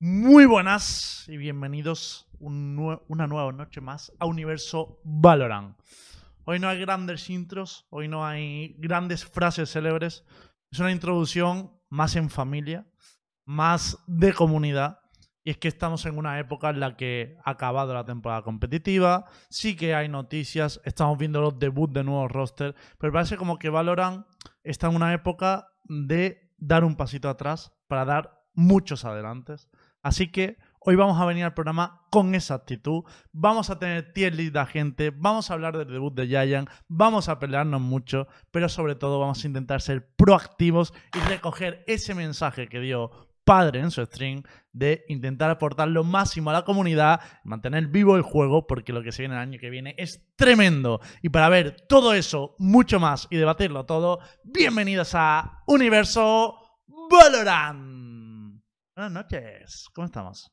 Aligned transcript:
Muy 0.00 0.46
buenas 0.46 1.24
y 1.26 1.36
bienvenidos 1.36 2.28
un 2.38 3.00
una 3.08 3.26
nueva 3.26 3.50
noche 3.50 3.80
más 3.80 4.12
a 4.20 4.26
Universo 4.26 5.00
Valorant. 5.02 5.76
Hoy 6.44 6.60
no 6.60 6.68
hay 6.68 6.78
grandes 6.80 7.28
intros, 7.28 7.86
hoy 7.90 8.06
no 8.06 8.24
hay 8.24 8.74
grandes 8.78 9.24
frases 9.24 9.72
célebres. 9.72 10.24
Es 10.70 10.78
una 10.78 10.92
introducción 10.92 11.72
más 11.90 12.14
en 12.14 12.30
familia, 12.30 12.86
más 13.44 13.98
de 14.06 14.32
comunidad. 14.32 15.00
Y 15.48 15.52
es 15.52 15.56
que 15.56 15.68
estamos 15.68 16.04
en 16.04 16.18
una 16.18 16.38
época 16.38 16.68
en 16.68 16.78
la 16.78 16.94
que 16.94 17.38
ha 17.42 17.52
acabado 17.52 17.94
la 17.94 18.04
temporada 18.04 18.42
competitiva, 18.42 19.24
sí 19.48 19.76
que 19.76 19.94
hay 19.94 20.06
noticias, 20.06 20.78
estamos 20.84 21.16
viendo 21.16 21.40
los 21.40 21.58
debuts 21.58 21.94
de 21.94 22.04
nuevos 22.04 22.30
roster, 22.30 22.74
pero 22.98 23.14
parece 23.14 23.38
como 23.38 23.58
que 23.58 23.70
Valorant 23.70 24.26
está 24.62 24.88
en 24.88 24.96
una 24.96 25.14
época 25.14 25.68
de 25.84 26.52
dar 26.58 26.84
un 26.84 26.96
pasito 26.96 27.30
atrás 27.30 27.72
para 27.86 28.04
dar 28.04 28.42
muchos 28.52 29.06
adelantes. 29.06 29.70
Así 30.02 30.30
que 30.30 30.58
hoy 30.80 30.96
vamos 30.96 31.18
a 31.18 31.24
venir 31.24 31.44
al 31.44 31.54
programa 31.54 32.02
con 32.10 32.34
esa 32.34 32.52
actitud. 32.52 33.04
Vamos 33.32 33.70
a 33.70 33.78
tener 33.78 34.12
tier 34.12 34.34
list 34.34 34.52
de 34.52 34.66
gente, 34.66 35.10
vamos 35.16 35.50
a 35.50 35.54
hablar 35.54 35.78
del 35.78 35.90
debut 35.90 36.14
de 36.14 36.26
Giant, 36.26 36.68
vamos 36.88 37.30
a 37.30 37.38
pelearnos 37.38 37.80
mucho, 37.80 38.28
pero 38.50 38.68
sobre 38.68 38.96
todo 38.96 39.18
vamos 39.18 39.42
a 39.42 39.46
intentar 39.46 39.80
ser 39.80 40.14
proactivos 40.14 40.92
y 41.16 41.20
recoger 41.20 41.84
ese 41.86 42.14
mensaje 42.14 42.68
que 42.68 42.80
dio 42.80 43.27
padre 43.48 43.80
en 43.80 43.90
su 43.90 44.04
stream 44.04 44.42
de 44.72 45.06
intentar 45.08 45.48
aportar 45.48 45.88
lo 45.88 46.04
máximo 46.04 46.50
a 46.50 46.52
la 46.52 46.66
comunidad, 46.66 47.18
mantener 47.44 47.86
vivo 47.86 48.14
el 48.14 48.20
juego, 48.20 48.66
porque 48.66 48.92
lo 48.92 49.02
que 49.02 49.10
se 49.10 49.22
viene 49.22 49.36
el 49.36 49.40
año 49.40 49.58
que 49.58 49.70
viene 49.70 49.94
es 49.96 50.22
tremendo. 50.36 51.00
Y 51.22 51.30
para 51.30 51.48
ver 51.48 51.86
todo 51.88 52.12
eso, 52.12 52.56
mucho 52.58 53.00
más 53.00 53.26
y 53.30 53.38
debatirlo 53.38 53.86
todo, 53.86 54.18
bienvenidos 54.44 55.12
a 55.14 55.62
Universo 55.66 56.58
Valorant. 57.10 58.62
Buenas 58.94 59.12
noches, 59.12 59.86
¿cómo 59.94 60.04
estamos? 60.04 60.52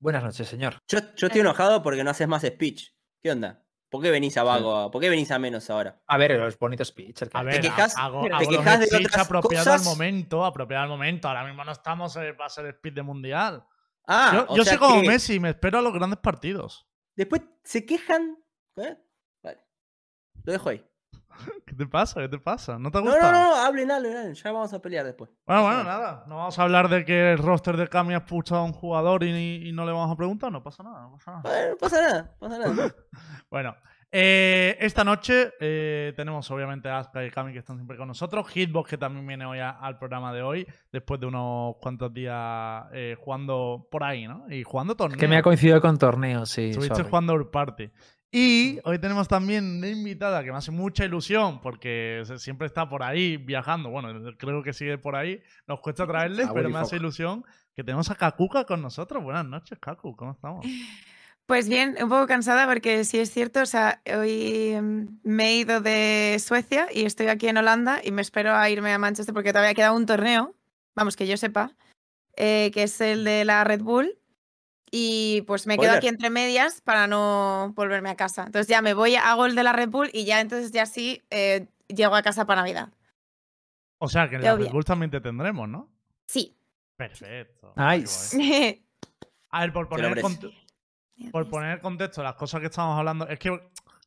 Buenas 0.00 0.24
noches, 0.24 0.48
señor. 0.48 0.78
Yo, 0.88 0.98
yo 1.16 1.28
estoy 1.28 1.42
enojado 1.42 1.80
porque 1.80 2.02
no 2.02 2.10
haces 2.10 2.26
más 2.26 2.42
speech. 2.42 2.88
¿Qué 3.22 3.30
onda? 3.30 3.61
¿Por 3.92 4.02
qué 4.02 4.10
venís 4.10 4.38
a 4.38 4.42
vago? 4.42 4.90
¿Por 4.90 5.02
qué 5.02 5.10
venís 5.10 5.30
a 5.30 5.38
menos 5.38 5.68
ahora? 5.68 6.00
A 6.06 6.16
ver, 6.16 6.38
los 6.40 6.58
bonitos 6.58 6.90
que- 6.92 7.12
A 7.34 7.42
ver, 7.42 7.60
quejas- 7.60 7.94
hago, 7.96 8.22
te 8.26 8.32
hago 8.32 8.48
quejas 8.48 8.80
de 8.80 8.86
speech 8.86 9.06
otras 9.06 9.26
apropiado 9.26 9.70
al 9.70 9.78
cosas. 9.78 9.86
momento, 9.86 10.44
apropiado 10.46 10.84
al 10.84 10.88
momento. 10.88 11.28
Ahora 11.28 11.44
mismo 11.44 11.62
no 11.62 11.72
estamos 11.72 12.16
eh, 12.16 12.32
para 12.32 12.46
hacer 12.46 12.64
speed 12.68 12.94
de 12.94 13.02
mundial. 13.02 13.66
Ah, 14.06 14.46
yo 14.48 14.56
yo 14.56 14.64
soy 14.64 14.78
como 14.78 15.02
que 15.02 15.08
Messi, 15.08 15.38
me 15.38 15.50
espero 15.50 15.78
a 15.78 15.82
los 15.82 15.92
grandes 15.92 16.18
partidos. 16.20 16.88
Después 17.14 17.42
se 17.64 17.84
quejan. 17.84 18.38
¿eh? 18.76 18.96
Vale. 19.42 19.58
Lo 20.42 20.52
dejo 20.54 20.70
ahí. 20.70 20.82
¿Qué 21.66 21.74
te 21.74 21.86
pasa? 21.86 22.20
¿Qué 22.20 22.28
te 22.28 22.38
pasa? 22.38 22.78
¿No 22.78 22.90
te 22.90 22.98
No, 22.98 23.04
gusta? 23.04 23.32
no, 23.32 23.50
no, 23.50 23.54
hablen, 23.56 23.90
hablen, 23.90 24.16
hablen. 24.16 24.34
Ya 24.34 24.52
vamos 24.52 24.72
a 24.72 24.80
pelear 24.82 25.04
después. 25.04 25.30
Bueno, 25.46 25.62
No 25.62 25.66
bueno, 25.68 25.84
nada. 25.84 26.24
No 26.26 26.36
vamos 26.36 26.58
a 26.58 26.62
hablar 26.62 26.88
de 26.88 27.04
que 27.04 27.32
el 27.32 27.38
roster 27.38 27.76
de 27.76 27.88
Kami 27.88 28.14
ha 28.14 28.18
expulsado 28.18 28.60
a 28.60 28.64
un 28.64 28.72
jugador 28.72 29.24
y, 29.24 29.68
y 29.68 29.72
no 29.72 29.84
le 29.86 29.92
vamos 29.92 30.10
a 30.12 30.16
preguntar. 30.16 30.50
No 30.52 30.62
pasa 30.62 30.82
nada, 30.82 31.02
no 31.02 31.12
pasa 31.12 31.30
nada. 31.32 31.42
Bueno, 31.44 31.70
no 31.70 31.76
pasa 31.76 32.00
nada, 32.02 32.36
no 32.40 32.48
pasa 32.48 32.58
nada. 32.58 32.94
Bueno, 33.50 33.76
eh, 34.10 34.76
esta 34.80 35.04
noche 35.04 35.52
eh, 35.60 36.12
tenemos 36.16 36.50
obviamente 36.50 36.88
a 36.88 36.98
Aska 36.98 37.24
y 37.24 37.30
Kami 37.30 37.52
que 37.52 37.58
están 37.60 37.76
siempre 37.76 37.96
con 37.96 38.08
nosotros. 38.08 38.46
Hitbox 38.48 38.88
que 38.90 38.98
también 38.98 39.26
viene 39.26 39.44
hoy 39.46 39.58
a- 39.58 39.70
al 39.70 39.98
programa 39.98 40.32
de 40.32 40.42
hoy, 40.42 40.66
después 40.90 41.18
de 41.20 41.26
unos 41.26 41.76
cuantos 41.80 42.12
días 42.12 42.84
eh, 42.92 43.16
jugando 43.18 43.88
por 43.90 44.04
ahí, 44.04 44.26
¿no? 44.26 44.44
Y 44.50 44.62
jugando 44.64 44.94
torneos. 44.96 45.18
Que 45.20 45.28
me 45.28 45.36
ha 45.36 45.42
coincidido 45.42 45.80
con 45.80 45.98
torneos, 45.98 46.50
sí. 46.50 46.70
Estuviste 46.70 46.96
sorry. 46.96 47.08
jugando 47.08 47.32
Our 47.34 47.50
Party. 47.50 47.90
Y 48.34 48.78
hoy 48.84 48.98
tenemos 48.98 49.28
también 49.28 49.76
una 49.76 49.88
invitada 49.88 50.42
que 50.42 50.50
me 50.50 50.56
hace 50.56 50.70
mucha 50.70 51.04
ilusión 51.04 51.60
porque 51.60 52.22
siempre 52.38 52.66
está 52.66 52.88
por 52.88 53.02
ahí 53.02 53.36
viajando. 53.36 53.90
Bueno, 53.90 54.32
creo 54.38 54.62
que 54.62 54.72
sigue 54.72 54.96
por 54.96 55.16
ahí. 55.16 55.42
Nos 55.66 55.80
cuesta 55.80 56.06
traerle, 56.06 56.44
Ah, 56.44 56.52
pero 56.54 56.70
me 56.70 56.78
hace 56.78 56.96
ilusión 56.96 57.44
que 57.76 57.84
tenemos 57.84 58.10
a 58.10 58.14
Kakuka 58.14 58.64
con 58.64 58.80
nosotros. 58.80 59.22
Buenas 59.22 59.44
noches, 59.44 59.78
Kaku. 59.78 60.16
¿Cómo 60.16 60.32
estamos? 60.32 60.64
Pues 61.44 61.68
bien, 61.68 61.96
un 62.00 62.08
poco 62.08 62.26
cansada 62.26 62.66
porque 62.66 63.04
sí 63.04 63.18
es 63.18 63.30
cierto, 63.30 63.60
o 63.60 63.66
sea, 63.66 64.00
hoy 64.16 64.78
mm, 64.80 65.18
me 65.24 65.48
he 65.48 65.56
ido 65.56 65.80
de 65.80 66.38
Suecia 66.38 66.86
y 66.90 67.04
estoy 67.04 67.26
aquí 67.26 67.48
en 67.48 67.58
Holanda 67.58 68.00
y 68.02 68.12
me 68.12 68.22
espero 68.22 68.54
a 68.54 68.70
irme 68.70 68.92
a 68.92 68.98
Manchester 68.98 69.34
porque 69.34 69.52
todavía 69.52 69.74
queda 69.74 69.92
un 69.92 70.06
torneo, 70.06 70.54
vamos, 70.94 71.16
que 71.16 71.26
yo 71.26 71.36
sepa, 71.36 71.76
eh, 72.36 72.70
que 72.72 72.84
es 72.84 73.00
el 73.00 73.24
de 73.24 73.44
la 73.44 73.64
Red 73.64 73.82
Bull. 73.82 74.21
Y 74.94 75.40
pues 75.46 75.66
me 75.66 75.78
quedo 75.78 75.92
aquí 75.92 76.06
entre 76.06 76.28
medias 76.28 76.82
para 76.82 77.06
no 77.06 77.72
volverme 77.74 78.10
a 78.10 78.14
casa. 78.14 78.44
Entonces 78.44 78.68
ya 78.68 78.82
me 78.82 78.92
voy, 78.92 79.16
hago 79.16 79.46
el 79.46 79.54
de 79.54 79.62
la 79.62 79.72
Red 79.72 79.88
Bull 79.88 80.10
y 80.12 80.26
ya 80.26 80.38
entonces 80.40 80.70
ya 80.70 80.84
sí 80.84 81.22
eh, 81.30 81.66
llego 81.88 82.14
a 82.14 82.22
casa 82.22 82.44
para 82.44 82.60
Navidad. 82.60 82.90
O 83.96 84.06
sea, 84.06 84.28
que 84.28 84.36
en 84.36 84.42
la 84.42 84.54
Red. 84.54 84.70
Bull 84.70 84.84
también 84.84 85.10
te 85.10 85.22
tendremos, 85.22 85.66
¿no? 85.66 85.88
Sí. 86.26 86.54
Perfecto. 86.94 87.72
Nice. 87.74 88.36
A 89.48 89.60
ver, 89.62 89.72
por 89.72 89.88
poner, 89.88 90.22
por 91.30 91.48
poner 91.48 91.72
en 91.72 91.80
contexto 91.80 92.22
las 92.22 92.34
cosas 92.34 92.60
que 92.60 92.66
estamos 92.66 92.98
hablando, 92.98 93.26
es 93.28 93.38
que, 93.38 93.50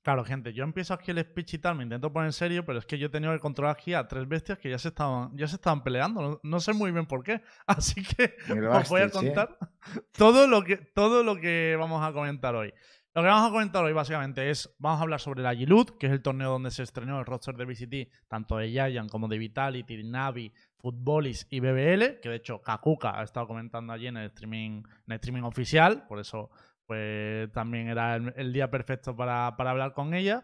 claro, 0.06 0.24
gente, 0.24 0.54
yo 0.54 0.64
empiezo 0.64 0.94
aquí 0.94 1.10
el 1.10 1.20
speech 1.20 1.56
y 1.56 1.58
tal, 1.58 1.76
me 1.76 1.84
intento 1.84 2.14
poner 2.14 2.28
en 2.28 2.34
serio, 2.34 2.64
pero 2.64 2.78
es 2.78 2.86
que 2.86 3.00
yo 3.00 3.08
he 3.08 3.10
tenido 3.10 3.34
que 3.34 3.40
controlar 3.40 3.76
aquí 3.76 3.96
a 3.96 4.08
tres 4.08 4.28
bestias 4.28 4.60
que 4.60 4.70
ya 4.70 4.78
se 4.78 4.90
estaban, 4.90 5.36
ya 5.36 5.48
se 5.48 5.56
estaban 5.56 5.84
peleando. 5.84 6.22
No, 6.22 6.40
no 6.44 6.60
sé 6.60 6.74
muy 6.74 6.92
bien 6.92 7.08
por 7.08 7.24
qué. 7.24 7.42
Así 7.66 8.04
que 8.04 8.36
os 8.48 8.88
voy 8.88 9.02
a 9.02 9.06
¿eh? 9.06 9.10
contar 9.10 9.58
todo 10.16 10.46
lo 10.46 10.64
que 10.64 10.78
todo 10.78 11.24
lo 11.24 11.38
que 11.38 11.76
vamos 11.80 12.08
a 12.08 12.14
comentar 12.14 12.54
hoy. 12.54 12.72
Lo 13.16 13.24
que 13.24 13.30
vamos 13.30 13.50
a 13.50 13.52
comentar 13.52 13.84
hoy 13.84 13.94
básicamente 13.94 14.48
es, 14.52 14.76
vamos 14.78 15.00
a 15.00 15.04
hablar 15.04 15.20
sobre 15.20 15.42
la 15.42 15.56
Gilut, 15.56 15.98
que 15.98 16.06
es 16.06 16.12
el 16.12 16.22
torneo 16.22 16.52
donde 16.52 16.70
se 16.70 16.84
estrenó 16.84 17.18
el 17.18 17.26
roster 17.26 17.56
de 17.56 17.66
VCT, 17.66 18.28
tanto 18.28 18.58
de 18.58 18.70
Giant 18.70 19.10
como 19.10 19.28
de 19.28 19.40
Vitality, 19.40 20.04
Navi, 20.04 20.54
Footballis 20.78 21.48
y 21.50 21.62
BBL, 21.62 22.20
que 22.22 22.30
de 22.30 22.36
hecho 22.36 22.62
Kakuka 22.62 23.20
ha 23.20 23.24
estado 23.24 23.48
comentando 23.48 23.92
allí 23.92 24.06
en 24.06 24.18
el 24.18 24.28
streaming, 24.28 24.84
en 24.84 25.12
el 25.12 25.16
streaming 25.16 25.42
oficial, 25.42 26.06
por 26.08 26.20
eso 26.20 26.52
pues 26.86 27.52
también 27.52 27.88
era 27.88 28.16
el, 28.16 28.54
día 28.54 28.70
perfecto 28.70 29.16
para, 29.16 29.56
para 29.58 29.72
hablar 29.72 29.94
con 29.94 30.14
ella. 30.14 30.44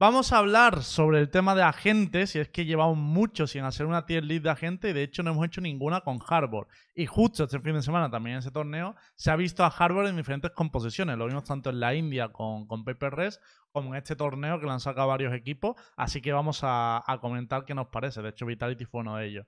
Vamos 0.00 0.32
a 0.32 0.38
hablar 0.38 0.82
sobre 0.82 1.20
el 1.20 1.30
tema 1.30 1.54
de 1.54 1.62
agentes, 1.62 2.34
y 2.34 2.40
es 2.40 2.48
que 2.48 2.64
llevamos 2.64 2.98
mucho 2.98 3.46
sin 3.46 3.62
hacer 3.62 3.86
una 3.86 4.06
tier 4.06 4.24
list 4.24 4.42
de 4.42 4.50
agentes, 4.50 4.90
y 4.90 4.92
de 4.92 5.04
hecho 5.04 5.22
no 5.22 5.30
hemos 5.30 5.46
hecho 5.46 5.60
ninguna 5.60 6.00
con 6.00 6.18
Harbor. 6.28 6.66
Y 6.96 7.06
justo 7.06 7.44
este 7.44 7.60
fin 7.60 7.74
de 7.74 7.82
semana, 7.82 8.10
también 8.10 8.34
en 8.34 8.38
ese 8.40 8.50
torneo, 8.50 8.96
se 9.14 9.30
ha 9.30 9.36
visto 9.36 9.62
a 9.64 9.68
Harbor 9.68 10.06
en 10.06 10.16
diferentes 10.16 10.50
composiciones. 10.50 11.16
Lo 11.16 11.26
vimos 11.26 11.44
tanto 11.44 11.70
en 11.70 11.78
la 11.78 11.94
India 11.94 12.28
con, 12.30 12.66
con 12.66 12.84
Paper 12.84 13.14
Res, 13.14 13.40
como 13.70 13.90
en 13.90 13.98
este 13.98 14.16
torneo 14.16 14.58
que 14.58 14.66
le 14.66 14.72
han 14.72 14.80
sacado 14.80 15.06
varios 15.08 15.32
equipos. 15.32 15.76
Así 15.96 16.20
que 16.20 16.32
vamos 16.32 16.60
a, 16.64 17.02
a 17.06 17.20
comentar 17.20 17.64
qué 17.64 17.74
nos 17.74 17.86
parece. 17.86 18.20
De 18.20 18.30
hecho, 18.30 18.46
Vitality 18.46 18.84
fue 18.86 19.00
uno 19.02 19.16
de 19.16 19.26
ellos. 19.26 19.46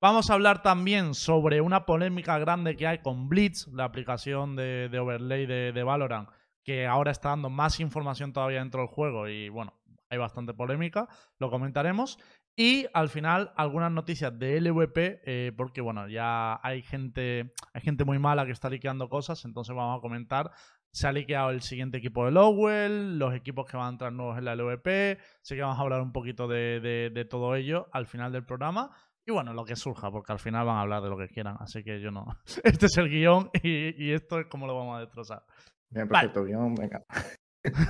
Vamos 0.00 0.30
a 0.30 0.34
hablar 0.34 0.62
también 0.62 1.12
sobre 1.12 1.60
una 1.60 1.84
polémica 1.84 2.38
grande 2.38 2.76
que 2.76 2.86
hay 2.86 2.98
con 2.98 3.28
Blitz, 3.28 3.66
la 3.72 3.82
aplicación 3.82 4.54
de, 4.54 4.96
overlay 4.96 5.44
de, 5.44 5.82
Valorant, 5.82 6.28
que 6.62 6.86
ahora 6.86 7.10
está 7.10 7.30
dando 7.30 7.50
más 7.50 7.80
información 7.80 8.32
todavía 8.32 8.60
dentro 8.60 8.82
del 8.82 8.90
juego 8.90 9.26
y 9.26 9.48
bueno, 9.48 9.74
hay 10.08 10.18
bastante 10.18 10.54
polémica, 10.54 11.08
lo 11.40 11.50
comentaremos. 11.50 12.16
Y 12.54 12.86
al 12.94 13.08
final 13.08 13.52
algunas 13.56 13.90
noticias 13.90 14.38
de 14.38 14.60
LVP, 14.60 15.22
eh, 15.24 15.52
porque 15.56 15.80
bueno, 15.80 16.08
ya 16.08 16.60
hay 16.62 16.82
gente, 16.82 17.52
hay 17.72 17.80
gente 17.80 18.04
muy 18.04 18.20
mala 18.20 18.46
que 18.46 18.52
está 18.52 18.70
liqueando 18.70 19.08
cosas, 19.08 19.44
entonces 19.44 19.74
vamos 19.74 19.98
a 19.98 20.00
comentar. 20.00 20.52
Se 20.92 21.08
ha 21.08 21.12
liqueado 21.12 21.50
el 21.50 21.60
siguiente 21.60 21.98
equipo 21.98 22.24
de 22.24 22.30
Lowell, 22.30 23.18
los 23.18 23.34
equipos 23.34 23.66
que 23.66 23.76
van 23.76 23.86
a 23.86 23.90
entrar 23.90 24.12
nuevos 24.12 24.38
en 24.38 24.44
la 24.44 24.54
LVP, 24.54 25.18
así 25.42 25.56
que 25.56 25.60
vamos 25.60 25.78
a 25.78 25.82
hablar 25.82 26.02
un 26.02 26.12
poquito 26.12 26.46
de 26.46 27.26
todo 27.28 27.56
ello 27.56 27.88
al 27.92 28.06
final 28.06 28.30
del 28.30 28.44
programa. 28.46 28.92
Y 29.28 29.30
bueno, 29.30 29.52
lo 29.52 29.62
que 29.66 29.76
surja, 29.76 30.10
porque 30.10 30.32
al 30.32 30.38
final 30.38 30.64
van 30.64 30.78
a 30.78 30.80
hablar 30.80 31.02
de 31.02 31.10
lo 31.10 31.18
que 31.18 31.28
quieran, 31.28 31.58
así 31.60 31.84
que 31.84 32.00
yo 32.00 32.10
no. 32.10 32.24
Este 32.64 32.86
es 32.86 32.96
el 32.96 33.10
guion 33.10 33.50
y, 33.62 34.02
y 34.02 34.12
esto 34.14 34.40
es 34.40 34.46
como 34.46 34.66
lo 34.66 34.74
vamos 34.74 34.96
a 34.96 35.00
destrozar. 35.00 35.44
Bien, 35.90 36.08
Vale. 36.08 36.28
perfecto, 36.30 36.44
guion, 36.46 36.74
venga. 36.74 37.04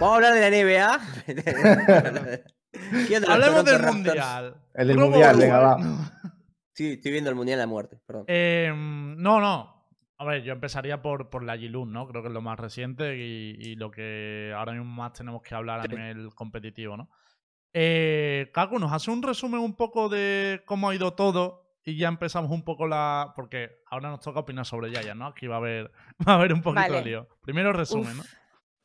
Vamos 0.00 0.02
a 0.02 0.14
hablar 0.16 0.34
de 0.34 0.40
la 0.40 0.50
NBA. 0.50 1.00
¿Qué 3.06 3.16
onda, 3.18 3.34
Hablemos 3.34 3.64
del 3.64 3.78
Raptors? 3.78 3.94
mundial. 3.94 4.56
El 4.74 4.88
del 4.88 4.98
mundial, 4.98 5.36
venga, 5.38 5.58
va. 5.60 5.76
Sí, 6.74 6.92
estoy 6.94 7.12
viendo 7.12 7.30
el 7.30 7.36
mundial 7.36 7.58
de 7.58 7.62
la 7.62 7.68
muerte, 7.68 8.00
perdón. 8.04 8.24
Eh, 8.26 8.72
no, 8.74 9.40
no. 9.40 9.86
A 10.18 10.24
ver, 10.24 10.42
yo 10.42 10.52
empezaría 10.52 11.00
por, 11.02 11.30
por 11.30 11.44
la 11.44 11.56
Gilun, 11.56 11.92
¿no? 11.92 12.08
Creo 12.08 12.22
que 12.22 12.28
es 12.28 12.34
lo 12.34 12.40
más 12.40 12.58
reciente 12.58 13.16
y, 13.16 13.56
y 13.60 13.74
lo 13.76 13.90
que 13.92 14.52
ahora 14.56 14.72
mismo 14.72 14.86
más 14.92 15.12
tenemos 15.12 15.42
que 15.42 15.54
hablar 15.54 15.80
a 15.80 15.84
nivel 15.86 16.34
competitivo, 16.34 16.96
¿no? 16.96 17.08
Eh, 17.72 18.50
Kaku, 18.52 18.78
¿nos 18.78 18.92
hace 18.92 19.10
un 19.10 19.22
resumen 19.22 19.60
un 19.60 19.74
poco 19.74 20.08
de 20.08 20.62
cómo 20.64 20.88
ha 20.88 20.94
ido 20.94 21.14
todo? 21.14 21.64
Y 21.84 21.96
ya 21.96 22.08
empezamos 22.08 22.50
un 22.50 22.64
poco 22.64 22.86
la. 22.86 23.32
Porque 23.34 23.80
ahora 23.86 24.10
nos 24.10 24.20
toca 24.20 24.40
opinar 24.40 24.66
sobre 24.66 24.90
Yaya, 24.90 25.14
¿no? 25.14 25.26
Aquí 25.26 25.46
va 25.46 25.56
a 25.56 25.58
haber, 25.58 25.90
va 26.28 26.32
a 26.32 26.34
haber 26.36 26.52
un 26.52 26.62
poquito 26.62 26.82
de 26.82 26.90
Vale. 26.90 27.04
lío. 27.04 27.28
Primero 27.40 27.72
resumen, 27.72 28.16
¿no? 28.16 28.24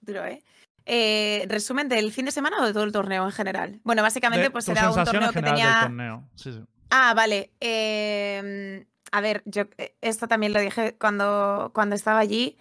Duro, 0.02 0.26
¿eh? 0.26 0.44
Eh, 0.86 1.46
¿Resumen 1.48 1.88
del 1.88 2.12
fin 2.12 2.26
de 2.26 2.32
semana 2.32 2.62
o 2.62 2.66
de 2.66 2.74
todo 2.74 2.84
el 2.84 2.92
torneo 2.92 3.24
en 3.26 3.32
general? 3.32 3.80
Bueno, 3.84 4.02
básicamente 4.02 4.44
De 4.44 4.52
pues 4.52 4.68
era 4.68 4.90
un 4.92 5.04
torneo 5.04 5.32
que 5.32 5.42
tenía... 5.42 5.68
del 5.68 5.82
torneo. 5.82 6.30
Sí, 6.36 6.52
sí. 6.52 6.62
Ah, 6.90 7.14
vale. 7.16 7.52
em, 7.60 8.86
a 9.12 9.22
ver, 9.22 9.44
yo 9.46 9.64
eh, 9.78 9.96
esto 10.02 10.28
también 10.28 10.54
lo 10.54 10.60
dije 10.60 10.98
cuando, 11.00 11.72
cuando 11.74 11.96
estaba 11.96 12.20
allí. 12.20 12.58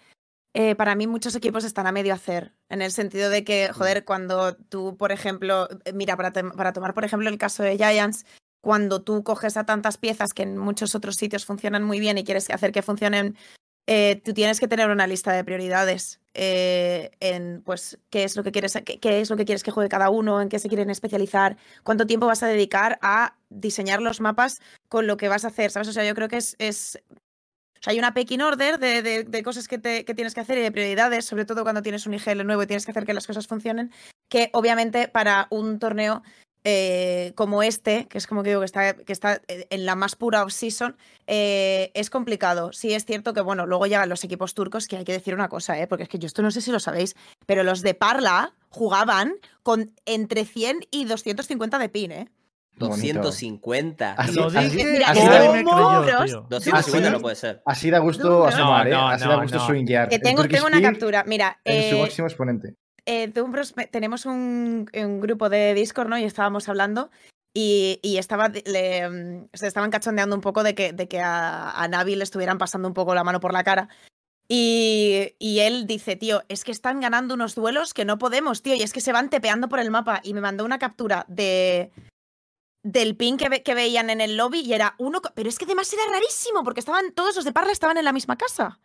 Eh, 0.54 0.74
para 0.74 0.94
mí 0.94 1.06
muchos 1.06 1.34
equipos 1.34 1.64
están 1.64 1.86
a 1.86 1.92
medio 1.92 2.12
hacer, 2.12 2.52
en 2.68 2.82
el 2.82 2.92
sentido 2.92 3.30
de 3.30 3.44
que, 3.44 3.70
joder, 3.72 4.04
cuando 4.04 4.54
tú, 4.54 4.96
por 4.96 5.12
ejemplo, 5.12 5.68
eh, 5.84 5.92
mira, 5.92 6.16
para, 6.16 6.32
para 6.32 6.72
tomar, 6.72 6.94
por 6.94 7.04
ejemplo, 7.04 7.28
el 7.28 7.38
caso 7.38 7.62
de 7.62 7.76
Giants, 7.76 8.26
cuando 8.60 9.02
tú 9.02 9.24
coges 9.24 9.56
a 9.56 9.64
tantas 9.64 9.98
piezas 9.98 10.34
que 10.34 10.42
en 10.42 10.56
muchos 10.58 10.94
otros 10.94 11.16
sitios 11.16 11.46
funcionan 11.46 11.82
muy 11.82 12.00
bien 12.00 12.18
y 12.18 12.24
quieres 12.24 12.48
hacer 12.50 12.70
que 12.70 12.82
funcionen, 12.82 13.36
eh, 13.86 14.20
tú 14.24 14.32
tienes 14.32 14.60
que 14.60 14.68
tener 14.68 14.90
una 14.90 15.08
lista 15.08 15.32
de 15.32 15.42
prioridades 15.42 16.20
eh, 16.34 17.10
en, 17.18 17.62
pues, 17.62 17.98
qué 18.10 18.22
es 18.24 18.36
lo 18.36 18.44
que 18.44 18.52
quieres, 18.52 18.78
qué, 18.84 19.00
qué 19.00 19.20
es 19.20 19.30
lo 19.30 19.36
que 19.36 19.44
quieres 19.44 19.64
que 19.64 19.72
juegue 19.72 19.88
cada 19.88 20.10
uno, 20.10 20.40
en 20.40 20.48
qué 20.48 20.58
se 20.58 20.68
quieren 20.68 20.90
especializar, 20.90 21.56
cuánto 21.82 22.06
tiempo 22.06 22.26
vas 22.26 22.42
a 22.44 22.46
dedicar 22.46 22.98
a 23.02 23.36
diseñar 23.48 24.00
los 24.00 24.20
mapas 24.20 24.60
con 24.88 25.06
lo 25.06 25.16
que 25.16 25.28
vas 25.28 25.44
a 25.44 25.48
hacer, 25.48 25.72
¿sabes? 25.72 25.88
O 25.88 25.92
sea, 25.92 26.04
yo 26.04 26.14
creo 26.14 26.28
que 26.28 26.36
es, 26.36 26.54
es 26.58 27.02
o 27.82 27.84
sea, 27.84 27.90
hay 27.90 27.98
una 27.98 28.14
pecking 28.14 28.40
order 28.42 28.78
de, 28.78 29.42
cosas 29.42 29.66
que, 29.66 29.76
tienes 29.78 30.34
que 30.34 30.40
hacer 30.40 30.56
y 30.56 30.60
de 30.60 30.70
prioridades, 30.70 31.24
sobre 31.24 31.44
todo 31.44 31.64
cuando 31.64 31.82
tienes 31.82 32.06
un 32.06 32.14
IGL 32.14 32.46
nuevo 32.46 32.62
y 32.62 32.66
tienes 32.68 32.84
que 32.84 32.92
hacer 32.92 33.04
que 33.04 33.12
las 33.12 33.26
cosas 33.26 33.48
funcionen, 33.48 33.90
que 34.28 34.50
obviamente 34.52 35.08
para 35.08 35.48
un 35.50 35.80
torneo 35.80 36.22
eh, 36.62 37.32
como 37.34 37.64
este, 37.64 38.06
que 38.06 38.18
es 38.18 38.28
como 38.28 38.44
que 38.44 38.50
digo 38.50 38.60
que 38.60 39.12
está, 39.12 39.42
en 39.48 39.84
la 39.84 39.96
más 39.96 40.14
pura 40.14 40.44
off-season, 40.44 40.96
eh, 41.26 41.90
es 41.94 42.08
complicado. 42.08 42.72
Sí 42.72 42.94
es 42.94 43.04
cierto 43.04 43.34
que, 43.34 43.40
bueno, 43.40 43.66
luego 43.66 43.86
llegan 43.86 44.08
los 44.08 44.22
equipos 44.22 44.54
turcos, 44.54 44.86
que 44.86 44.98
hay 44.98 45.04
que 45.04 45.10
decir 45.10 45.34
una 45.34 45.48
cosa, 45.48 45.76
¿eh? 45.80 45.88
porque 45.88 46.04
es 46.04 46.08
que 46.08 46.20
yo 46.20 46.28
esto 46.28 46.42
no 46.42 46.52
sé 46.52 46.60
si 46.60 46.70
lo 46.70 46.78
sabéis, 46.78 47.16
pero 47.46 47.64
los 47.64 47.82
de 47.82 47.94
Parla 47.94 48.54
jugaban 48.68 49.34
con 49.64 49.92
entre 50.06 50.44
100 50.44 50.86
y 50.92 51.04
250 51.04 51.80
de 51.80 51.88
pin, 51.88 52.12
¿eh? 52.12 52.28
Bonito. 52.78 53.20
250. 53.20 54.12
Así- 54.14 54.34
Lo 54.34 54.46
así- 54.46 54.58
dije 54.58 54.80
y 54.80 54.84
Mira, 54.92 55.14
nadie 55.14 55.48
me 55.52 55.64
¿cómo? 55.64 56.02
creyó, 56.02 56.16
Bros? 56.18 56.24
tío. 56.30 56.46
250 56.48 57.08
Así- 57.08 57.12
no 57.16 57.20
puede 57.20 57.36
ser. 57.36 57.62
Así 57.66 57.90
da 57.90 57.98
gusto 57.98 58.28
No, 58.28 58.38
no. 58.38 58.44
asomar, 58.46 58.88
¿eh? 58.88 58.90
No, 58.90 59.08
Así 59.08 59.28
da 59.28 59.36
gusto 59.42 59.58
no. 59.58 59.66
swinguear. 59.66 60.08
Que 60.08 60.18
tengo, 60.18 60.46
tengo 60.48 60.66
una 60.66 60.80
captura. 60.82 61.24
Mira, 61.26 61.60
En 61.64 61.90
su 61.90 61.96
eh, 61.96 62.00
máximo 62.00 62.26
exponente. 62.26 62.74
eh, 63.06 63.32
tenemos 63.90 64.26
un, 64.26 64.88
un 64.94 65.20
grupo 65.20 65.48
de 65.48 65.74
Discord, 65.74 66.08
¿no? 66.08 66.18
Y 66.18 66.24
estábamos 66.24 66.68
hablando 66.68 67.10
y, 67.54 68.00
y 68.02 68.16
estaba, 68.18 68.48
le, 68.48 69.08
mm, 69.08 69.48
se 69.52 69.66
estaban 69.66 69.90
cachondeando 69.90 70.34
un 70.34 70.40
poco 70.42 70.62
de 70.62 70.74
que, 70.74 70.92
de 70.92 71.06
que 71.08 71.20
a, 71.20 71.70
a 71.70 71.88
Navi 71.88 72.16
le 72.16 72.24
estuvieran 72.24 72.58
pasando 72.58 72.88
un 72.88 72.94
poco 72.94 73.14
la 73.14 73.22
mano 73.24 73.38
por 73.40 73.52
la 73.52 73.62
cara. 73.64 73.88
Y, 74.48 75.34
y 75.38 75.60
él 75.60 75.86
dice, 75.86 76.16
tío, 76.16 76.42
es 76.48 76.64
que 76.64 76.72
están 76.72 77.00
ganando 77.00 77.34
unos 77.34 77.54
duelos 77.54 77.94
que 77.94 78.04
no 78.04 78.18
podemos, 78.18 78.62
tío, 78.62 78.74
y 78.74 78.82
es 78.82 78.92
que 78.92 79.00
se 79.00 79.12
van 79.12 79.30
tepeando 79.30 79.68
por 79.68 79.78
el 79.78 79.90
mapa. 79.90 80.20
Y 80.24 80.34
me 80.34 80.40
mandó 80.40 80.64
una 80.64 80.78
captura 80.78 81.24
de 81.28 81.90
del 82.82 83.16
ping 83.16 83.36
que, 83.36 83.48
ve- 83.48 83.62
que 83.62 83.74
veían 83.74 84.10
en 84.10 84.20
el 84.20 84.36
lobby 84.36 84.60
y 84.60 84.72
era 84.72 84.94
uno, 84.98 85.20
pero 85.34 85.48
es 85.48 85.58
que 85.58 85.64
además 85.66 85.92
era 85.92 86.02
rarísimo 86.10 86.64
porque 86.64 86.80
estaban 86.80 87.12
todos 87.12 87.36
los 87.36 87.44
de 87.44 87.52
Parla 87.52 87.72
estaban 87.72 87.96
en 87.96 88.04
la 88.04 88.12
misma 88.12 88.36
casa. 88.36 88.80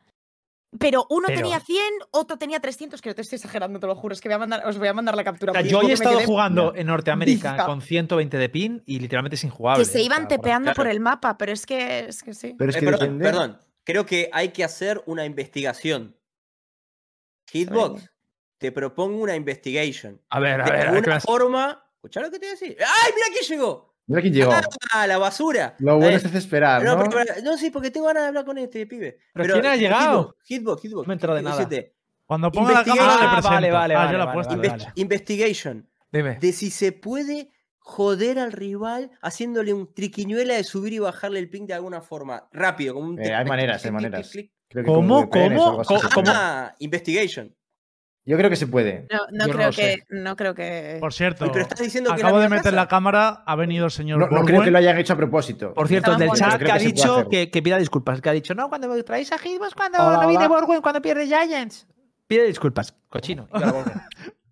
Pero 0.80 1.08
uno 1.10 1.28
Pero- 1.28 1.40
tenía 1.42 1.60
100, 1.62 1.82
otro 2.12 2.38
tenía 2.38 2.60
300, 2.60 3.02
que 3.02 3.10
no 3.10 3.16
te 3.16 3.22
estoy 3.22 3.38
exagerando, 3.38 3.80
te 3.80 3.88
lo 3.88 3.96
juro, 3.96 4.14
es 4.14 4.20
que 4.22 4.28
voy 4.28 4.36
a 4.36 4.40
mandar, 4.40 4.68
os 4.68 4.78
voy 4.78 4.90
a 4.90 4.94
mandar 4.94 5.16
la 5.16 5.24
captura. 5.24 5.52
O 5.52 5.56
sea, 5.56 5.62
yo 5.64 5.82
he 5.82 5.94
estado 5.94 6.20
jugando 6.26 6.76
en 6.76 6.88
Norteamérica 6.88 7.54
bizca. 7.54 7.66
con 7.66 7.82
120 7.82 8.38
de 8.38 8.50
pin 8.50 8.84
y 8.86 9.00
literalmente 9.00 9.36
es 9.36 9.44
injugable. 9.46 9.86
Que 9.86 9.90
se 9.90 10.00
o 10.00 10.02
iban 10.04 10.28
sea, 10.28 10.28
tepeando 10.28 10.74
por 10.74 10.88
el 10.88 11.00
mapa, 11.00 11.38
pero 11.38 11.54
es 11.54 11.66
que, 11.66 12.00
es 12.10 12.22
que 12.22 12.34
sí. 12.34 12.54
Pero 12.58 12.70
es 12.70 12.76
Eh, 12.76 12.80
que 12.82 12.86
perdón, 12.86 13.60
creo 13.86 14.06
que 14.06 14.30
hay 14.34 14.50
que 14.50 14.64
hacer 14.66 15.02
una 15.06 15.26
investigación. 15.26 16.16
Hitbox, 17.52 18.12
te 18.60 18.72
propongo 18.74 19.22
una 19.24 19.36
investigation. 19.36 20.22
A 20.30 20.40
ver, 20.42 20.60
a 20.62 20.66
De 20.66 20.72
ver, 20.72 20.74
a 20.74 20.78
ver, 20.78 20.88
alguna 20.90 21.02
¿qué 21.02 21.10
vas- 21.12 21.24
forma. 21.24 21.84
¿Escuchá 21.96 22.22
lo 22.22 22.30
que 22.30 22.40
te 22.40 22.46
voy 22.46 22.48
a 22.50 22.52
decir? 22.52 22.78
¡Ay, 22.80 23.12
mira 23.16 23.28
quién 23.32 23.46
llegó! 23.58 23.87
Mira 24.08 24.22
quién 24.22 24.34
llegó. 24.34 24.52
¡Ah, 24.94 25.06
la 25.06 25.18
basura! 25.18 25.76
Lo 25.80 25.96
bueno 25.98 26.12
Eh, 26.12 26.16
es 26.16 26.24
desesperar, 26.24 26.82
no, 26.82 26.96
¿no? 26.96 27.04
pero- 27.10 27.24
pero- 27.26 27.42
no, 27.44 27.58
sí, 27.58 27.70
porque 27.70 27.92
tengo 27.92 28.08
ganas 28.08 28.24
de 28.24 28.28
hablar 28.30 28.46
con 28.46 28.58
este 28.58 28.88
pibe. 28.88 29.20
¿Pero 29.34 29.54
quién 29.56 29.66
ha 29.66 29.76
llegado? 29.76 30.36
Hitbox, 30.44 30.48
Hitbox, 30.48 30.82
Hitbox. 30.82 31.04
No 31.06 31.08
me 31.10 31.14
he 31.14 31.16
enterado 31.16 31.36
de 31.38 31.44
nada. 31.44 31.70
Cuando 32.26 32.52
ponga 32.52 32.72
la 32.74 32.84
cámara 32.84 33.16
le 33.16 33.22
Ah, 33.22 33.30
presento. 33.32 33.50
vale, 33.50 33.72
vale, 33.72 33.94
ah, 33.96 33.98
vale, 34.00 34.12
yo 34.12 34.18
la 34.18 34.26
vale. 34.26 34.86
Investigation. 34.96 35.90
Dime. 36.12 36.38
De 36.40 36.54
si 36.54 36.72
se 36.72 36.92
puede 36.94 37.52
joder 37.80 38.40
al 38.40 38.52
rival 38.52 39.12
haciéndole 39.22 39.74
un 39.74 39.94
triquiñuela 39.94 40.56
de 40.56 40.64
subir 40.64 40.94
y 40.94 41.00
bajarle 41.00 41.40
el 41.40 41.50
ping 41.50 41.66
de 41.68 41.74
alguna 41.74 42.02
forma. 42.02 42.48
Rápido, 42.52 42.94
como 42.96 43.08
un 43.10 43.20
Eh, 43.20 43.34
hay 43.34 43.46
maneras, 43.46 43.84
hay 43.86 43.92
maneras. 43.92 44.32
¿Cómo? 44.86 45.30
¿Cómo? 45.30 45.84
cómo? 46.14 46.28
Ah, 46.28 46.76
investigation. 46.80 47.56
Yo 48.28 48.36
creo 48.36 48.50
que 48.50 48.58
se 48.58 48.68
puede. 48.68 49.08
No, 49.10 49.20
no 49.32 49.48
Yo 49.48 49.54
no 49.54 49.54
creo 49.54 49.72
que, 49.72 50.04
no 50.10 50.36
creo 50.36 50.54
que. 50.54 50.98
Por 51.00 51.14
cierto, 51.14 51.46
Oye, 51.46 51.54
pero 51.54 51.64
estás 51.64 51.80
diciendo 51.80 52.14
que 52.14 52.22
acabo 52.22 52.40
de 52.40 52.50
meter 52.50 52.74
la 52.74 52.86
cámara, 52.90 53.42
ha 53.46 53.56
venido 53.56 53.86
el 53.86 53.92
señor 53.92 54.20
No, 54.20 54.28
no 54.28 54.44
creo 54.44 54.62
que 54.62 54.70
lo 54.70 54.78
hayan 54.78 54.98
hecho 54.98 55.14
a 55.14 55.16
propósito. 55.16 55.74
Por 55.74 55.88
cierto, 55.88 56.12
el 56.12 56.18
del 56.20 56.32
chat 56.32 56.62
que 56.62 56.70
ha 56.70 56.78
dicho 56.78 57.30
que, 57.30 57.50
que 57.50 57.62
pida 57.62 57.78
disculpas. 57.78 58.20
Que 58.20 58.30
ha 58.30 58.34
dicho, 58.34 58.54
no, 58.54 58.68
cuando 58.68 59.02
traéis 59.06 59.32
a 59.32 59.38
Hitbox, 59.38 59.74
cuando 59.74 60.00
Hola, 60.06 60.28
viene 60.28 60.46
hola. 60.46 60.60
Borwen, 60.60 60.82
cuando 60.82 61.02
pierde 61.02 61.26
Giants. 61.26 61.88
Pide 62.28 62.46
disculpas, 62.48 62.94
cochino. 63.10 63.48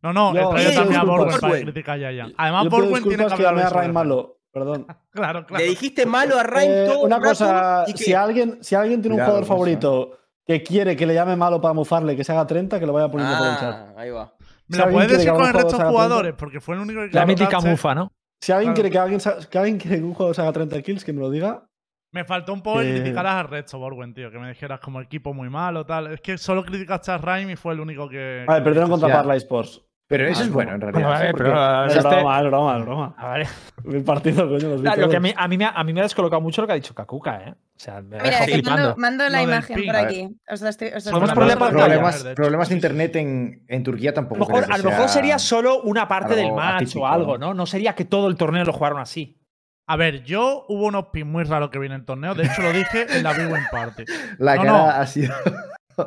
No, 0.02 0.14
no, 0.14 0.30
he 0.30 0.54
traído 0.54 0.72
también 0.84 1.02
a 1.02 1.04
disculpas. 1.04 1.40
para 1.40 1.62
criticar 1.62 2.00
ya 2.00 2.12
ya. 2.12 2.28
Además, 2.38 2.70
Borwen 2.70 3.04
tiene 3.04 3.26
que 3.26 3.34
hablar 3.34 3.76
a 3.76 3.86
el- 3.86 3.92
malo. 3.92 4.38
Perdón. 4.52 4.86
Claro, 5.10 5.46
claro. 5.48 5.64
Le 5.64 5.70
dijiste 5.70 6.06
malo 6.06 6.38
a 6.38 6.44
Rain 6.44 6.72
Eh, 6.72 6.86
todo 6.88 7.00
una 7.00 7.20
cosa, 7.20 7.86
si 7.88 8.14
alguien, 8.14 8.60
si 8.62 8.76
alguien 8.76 9.02
tiene 9.02 9.18
un 9.18 9.24
jugador 9.24 9.46
favorito 9.46 10.20
que 10.46 10.62
quiere 10.64 10.96
que 10.96 11.06
le 11.06 11.14
llame 11.14 11.36
malo 11.36 11.60
para 11.60 11.74
mufarle, 11.74 12.16
que 12.16 12.24
se 12.24 12.32
haga 12.32 12.46
30, 12.46 12.80
que 12.80 12.86
lo 12.86 12.94
vaya 12.94 13.10
poniendo 13.10 13.38
por 13.38 13.48
el 13.48 13.58
chat. 13.58 13.76
Ah, 13.76 13.94
ahí 13.98 14.10
va. 14.12 14.34
¿Me 14.68 14.78
lo 14.78 14.90
puedes 14.90 15.12
decir 15.12 15.32
con 15.32 15.46
el 15.46 15.54
resto 15.54 15.78
de 15.78 15.84
jugadores? 15.86 16.34
Porque 16.38 16.60
fue 16.60 16.76
el 16.76 16.82
único 16.82 17.02
que 17.02 17.10
La 17.12 17.26
mítica 17.26 17.60
mufa, 17.60 17.96
¿no? 17.96 18.12
Si 18.42 18.52
alguien 18.52 18.74
Claro. 18.74 18.76
quiere 18.76 18.92
que 18.92 19.00
alguien, 19.00 19.48
que 19.50 19.58
alguien 19.58 19.78
quiere 19.78 19.98
que 19.98 20.04
un 20.04 20.14
jugador 20.14 20.36
se 20.36 20.42
haga 20.42 20.52
30 20.52 20.82
kills, 20.82 21.04
que 21.04 21.14
me 21.14 21.20
lo 21.22 21.30
diga. 21.32 21.66
Me 22.12 22.24
faltó 22.26 22.54
un 22.54 22.62
poco 22.62 22.80
que 22.80 22.92
Eh. 22.96 23.02
criticaras 23.02 23.34
al 23.36 23.48
resto, 23.50 23.78
Borwen, 23.80 24.14
tío. 24.14 24.32
Que 24.32 24.38
me 24.40 24.48
dijeras 24.50 24.80
como 24.80 25.02
equipo 25.02 25.34
muy 25.34 25.50
malo, 25.50 25.86
tal. 25.86 26.08
Es 26.14 26.22
que 26.22 26.38
solo 26.38 26.64
criticaste 26.64 27.12
a 27.12 27.18
Raim 27.18 27.50
y 27.50 27.56
fue 27.56 27.74
el 27.74 27.80
único 27.80 28.08
que. 28.08 28.46
Ver, 28.48 28.64
perdieron 28.64 28.90
contra. 28.90 29.12
Parla 29.12 29.36
Sports. 29.36 29.82
Pero 30.08 30.28
eso 30.28 30.42
Ah, 30.42 30.46
es 30.46 30.52
bueno, 30.52 30.74
en 30.76 30.82
realidad. 30.82 31.12
A 31.14 31.32
porque- 31.32 31.44
pero, 31.44 31.60
a 31.60 31.88
Es 31.88 31.96
este- 31.96 32.08
broma, 32.10 32.40
es 32.40 32.46
broma, 32.46 32.78
es 32.78 32.86
broma. 32.86 33.16
a 33.18 33.30
ver. 33.38 33.48
El 33.92 34.04
partido, 34.04 34.48
coño, 34.48 34.68
los 34.70 34.78
vi 34.82 34.84
Claro, 34.84 35.02
lo 35.02 35.10
que 35.10 35.18
a 35.18 35.20
mí, 35.20 35.34
a, 35.36 35.48
mí 35.48 35.58
me 35.58 35.66
ha, 35.66 35.70
a 35.70 35.84
mí 35.84 35.94
me 35.94 36.00
ha 36.02 36.04
descolocado 36.04 36.42
mucho 36.42 36.62
lo 36.62 36.68
que 36.68 36.74
ha 36.74 36.76
dicho 36.76 36.94
Kakuka, 36.94 37.38
¿eh? 37.42 37.52
O 37.52 37.80
sea, 37.80 38.02
me 38.02 38.20
ha 38.20 38.24
Mira, 38.24 38.38
flipando. 38.44 38.70
mando, 38.82 38.96
mando 38.98 39.30
la 39.30 39.42
imagen 39.44 39.84
por 39.86 39.96
A 39.96 40.00
aquí. 40.02 40.30
Os 40.48 40.62
la 40.62 40.70
estoy, 40.70 40.90
os 40.90 41.06
la 41.06 41.12
Podemos 41.12 41.30
estoy 41.30 41.36
ponerle 41.44 41.56
mandando. 41.56 41.60
pantalla. 41.60 41.86
problemas, 41.88 42.24
de 42.24 42.30
hecho. 42.32 42.36
problemas 42.36 42.70
de 42.70 42.76
internet 42.76 43.16
en, 43.16 43.66
en 43.68 43.84
Turquía 43.84 44.10
A 44.12 44.14
tampoco. 44.14 44.40
lo 44.42 44.48
mejor, 44.48 44.72
a 44.74 44.78
lo 44.78 44.84
mejor 44.84 45.00
sea- 45.00 45.08
sería 45.08 45.40
solo 45.40 45.82
una 45.82 46.08
parte 46.08 46.36
del 46.36 46.54
match 46.54 46.84
atípico, 46.84 47.00
o 47.02 47.08
algo, 47.08 47.38
¿no? 47.40 47.48
¿no? 47.48 47.54
No 47.56 47.66
sería 47.66 47.96
que 47.96 48.06
todo 48.06 48.28
el 48.28 48.36
torneo 48.38 48.64
lo 48.64 48.74
jugaron 48.74 49.00
así. 49.00 49.42
A 49.88 49.98
ver, 49.98 50.24
yo 50.24 50.66
hubo 50.70 50.86
unos 50.86 51.08
pins 51.08 51.28
muy 51.28 51.44
raros 51.44 51.70
que 51.72 51.80
vi 51.80 51.88
en 51.88 51.92
el 51.94 52.06
torneo. 52.06 52.34
De 52.36 52.44
hecho, 52.46 52.62
lo 52.62 52.72
dije 52.74 53.06
en 53.10 53.24
la 53.24 53.34
Big 53.34 53.52
Win 53.52 53.64
Party. 53.72 54.04
La 54.40 54.56
No, 54.56 54.62
cara 54.64 54.72
no. 54.78 54.86
ha 54.90 55.06
sido. 55.08 55.34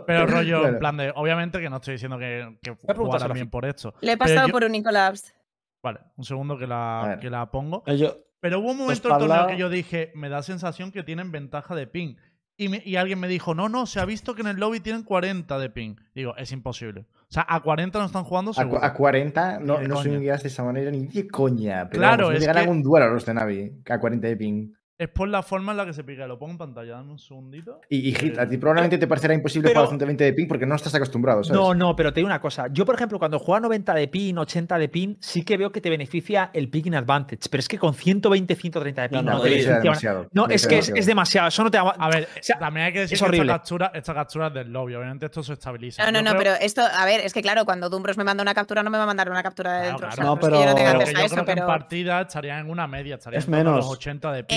Pero 0.07 0.27
rollo, 0.27 0.67
en 0.67 0.79
plan 0.79 0.97
de. 0.97 1.13
Obviamente 1.15 1.61
que 1.61 1.69
no 1.71 1.77
estoy 1.77 1.93
diciendo 1.95 2.19
que, 2.19 2.57
que 2.63 2.73
preguntar 2.75 2.97
a 2.97 2.99
jugaran 3.05 3.29
Rafi. 3.29 3.39
bien 3.39 3.51
por 3.51 3.65
esto. 3.65 3.95
Le 4.01 4.13
he 4.13 4.17
Pero 4.17 4.27
pasado 4.35 4.47
yo- 4.49 4.53
por 4.53 4.65
Unicolabs. 4.65 5.35
Vale, 5.83 6.01
un 6.17 6.25
segundo 6.25 6.59
que 6.59 6.67
la, 6.67 7.19
que 7.21 7.31
la 7.31 7.51
pongo. 7.51 7.83
Eh, 7.87 7.97
yo- 7.99 8.17
Pero 8.41 8.61
hubo 8.61 8.71
un 8.73 8.79
momento 8.79 9.09
del 9.09 9.19
torneo 9.19 9.47
que 9.47 9.57
yo 9.57 9.69
dije, 9.71 10.13
me 10.15 10.29
da 10.29 10.43
sensación 10.43 10.91
que 10.93 11.03
tienen 11.03 11.31
ventaja 11.33 11.75
de 11.75 11.87
ping. 11.87 12.17
Y, 12.61 12.69
me- 12.69 12.83
y 12.85 12.97
alguien 12.97 13.21
me 13.21 13.29
dijo, 13.29 13.55
no, 13.55 13.69
no, 13.69 13.87
se 13.87 14.01
ha 14.01 14.05
visto 14.05 14.35
que 14.35 14.41
en 14.41 14.49
el 14.49 14.57
lobby 14.57 14.81
tienen 14.81 15.05
40 15.05 15.61
de 15.61 15.71
ping. 15.71 15.95
Digo, 16.13 16.37
es 16.37 16.51
imposible. 16.51 17.03
O 17.03 17.27
sea, 17.31 17.47
a 17.49 17.61
40 17.61 18.01
no 18.01 18.07
están 18.07 18.25
jugando 18.25 18.51
A, 18.51 18.55
seguro. 18.55 18.83
a 18.83 18.93
40 18.95 19.61
no, 19.61 19.81
no 19.81 19.95
coña. 19.95 20.03
swingueas 20.03 20.43
de 20.43 20.49
esa 20.49 20.65
manera 20.65 20.91
ni 20.91 21.07
de 21.07 21.29
coña. 21.29 21.89
Pero 21.89 22.01
Claro, 22.01 22.25
vamos, 22.25 22.35
es 22.35 22.41
le 22.41 22.47
ganan 22.47 22.65
que- 22.65 22.71
un 22.71 22.83
duelo 22.83 23.07
a 23.07 23.09
los 23.11 23.25
de 23.25 23.35
Navi 23.35 23.73
a 23.89 24.01
40 24.01 24.27
de 24.27 24.37
ping. 24.37 24.73
Es 25.01 25.09
por 25.09 25.29
la 25.29 25.45
forma 25.45 25.71
en 25.71 25.79
la 25.79 25.87
que 25.87 25.93
se 25.93 26.03
pica. 26.03 26.27
Lo 26.27 26.41
pongo 26.41 26.51
en 26.53 26.59
pantalla, 26.59 26.95
dame 26.95 27.13
un 27.13 27.21
segundito. 27.21 27.81
Y, 27.89 28.09
y 28.09 28.15
Hit, 28.17 28.37
Eh, 28.37 28.41
a 28.41 28.49
ti 28.49 28.57
probablemente 28.59 28.99
te 28.99 29.07
parecerá 29.07 29.33
imposible 29.33 29.69
pero- 29.69 29.83
jugar 29.83 29.91
120 29.91 30.25
de 30.25 30.33
ping 30.33 30.49
porque 30.49 30.67
no 30.67 30.75
estás 30.75 30.93
acostumbrado, 30.93 31.45
¿sabes? 31.45 31.57
No, 31.61 31.73
no, 31.73 31.95
pero 31.95 32.13
te 32.13 32.19
digo 32.19 32.27
una 32.27 32.41
cosa. 32.41 32.67
Yo, 32.73 32.85
por 32.85 32.97
ejemplo, 32.97 33.17
cuando 33.21 33.39
juega 33.39 33.61
90 33.61 33.95
de 33.95 34.09
pin, 34.09 34.37
80 34.39 34.77
de 34.77 34.89
pin, 34.89 35.17
sí 35.21 35.45
que 35.45 35.57
veo 35.57 35.71
que 35.71 35.81
te 35.81 35.89
beneficia 35.89 36.51
el 36.53 36.69
picking 36.69 36.97
advantage. 36.97 37.43
Pero 37.49 37.61
es 37.61 37.69
que 37.69 37.79
con 37.79 37.95
120, 37.95 38.57
130 38.57 39.03
de 39.03 39.09
pin 39.09 39.19
No, 39.19 39.23
no, 39.23 39.33
no, 39.37 39.43
te 39.45 39.51
beneficia. 39.51 39.79
demasiado. 39.79 40.23
Es 40.51 40.67
que 40.67 40.79
es, 40.79 40.87
demasiado. 40.89 40.99
es 40.99 41.07
demasiado. 41.07 41.49
Eso 41.49 41.63
no 41.63 41.71
te 41.71 41.79
va- 41.79 41.95
A 41.97 42.09
ver, 42.11 42.29
sea, 42.41 42.59
también 42.59 42.87
hay 42.87 42.93
que 42.93 42.99
decir 43.01 43.15
es 43.15 43.23
que 43.23 43.37
esta 43.37 43.47
captura, 43.47 43.93
esta 43.95 44.15
captura 44.15 44.47
es 44.49 44.55
del 44.55 44.73
lobby. 44.73 44.97
Obviamente 44.97 45.27
esto 45.27 45.45
se 45.45 45.53
estabiliza. 45.53 46.05
No, 46.07 46.11
no, 46.11 46.23
no, 46.23 46.31
creo- 46.37 46.55
pero 46.55 46.65
esto, 46.67 46.83
a 46.83 47.05
ver, 47.05 47.21
es 47.21 47.33
que 47.33 47.41
claro, 47.43 47.65
cuando 47.65 47.89
Dumbros 47.89 48.17
me 48.19 48.25
manda 48.25 48.43
una 48.43 48.53
captura, 48.53 48.83
no 48.83 48.91
me 48.91 48.99
va 48.99 49.05
a 49.05 49.07
mandar 49.07 49.31
una 49.31 49.45
captura 49.45 49.75
de 49.75 49.79
Claro, 49.79 49.91
dentro. 49.91 50.09
o 50.09 50.11
claro. 50.11 50.17
sea, 50.17 50.25
No, 50.25 50.35
no 50.35 50.41
es 50.41 50.49
que 50.49 50.55
yo 50.55 50.71
no 50.71 50.75
tenga 50.75 50.91
pero- 50.91 50.99
Pero 50.99 50.99
que 50.99 51.05
acceso 51.05 51.13
yo 51.13 51.25
a 51.25 51.29
creo 51.29 51.37
eso, 51.39 51.45
que 51.45 51.51
en 51.53 51.55
pero. 51.57 51.67
partida 51.69 52.21
estarían 52.23 52.59
en 52.67 52.71
una 52.73 52.87
media. 52.89 53.15
Estarían 53.15 53.39
Es 53.39 53.47
a 53.49 53.51
los 53.51 53.59
menos. 53.65 53.87
80 53.87 54.33
de 54.33 54.43
ping. 54.45 54.57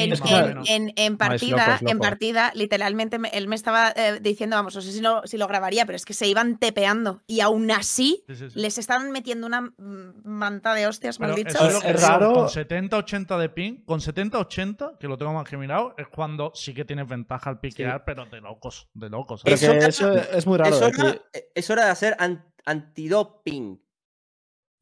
En, 0.68 1.12
No, 1.12 1.18
partida, 1.18 1.80
loco, 1.80 1.92
en 1.92 2.00
partida, 2.00 2.52
literalmente 2.56 3.20
me- 3.20 3.30
él 3.30 3.48
me 3.48 3.56
estaba 3.56 3.92
eh, 3.96 4.20
diciendo, 4.22 4.56
vamos, 4.56 4.76
no 4.76 4.82
sé 4.82 4.92
si 4.92 5.02
lo, 5.02 5.22
si 5.26 5.38
lo 5.38 5.48
grabaría, 5.48 5.86
pero 5.86 5.96
es 5.96 6.06
que 6.06 6.14
se 6.14 6.28
iban 6.28 6.58
tepeando 6.58 7.22
y 7.28 7.42
aún 7.42 7.70
así 7.72 8.24
Sí, 8.28 8.36
sí, 8.36 8.50
sí. 8.50 8.60
les 8.60 8.78
estaban 8.78 9.12
metiendo 9.12 9.48
una 9.48 9.74
manta 9.78 10.74
de 10.74 10.88
hostias, 10.88 11.18
Pero 11.18 11.34
mal 11.34 11.36
dicho. 11.44 11.50
eso 11.68 11.82
es, 11.84 12.02
raro. 12.02 12.34
Con 12.34 12.48
70-80 12.48 13.38
de 13.38 13.50
ping, 13.50 13.84
con 13.86 14.00
70-80, 14.00 14.98
que 15.00 15.08
lo 15.08 15.18
tengo 15.18 15.34
más 15.34 15.48
que 15.48 15.58
mirado, 15.58 15.94
es 15.98 16.08
cuando 16.08 16.52
sí 16.56 16.74
que 16.74 16.86
tienes 16.86 17.08
ventaja 17.08 17.50
al 17.50 17.60
piquear, 17.60 18.04
pero 18.06 18.26
de 18.26 18.42
locos, 18.42 18.90
de 18.94 19.10
locos. 19.10 19.42
Pero 19.44 19.58
¿sabes? 19.58 19.84
que 19.84 19.90
Eso- 19.90 20.14
eso 20.14 20.32
es 20.38 20.48
muy 20.48 20.58
raro. 20.58 20.76
es, 20.76 20.82
hora, 20.82 21.22
es 21.56 21.70
hora 21.70 21.86
de 21.86 21.92
hacer 21.92 22.16
an- 22.20 22.46
antidoping. 22.66 23.82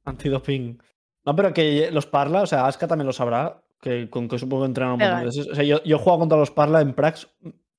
Antidoping. 0.06 0.82
No, 1.26 1.36
pero 1.36 1.54
que 1.54 1.92
los 1.92 2.06
Parla, 2.06 2.42
o 2.42 2.48
sea, 2.48 2.66
Aska 2.66 2.88
también 2.88 3.06
lo 3.08 3.14
sabrá, 3.14 3.62
que 3.82 4.10
con 4.10 4.28
que 4.28 4.38
supongo 4.40 4.64
que 4.64 4.68
entrenan 4.68 4.94
un 4.94 5.00
montón 5.00 5.20
de 5.20 5.26
veces. 5.26 5.48
O 5.52 5.56
sea, 5.56 5.64
yo, 5.64 5.84
yo 5.84 5.96
he 5.96 6.00
jugado 6.00 6.20
contra 6.20 6.38
los 6.38 6.52
Parla 6.52 6.82
en 6.82 6.94
Prax, 6.94 7.28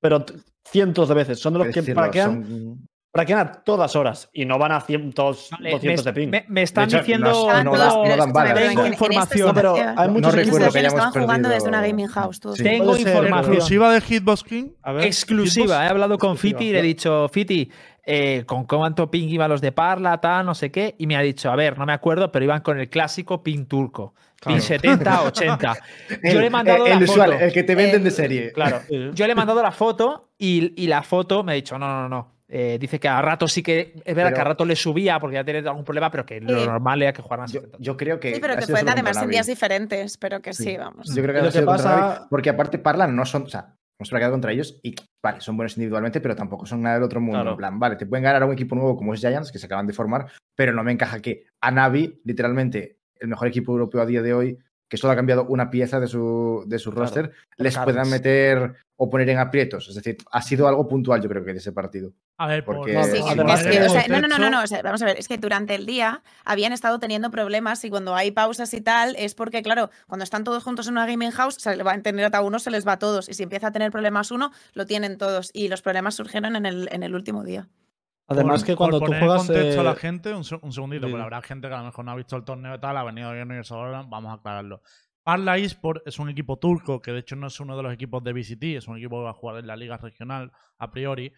pero 0.00 0.24
cientos 0.64 1.08
de 1.08 1.14
veces. 1.14 1.38
Son 1.40 1.52
de 1.52 1.58
los 1.60 1.68
que 1.68 1.80
decirlo, 1.80 2.02
praquean 2.02 2.44
son- 2.46 2.88
practican 3.12 3.46
a 3.46 3.52
todas 3.64 3.96
horas 3.96 4.28
y 4.32 4.44
no 4.44 4.56
van 4.58 4.72
a 4.72 4.80
100, 4.80 5.10
200 5.10 5.50
Vale, 5.50 5.80
me, 5.82 5.96
de 6.02 6.12
ping. 6.12 6.28
me- 6.28 6.44
me 6.48 6.62
están 6.62 6.84
hecho, 6.88 6.98
diciendo. 6.98 7.30
no- 7.30 7.40
Estaban 7.40 7.64
no 7.64 7.72
dan- 7.76 8.28
no 8.28 8.32
balas. 8.32 8.54
Tengo 8.54 8.70
en 8.70 8.70
esta 8.70 8.88
información, 8.88 9.48
No, 9.48 9.54
pero 9.54 9.74
hay 9.74 10.06
No 10.08 10.12
muchos 10.14 10.34
esta 10.34 10.44
recuerdo 10.44 10.72
que 10.72 10.78
hayamos 10.78 10.94
estaban 10.98 11.12
jugando 11.22 11.48
perdido- 11.48 11.54
desde 11.54 11.68
una 11.68 11.80
gaming 11.86 12.06
house. 12.06 12.40
todos. 12.40 12.56
Sí. 12.58 12.62
Tengo 12.62 12.96
información. 12.96 13.38
Exclusiva 13.54 13.92
de 13.92 14.00
Hitbox 14.00 14.44
King. 14.44 14.68
A 14.82 14.92
ver, 14.92 15.04
Exclusiva, 15.06 15.84
he 15.84 15.88
hablado 15.88 16.18
con 16.18 16.32
Exclusiva. 16.32 16.58
Fiti 16.60 16.70
y 16.70 16.72
le 16.72 16.78
he 16.78 16.82
dicho, 16.82 17.28
Fiti, 17.28 17.70
eh, 18.04 18.44
¿con 18.46 18.64
cuánto 18.64 19.10
ping 19.10 19.28
iban 19.28 19.50
los 19.50 19.60
de 19.60 19.72
Parla, 19.72 20.18
tal, 20.20 20.46
no 20.46 20.54
sé 20.54 20.70
qué? 20.70 20.94
Y 20.98 21.06
me 21.06 21.16
ha 21.16 21.20
dicho, 21.20 21.50
a 21.50 21.56
ver, 21.56 21.78
no 21.78 21.86
me 21.86 21.92
acuerdo, 21.92 22.30
pero 22.30 22.44
iban 22.44 22.60
con 22.60 22.78
el 22.78 22.88
clásico 22.88 23.42
ping 23.42 23.66
turco. 23.66 24.14
Ping 24.42 24.54
Claro. 24.54 24.60
70, 24.62 25.22
80. 25.24 25.76
El, 26.22 26.32
Yo 26.34 26.40
le 26.40 26.46
he 26.46 26.50
mandado 26.50 26.86
el 26.86 26.98
la 26.98 27.04
usual, 27.04 27.32
foto. 27.32 27.44
el 27.44 27.52
que 27.52 27.62
te 27.62 27.74
venden 27.74 28.02
de 28.02 28.08
El- 28.08 28.14
serie. 28.14 28.52
Claro. 28.52 28.80
Yo 29.14 29.26
le 29.26 29.32
he 29.32 29.34
mandado 29.36 29.62
la 29.62 29.70
foto 29.72 30.30
y, 30.38 30.72
y 30.82 30.86
la 30.86 31.02
foto 31.02 31.42
me 31.44 31.52
ha 31.52 31.54
dicho, 31.56 31.78
no, 31.78 31.86
no, 31.88 32.08
no. 32.08 32.39
Eh, 32.52 32.78
dice 32.80 32.98
que 32.98 33.06
a 33.06 33.22
rato 33.22 33.46
sí 33.46 33.62
que, 33.62 33.92
es 34.04 34.14
verdad 34.14 34.30
Pero- 34.30 34.34
que 34.34 34.40
a 34.40 34.44
rato 34.44 34.64
le 34.64 34.74
subía 34.74 35.20
porque 35.20 35.34
ya 35.36 35.44
tenía 35.44 35.60
algún 35.70 35.84
problema, 35.84 36.10
pero 36.10 36.26
que 36.26 36.40
lo 36.40 36.58
Sí. 36.58 36.66
normal 36.66 37.00
era 37.00 37.12
que 37.12 37.22
jugaran 37.22 37.46
Yo, 37.46 37.60
70. 37.60 37.78
yo 37.80 37.96
creo 37.96 38.18
que. 38.18 38.34
Sí, 38.34 38.40
pero 38.40 38.56
que 38.56 38.62
solo 38.62 38.78
además 38.90 39.22
en 39.22 39.30
días 39.30 39.46
diferentes, 39.46 40.16
pero 40.18 40.40
que 40.42 40.52
sí, 40.52 40.64
Sí. 40.64 40.76
vamos. 40.76 41.14
Yo 41.14 41.22
creo 41.22 41.34
que 41.34 41.42
Lo 41.42 41.48
ha 41.48 41.52
sido 41.52 41.62
que 41.62 41.66
contra 41.66 41.84
pasa- 41.84 42.26
Porque 42.28 42.50
aparte 42.50 42.78
Parla 42.78 43.06
no 43.06 43.24
son. 43.24 43.44
O 43.44 43.48
sea, 43.48 43.76
hemos 44.00 44.10
quedado 44.10 44.32
contra 44.32 44.50
ellos 44.50 44.80
y 44.82 44.96
vale, 45.22 45.40
son 45.40 45.56
buenos 45.56 45.76
individualmente, 45.76 46.20
pero 46.20 46.34
tampoco 46.34 46.66
son 46.66 46.82
nada 46.82 46.96
del 46.96 47.04
otro 47.04 47.20
mundo. 47.20 47.36
Claro. 47.38 47.50
En 47.52 47.56
plan, 47.56 47.78
vale, 47.78 47.94
te 47.94 48.06
pueden 48.06 48.24
ganar 48.24 48.42
a 48.42 48.46
un 48.46 48.52
equipo 48.52 48.74
nuevo 48.74 48.96
como 48.96 49.14
es 49.14 49.20
Giants, 49.20 49.52
que 49.52 49.58
se 49.60 49.66
acaban 49.66 49.86
de 49.86 49.92
formar, 49.92 50.26
pero 50.56 50.72
no 50.72 50.82
me 50.82 50.90
encaja 50.90 51.20
que 51.20 51.44
a 51.60 51.70
Navi, 51.70 52.20
literalmente, 52.24 52.96
el 53.20 53.28
mejor 53.28 53.46
equipo 53.48 53.70
europeo 53.72 54.00
a 54.00 54.06
día 54.06 54.22
de 54.22 54.34
hoy, 54.34 54.58
que 54.90 54.96
solo 54.98 55.12
ha 55.12 55.16
cambiado 55.16 55.44
una 55.46 55.70
pieza 55.70 56.00
de 56.00 56.08
su, 56.08 56.64
de 56.66 56.78
su 56.78 56.90
Claro. 56.90 57.04
roster, 57.04 57.30
les 57.56 57.78
puedan 57.78 58.10
meter 58.10 58.74
o 58.96 59.08
poner 59.08 59.30
en 59.30 59.38
aprietos. 59.38 59.88
Es 59.88 59.94
decir, 59.94 60.18
ha 60.30 60.42
sido 60.42 60.66
algo 60.68 60.86
puntual, 60.88 61.22
yo 61.22 61.28
creo 61.30 61.42
que 61.44 61.52
de 61.52 61.58
ese 61.58 61.72
partido. 61.72 62.12
A 62.36 62.46
ver, 62.48 62.64
por- 62.64 62.76
Porque- 62.78 62.94
por 62.94 63.04
Sí, 63.04 63.10
Sí, 63.12 63.16
es 63.18 63.24
además 63.24 63.62
que, 63.62 63.68
de 63.80 63.86
o 63.86 63.88
sea, 63.88 64.06
no, 64.08 64.20
no, 64.20 64.28
no, 64.28 64.38
no, 64.38 64.50
no, 64.50 64.62
o 64.62 64.66
sea, 64.66 64.82
vamos 64.82 65.00
a 65.00 65.04
ver, 65.06 65.18
es 65.18 65.28
que 65.28 65.38
durante 65.38 65.74
el 65.76 65.86
día 65.86 66.22
habían 66.44 66.72
estado 66.72 66.98
teniendo 66.98 67.30
problemas 67.30 67.84
y 67.84 67.88
cuando 67.90 68.14
hay 68.16 68.32
pausas 68.32 68.74
y 68.74 68.80
tal, 68.80 69.14
es 69.16 69.34
porque, 69.34 69.62
claro, 69.62 69.90
cuando 70.08 70.24
están 70.24 70.42
todos 70.44 70.64
juntos 70.64 70.86
en 70.88 70.92
una 70.94 71.06
gaming 71.06 71.30
house, 71.30 71.54
se 71.54 71.76
le 71.76 71.82
va 71.84 71.92
a 71.92 72.02
tener 72.02 72.34
a 72.34 72.40
uno, 72.42 72.58
se 72.58 72.70
les 72.70 72.86
va 72.86 72.92
a 72.94 72.98
todos. 72.98 73.28
Y 73.28 73.34
si 73.34 73.44
empieza 73.44 73.68
a 73.68 73.72
tener 73.72 73.92
problemas 73.92 74.30
uno, 74.32 74.50
lo 74.74 74.84
tienen 74.86 75.16
todos. 75.18 75.50
Y 75.54 75.68
los 75.68 75.80
problemas 75.82 76.14
surgieron 76.16 76.56
en 76.56 76.66
el, 76.66 76.88
en 76.90 77.02
el 77.04 77.14
último 77.14 77.44
día. 77.44 77.68
Además 78.30 78.60
por- 78.60 78.66
que 78.66 78.76
cuando 78.76 78.98
por 78.98 79.06
tú 79.08 79.10
poner 79.12 79.22
en 79.22 79.28
juegas... 79.28 79.46
contexto 79.46 79.80
a 79.80 79.84
la 79.84 79.92
eh, 79.92 79.96
gente, 79.96 80.34
un, 80.34 80.44
se- 80.44 80.58
un 80.62 80.72
segundito, 80.72 81.06
sí. 81.06 81.10
porque 81.10 81.22
habrá 81.24 81.42
gente 81.42 81.68
que 81.68 81.74
a 81.74 81.78
lo 81.78 81.84
mejor 81.84 82.04
no 82.04 82.10
ha 82.12 82.16
visto 82.16 82.36
el 82.36 82.44
torneo 82.44 82.74
y 82.74 82.78
tal, 82.78 82.96
ha 82.96 83.04
venido 83.04 83.32
eso 83.32 83.74
ahora 83.76 84.02
vamos 84.08 84.30
a 84.30 84.34
aclararlo. 84.34 84.82
Parla 85.22 85.58
Esport 85.58 86.02
es 86.06 86.18
un 86.18 86.30
equipo 86.30 86.58
turco 86.58 87.02
que 87.02 87.12
de 87.12 87.18
hecho 87.20 87.36
no 87.36 87.48
es 87.48 87.60
uno 87.60 87.76
de 87.76 87.82
los 87.82 87.92
equipos 87.92 88.24
de 88.24 88.32
VCT, 88.32 88.62
es 88.78 88.88
un 88.88 88.96
equipo 88.96 89.18
que 89.18 89.24
va 89.24 89.30
a 89.30 89.34
jugar 89.34 89.58
en 89.58 89.66
la 89.66 89.76
liga 89.76 89.96
regional 89.98 90.50
a 90.78 90.90
priori. 90.90 91.32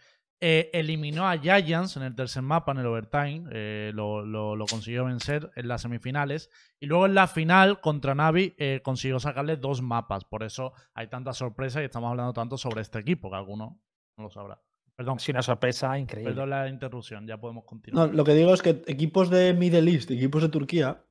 Eh, 0.45 0.71
eliminó 0.73 1.29
a 1.29 1.39
Giants 1.39 1.97
en 1.97 2.03
el 2.03 2.17
tercer 2.17 2.43
mapa, 2.43 2.73
en 2.73 2.79
el 2.79 2.87
overtime, 2.87 3.45
eh, 3.53 3.93
lo, 3.95 4.25
lo- 4.27 4.57
lo 4.57 4.67
consiguió 4.67 5.05
vencer 5.05 5.51
en 5.55 5.69
las 5.69 5.83
semifinales. 5.83 6.51
Y 6.81 6.87
luego 6.87 7.07
en 7.07 7.15
la 7.15 7.29
final 7.29 7.81
contra 7.81 8.15
Navi 8.15 8.55
eh, 8.59 8.81
consiguió 8.83 9.21
sacarle 9.21 9.57
dos 9.57 9.83
mapas. 9.83 10.25
Por 10.25 10.43
eso 10.43 10.73
hay 10.95 11.07
tanta 11.09 11.33
sorpresa 11.33 11.81
y 11.81 11.85
estamos 11.85 12.11
hablando 12.11 12.33
tanto 12.33 12.59
sobre 12.59 12.81
este 12.83 12.99
equipo, 12.99 13.31
que 13.31 13.37
alguno 13.37 13.81
no 14.17 14.25
lo 14.25 14.31
sabrá. 14.31 14.61
Perdón, 14.97 15.19
sido 15.19 15.37
una 15.37 15.43
sorpresa 15.43 15.99
increíble. 15.99 16.33
perdón 16.33 16.51
la 16.51 16.69
interrupción, 16.69 17.27
ya 17.27 17.39
podemos 17.39 17.65
continuar. 17.65 18.09
No, 18.09 18.13
lo 18.15 18.25
que 18.25 18.35
digo 18.35 18.53
es 18.55 18.63
que 18.63 18.83
equipos 18.87 19.31
de 19.31 19.55
Middle 19.55 19.91
East, 19.91 20.11
equipos 20.11 20.43
de 20.43 20.49
Turquía, 20.49 21.05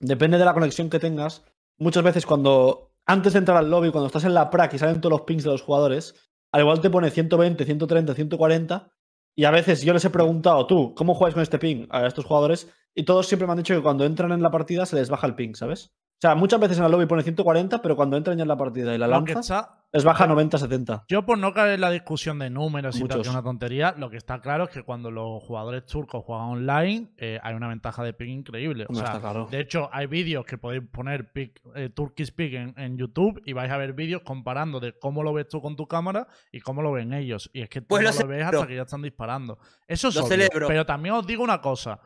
depende 0.00 0.38
de 0.38 0.44
la 0.44 0.54
conexión 0.54 0.90
que 0.90 0.98
tengas. 0.98 1.44
Muchas 1.78 2.02
veces 2.02 2.26
cuando 2.26 2.92
antes 3.06 3.32
de 3.34 3.40
entrar 3.40 3.58
al 3.58 3.70
lobby, 3.70 3.90
cuando 3.90 4.06
estás 4.06 4.24
en 4.24 4.34
la 4.34 4.50
prac 4.50 4.72
y 4.74 4.78
salen 4.78 5.00
todos 5.00 5.10
los 5.18 5.20
pings 5.22 5.44
de 5.44 5.50
los 5.50 5.62
jugadores, 5.62 6.14
al 6.52 6.62
igual 6.62 6.80
te 6.80 6.90
pone 6.90 7.10
120, 7.10 7.64
130, 7.64 8.14
140. 8.14 8.90
Y 9.36 9.44
a 9.44 9.50
veces 9.50 9.82
yo 9.82 9.92
les 9.92 10.04
he 10.04 10.10
preguntado, 10.10 10.66
tú, 10.66 10.94
¿cómo 10.94 11.14
juegas 11.14 11.34
con 11.34 11.42
este 11.42 11.58
ping 11.58 11.86
a 11.90 12.06
estos 12.06 12.24
jugadores? 12.24 12.72
Y 12.94 13.02
todos 13.02 13.26
siempre 13.26 13.46
me 13.46 13.52
han 13.52 13.58
dicho 13.58 13.74
que 13.74 13.82
cuando 13.82 14.04
entran 14.04 14.30
en 14.32 14.40
la 14.42 14.50
partida 14.50 14.86
se 14.86 14.94
les 14.96 15.10
baja 15.10 15.26
el 15.26 15.34
ping, 15.34 15.54
¿sabes? 15.54 15.86
O 15.88 16.20
sea, 16.20 16.36
muchas 16.36 16.60
veces 16.60 16.78
en 16.78 16.84
el 16.84 16.92
lobby 16.92 17.06
pone 17.06 17.24
140, 17.24 17.82
pero 17.82 17.96
cuando 17.96 18.16
entran 18.16 18.36
ya 18.38 18.42
en 18.42 18.48
la 18.48 18.56
partida 18.56 18.94
y 18.94 18.98
la 18.98 19.08
Lo 19.08 19.24
que 19.24 19.34
lanzas, 19.34 19.44
está- 19.50 19.83
les 19.94 20.02
baja 20.02 20.26
90, 20.26 20.58
70. 20.58 21.04
Yo 21.06 21.24
por 21.24 21.38
no 21.38 21.54
caer 21.54 21.74
en 21.74 21.80
la 21.80 21.90
discusión 21.92 22.40
de 22.40 22.50
números 22.50 22.96
y 22.96 23.04
tal, 23.04 23.18
que 23.18 23.28
es 23.28 23.32
una 23.32 23.44
tontería, 23.44 23.94
lo 23.96 24.10
que 24.10 24.16
está 24.16 24.40
claro 24.40 24.64
es 24.64 24.70
que 24.70 24.82
cuando 24.82 25.12
los 25.12 25.40
jugadores 25.44 25.86
turcos 25.86 26.24
juegan 26.24 26.48
online 26.48 27.12
eh, 27.16 27.38
hay 27.40 27.54
una 27.54 27.68
ventaja 27.68 28.02
de 28.02 28.12
ping 28.12 28.30
increíble. 28.30 28.86
O 28.88 28.94
sea, 28.94 29.04
está 29.04 29.20
claro. 29.20 29.46
de 29.48 29.60
hecho, 29.60 29.88
hay 29.92 30.08
vídeos 30.08 30.44
que 30.46 30.58
podéis 30.58 30.82
poner 30.90 31.30
pick, 31.30 31.60
eh, 31.76 31.90
Turkish 31.90 32.34
Pick 32.34 32.54
en, 32.54 32.74
en 32.76 32.98
YouTube 32.98 33.40
y 33.46 33.52
vais 33.52 33.70
a 33.70 33.76
ver 33.76 33.92
vídeos 33.92 34.22
comparando 34.22 34.80
de 34.80 34.98
cómo 34.98 35.22
lo 35.22 35.32
ves 35.32 35.46
tú 35.48 35.62
con 35.62 35.76
tu 35.76 35.86
cámara 35.86 36.26
y 36.50 36.60
cómo 36.60 36.82
lo 36.82 36.90
ven 36.90 37.12
ellos. 37.12 37.48
Y 37.52 37.62
es 37.62 37.68
que 37.68 37.80
tú 37.80 37.86
Pues 37.86 38.02
no 38.02 38.10
lo 38.10 38.18
lo 38.18 38.26
ves 38.26 38.44
hasta 38.46 38.66
que 38.66 38.74
ya 38.74 38.82
están 38.82 39.02
disparando. 39.02 39.58
Eso 39.86 40.08
es 40.08 40.16
Lo 40.16 40.22
obvio, 40.22 40.30
celebro. 40.30 40.66
Pero 40.66 40.84
también 40.84 41.14
os 41.14 41.24
digo 41.24 41.44
una 41.44 41.60
cosa. 41.60 42.00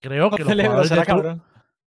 Creo 0.00 0.30
que 0.30 0.42
los 0.42 0.54
jugadores 0.54 0.88
de 0.88 0.94
será 0.94 1.04
cabrón. 1.04 1.42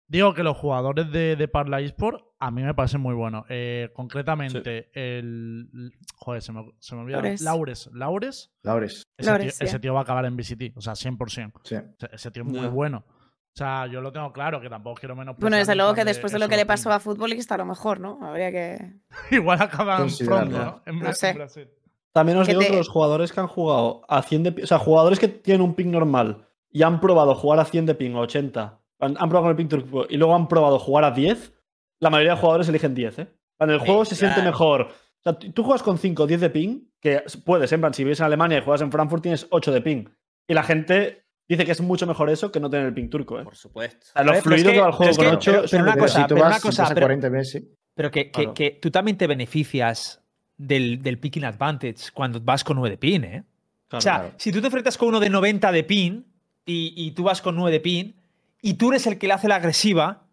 Digo 0.10 0.34
que 0.34 0.44
los 0.44 0.56
jugadores 0.56 1.12
de, 1.12 1.36
de 1.36 1.48
Parla 1.50 1.82
Esport 1.82 2.24
a 2.40 2.50
mí 2.52 2.62
me 2.64 2.74
parecen 2.74 3.02
muy 3.02 3.14
buenos. 3.14 3.46
Eh, 3.50 3.90
concretamente, 3.94 4.90
el. 4.94 5.68
Joder, 6.16 6.42
se 6.42 6.52
me, 6.54 6.66
se 6.80 6.96
me 6.96 7.02
olvida. 7.02 7.18
Laures. 7.22 7.42
Laures. 7.42 7.90
Laures. 7.94 8.52
Laures. 8.64 9.04
Ese, 9.18 9.30
Laures, 9.30 9.46
tío, 9.48 9.58
sí. 9.58 9.64
ese 9.66 9.80
tío 9.80 9.94
va 9.94 10.00
a 10.00 10.04
acabar 10.04 10.26
en 10.26 10.38
VCT. 10.38 10.78
O 10.78 10.82
sea, 10.82 10.94
100%. 10.94 11.52
Sí. 11.64 11.76
Ese, 11.76 12.10
ese 12.14 12.32
tío 12.32 12.44
es 12.44 12.50
muy 12.50 12.68
bueno. 12.68 13.04
O 13.08 13.58
sea, 13.58 13.88
yo 13.88 14.02
lo 14.02 14.12
tengo 14.12 14.32
claro, 14.32 14.62
que 14.62 14.70
tampoco 14.70 15.00
quiero 15.00 15.16
menos. 15.16 15.36
Bueno, 15.40 15.58
desde 15.58 15.76
luego 15.76 15.94
que 15.96 16.06
después 16.06 16.32
de 16.32 16.38
lo 16.40 16.48
que 16.48 16.58
le 16.58 16.66
pasó 16.68 16.92
a 16.92 17.00
futbolista, 17.00 17.56
a 17.56 17.58
lo 17.58 17.66
mejor, 17.66 18.00
¿no? 18.00 18.20
Habría 18.26 18.52
que. 18.52 18.78
Igual 19.32 19.62
acaban 19.62 20.08
pronto, 20.26 20.58
¿no? 20.58 20.82
En, 20.86 21.00
No 21.00 21.14
sé. 21.14 21.30
en 21.30 21.36
Brasil. 21.36 21.68
También 22.14 22.38
os 22.38 22.48
digo 22.48 22.62
te- 22.62 22.68
que 22.68 22.76
los 22.78 22.88
jugadores 22.88 23.32
que 23.32 23.40
han 23.40 23.48
jugado 23.48 24.04
a 24.08 24.22
100 24.22 24.44
de 24.44 24.52
ping, 24.52 24.64
o 24.64 24.68
sea, 24.68 24.80
jugadores 24.80 25.20
que 25.20 25.28
tienen 25.28 25.62
un 25.62 25.74
ping 25.76 25.92
normal 25.92 26.48
y 26.72 26.84
han 26.84 27.00
probado 27.00 27.36
jugar 27.36 27.60
a 27.60 27.66
100 27.66 27.88
de 27.88 27.96
ping 27.96 28.14
o 28.16 28.22
80, 28.22 28.80
han, 29.00 29.12
han 29.18 29.30
probado 29.30 29.44
con 29.44 29.50
el 29.52 29.56
ping 29.56 29.68
turco 29.68 30.06
y 30.10 30.18
luego 30.18 30.36
han 30.36 30.48
probado 30.48 30.80
jugar 30.80 31.04
a 31.04 31.12
10, 31.12 31.54
la 32.00 32.10
mayoría 32.10 32.34
de 32.36 32.40
jugadores 32.40 32.70
eligen 32.70 32.94
10, 32.96 33.20
¿eh? 33.20 33.28
En 33.60 33.70
el 33.72 33.80
Sí, 33.80 33.86
juego 33.86 34.06
se 34.06 34.16
siente 34.16 34.36
claro. 34.36 34.50
mejor. 34.52 34.82
O 34.82 35.24
sea, 35.24 35.34
tú 35.38 35.64
juegas 35.64 35.82
con 35.84 35.98
5 35.98 36.24
o 36.24 36.28
10 36.28 36.42
de 36.42 36.50
ping, 36.50 36.82
que 37.02 37.24
puedes, 37.46 37.72
en 37.72 37.80
plan, 37.82 37.94
si 37.94 38.04
vives 38.04 38.20
en 38.20 38.28
Alemania 38.28 38.60
y 38.60 38.62
juegas 38.62 38.82
en 38.82 38.92
Frankfurt 38.92 39.24
tienes 39.24 39.48
8 39.50 39.72
de 39.72 39.82
ping. 39.82 40.06
Y 40.48 40.54
la 40.54 40.64
gente 40.64 41.26
dice 41.50 41.66
que 41.66 41.72
es 41.72 41.82
mucho 41.82 42.06
mejor 42.06 42.30
eso 42.30 42.52
que 42.52 42.60
no 42.60 42.70
tener 42.70 42.86
el 42.88 42.94
ping 42.94 43.10
turco, 43.10 43.40
¿eh? 43.40 43.44
Por 43.44 43.56
supuesto. 43.56 44.06
O 44.10 44.12
sea, 44.14 44.24
lo 44.24 44.32
Pero 44.34 44.44
fluido 44.44 44.70
que- 44.70 44.74
que 44.76 44.80
va 44.82 44.88
el 44.88 44.94
juego 44.94 45.16
con 45.16 45.26
que- 45.26 45.32
8 45.32 45.52
pero- 45.52 45.64
pero 45.70 45.84
una 45.84 45.94
Pero 45.94 46.04
cosa, 46.06 46.16
si 46.22 46.28
tú 46.28 46.34
pero 46.36 46.42
vas, 46.46 46.54
una 46.54 46.62
cosa, 46.62 46.88
pero- 46.94 47.02
40 47.08 47.30
meses, 47.30 47.64
Pero 47.96 48.12
que, 48.12 48.26
que- 48.26 48.32
Claro. 48.32 48.54
que 48.54 48.72
tú 48.80 48.92
también 48.92 49.18
te 49.18 49.26
beneficias 49.28 50.24
del, 50.56 51.02
del 51.02 51.20
picking 51.20 51.46
advantage 51.46 52.12
cuando 52.14 52.40
vas 52.40 52.64
con 52.64 52.78
9 52.78 52.92
de 52.92 52.98
pin, 52.98 53.24
¿eh? 53.24 53.44
Claro, 53.88 53.98
o 53.98 54.02
sea, 54.02 54.14
claro. 54.20 54.34
si 54.38 54.52
tú 54.52 54.60
te 54.62 54.68
enfrentas 54.68 54.98
con 54.98 55.08
uno 55.10 55.20
de 55.20 55.30
90 55.32 55.72
de 55.72 55.84
pin 55.84 56.26
y, 56.66 56.94
y 56.96 57.12
tú 57.12 57.24
vas 57.24 57.42
con 57.42 57.56
9 57.56 57.72
de 57.72 57.80
pin 57.80 58.17
y 58.62 58.76
tú 58.76 58.92
eres 58.92 59.08
el 59.08 59.18
que 59.18 59.28
le 59.28 59.34
hace 59.34 59.48
la 59.48 59.56
agresiva, 59.56 60.24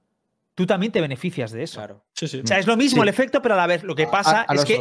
tú 0.56 0.66
también 0.66 0.92
te 0.92 1.00
beneficias 1.00 1.50
de 1.50 1.64
eso. 1.64 1.78
Claro. 1.80 2.04
sí, 2.14 2.28
sí. 2.28 2.40
O 2.44 2.46
sea, 2.46 2.60
es 2.60 2.66
lo 2.68 2.76
mismo 2.76 2.98
Sí. 2.98 3.02
el 3.02 3.08
efecto, 3.08 3.42
pero 3.42 3.54
a 3.54 3.56
la 3.56 3.66
vez 3.66 3.82
lo 3.82 3.96
que 3.96 4.06
pasa 4.06 4.42
a- 4.42 4.52
a 4.52 4.54
es 4.54 4.64
que 4.64 4.76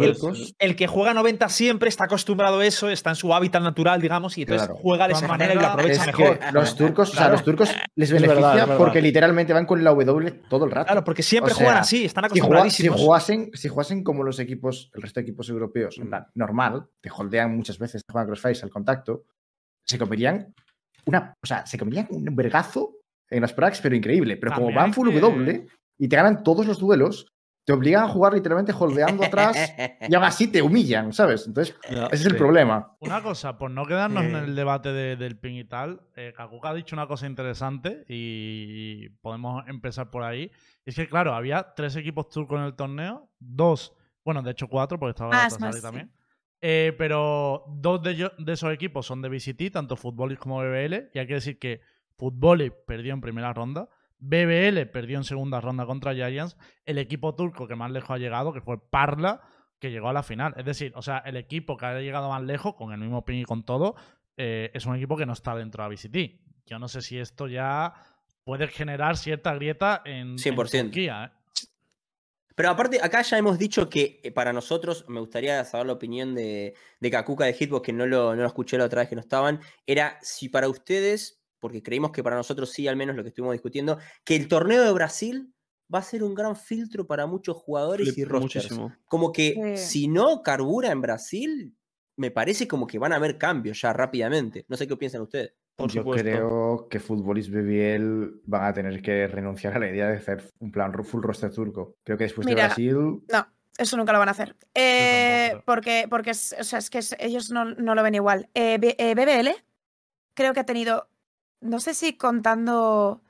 el, 0.60 0.76
que 0.76 0.86
juega 0.86 1.16
90 1.16 1.50
siempre 1.50 1.90
está 1.90 2.04
acostumbrado 2.06 2.60
a 2.60 2.66
eso, 2.66 2.90
está 2.90 3.10
en 3.10 3.16
su 3.16 3.34
hábitat 3.34 3.64
natural, 3.64 4.00
digamos, 4.00 4.38
y 4.38 4.44
entonces 4.44 4.68
Claro. 4.68 4.80
juega 4.80 5.08
de 5.08 5.14
esa 5.14 5.28
manera 5.28 5.52
y 5.56 5.58
lo 5.58 5.66
aprovecha 5.66 6.02
es 6.02 6.06
mejor. 6.16 6.38
que 6.38 6.52
los 6.52 6.76
turcos, 6.76 7.10
o 7.10 7.14
sea, 7.16 7.30
los 7.30 7.44
turcos 7.44 7.74
les 7.96 8.12
verdad, 8.12 8.28
beneficia 8.28 8.66
verdad. 8.66 8.78
porque 8.78 9.02
literalmente 9.02 9.52
van 9.52 9.66
con 9.66 9.84
la 9.84 9.90
W 9.96 10.32
todo 10.48 10.66
el 10.66 10.72
rato. 10.72 10.86
Claro, 10.86 11.04
porque 11.04 11.24
siempre 11.24 11.54
O 11.54 11.56
sea, 11.56 11.66
juegan 11.66 11.82
así, 11.82 12.06
están 12.06 12.26
si, 12.26 12.30
jugua- 12.30 12.36
si 12.36 12.40
acostumbradísimos. 12.86 13.02
jugasen, 13.02 13.50
si 13.56 13.68
jugasen 13.68 14.04
como 14.04 14.22
los 14.24 14.38
equipos, 14.38 14.92
el 14.94 15.02
resto 15.02 15.22
de 15.22 15.24
equipos 15.24 15.50
europeos, 15.50 15.98
en 15.98 16.08
plan, 16.10 16.28
normal, 16.36 16.86
te 17.02 17.10
holdean 17.10 17.56
muchas 17.58 17.80
veces, 17.80 18.04
te 18.06 18.12
juegan 18.14 18.28
crossface 18.28 18.64
al 18.64 18.70
contacto, 18.70 19.24
se 19.86 19.98
comerían 19.98 20.54
una, 21.08 21.34
o 21.44 21.48
sea, 21.48 21.66
se 21.66 21.80
comerían 21.80 22.06
un 22.12 22.24
vergazo 22.36 22.94
en 23.34 23.42
las 23.42 23.54
pracs, 23.54 23.82
pero 23.82 23.96
increíble. 23.96 24.38
Pero 24.38 24.54
como 24.54 24.74
van 24.74 24.94
full 24.94 25.10
W 25.13 25.66
y 25.98 26.08
te 26.08 26.16
ganan 26.16 26.44
todos 26.44 26.66
los 26.66 26.80
duelos, 26.80 27.28
te 27.66 27.72
obligan 27.72 28.04
a 28.04 28.08
jugar 28.10 28.34
literalmente 28.34 28.74
holdeando 28.78 29.24
atrás 29.24 29.56
y 30.10 30.13
aún 30.13 30.25
así 30.25 30.48
te 30.52 30.62
humillan, 30.62 31.13
¿sabes? 31.13 31.48
Entonces, 31.48 31.75
ese 31.88 32.08
es 32.12 32.25
el 32.25 32.36
problema. 32.36 32.96
Una 33.00 33.24
cosa, 33.24 33.58
por 33.58 33.72
no 33.72 33.86
quedarnos 33.86 34.25
en 34.25 34.36
Eh. 34.36 34.40
el 34.40 34.56
debate 34.56 34.92
de- 34.92 35.16
del 35.16 35.38
ping 35.38 35.56
y 35.56 35.63
tal, 35.63 36.02
eh, 36.18 36.34
Kakuka 36.36 36.70
ha 36.72 36.74
dicho 36.74 36.94
una 36.96 37.08
cosa 37.08 37.25
interesante 37.25 38.04
y 38.10 39.10
podemos 39.22 39.63
empezar 39.68 40.10
por 40.12 40.24
ahí. 40.24 40.52
Es 40.86 40.96
que, 40.96 41.08
claro, 41.08 41.34
había 41.34 41.74
tres 41.74 41.96
equipos 41.96 42.28
turcos 42.30 42.60
en 42.60 42.66
el 42.66 42.75
torneo, 42.75 43.30
dos, 43.40 43.94
bueno, 44.25 44.42
de 44.42 44.52
hecho 44.52 44.68
cuatro, 44.68 45.00
porque 45.00 45.12
estaba 45.12 45.30
Ah, 45.34 45.48
es 45.48 45.58
Galatasaray 45.58 45.74
sí. 45.74 45.82
también. 45.82 46.12
Eh, 46.66 46.94
pero 46.98 47.63
dos 47.78 48.02
de, 48.04 48.12
ellos- 48.12 48.32
de 48.38 48.54
esos 48.54 48.74
equipos 48.74 49.06
son 49.06 49.22
de 49.22 49.30
VCT, 49.30 49.70
tanto 49.72 49.96
Futbolis 49.96 50.38
como 50.40 50.60
BBL, 50.60 51.10
y 51.13 51.20
hay 51.20 51.28
que 51.28 51.34
decir 51.36 51.60
que 51.60 51.82
Futbolis 52.24 52.72
perdió 52.88 53.13
en 53.13 53.20
primera 53.20 53.51
ronda, 53.51 53.89
BBL 54.20 54.86
perdió 54.94 55.18
en 55.18 55.25
segunda 55.25 55.60
ronda 55.60 55.86
contra 55.86 56.13
Giants, 56.13 56.56
el 56.86 56.98
equipo 56.98 57.36
turco 57.36 57.68
que 57.68 57.75
más 57.75 57.92
lejos 57.92 58.12
ha 58.12 58.18
llegado, 58.18 58.53
que 58.53 58.62
fue 58.62 58.77
Parla, 58.80 59.42
que 59.77 59.92
llegó 59.92 60.08
a 60.08 60.13
la 60.13 60.24
final. 60.24 60.53
Es 60.56 60.63
decir, 60.63 60.94
o 60.96 61.01
sea, 61.01 61.18
el 61.18 61.36
equipo 61.36 61.75
que 61.75 61.86
ha 61.86 62.00
llegado 62.00 62.30
más 62.30 62.42
lejos, 62.42 62.75
con 62.75 62.94
el 62.94 63.00
mismo 63.01 63.25
ping 63.25 63.42
y 63.42 63.44
con 63.44 63.65
todo, 63.65 63.96
eh, 64.38 64.72
es 64.74 64.86
un 64.86 64.96
equipo 64.96 65.18
que 65.18 65.25
no 65.25 65.34
está 65.34 65.53
dentro 65.53 65.84
de 65.84 65.89
VCT. 65.89 66.65
Yo 66.65 66.80
no 66.80 66.88
sé 66.88 67.01
si 67.01 67.20
esto 67.20 67.50
ya 67.50 67.94
puede 68.46 68.70
generar 68.70 69.18
cierta 69.18 69.53
grieta 69.56 70.01
en, 70.06 70.30
en 70.30 70.38
100%. 70.38 70.82
Turquía. 70.84 71.25
¿eh? 71.25 71.68
Pero 72.56 72.70
aparte, 72.70 73.01
acá 73.03 73.22
ya 73.22 73.38
hemos 73.38 73.60
dicho 73.60 73.89
que 73.89 74.22
eh, 74.24 74.32
para 74.32 74.53
nosotros, 74.53 75.03
me 75.10 75.20
gustaría 75.20 75.65
saber 75.65 75.88
la 75.88 75.94
opinión 75.94 76.36
de, 76.36 76.74
de 77.01 77.12
Kakuka 77.12 77.44
de 77.44 77.53
Hitbox, 77.53 77.86
que 77.86 77.92
no 77.92 78.06
lo, 78.06 78.34
no 78.34 78.42
lo 78.44 78.48
escuché 78.48 78.77
la 78.77 78.86
otra 78.86 79.01
vez 79.01 79.10
que 79.10 79.15
no 79.15 79.22
estaban, 79.22 79.60
era 79.86 80.18
si 80.22 80.48
para 80.48 80.70
ustedes, 80.70 81.43
porque 81.63 81.82
creímos 81.82 82.12
que 82.12 82.22
para 82.22 82.36
nosotros 82.36 82.70
sí, 82.72 82.88
al 82.88 82.96
menos 82.98 83.15
lo 83.15 83.24
que 83.24 83.29
estuvimos 83.29 83.53
discutiendo, 83.53 83.98
que 84.25 84.36
el 84.36 84.48
torneo 84.48 84.84
de 84.84 84.91
Brasil 84.91 85.51
va 85.93 86.00
a 86.00 86.03
ser 86.03 86.24
un 86.24 86.36
gran 86.36 86.55
filtro 86.55 87.08
para 87.08 87.25
muchos 87.25 87.55
jugadores 87.58 88.17
y 88.17 88.25
rosters. 88.25 88.65
muchísimo. 88.65 88.93
Como 89.05 89.32
que 89.32 89.75
Sí. 89.77 89.86
si 89.86 90.08
no 90.08 90.43
carbura 90.43 90.91
en 90.91 91.01
Brasil, 91.01 91.75
me 92.17 92.29
parece 92.32 92.67
como 92.67 92.86
que 92.86 93.00
van 93.00 93.13
a 93.13 93.15
haber 93.15 93.38
cambios 93.38 93.79
ya 93.82 93.93
rápidamente. 93.93 94.65
No 94.67 94.75
sé 94.77 94.88
qué 94.88 94.98
piensan 94.98 95.22
ustedes. 95.22 95.53
Por 95.75 95.89
Yo 95.89 96.01
supuesto. 96.01 96.24
creo 96.24 96.88
que 96.89 97.00
Futbolist 97.00 97.50
BBL 97.50 98.41
van 98.46 98.65
a 98.65 98.74
tener 98.74 99.01
que 99.01 99.27
renunciar 99.27 99.75
a 99.75 99.79
la 99.79 99.89
idea 99.89 100.08
de 100.10 100.17
hacer 100.17 100.43
un 100.60 100.72
plan 100.72 100.93
full 101.03 101.24
roster 101.24 101.51
turco. 101.51 101.96
Creo 102.03 102.17
que 102.17 102.25
después 102.25 102.46
Mira, 102.46 102.62
de 102.63 102.67
Brasil. 102.67 102.96
No, 103.32 103.48
eso 103.79 103.98
nunca 103.98 104.13
lo 104.13 104.20
van 104.20 104.27
a 104.27 104.32
hacer. 104.32 104.55
Eh, 104.75 105.60
porque 105.65 106.05
porque 106.10 106.29
es, 106.32 106.55
o 106.60 106.63
sea, 106.63 106.77
es 106.79 106.89
que 106.91 107.00
es- 107.00 107.15
ellos 107.20 107.50
no, 107.50 107.65
no 107.65 107.96
lo 107.96 108.03
ven 108.03 108.13
igual. 108.15 108.50
Eh, 108.53 108.77
B- 108.79 108.96
eh, 109.00 109.15
BBL 109.15 109.55
creo 110.36 110.53
que 110.53 110.60
ha 110.60 110.65
tenido, 110.65 111.08
no 111.63 111.79
sé 111.79 111.93
si 111.93 112.13
contando 112.13 113.22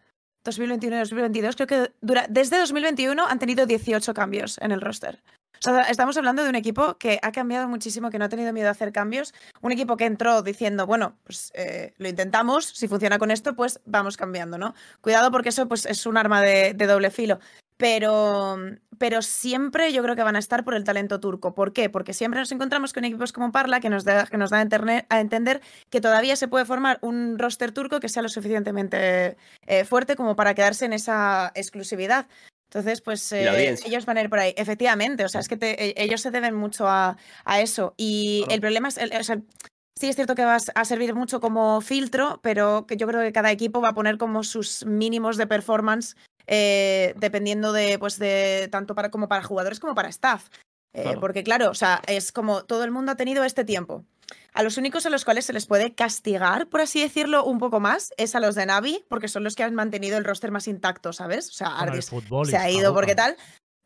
2021 0.44 0.96
y 0.96 1.00
2022, 1.00 1.56
creo 1.56 1.68
que 1.68 1.94
dura, 2.02 2.26
desde 2.30 2.60
2021 2.60 3.26
han 3.26 3.40
tenido 3.40 3.66
18 3.66 4.14
cambios 4.14 4.58
en 4.62 4.72
el 4.72 4.82
roster. 4.82 5.22
Estamos 5.90 6.18
hablando 6.18 6.44
de 6.44 6.50
un 6.50 6.56
equipo 6.56 6.98
que 6.98 7.20
ha 7.22 7.32
cambiado 7.32 7.70
muchísimo, 7.70 8.10
que 8.10 8.20
no 8.20 8.26
ha 8.26 8.30
tenido 8.30 8.52
miedo 8.52 8.68
a 8.68 8.72
hacer 8.72 8.92
cambios. 8.92 9.34
Un 9.62 9.72
equipo 9.72 9.96
que 9.96 10.06
entró 10.06 10.42
diciendo, 10.42 10.86
bueno, 10.86 11.18
pues 11.24 11.52
eh, 11.56 11.94
lo 11.98 12.10
intentamos, 12.10 12.66
si 12.66 12.90
funciona 12.90 13.18
con 13.18 13.32
esto, 13.32 13.56
pues 13.56 13.80
vamos 13.86 14.18
cambiando, 14.18 14.58
¿no? 14.58 14.74
Cuidado 15.00 15.32
porque 15.32 15.50
eso 15.50 15.68
pues, 15.70 15.86
es 15.86 16.06
un 16.06 16.18
arma 16.18 16.42
de, 16.42 16.74
doble 16.74 17.12
filo. 17.12 17.40
Pero, 17.78 18.58
pero 18.98 19.22
siempre 19.22 19.92
yo 19.94 20.04
creo 20.04 20.16
que 20.16 20.24
van 20.24 20.36
a 20.36 20.40
estar 20.40 20.64
por 20.66 20.74
el 20.76 20.84
talento 20.84 21.20
turco. 21.20 21.56
¿Por 21.56 21.72
qué? 21.72 21.90
Porque 21.90 22.14
siempre 22.14 22.40
nos 22.40 22.52
encontramos 22.52 22.92
con 22.94 23.06
equipos 23.06 23.32
como 23.32 23.52
Parla 23.52 23.80
que 23.80 23.90
nos 23.90 24.04
da, 24.04 24.26
que 24.26 24.38
nos 24.38 24.52
da 24.52 24.60
a, 24.60 24.66
enterne- 24.66 25.06
a 25.10 25.22
entender 25.22 25.62
que 25.90 26.02
todavía 26.02 26.36
se 26.36 26.48
puede 26.48 26.66
formar 26.66 27.00
un 27.02 27.40
roster 27.40 27.72
turco 27.72 28.00
que 28.00 28.10
sea 28.10 28.22
lo 28.22 28.30
suficientemente 28.30 29.38
eh, 29.66 29.86
fuerte 29.86 30.16
como 30.16 30.36
para 30.36 30.54
quedarse 30.54 30.86
en 30.86 30.94
esa 30.94 31.52
exclusividad. 31.56 32.28
Entonces, 32.74 33.02
pues 33.02 33.32
eh, 33.32 33.76
ellos 33.86 34.06
van 34.08 34.18
a 34.18 34.22
ir 34.22 34.30
por 34.32 34.40
ahí. 34.40 34.54
Efectivamente, 34.58 35.24
o 35.24 35.30
sea, 35.30 35.42
es 35.42 35.48
que 35.48 35.58
te- 35.58 35.90
e- 35.90 36.04
ellos 36.04 36.22
se 36.22 36.32
deben 36.32 36.56
mucho 36.56 36.88
a, 36.88 37.18
a 37.46 37.62
eso. 37.62 37.94
Y 37.98 38.40
Claro. 38.40 38.56
el 38.56 38.62
problema 38.62 38.88
es, 38.88 38.98
el- 38.98 39.14
o 39.16 39.24
sea, 39.24 39.38
sí 40.00 40.10
es 40.10 40.16
cierto 40.16 40.34
que 40.34 40.44
va 40.44 40.56
a 40.74 40.86
servir 40.86 41.14
mucho 41.14 41.40
como 41.40 41.82
filtro, 41.82 42.40
pero 42.42 42.88
que 42.88 42.98
yo 42.98 43.06
creo 43.06 43.22
que 43.22 43.32
cada 43.32 43.52
equipo 43.52 43.80
va 43.80 43.90
a 43.90 43.94
poner 43.94 44.18
como 44.18 44.44
sus 44.44 44.88
mínimos 44.88 45.38
de 45.38 45.46
performance 45.46 46.16
eh, 46.48 47.14
dependiendo 47.18 47.74
de, 47.74 48.00
pues, 48.00 48.18
de 48.18 48.68
tanto 48.72 48.96
para 48.96 49.12
como 49.12 49.28
para 49.28 49.44
jugadores 49.44 49.80
como 49.80 49.94
para 49.94 50.10
staff. 50.10 50.48
Eh, 50.96 51.04
Claro. 51.04 51.20
Porque 51.20 51.44
claro, 51.44 51.70
o 51.70 51.76
sea, 51.76 52.02
es 52.08 52.32
como 52.32 52.64
todo 52.66 52.84
el 52.84 52.92
mundo 52.92 53.12
ha 53.12 53.16
tenido 53.16 53.44
este 53.44 53.64
tiempo. 53.66 54.04
A 54.54 54.62
los 54.64 54.78
únicos 54.78 55.06
a 55.06 55.10
los 55.10 55.26
cuales 55.26 55.46
se 55.46 55.54
les 55.54 55.66
puede 55.66 55.94
castigar, 55.96 56.68
por 56.68 56.82
así 56.82 57.02
decirlo, 57.02 57.44
un 57.44 57.58
poco 57.58 57.80
más, 57.80 58.14
es 58.18 58.36
a 58.36 58.40
los 58.40 58.54
de 58.56 58.66
Navi, 58.68 59.04
porque 59.10 59.28
son 59.28 59.44
los 59.44 59.56
que 59.56 59.64
han 59.64 59.74
mantenido 59.74 60.18
el 60.18 60.24
roster 60.26 60.52
más 60.52 60.68
intacto, 60.68 61.12
¿sabes? 61.12 61.50
O 61.50 61.54
sea, 61.54 61.68
Ardis 61.80 62.06
se 62.46 62.58
ha 62.58 62.70
ido 62.70 62.94
porque 62.94 63.16
tal. 63.16 63.36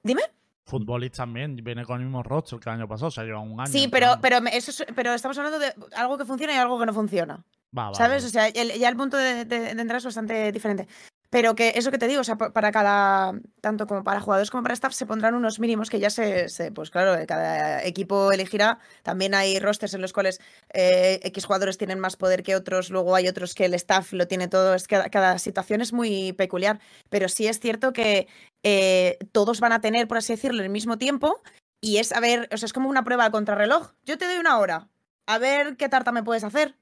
Dime. 0.03 0.21
Futbolist 0.65 1.15
también 1.15 1.55
viene 1.55 1.86
con 1.86 2.00
el 2.01 2.05
mismo 2.07 2.21
roster 2.24 2.59
que 2.59 2.69
el 2.69 2.75
año 2.75 2.88
pasado, 2.89 3.07
o 3.07 3.12
sea, 3.12 3.24
lleva 3.24 3.39
un 3.39 3.57
año. 3.59 3.71
Sí, 3.71 3.88
pero, 3.88 4.17
pero, 4.21 4.39
eso 4.51 4.71
es- 4.71 4.86
pero 4.93 5.13
estamos 5.13 5.38
hablando 5.38 5.59
de 5.59 5.74
algo 5.95 6.17
que 6.17 6.25
funciona 6.25 6.53
y 6.53 6.57
algo 6.57 6.77
que 6.77 6.86
no 6.86 6.93
funciona. 6.93 7.36
Va, 7.77 7.89
va, 7.89 7.93
¿Sabes? 7.93 8.24
va. 8.24 8.27
O 8.27 8.29
sea, 8.31 8.47
el- 8.50 8.74
ya 8.77 8.89
el 8.89 8.97
punto 8.97 9.15
de, 9.15 9.45
de- 9.45 9.74
de 9.74 9.81
entrar 9.81 9.97
es 10.00 10.03
bastante 10.05 10.51
diferente. 10.51 10.86
Pero 11.29 11.55
que 11.55 11.74
eso 11.75 11.91
que 11.91 11.98
te 11.98 12.07
digo, 12.07 12.22
o 12.22 12.24
sea, 12.24 12.38
pa- 12.38 12.53
para 12.53 12.72
cada, 12.72 13.34
tanto 13.62 13.86
como 13.86 14.03
para 14.03 14.22
jugadores 14.22 14.50
como 14.50 14.63
para 14.63 14.74
staff, 14.74 14.93
se 14.93 15.05
pondrán 15.05 15.36
unos 15.36 15.60
mínimos 15.60 15.89
que 15.89 16.00
ya 16.00 16.10
se, 16.10 16.48
se- 16.50 16.72
pues 16.72 16.89
claro, 16.89 17.15
cada 17.27 17.84
equipo 17.84 18.31
elegirá. 18.31 18.79
También 19.03 19.34
hay 19.36 19.60
rosters 19.60 19.93
en 19.93 20.01
los 20.01 20.13
cuales 20.13 20.39
eh, 20.74 21.19
X 21.24 21.46
jugadores 21.46 21.77
tienen 21.77 22.00
más 22.00 22.15
poder 22.15 22.43
que 22.43 22.55
otros, 22.55 22.89
luego 22.89 23.15
hay 23.15 23.27
otros 23.27 23.55
que 23.55 23.65
el 23.65 23.74
staff 23.74 24.13
lo 24.13 24.27
tiene 24.27 24.48
todo. 24.48 24.74
Es 24.74 24.88
que 24.88 24.96
cada, 24.96 25.10
cada 25.10 25.39
situación 25.39 25.81
es 25.81 25.91
muy 25.93 26.31
peculiar. 26.34 26.79
Pero 27.10 27.27
sí 27.29 27.48
es 27.48 27.60
cierto 27.60 27.91
que 27.93 28.27
eh, 28.63 29.17
todos 29.34 29.60
van 29.60 29.74
a 29.74 29.81
tener, 29.81 30.07
por 30.07 30.17
así 30.17 30.34
decirlo, 30.34 30.63
el 30.63 30.69
mismo 30.69 30.97
tiempo. 30.97 31.41
Y 31.82 31.97
es, 31.97 32.12
a 32.13 32.19
ver, 32.19 32.49
o 32.54 32.58
sea, 32.58 32.65
es 32.65 32.73
como 32.73 32.89
una 32.89 33.04
prueba 33.04 33.25
a 33.25 33.32
contrarreloj. 33.32 33.91
Yo 34.06 34.17
te 34.17 34.25
doy 34.25 34.38
una 34.38 34.58
hora. 34.60 34.88
A 35.28 35.38
ver 35.39 35.75
qué 35.78 35.89
tarta 35.89 36.12
me 36.12 36.23
puedes 36.23 36.43
hacer. 36.45 36.75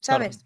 ¿Sabes? 0.00 0.38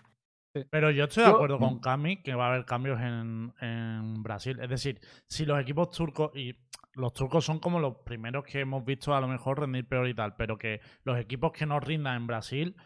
Pero 0.70 0.90
yo 0.90 1.04
estoy 1.04 1.24
de 1.24 1.30
Yo- 1.30 1.36
acuerdo 1.36 1.58
con 1.58 1.78
Cami 1.80 2.22
que 2.22 2.34
va 2.34 2.46
a 2.46 2.48
haber 2.50 2.64
cambios 2.64 3.00
en, 3.00 3.52
en 3.60 4.22
Brasil. 4.22 4.58
Es 4.60 4.68
decir, 4.68 5.00
si 5.26 5.46
los 5.46 5.58
equipos 5.60 5.90
turcos, 5.90 6.30
y 6.36 6.54
los 6.94 7.12
turcos 7.14 7.44
son 7.44 7.58
como 7.58 7.80
los 7.80 7.96
primeros 8.04 8.44
que 8.44 8.60
hemos 8.60 8.84
visto 8.84 9.14
a 9.14 9.20
lo 9.20 9.28
mejor 9.28 9.60
rendir 9.60 9.86
peor 9.88 10.08
y 10.08 10.14
tal, 10.14 10.36
pero 10.36 10.58
que 10.58 10.80
los 11.04 11.18
equipos 11.18 11.52
que 11.52 11.64
no 11.64 11.80
rindan 11.80 12.16
en 12.16 12.26
Brasil, 12.26 12.76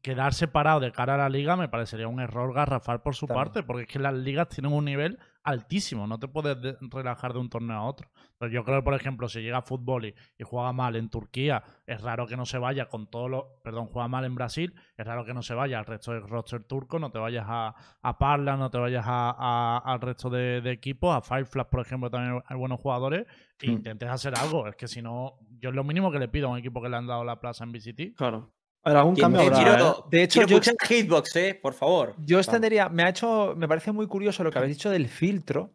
quedar 0.00 0.32
separados 0.32 0.80
de 0.80 0.92
cara 0.92 1.14
a 1.16 1.18
la 1.18 1.28
liga 1.28 1.54
me 1.56 1.68
parecería 1.68 2.08
un 2.08 2.20
error 2.20 2.54
garrafal 2.54 3.02
por 3.02 3.14
su 3.14 3.26
Claro. 3.26 3.40
parte, 3.40 3.62
porque 3.62 3.82
es 3.82 3.88
que 3.88 3.98
las 3.98 4.14
ligas 4.14 4.48
tienen 4.48 4.72
un 4.72 4.84
nivel 4.86 5.18
altísimo, 5.44 6.06
no 6.06 6.18
te 6.18 6.28
puedes 6.28 6.60
de- 6.60 6.76
relajar 6.90 7.32
de 7.32 7.38
un 7.40 7.48
torneo 7.48 7.76
a 7.76 7.84
otro. 7.84 8.08
Pero 8.38 8.52
yo 8.52 8.64
creo 8.64 8.78
que, 8.80 8.84
por 8.84 8.94
ejemplo, 8.94 9.28
si 9.28 9.40
llega 9.40 9.58
a 9.58 9.62
fútbol 9.62 10.06
y, 10.06 10.14
y 10.38 10.44
juega 10.44 10.72
mal 10.72 10.96
en 10.96 11.08
Turquía, 11.10 11.62
es 11.86 12.00
raro 12.00 12.26
que 12.26 12.36
no 12.36 12.44
se 12.46 12.58
vaya 12.58 12.86
con 12.88 13.08
todos 13.08 13.30
los. 13.30 13.44
Perdón, 13.62 13.86
juega 13.86 14.08
mal 14.08 14.24
en 14.24 14.34
Brasil, 14.34 14.74
es 14.96 15.06
raro 15.06 15.24
que 15.24 15.34
no 15.34 15.42
se 15.42 15.54
vaya 15.54 15.78
al 15.78 15.86
resto 15.86 16.12
del 16.12 16.26
roster 16.28 16.64
turco, 16.64 16.98
no 16.98 17.10
te 17.10 17.18
vayas 17.18 17.44
a, 17.48 17.74
a 18.02 18.18
Parla, 18.18 18.56
no 18.56 18.70
te 18.70 18.78
vayas 18.78 19.04
a, 19.06 19.30
a- 19.38 19.78
al 19.78 20.00
resto 20.00 20.30
de, 20.30 20.60
de 20.60 20.70
equipos, 20.72 21.14
a 21.14 21.20
Fireflash, 21.20 21.66
por 21.66 21.80
ejemplo, 21.80 22.10
también 22.10 22.42
hay 22.46 22.56
buenos 22.56 22.80
jugadores, 22.80 23.26
e 23.60 23.68
Hmm. 23.68 23.72
intentes 23.74 24.08
hacer 24.08 24.34
algo. 24.36 24.66
Es 24.66 24.74
que 24.76 24.88
si 24.88 25.02
no, 25.02 25.38
yo 25.60 25.68
es 25.70 25.74
lo 25.74 25.84
mínimo 25.84 26.10
que 26.10 26.18
le 26.18 26.26
pido 26.28 26.48
a 26.48 26.50
un 26.50 26.58
equipo 26.58 26.82
que 26.82 26.88
le 26.88 26.96
han 26.96 27.06
dado 27.06 27.22
la 27.24 27.38
plaza 27.40 27.62
en 27.64 27.70
VCT. 27.72 28.14
Claro. 28.16 28.52
A 28.84 28.88
ver, 28.90 28.96
algún 28.98 29.14
cambio 29.16 29.42
habrá, 29.42 29.56
quiero, 29.56 29.78
¿eh? 29.78 29.94
De 30.10 30.22
hecho, 30.24 30.40
yo- 30.46 30.56
escuchar 30.58 30.74
Hitbox, 30.88 31.36
eh, 31.36 31.54
por 31.60 31.72
favor. 31.74 32.14
Yo 32.24 32.38
extendería, 32.38 32.88
me 32.88 33.04
ha 33.04 33.08
hecho, 33.10 33.54
me 33.56 33.68
parece 33.68 33.92
muy 33.92 34.06
curioso 34.06 34.42
lo 34.42 34.50
que 34.50 34.58
habéis 34.58 34.76
dicho 34.76 34.90
del 34.90 35.08
filtro, 35.08 35.70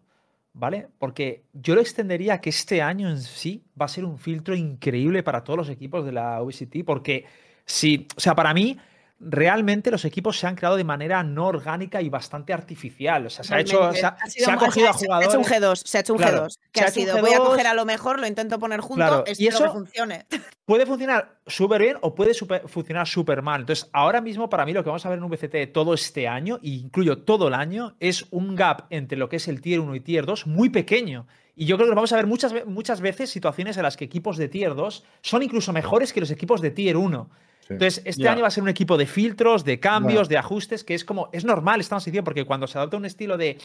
¿vale? 0.54 0.88
Porque 1.00 1.43
yo 1.54 1.74
lo 1.76 1.82
extendería 1.82 2.34
a 2.36 2.41
que 2.41 2.50
este 2.50 2.82
año 2.82 3.10
en 3.10 3.20
sí 3.22 3.63
va 3.80 3.86
a 3.86 3.89
ser 3.89 4.04
un 4.04 4.17
filtro 4.17 4.56
increíble 4.56 5.24
para 5.24 5.43
todos 5.43 5.58
los 5.58 5.70
equipos 5.70 6.06
de 6.06 6.12
la 6.12 6.41
OVCT, 6.41 6.84
porque 6.86 7.26
si, 7.65 8.08
o 8.15 8.20
sea, 8.20 8.36
para 8.36 8.54
mí, 8.54 8.78
realmente 9.20 9.90
los 9.92 10.06
equipos 10.06 10.40
se 10.40 10.46
han 10.48 10.56
creado 10.56 10.76
de 10.78 10.84
manera 10.84 11.24
no 11.24 11.48
orgánica 11.48 12.02
y 12.02 12.10
bastante 12.10 12.54
artificial. 12.54 13.26
O 13.26 13.30
sea, 13.30 13.44
se 13.44 13.56
ha 13.56 13.60
hecho, 13.60 13.92
se 13.94 14.06
ha, 14.06 14.16
sido 14.28 14.46
se 14.46 14.52
ha 14.52 14.56
más- 14.56 14.64
cogido 14.66 14.90
a 14.90 14.94
jugadores. 14.94 15.32
Se 15.32 15.38
ha 15.38 15.40
hecho 15.40 15.40
un 15.40 15.62
G2, 15.64 15.76
se 15.86 15.98
ha 15.98 16.02
hecho 16.02 16.14
un 16.14 16.20
Claro, 16.20 16.46
G2. 16.46 16.58
Que 16.72 16.82
ha 16.82 16.86
un 16.86 16.92
sido, 16.92 17.18
voy 17.22 17.34
a 17.34 17.38
G2. 17.40 17.46
coger 17.46 17.68
a 17.68 17.74
lo 17.74 17.86
mejor, 17.86 18.20
lo 18.20 18.28
intento 18.28 18.60
poner 18.60 18.80
junto, 18.82 18.96
Claro, 18.96 19.24
espero 19.26 19.44
y 19.44 19.48
eso- 19.48 19.64
que 19.64 19.70
funcione. 19.72 20.26
puede 20.66 20.86
funcionar 20.86 21.40
súper 21.48 21.82
bien 21.82 21.98
o 22.02 22.14
puede 22.14 22.34
super- 22.34 22.68
funcionar 22.68 23.08
súper 23.08 23.42
mal. 23.42 23.62
Entonces, 23.62 23.90
ahora 23.94 24.22
mismo 24.22 24.50
para 24.50 24.66
mí 24.66 24.74
lo 24.74 24.84
que 24.84 24.90
vamos 24.90 25.06
a 25.06 25.10
ver 25.10 25.18
en 25.20 25.28
VCT 25.30 25.68
todo 25.74 25.94
este 25.94 26.28
año, 26.28 26.58
e 26.62 26.70
incluyo 26.70 27.20
todo 27.20 27.48
el 27.48 27.54
año, 27.54 27.96
es 28.00 28.26
un 28.32 28.56
gap 28.56 28.86
entre 28.92 29.18
lo 29.18 29.30
que 29.30 29.38
es 29.38 29.48
el 29.48 29.62
Tier 29.62 29.80
1 29.80 29.96
y 29.96 30.00
Tier 30.00 30.26
2 30.26 30.46
muy 30.48 30.70
pequeño. 30.70 31.26
Y 31.56 31.66
yo 31.66 31.76
creo 31.78 31.90
que 31.90 31.96
vamos 31.96 32.12
a 32.14 32.18
ver 32.18 32.28
muchas, 32.28 32.54
muchas 32.68 33.02
veces 33.02 33.32
situaciones 33.32 33.78
en 33.78 33.84
las 33.84 33.98
que 33.98 34.06
equipos 34.06 34.38
de 34.38 34.48
Tier 34.48 34.76
2 34.76 35.04
son 35.22 35.42
incluso 35.42 35.74
mejores 35.74 36.14
que 36.14 36.20
los 36.20 36.30
equipos 36.30 36.62
de 36.62 36.70
Tier 36.70 36.98
1. 36.98 37.32
Sí. 37.68 37.74
Entonces, 37.74 38.02
este 38.06 38.30
año 38.30 38.42
va 38.42 38.48
a 38.48 38.52
ser 38.52 38.64
un 38.64 38.70
equipo 38.70 38.96
de 38.98 39.06
filtros, 39.06 39.66
de 39.66 39.80
cambios, 39.80 40.30
de 40.30 40.38
ajustes, 40.38 40.86
que 40.86 40.94
es 40.94 41.04
como, 41.04 41.30
es 41.34 41.44
normal 41.44 41.82
esta 41.82 41.96
transición, 41.96 42.24
porque 42.24 42.46
cuando 42.46 42.66
se 42.66 42.78
adopta 42.78 42.96
un 42.96 43.06
estilo 43.06 43.38
de 43.38 43.58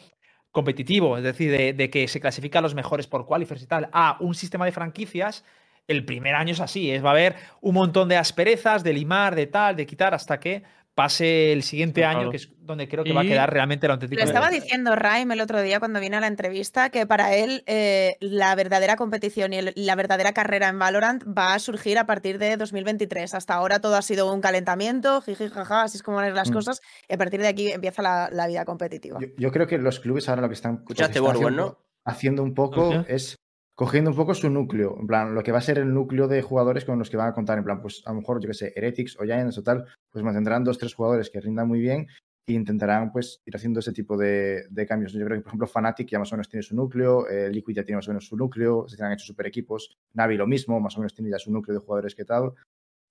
competitivo, 0.50 1.16
es 1.16 1.22
decir, 1.22 1.52
de, 1.52 1.72
de 1.72 1.88
que 1.88 2.08
se 2.08 2.20
clasifican 2.20 2.64
los 2.64 2.74
mejores 2.74 3.06
por 3.06 3.26
qualifiers 3.26 3.62
y 3.62 3.66
tal, 3.66 3.88
a 3.92 4.16
un 4.18 4.34
sistema 4.34 4.64
de 4.64 4.72
franquicias, 4.72 5.44
el 5.86 6.04
primer 6.04 6.34
año 6.34 6.52
es 6.52 6.60
así, 6.60 6.90
es, 6.90 7.04
va 7.04 7.10
a 7.10 7.12
haber 7.12 7.36
un 7.60 7.74
montón 7.74 8.08
de 8.08 8.16
asperezas, 8.16 8.82
de 8.82 8.92
limar, 8.92 9.34
de 9.34 9.46
tal, 9.46 9.76
de 9.76 9.86
quitar, 9.86 10.14
hasta 10.14 10.40
que 10.40 10.62
pase 10.94 11.52
el 11.52 11.62
siguiente 11.62 12.04
año, 12.04 12.30
que 12.30 12.36
es 12.36 12.50
donde 12.58 12.88
creo 12.88 13.02
que 13.02 13.12
va 13.12 13.22
a 13.22 13.24
quedar 13.24 13.50
realmente 13.52 13.86
lo 13.86 13.94
auténtico. 13.94 14.20
Lo 14.20 14.26
estaba 14.26 14.50
diciendo 14.50 14.94
Raim 14.94 15.32
el 15.32 15.40
otro 15.40 15.60
día 15.62 15.78
cuando 15.78 16.00
vine 16.00 16.16
a 16.16 16.20
la 16.20 16.26
entrevista 16.26 16.90
que 16.90 17.06
para 17.06 17.34
él 17.34 17.64
eh, 17.66 18.16
la 18.20 18.54
verdadera 18.54 18.96
competición 18.96 19.52
y 19.52 19.56
el- 19.58 19.72
la 19.74 19.94
verdadera 19.94 20.32
carrera 20.32 20.68
en 20.68 20.78
Valorant 20.78 21.24
va 21.26 21.54
a 21.54 21.58
surgir 21.58 21.98
a 21.98 22.06
partir 22.06 22.38
de 22.38 22.56
2023. 22.56 23.34
Hasta 23.34 23.54
ahora 23.54 23.80
todo 23.80 23.96
ha 23.96 24.02
sido 24.02 24.32
un 24.32 24.40
calentamiento, 24.40 25.22
jiji, 25.22 25.48
jaja, 25.48 25.82
así 25.82 25.96
es 25.96 26.02
como 26.02 26.16
van 26.18 26.26
a 26.26 26.28
ir 26.28 26.34
las 26.34 26.50
Mm. 26.50 26.54
cosas 26.54 26.80
y 27.08 27.14
a 27.14 27.18
partir 27.18 27.40
de 27.40 27.48
aquí 27.48 27.72
empieza 27.72 28.02
la, 28.02 28.28
la 28.30 28.46
vida 28.46 28.64
competitiva. 28.64 29.18
Yo, 29.20 29.28
yo 29.38 29.50
creo 29.50 29.66
que 29.66 29.78
los 29.78 29.98
clubes 29.98 30.28
ahora 30.28 30.42
lo 30.42 30.48
que 30.48 30.54
están, 30.54 30.72
lo 30.72 30.76
que 30.78 30.82
Escuchaste, 30.82 31.18
están 31.18 31.24
Borbón, 31.24 31.44
haciendo, 31.54 31.66
¿no? 31.66 31.78
haciendo 32.04 32.42
un 32.42 32.54
poco 32.54 33.04
es 33.08 33.36
cogiendo 33.74 34.10
un 34.10 34.16
poco 34.16 34.34
su 34.34 34.50
núcleo. 34.50 34.96
En 34.98 35.06
plan, 35.06 35.34
lo 35.34 35.42
que 35.42 35.52
va 35.52 35.58
a 35.58 35.62
ser 35.62 35.78
el 35.78 35.92
núcleo 35.92 36.28
de 36.28 36.42
jugadores 36.42 36.84
con 36.84 36.98
los 36.98 37.10
que 37.10 37.16
van 37.16 37.28
a 37.28 37.34
contar. 37.34 37.58
En 37.58 37.64
plan, 37.64 37.80
pues 37.80 38.02
a 38.06 38.10
lo 38.10 38.20
mejor, 38.20 38.40
yo 38.40 38.48
que 38.48 38.54
sé, 38.54 38.72
Heretics 38.76 39.18
o 39.18 39.24
Giants 39.24 39.58
o 39.58 39.62
tal, 39.62 39.86
pues 40.10 40.24
mantendrán 40.24 40.64
dos, 40.64 40.78
tres 40.78 40.94
jugadores 40.94 41.30
que 41.30 41.40
rindan 41.40 41.68
muy 41.68 41.80
bien 41.80 42.06
e 42.46 42.52
intentarán 42.54 43.12
pues 43.12 43.40
ir 43.44 43.54
haciendo 43.54 43.80
ese 43.80 43.92
tipo 43.92 44.16
de, 44.16 44.64
de 44.68 44.86
cambios. 44.86 45.12
Yo 45.12 45.24
creo 45.24 45.38
que, 45.38 45.42
por 45.42 45.50
ejemplo, 45.50 45.66
Fnatic 45.68 46.08
ya 46.08 46.18
más 46.18 46.32
o 46.32 46.36
menos 46.36 46.48
tiene 46.48 46.62
su 46.62 46.74
núcleo, 46.74 47.28
eh, 47.28 47.50
Liquid 47.50 47.74
ya 47.74 47.84
tiene 47.84 47.96
más 47.96 48.08
o 48.08 48.10
menos 48.10 48.26
su 48.26 48.36
núcleo, 48.36 48.88
se 48.88 49.02
han 49.02 49.12
hecho 49.12 49.26
super 49.26 49.46
equipos, 49.46 49.96
Navi 50.14 50.36
lo 50.36 50.46
mismo, 50.46 50.80
más 50.80 50.96
o 50.96 51.00
menos 51.00 51.14
tiene 51.14 51.30
ya 51.30 51.38
su 51.38 51.52
núcleo 51.52 51.78
de 51.78 51.84
jugadores 51.84 52.14
que 52.14 52.24
tal. 52.24 52.52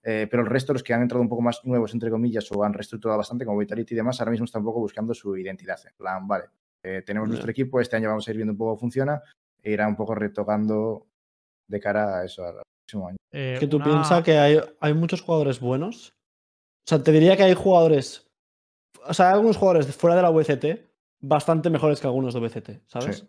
Eh, 0.03 0.27
pero 0.29 0.43
el 0.43 0.49
resto, 0.49 0.73
los 0.73 0.83
que 0.83 0.93
han 0.93 1.03
entrado 1.03 1.21
un 1.21 1.29
poco 1.29 1.43
más 1.43 1.61
nuevos, 1.63 1.93
entre 1.93 2.09
comillas, 2.09 2.51
o 2.51 2.63
han 2.63 2.73
reestructurado 2.73 3.19
bastante, 3.19 3.45
como 3.45 3.59
Vitality 3.59 3.93
y 3.93 3.97
demás, 3.97 4.19
ahora 4.19 4.31
mismo 4.31 4.45
están 4.45 4.61
un 4.61 4.65
poco 4.65 4.79
buscando 4.79 5.13
su 5.13 5.37
identidad. 5.37 5.79
En 5.85 5.95
plan, 5.95 6.27
vale, 6.27 6.45
eh, 6.83 7.03
tenemos 7.05 7.29
nuestro 7.29 7.51
equipo, 7.51 7.79
este 7.79 7.95
año 7.95 8.09
vamos 8.09 8.27
a 8.27 8.31
ir 8.31 8.37
viendo 8.37 8.51
un 8.51 8.57
poco 8.57 8.71
cómo 8.71 8.79
funciona 8.79 9.21
e 9.63 9.71
irá 9.71 9.87
un 9.87 9.95
poco 9.95 10.15
retocando 10.15 11.07
de 11.67 11.79
cara 11.79 12.19
a 12.19 12.25
eso, 12.25 12.43
al 12.45 12.55
próximo 12.85 13.07
año. 13.07 13.17
Eh, 13.31 13.53
Es 13.53 13.59
que 13.59 13.67
tú 13.67 13.77
una- 13.77 13.85
piensas 13.85 14.23
que 14.23 14.37
hay, 14.37 14.59
hay 14.79 14.93
muchos 14.93 15.21
jugadores 15.21 15.59
buenos. 15.59 16.13
O 16.85 16.89
sea, 16.89 17.01
te 17.03 17.11
diría 17.11 17.37
que 17.37 17.43
hay 17.43 17.53
jugadores. 17.53 18.27
O 19.07 19.13
sea, 19.13 19.29
hay 19.29 19.33
algunos 19.35 19.57
jugadores 19.57 19.87
de 19.87 19.93
fuera 19.93 20.15
de 20.15 20.21
la 20.23 20.29
VCT 20.31 20.89
bastante 21.21 21.69
mejores 21.69 21.99
que 22.01 22.07
algunos 22.07 22.33
de 22.33 22.39
VCT, 22.39 22.81
¿sabes? 22.87 23.17
Sí. 23.19 23.27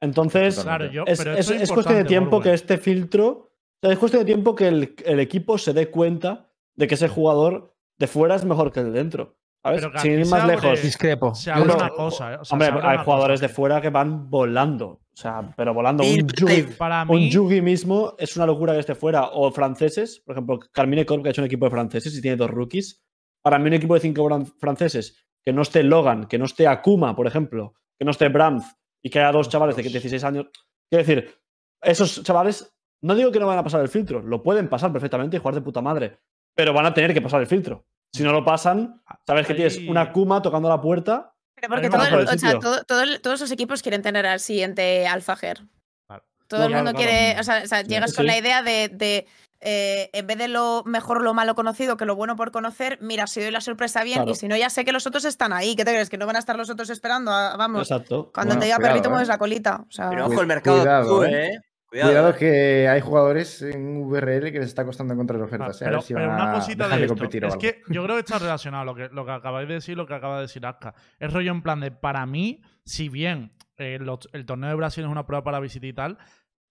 Entonces. 0.00 0.60
Claro, 0.62 0.86
yo, 0.86 1.04
es, 1.06 1.18
pero 1.18 1.34
es- 1.34 1.50
es 1.50 1.70
cuestión 1.72 1.98
de 1.98 2.04
tiempo 2.04 2.40
que 2.40 2.52
este 2.54 2.78
filtro. 2.78 3.28
O 3.28 3.50
sea, 3.82 3.92
es 3.92 3.98
cuestión 3.98 4.20
de 4.22 4.26
tiempo 4.26 4.54
que 4.54 4.68
el, 4.68 4.94
el 5.04 5.20
equipo 5.20 5.58
se 5.58 5.72
dé 5.72 5.90
cuenta 5.90 6.48
de 6.76 6.86
que 6.86 6.94
ese 6.94 7.08
jugador 7.08 7.74
de 7.98 8.06
fuera 8.06 8.34
es 8.36 8.44
mejor 8.44 8.72
que 8.72 8.80
el 8.80 8.86
de 8.92 8.98
dentro. 8.98 9.36
¿Sabes? 9.64 9.82
Pero 9.84 9.98
Sin 10.00 10.12
ir 10.12 10.26
más 10.26 10.42
abre- 10.44 10.56
lejos. 10.56 10.82
Discrepo. 10.82 11.34
Se 11.34 11.50
abre 11.52 11.72
una 11.74 11.90
cosa, 11.90 12.32
¿eh? 12.34 12.36
O 12.40 12.44
sea, 12.44 12.54
Hombre, 12.54 12.68
se 12.68 12.72
abre 12.74 12.86
hay 12.88 13.04
jugadores 13.04 13.40
cosa 13.40 13.48
de 13.48 13.54
fuera 13.54 13.80
que 13.80 13.90
van 13.90 14.28
volando. 14.30 15.01
O 15.14 15.16
sea, 15.16 15.52
pero 15.56 15.74
volando. 15.74 16.02
Un 16.04 16.26
Yugi. 16.28 16.62
Para 16.78 17.02
un 17.02 17.08
mí, 17.16 17.30
Yugi 17.30 17.60
mismo 17.60 18.14
es 18.18 18.34
una 18.36 18.46
locura 18.46 18.72
que 18.72 18.80
esté 18.80 18.94
fuera. 18.94 19.28
O 19.32 19.50
franceses, 19.52 20.20
por 20.24 20.34
ejemplo, 20.34 20.58
Carmine 20.72 21.04
Corp, 21.04 21.22
que 21.22 21.28
ha 21.28 21.32
hecho 21.32 21.42
un 21.42 21.46
equipo 21.46 21.66
de 21.66 21.70
franceses 21.70 22.16
y 22.16 22.22
tiene 22.22 22.36
dos 22.36 22.50
rookies. 22.50 23.02
Para 23.42 23.58
mí, 23.58 23.66
un 23.68 23.74
equipo 23.74 23.94
de 23.94 24.00
cinco 24.00 24.24
fran- 24.28 24.46
franceses 24.58 25.16
que 25.44 25.52
no 25.52 25.62
esté 25.62 25.82
Logan, 25.82 26.26
que 26.26 26.38
no 26.38 26.44
esté 26.44 26.66
Akuma, 26.66 27.14
por 27.16 27.26
ejemplo, 27.26 27.74
que 27.98 28.04
no 28.04 28.12
esté 28.12 28.28
Bramth 28.28 28.64
y 29.02 29.10
que 29.10 29.18
haya 29.18 29.32
dos 29.32 29.48
chavales 29.48 29.74
de 29.76 29.82
16 29.82 30.22
años. 30.24 30.46
Quiero 30.88 31.04
decir, 31.04 31.34
esos 31.82 32.22
chavales, 32.22 32.72
no 33.02 33.14
digo 33.16 33.32
que 33.32 33.40
no 33.40 33.46
van 33.48 33.58
a 33.58 33.64
pasar 33.64 33.80
el 33.80 33.88
filtro, 33.88 34.22
lo 34.22 34.42
pueden 34.42 34.68
pasar 34.68 34.92
perfectamente 34.92 35.36
y 35.36 35.40
jugar 35.40 35.56
de 35.56 35.60
puta 35.62 35.82
madre, 35.82 36.20
pero 36.54 36.72
van 36.72 36.86
a 36.86 36.94
tener 36.94 37.12
que 37.12 37.20
pasar 37.20 37.40
el 37.40 37.48
filtro. 37.48 37.84
Si 38.14 38.22
no 38.22 38.30
lo 38.30 38.44
pasan, 38.44 39.02
sabes 39.26 39.46
que 39.46 39.54
tienes 39.54 39.78
una 39.90 40.02
Akuma 40.02 40.40
tocando 40.40 40.68
la 40.68 40.80
puerta. 40.80 41.31
Pero 41.62 41.70
porque 41.74 41.88
todo, 41.90 42.34
o 42.34 42.38
sea, 42.38 42.58
todo- 42.58 42.84
todo 42.84 43.20
todos 43.20 43.40
los 43.40 43.50
equipos 43.52 43.82
quieren 43.82 44.02
tener 44.02 44.26
al 44.26 44.40
siguiente 44.40 45.06
Alfajer. 45.06 45.60
Claro. 46.08 46.24
Todo 46.48 46.60
No, 46.60 46.66
el 46.66 46.74
mundo 46.74 46.90
claro. 46.92 47.08
quiere, 47.08 47.40
o 47.40 47.44
sea, 47.44 47.62
o 47.64 47.66
sea, 47.68 47.82
llegas 47.82 48.10
sí. 48.10 48.16
con 48.16 48.26
la 48.26 48.36
idea 48.36 48.62
de, 48.62 48.88
de, 48.88 49.26
eh, 49.60 50.10
en 50.12 50.26
vez 50.26 50.38
de 50.38 50.48
lo 50.48 50.82
mejor 50.86 51.22
lo 51.22 51.34
malo 51.34 51.54
conocido 51.54 51.96
que 51.96 52.04
lo 52.04 52.16
bueno 52.16 52.34
por 52.34 52.50
conocer, 52.50 52.98
mira, 53.00 53.28
si 53.28 53.40
doy 53.40 53.52
la 53.52 53.60
sorpresa 53.60 54.02
bien 54.02 54.18
Claro. 54.18 54.32
y 54.32 54.34
si 54.34 54.48
no 54.48 54.56
ya 54.56 54.70
sé 54.70 54.84
que 54.84 54.90
los 54.90 55.06
otros 55.06 55.24
están 55.24 55.52
ahí. 55.52 55.76
¿Qué 55.76 55.84
te 55.84 55.92
crees? 55.92 56.10
Que 56.10 56.18
no 56.18 56.26
van 56.26 56.34
a 56.34 56.40
estar 56.40 56.56
los 56.56 56.68
otros 56.68 56.90
esperando. 56.90 57.30
a- 57.30 57.56
vamos, 57.56 57.82
Exacto. 57.88 58.30
cuando 58.34 58.54
Bueno, 58.54 58.60
te 58.60 58.66
diga 58.66 58.76
cuidado, 58.78 58.92
perrito 58.94 59.08
¿eh? 59.08 59.10
mueves 59.12 59.28
la 59.28 59.38
colita. 59.38 59.84
O 59.88 59.92
sea, 59.92 60.10
Pero 60.10 60.26
ojo 60.26 60.40
el 60.40 60.46
mercado 60.48 60.78
cuidado, 60.78 61.22
actúe, 61.22 61.24
eh. 61.36 61.60
¿Eh? 61.92 62.00
Cuidado, 62.00 62.10
Cuidado 62.10 62.30
eh. 62.30 62.34
que 62.38 62.88
hay 62.88 63.00
jugadores 63.00 63.62
en 63.62 64.02
VRL 64.08 64.50
que 64.52 64.58
les 64.58 64.68
está 64.68 64.84
costando 64.84 65.12
encontrar 65.14 65.40
Ah, 65.40 65.44
ofertas. 65.44 65.82
¿eh? 65.82 65.84
A 65.84 65.88
pero, 65.88 65.98
ver 65.98 66.06
si 66.06 66.14
pero 66.14 66.26
van 66.28 66.34
una 66.36 66.50
a 66.50 66.54
cosita 66.54 66.84
dejar 66.84 66.98
de 66.98 67.04
esto. 67.04 67.14
competir 67.16 67.44
o 67.44 67.48
es 67.48 67.52
algo. 67.54 67.60
que 67.60 67.82
yo 67.88 68.02
creo 68.04 68.16
que 68.16 68.20
está 68.20 68.38
relacionado 68.38 68.84
lo 68.84 68.94
que, 68.94 69.08
lo 69.10 69.24
que 69.24 69.30
acabáis 69.32 69.68
de 69.68 69.74
decir, 69.74 69.96
lo 69.96 70.06
que 70.06 70.14
acaba 70.14 70.36
de 70.36 70.42
decir 70.42 70.64
Aska. 70.66 70.94
Es 71.18 71.32
rollo 71.32 71.50
en 71.52 71.62
plan 71.62 71.80
de, 71.80 71.90
para 71.90 72.24
mí, 72.26 72.62
si 72.84 73.08
bien 73.08 73.52
eh, 73.76 73.98
los- 74.00 74.28
el 74.32 74.46
torneo 74.46 74.70
de 74.70 74.76
Brasil 74.76 75.04
es 75.04 75.10
una 75.10 75.26
prueba 75.26 75.42
para 75.44 75.58
visitar 75.60 75.88
y 75.88 75.92
tal, 75.92 76.18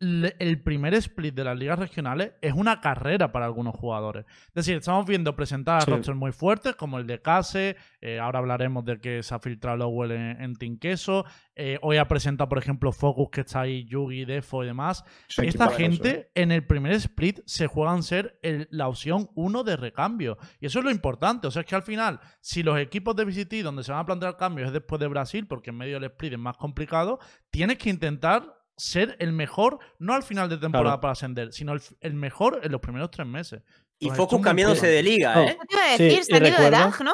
el 0.02 0.62
primer 0.64 0.94
split 0.96 1.36
de 1.36 1.44
las 1.44 1.58
ligas 1.58 1.78
regionales 1.78 2.34
es 2.42 2.54
una 2.54 2.82
carrera 2.82 3.32
para 3.32 3.46
algunos 3.46 3.76
jugadores. 3.76 4.26
Es 4.48 4.54
decir, 4.54 4.78
estamos 4.78 5.06
viendo 5.06 5.36
presentar 5.36 5.84
Sí. 5.84 5.92
rosters 5.92 6.18
muy 6.18 6.32
fuertes, 6.32 6.76
como 6.76 6.98
el 6.98 7.06
de 7.08 7.22
Case. 7.22 7.76
eh, 8.02 8.20
ahora 8.20 8.40
hablaremos 8.40 8.84
de 8.84 9.00
que 9.00 9.22
se 9.22 9.36
ha 9.36 9.40
filtrado 9.40 9.78
Lowell 9.78 10.12
en, 10.12 10.42
en 10.42 10.56
Team 10.56 10.78
Queso. 10.80 11.24
eh, 11.56 11.78
hoy 11.84 11.98
ha 11.98 12.08
presentado, 12.08 12.50
por 12.50 12.58
ejemplo, 12.58 12.92
Focus, 12.92 13.30
que 13.32 13.42
está 13.42 13.62
ahí, 13.62 13.86
Yugi, 13.86 14.26
Defo 14.26 14.64
y 14.64 14.68
demás. 14.68 15.04
Esta 15.38 15.70
gente 15.70 16.10
¿eh? 16.10 16.32
en 16.34 16.52
el 16.52 16.66
primer 16.66 16.94
split 16.94 17.42
se 17.46 17.68
juegan 17.68 18.02
ser 18.02 18.40
el- 18.42 18.68
la 18.72 18.88
opción 18.88 19.30
1 19.36 19.64
de 19.64 19.76
recambio. 19.76 20.38
Y 20.60 20.66
eso 20.66 20.80
es 20.80 20.86
lo 20.86 20.90
importante. 20.90 21.46
O 21.48 21.52
sea, 21.52 21.60
es 21.62 21.68
que 21.68 21.76
al 21.76 21.84
final, 21.84 22.20
si 22.40 22.64
los 22.64 22.80
equipos 22.80 23.16
de 23.16 23.26
VCT 23.26 23.62
donde 23.62 23.84
se 23.84 23.92
van 23.92 24.02
a 24.02 24.06
plantear 24.06 24.38
cambios 24.38 24.68
es 24.68 24.74
después 24.74 25.00
de 25.00 25.08
Brasil, 25.08 25.46
porque 25.46 25.70
en 25.70 25.78
medio 25.78 26.00
del 26.00 26.10
split 26.10 26.34
es 26.34 26.40
más 26.40 26.58
complicado, 26.58 27.20
tienes 27.52 27.78
que 27.78 27.92
intentar 27.92 28.61
ser 28.78 29.16
el 29.20 29.32
mejor, 29.34 29.80
no 30.00 30.14
al 30.14 30.24
final 30.24 30.50
de 30.50 30.58
temporada 30.58 30.94
Claro. 30.96 31.02
para 31.02 31.12
ascender, 31.14 31.54
sino 31.54 31.74
el, 31.74 31.82
el 32.00 32.14
mejor 32.14 32.62
en 32.64 32.72
los 32.72 32.82
primeros 32.82 33.12
tres 33.12 33.28
meses. 33.28 33.62
Y 34.00 34.08
Pues 34.08 34.18
Focus 34.18 34.42
cambiándose 34.42 34.88
de 34.88 35.04
liga, 35.04 35.36
No. 35.36 35.42
¿eh? 35.44 35.58
¿Qué 35.60 35.68
te 35.68 35.74
iba 35.76 35.84
a 35.84 35.92
decir? 35.98 36.26
De 36.34 36.40
recuerda- 36.40 36.70
DAG, 36.80 37.04
¿no? 37.04 37.14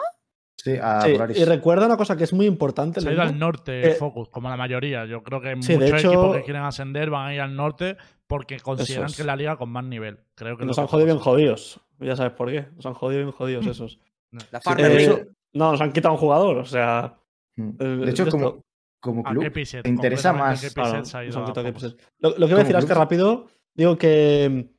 Sí, 0.55 0.73
a 0.81 1.01
Sí, 1.01 1.11
y 1.35 1.45
recuerda 1.45 1.85
una 1.85 1.97
cosa 1.97 2.17
que 2.17 2.23
es 2.23 2.33
muy 2.33 2.45
importante. 2.45 2.99
Se 2.99 3.07
ha 3.09 3.11
ido 3.13 3.21
al 3.21 3.37
norte 3.37 3.91
Eh, 3.91 3.95
Focus, 3.95 4.29
como 4.29 4.49
la 4.49 4.57
mayoría. 4.57 5.05
Yo 5.05 5.21
creo 5.23 5.39
que 5.39 5.55
Sí, 5.61 5.73
de 5.73 5.79
muchos 5.85 5.99
hecho- 5.99 6.07
equipos 6.13 6.35
que 6.37 6.43
quieren 6.43 6.63
ascender 6.63 7.09
van 7.09 7.27
a 7.27 7.33
ir 7.33 7.41
al 7.41 7.55
norte 7.55 7.95
porque 8.25 8.59
consideran 8.59 9.05
es. 9.05 9.15
que 9.15 9.21
es 9.21 9.25
la 9.25 9.35
liga 9.35 9.55
con 9.57 9.69
más 9.69 9.83
nivel. 9.85 10.19
Creo 10.35 10.57
que 10.57 10.65
Nos 10.65 10.79
han 10.79 10.87
jodido 10.87 11.05
bien 11.05 11.19
jodidos. 11.19 11.79
Ya 11.99 12.15
sabes 12.15 12.33
por 12.33 12.49
qué. 12.49 12.65
Nos 12.75 12.85
han 12.85 12.93
jodido 12.95 13.21
bien 13.21 13.31
jodidos 13.31 13.67
esos. 13.67 13.99
La 14.51 14.59
Sí, 14.59 14.69
Eh, 14.71 14.75
League. 14.81 15.03
hecho- 15.03 15.19
no, 15.53 15.71
nos 15.71 15.81
han 15.81 15.93
quitado 15.93 16.15
un 16.15 16.19
jugador. 16.19 16.57
O 16.57 16.65
sea. 16.65 17.15
Mm. 17.55 17.77
De 17.77 18.11
hecho, 18.11 18.25
de 18.25 18.31
como, 18.99 19.19
esto- 19.21 19.29
como 19.35 19.41
A 19.45 19.51
club, 19.51 19.81
te 19.83 19.89
interesa 19.89 20.33
más. 20.33 20.73
Claro, 20.73 21.05
se 21.05 21.17
ha 21.17 21.25
ido 21.25 21.39
a 21.43 21.47
Lo, 22.19 22.29
lo 22.29 22.47
que 22.47 22.53
voy 22.53 22.53
a 22.53 22.57
decir 22.63 22.75
es 22.75 22.85
que 22.85 22.93
rápido, 22.93 23.47
digo 23.73 23.97
que 23.97 24.69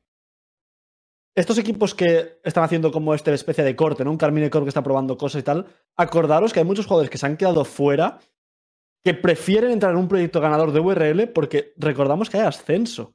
estos 1.35 1.57
equipos 1.57 1.95
que 1.95 2.39
están 2.43 2.63
haciendo 2.63 2.91
como 2.91 3.13
esta 3.13 3.31
especie 3.33 3.63
de 3.63 3.75
corte, 3.75 4.03
¿no? 4.03 4.11
Un 4.11 4.17
Carmine 4.17 4.49
Corp 4.49 4.65
que 4.65 4.69
está 4.69 4.83
probando 4.83 5.17
cosas 5.17 5.39
y 5.41 5.43
tal, 5.43 5.65
acordaros 5.95 6.51
que 6.51 6.59
hay 6.59 6.65
muchos 6.65 6.85
jugadores 6.85 7.09
que 7.09 7.17
se 7.17 7.25
han 7.25 7.37
quedado 7.37 7.63
fuera 7.63 8.19
que 9.03 9.13
prefieren 9.13 9.71
entrar 9.71 9.93
en 9.93 9.99
un 9.99 10.07
proyecto 10.09 10.41
ganador 10.41 10.73
de 10.73 10.79
URL 10.81 11.27
porque 11.29 11.73
recordamos 11.77 12.29
que 12.29 12.37
hay 12.37 12.45
ascenso. 12.45 13.13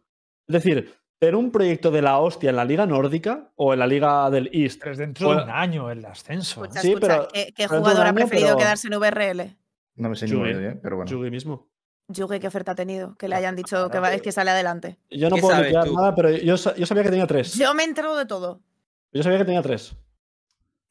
Es 0.49 0.55
decir, 0.55 0.95
tener 1.21 1.37
un 1.37 1.51
proyecto 1.51 1.91
de 1.91 2.01
la 2.01 2.19
hostia 2.19 2.49
en 2.51 2.57
la 2.57 2.65
liga 2.65 2.87
nórdica 2.87 3.53
o 3.57 3.75
en 3.75 3.81
la 3.81 3.87
liga 3.87 4.31
del 4.31 4.49
East. 4.53 4.81
Pero 4.81 4.93
es 4.93 4.99
dentro 4.99 5.29
de 5.37 5.43
un 5.43 5.51
año 5.51 5.91
el 5.91 6.03
ascenso. 6.07 6.63
Escucha, 6.65 6.81
Sí, 6.81 6.89
escucha, 6.93 7.29
pero- 7.31 7.53
¿qué, 7.55 7.69
jugador 7.69 8.07
ha 8.07 8.13
preferido 8.15 8.47
pero- 8.49 8.59
quedarse 8.59 8.89
en 8.89 8.95
VRL? 8.99 9.57
No 9.97 10.09
me 10.09 10.17
sé 10.17 10.27
ni 10.27 10.33
¿eh? 10.51 10.79
pero 10.83 10.97
bueno. 10.97 11.11
Yugi 11.11 11.31
mismo. 11.31 11.69
Yugi, 12.09 12.39
¿qué 12.39 12.49
oferta 12.49 12.73
ha 12.73 12.75
tenido? 12.75 13.15
Que 13.17 13.29
le 13.29 13.35
hayan 13.37 13.57
dicho 13.57 13.89
que, 13.91 13.99
va, 13.99 14.11
que 14.19 14.31
sale 14.33 14.51
adelante. 14.51 14.99
Yo 15.11 15.31
no 15.31 15.37
¿Qué 15.37 15.41
puedo 15.43 15.57
tú? 15.85 15.95
nada, 15.97 16.15
pero 16.15 16.31
yo, 16.31 16.57
yo 16.57 16.87
sabía 16.87 17.03
que 17.03 17.11
tenía 17.11 17.27
tres. 17.27 17.55
Yo 17.55 17.73
me 17.75 17.85
entero 17.85 18.15
de 18.17 18.27
todo. 18.27 18.61
Yo 19.13 19.23
sabía 19.23 19.39
que 19.39 19.45
tenía 19.47 19.63
tres. 19.63 19.97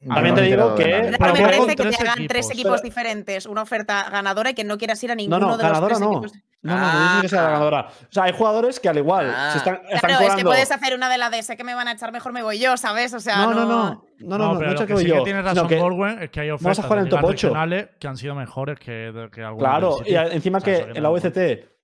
No 0.00 0.14
También 0.16 0.34
me 0.34 0.40
te 0.40 0.46
he 0.46 0.50
digo 0.50 0.70
enterado 0.70 0.76
que- 0.76 1.16
Pero 1.18 1.32
me 1.34 1.40
parece 1.40 1.66
que 1.66 1.76
te 1.76 1.82
tres 1.82 2.00
hagan 2.00 2.26
tres 2.26 2.50
equipos. 2.50 2.82
diferentes, 2.82 3.46
una 3.46 3.62
oferta 3.62 4.10
ganadora 4.10 4.50
y 4.50 4.54
que 4.54 4.64
no 4.64 4.76
quieras 4.76 5.02
ir 5.04 5.12
a 5.12 5.14
No, 5.14 5.18
ninguno 5.18 5.38
no, 5.38 5.46
de 5.56 5.62
los 5.62 5.62
ganadora 5.62 5.94
tres 5.94 6.00
no. 6.00 6.12
equipos. 6.12 6.32
No, 6.64 6.74
no, 6.74 6.80
no 6.80 6.86
ah, 6.86 7.18
que 7.20 7.28
sea 7.28 7.42
la 7.42 7.50
ganadora. 7.50 7.88
O 7.88 8.12
sea, 8.12 8.22
hay 8.24 8.32
jugadores 8.32 8.80
que 8.80 8.88
al 8.88 8.96
igual 8.96 9.30
ah. 9.30 9.50
se 9.52 9.58
están, 9.58 9.82
están 9.90 10.10
claro, 10.10 10.26
es 10.26 10.34
que 10.34 10.44
puedes 10.44 10.72
hacer 10.72 10.94
una 10.94 11.10
de 11.10 11.18
las 11.18 11.30
de 11.30 11.42
sé 11.42 11.58
que 11.58 11.62
me 11.62 11.74
van 11.74 11.88
a 11.88 11.92
echar, 11.92 12.10
mejor 12.10 12.32
me 12.32 12.42
voy 12.42 12.58
yo, 12.58 12.78
¿sabes? 12.78 13.12
O 13.12 13.20
sea, 13.20 13.36
no, 13.36 13.52
no, 13.52 13.66
no. 13.66 14.04
No, 14.20 14.38
no, 14.38 14.54
no, 14.54 14.60
no, 14.60 14.72
no 14.72 14.86
que, 14.86 14.96
sí 14.96 15.06
yo. 15.06 15.16
que 15.16 15.24
tienes 15.24 15.44
razón, 15.44 15.68
Borwen, 15.78 16.22
es 16.22 16.30
que 16.30 16.40
hay 16.40 16.50
ofertas 16.50 16.78
vamos 16.78 16.78
a 16.78 16.82
jugar 16.84 16.98
en 17.00 17.08
top 17.10 17.24
8. 17.24 17.52
que 18.00 18.08
han 18.08 18.16
sido 18.16 18.34
mejores 18.34 18.78
que, 18.78 19.28
que 19.30 19.42
algunos 19.42 19.68
Claro, 19.68 19.98
y 20.06 20.14
encima 20.14 20.58
o 20.58 20.60
sea, 20.62 20.86
que, 20.86 20.92
en 20.92 21.02
la 21.02 21.10
UCT, 21.10 21.38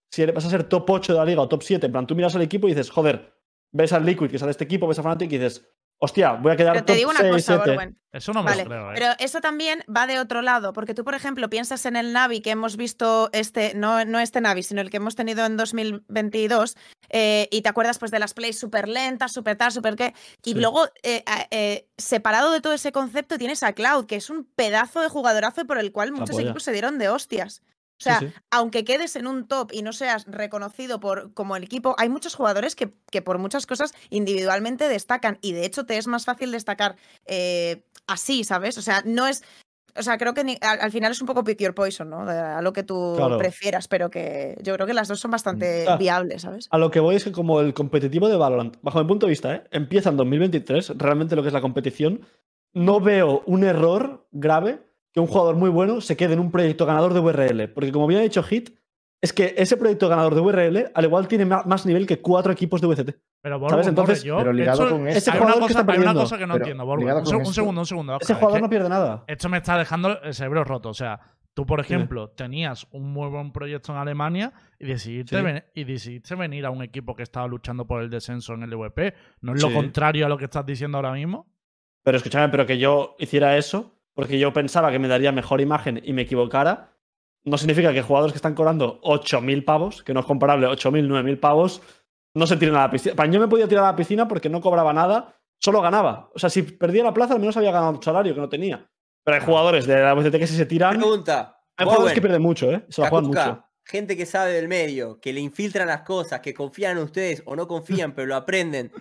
si 0.09 0.25
vas 0.27 0.47
a 0.47 0.51
ser 0.51 0.65
top 0.65 0.89
8 0.89 1.13
de 1.13 1.19
la 1.19 1.25
liga 1.27 1.43
o 1.43 1.49
top 1.49 1.63
7, 1.63 1.85
en 1.85 1.93
plan, 1.93 2.07
tú 2.07 2.15
miras 2.15 2.35
al 2.35 2.43
equipo 2.43 2.67
y 2.67 2.71
dices, 2.71 2.91
joder, 2.91 3.35
ves 3.73 3.93
al 3.93 4.07
Liquid 4.07 4.31
que 4.31 4.39
sale 4.39 4.51
este 4.51 4.65
equipo, 4.65 4.87
ves 4.87 4.99
a 4.99 5.03
Fnatic 5.03 5.31
y 5.31 5.39
dices, 5.39 5.69
hostia, 6.01 6.33
voy 6.33 6.53
a 6.53 6.57
quedar 6.57 6.73
Pero 6.73 6.85
te 6.85 6.93
top 6.93 6.97
digo 6.97 7.11
una 7.11 7.21
6, 7.21 7.33
cosa, 7.33 7.55
7. 7.57 7.71
Borwen. 7.71 7.97
Eso 8.13 8.33
no 8.33 8.43
me 8.43 8.51
Vale, 8.51 8.65
lo 8.65 8.71
creo, 8.71 8.91
¿eh? 8.91 8.95
pero 8.97 9.13
eso 9.21 9.41
también 9.41 9.85
va 9.95 10.09
de 10.09 10.19
otro 10.19 10.43
lado, 10.43 10.73
porque 10.73 10.95
tú, 10.95 11.05
por 11.05 11.15
ejemplo, 11.15 11.49
piensas 11.49 11.87
en 11.87 11.95
el 11.95 12.13
Navi 12.13 12.41
que 12.41 12.51
hemos 12.51 12.77
visto, 12.77 13.29
este, 13.33 13.75
no, 13.75 14.05
no 14.05 14.19
este 14.19 14.41
Navi, 14.41 14.65
sino 14.65 14.81
el 14.81 14.91
que 14.91 14.97
hemos 14.97 15.15
tenido 15.15 15.45
en 15.47 15.57
2022, 15.57 16.77
eh, 17.11 17.47
y 17.53 17.63
te 17.63 17.69
acuerdas 17.69 17.99
pues 17.99 18.11
de 18.11 18.19
las 18.19 18.35
plays 18.35 18.59
súper 18.59 18.89
lentas, 18.89 19.33
súper 19.33 19.57
tal, 19.57 19.71
súper 19.71 19.95
qué, 19.95 20.15
y 20.45 20.53
Sí. 20.53 20.59
luego, 20.59 20.87
eh, 21.05 21.23
eh, 21.53 21.87
separado 21.99 22.51
de 22.51 22.61
todo 22.61 22.73
ese 22.73 22.91
concepto, 22.91 23.39
tienes 23.39 23.63
a 23.63 23.75
Cloud, 23.75 24.07
que 24.07 24.17
es 24.17 24.29
un 24.29 24.45
pedazo 24.57 25.01
de 25.03 25.09
jugadorazo 25.09 25.65
por 25.67 25.79
el 25.79 25.93
cual 25.93 26.11
muchos 26.11 26.37
equipos 26.39 26.65
se 26.65 26.73
dieron 26.73 26.99
de 26.99 27.11
hostias. 27.11 27.63
O 28.01 28.03
sea, 28.03 28.19
sí. 28.21 28.33
aunque 28.51 28.83
quedes 28.85 29.15
en 29.17 29.27
un 29.27 29.47
top 29.47 29.71
y 29.73 29.83
no 29.83 29.93
seas 29.93 30.25
reconocido 30.27 31.01
por 31.01 31.35
como 31.35 31.55
el 31.57 31.63
equipo, 31.65 31.95
hay 31.99 32.09
muchos 32.09 32.35
jugadores 32.35 32.75
que, 32.75 32.95
que 33.11 33.21
por 33.21 33.37
muchas 33.39 33.67
cosas 33.67 33.93
individualmente 34.09 34.89
destacan 34.89 35.39
y 35.43 35.53
de 35.53 35.67
hecho 35.67 35.85
te 35.85 35.99
es 35.99 36.07
más 36.07 36.25
fácil 36.25 36.51
destacar 36.51 36.97
eh, 37.27 37.85
así, 38.07 38.43
¿sabes? 38.45 38.79
O 38.79 38.83
sea, 38.83 39.03
no 39.05 39.27
es... 39.27 39.43
O 39.99 40.03
sea, 40.05 40.19
creo 40.19 40.35
que 40.35 40.45
ni- 40.45 40.57
al, 40.61 40.81
al 40.81 40.93
final 40.93 41.11
es 41.11 41.21
un 41.21 41.27
poco 41.27 41.43
pick 41.43 41.59
your 41.61 41.75
poison, 41.75 42.09
¿no? 42.11 42.21
A 42.21 42.63
lo 42.63 42.73
que 42.73 42.85
tú 42.85 43.15
Claro. 43.17 43.37
prefieras, 43.39 43.89
pero 43.89 44.09
que 44.09 44.57
yo 44.63 44.73
creo 44.77 44.87
que 44.87 44.95
las 44.95 45.09
dos 45.09 45.19
son 45.19 45.33
bastante 45.33 45.85
Ah. 45.89 45.97
viables, 45.97 46.43
¿sabes? 46.43 46.69
A 46.71 46.79
lo 46.79 46.93
que 46.93 47.01
voy 47.01 47.17
es 47.17 47.25
que 47.25 47.33
como 47.33 47.61
el 47.61 47.75
competitivo 47.75 48.29
de 48.29 48.37
Valorant, 48.37 48.77
bajo 48.83 49.01
mi 49.03 49.09
punto 49.09 49.27
de 49.27 49.31
vista, 49.31 49.53
¿eh? 49.53 49.65
empieza 49.73 50.09
en 50.11 50.17
2023, 50.17 50.93
realmente 50.97 51.35
lo 51.35 51.43
que 51.43 51.49
es 51.49 51.55
la 51.55 51.61
competición, 51.61 52.21
no 52.73 53.01
veo 53.01 53.43
un 53.47 53.65
error 53.65 54.29
grave 54.31 54.81
que 55.13 55.21
un 55.21 55.27
jugador 55.27 55.57
muy 55.57 55.71
bueno 55.71 56.01
se 56.01 56.17
quede 56.17 56.35
en 56.35 56.41
un 56.41 56.51
proyecto 56.51 56.87
ganador 56.87 57.15
de 57.15 57.21
VRL. 57.21 57.69
Porque 57.73 57.93
como 57.93 58.07
bien 58.07 58.21
ha 58.21 58.25
dicho 58.25 58.43
Hit, 58.43 58.71
es 59.23 59.33
que 59.33 59.55
ese 59.59 59.77
proyecto 59.77 60.09
ganador 60.09 60.35
de 60.35 60.41
VRL 60.41 60.91
al 60.95 61.05
igual 61.05 61.29
tiene 61.29 61.45
más 61.45 61.85
nivel 61.85 62.07
que 62.07 62.21
cuatro 62.21 62.53
equipos 62.53 62.81
de 62.81 62.87
VCT. 62.87 63.17
Pero 63.43 63.59
¿sabes? 63.59 63.71
Borwen, 63.73 63.89
Entonces, 63.89 64.23
yo, 64.23 64.37
pero 64.39 64.53
ligado 64.53 64.85
eso- 64.87 64.91
con 64.97 65.09
ese 65.09 65.31
hay, 65.31 65.39
jugador 65.39 65.59
una 65.59 65.67
que 65.67 65.73
cosa, 65.75 65.81
está 65.81 65.93
hay 65.93 65.99
una 65.99 66.15
cosa 66.15 66.39
que 66.39 66.47
no 66.47 66.53
Pero 66.55 66.65
entiendo, 66.65 66.97
ligado 66.97 67.21
Un, 67.21 67.27
segundo, 67.53 67.81
un 67.81 67.87
segundo. 67.87 68.13
Ese 68.13 68.25
Oscar, 68.25 68.35
es 68.35 68.39
jugador 68.39 68.59
que 68.59 68.63
no 68.63 68.71
pierde 68.71 68.89
nada. 68.89 69.25
Esto 69.27 69.49
me 69.49 69.59
está 69.59 69.79
dejando 69.79 70.21
el 70.23 70.35
cerebro 70.35 70.63
roto. 70.65 70.91
O 70.91 70.95
sea, 70.95 71.21
tú, 71.55 71.65
por 71.67 71.81
ejemplo, 71.81 72.29
tenías 72.31 72.87
un 72.93 73.13
muy 73.13 73.29
buen 73.29 73.51
proyecto 73.53 73.93
en 73.93 73.99
Alemania 73.99 74.53
y 74.79 74.87
decidiste, 74.87 75.37
Sí. 75.39 75.43
ven- 75.43 75.65
y 75.75 75.85
decidiste 75.85 76.35
venir 76.35 76.65
a 76.67 76.71
un 76.71 76.83
equipo 76.83 77.15
que 77.17 77.23
estaba 77.23 77.47
luchando 77.47 77.87
por 77.87 78.03
el 78.03 78.11
descenso 78.11 78.53
en 78.55 78.63
el 78.63 78.71
LVP. 78.71 79.15
¿No 79.41 79.55
es 79.55 79.63
lo 79.63 79.73
contrario 79.73 80.27
a 80.27 80.29
lo 80.29 80.37
que 80.39 80.45
estás 80.45 80.65
diciendo 80.67 80.99
ahora 80.99 81.13
mismo? 81.13 81.47
Pero 82.05 82.17
escúchame, 82.19 82.49
pero 82.51 82.65
que 82.67 82.79
yo 82.79 83.17
hiciera 83.19 83.57
eso 83.57 84.00
porque 84.21 84.39
yo 84.39 84.53
pensaba 84.53 84.93
que 84.93 84.99
me 84.99 85.09
daría 85.09 85.33
mejor 85.33 85.63
imagen 85.63 85.99
y 86.05 86.13
me 86.13 86.23
equivocara, 86.23 86.93
no 87.43 87.57
significa 87.57 87.91
que 87.95 88.03
jugadores 88.03 88.35
que 88.35 88.37
están 88.37 88.55
cobrando 88.55 89.01
8.000 89.01 89.65
pavos, 89.65 90.03
que 90.03 90.13
no 90.13 90.21
es 90.21 90.27
comparable, 90.27 90.67
8.000, 90.67 91.09
9.000 91.09 91.41
pavos, 91.41 91.81
no 92.35 92.47
se 92.47 92.59
tiren 92.59 92.75
a 92.75 92.81
la 92.81 92.91
piscina. 92.91 93.17
Para 93.17 93.31
yo 93.31 93.41
me 93.41 93.49
podía 93.49 93.67
tirar 93.67 93.85
a 93.85 93.93
la 93.93 93.97
piscina 93.97 94.29
porque 94.29 94.51
no 94.51 94.61
cobraba 94.61 94.93
nada, 94.93 95.41
solo 95.59 95.81
ganaba. 95.81 96.29
O 96.35 96.39
sea, 96.39 96.51
si 96.51 96.61
perdía 96.61 97.03
la 97.03 97.15
plaza, 97.15 97.33
al 97.33 97.41
menos 97.41 97.57
había 97.57 97.73
ganado 97.73 97.93
un 97.93 98.03
salario 98.03 98.35
que 98.35 98.43
no 98.43 98.51
tenía. 98.51 98.91
Pero 99.25 99.37
hay 99.39 99.43
jugadores 99.43 99.87
de 99.87 100.03
la 100.03 100.13
VCT 100.13 100.37
que 100.37 100.47
si 100.47 100.55
se 100.55 100.67
tiran. 100.67 100.99
Pregunta. 100.99 101.59
Hay 101.79 101.87
jugadores 101.87 102.13
que 102.13 102.21
pierden 102.21 102.43
mucho, 102.43 102.71
¿eh? 102.71 102.85
Se 102.91 103.01
la 103.01 103.09
juegan 103.09 103.29
mucho. 103.29 103.65
gente 103.87 104.19
que 104.19 104.27
sabe 104.27 104.53
del 104.53 104.69
medio, 104.69 105.19
que 105.19 105.33
le 105.33 105.41
infiltran 105.41 105.89
las 105.89 106.03
cosas, 106.03 106.41
que 106.41 106.53
confían 106.53 106.99
en 106.99 107.05
ustedes 107.05 107.43
o 107.47 107.57
no 107.57 107.67
confían, 107.67 108.13
pero 108.13 108.27
lo 108.27 108.37
aprenden. 108.37 108.93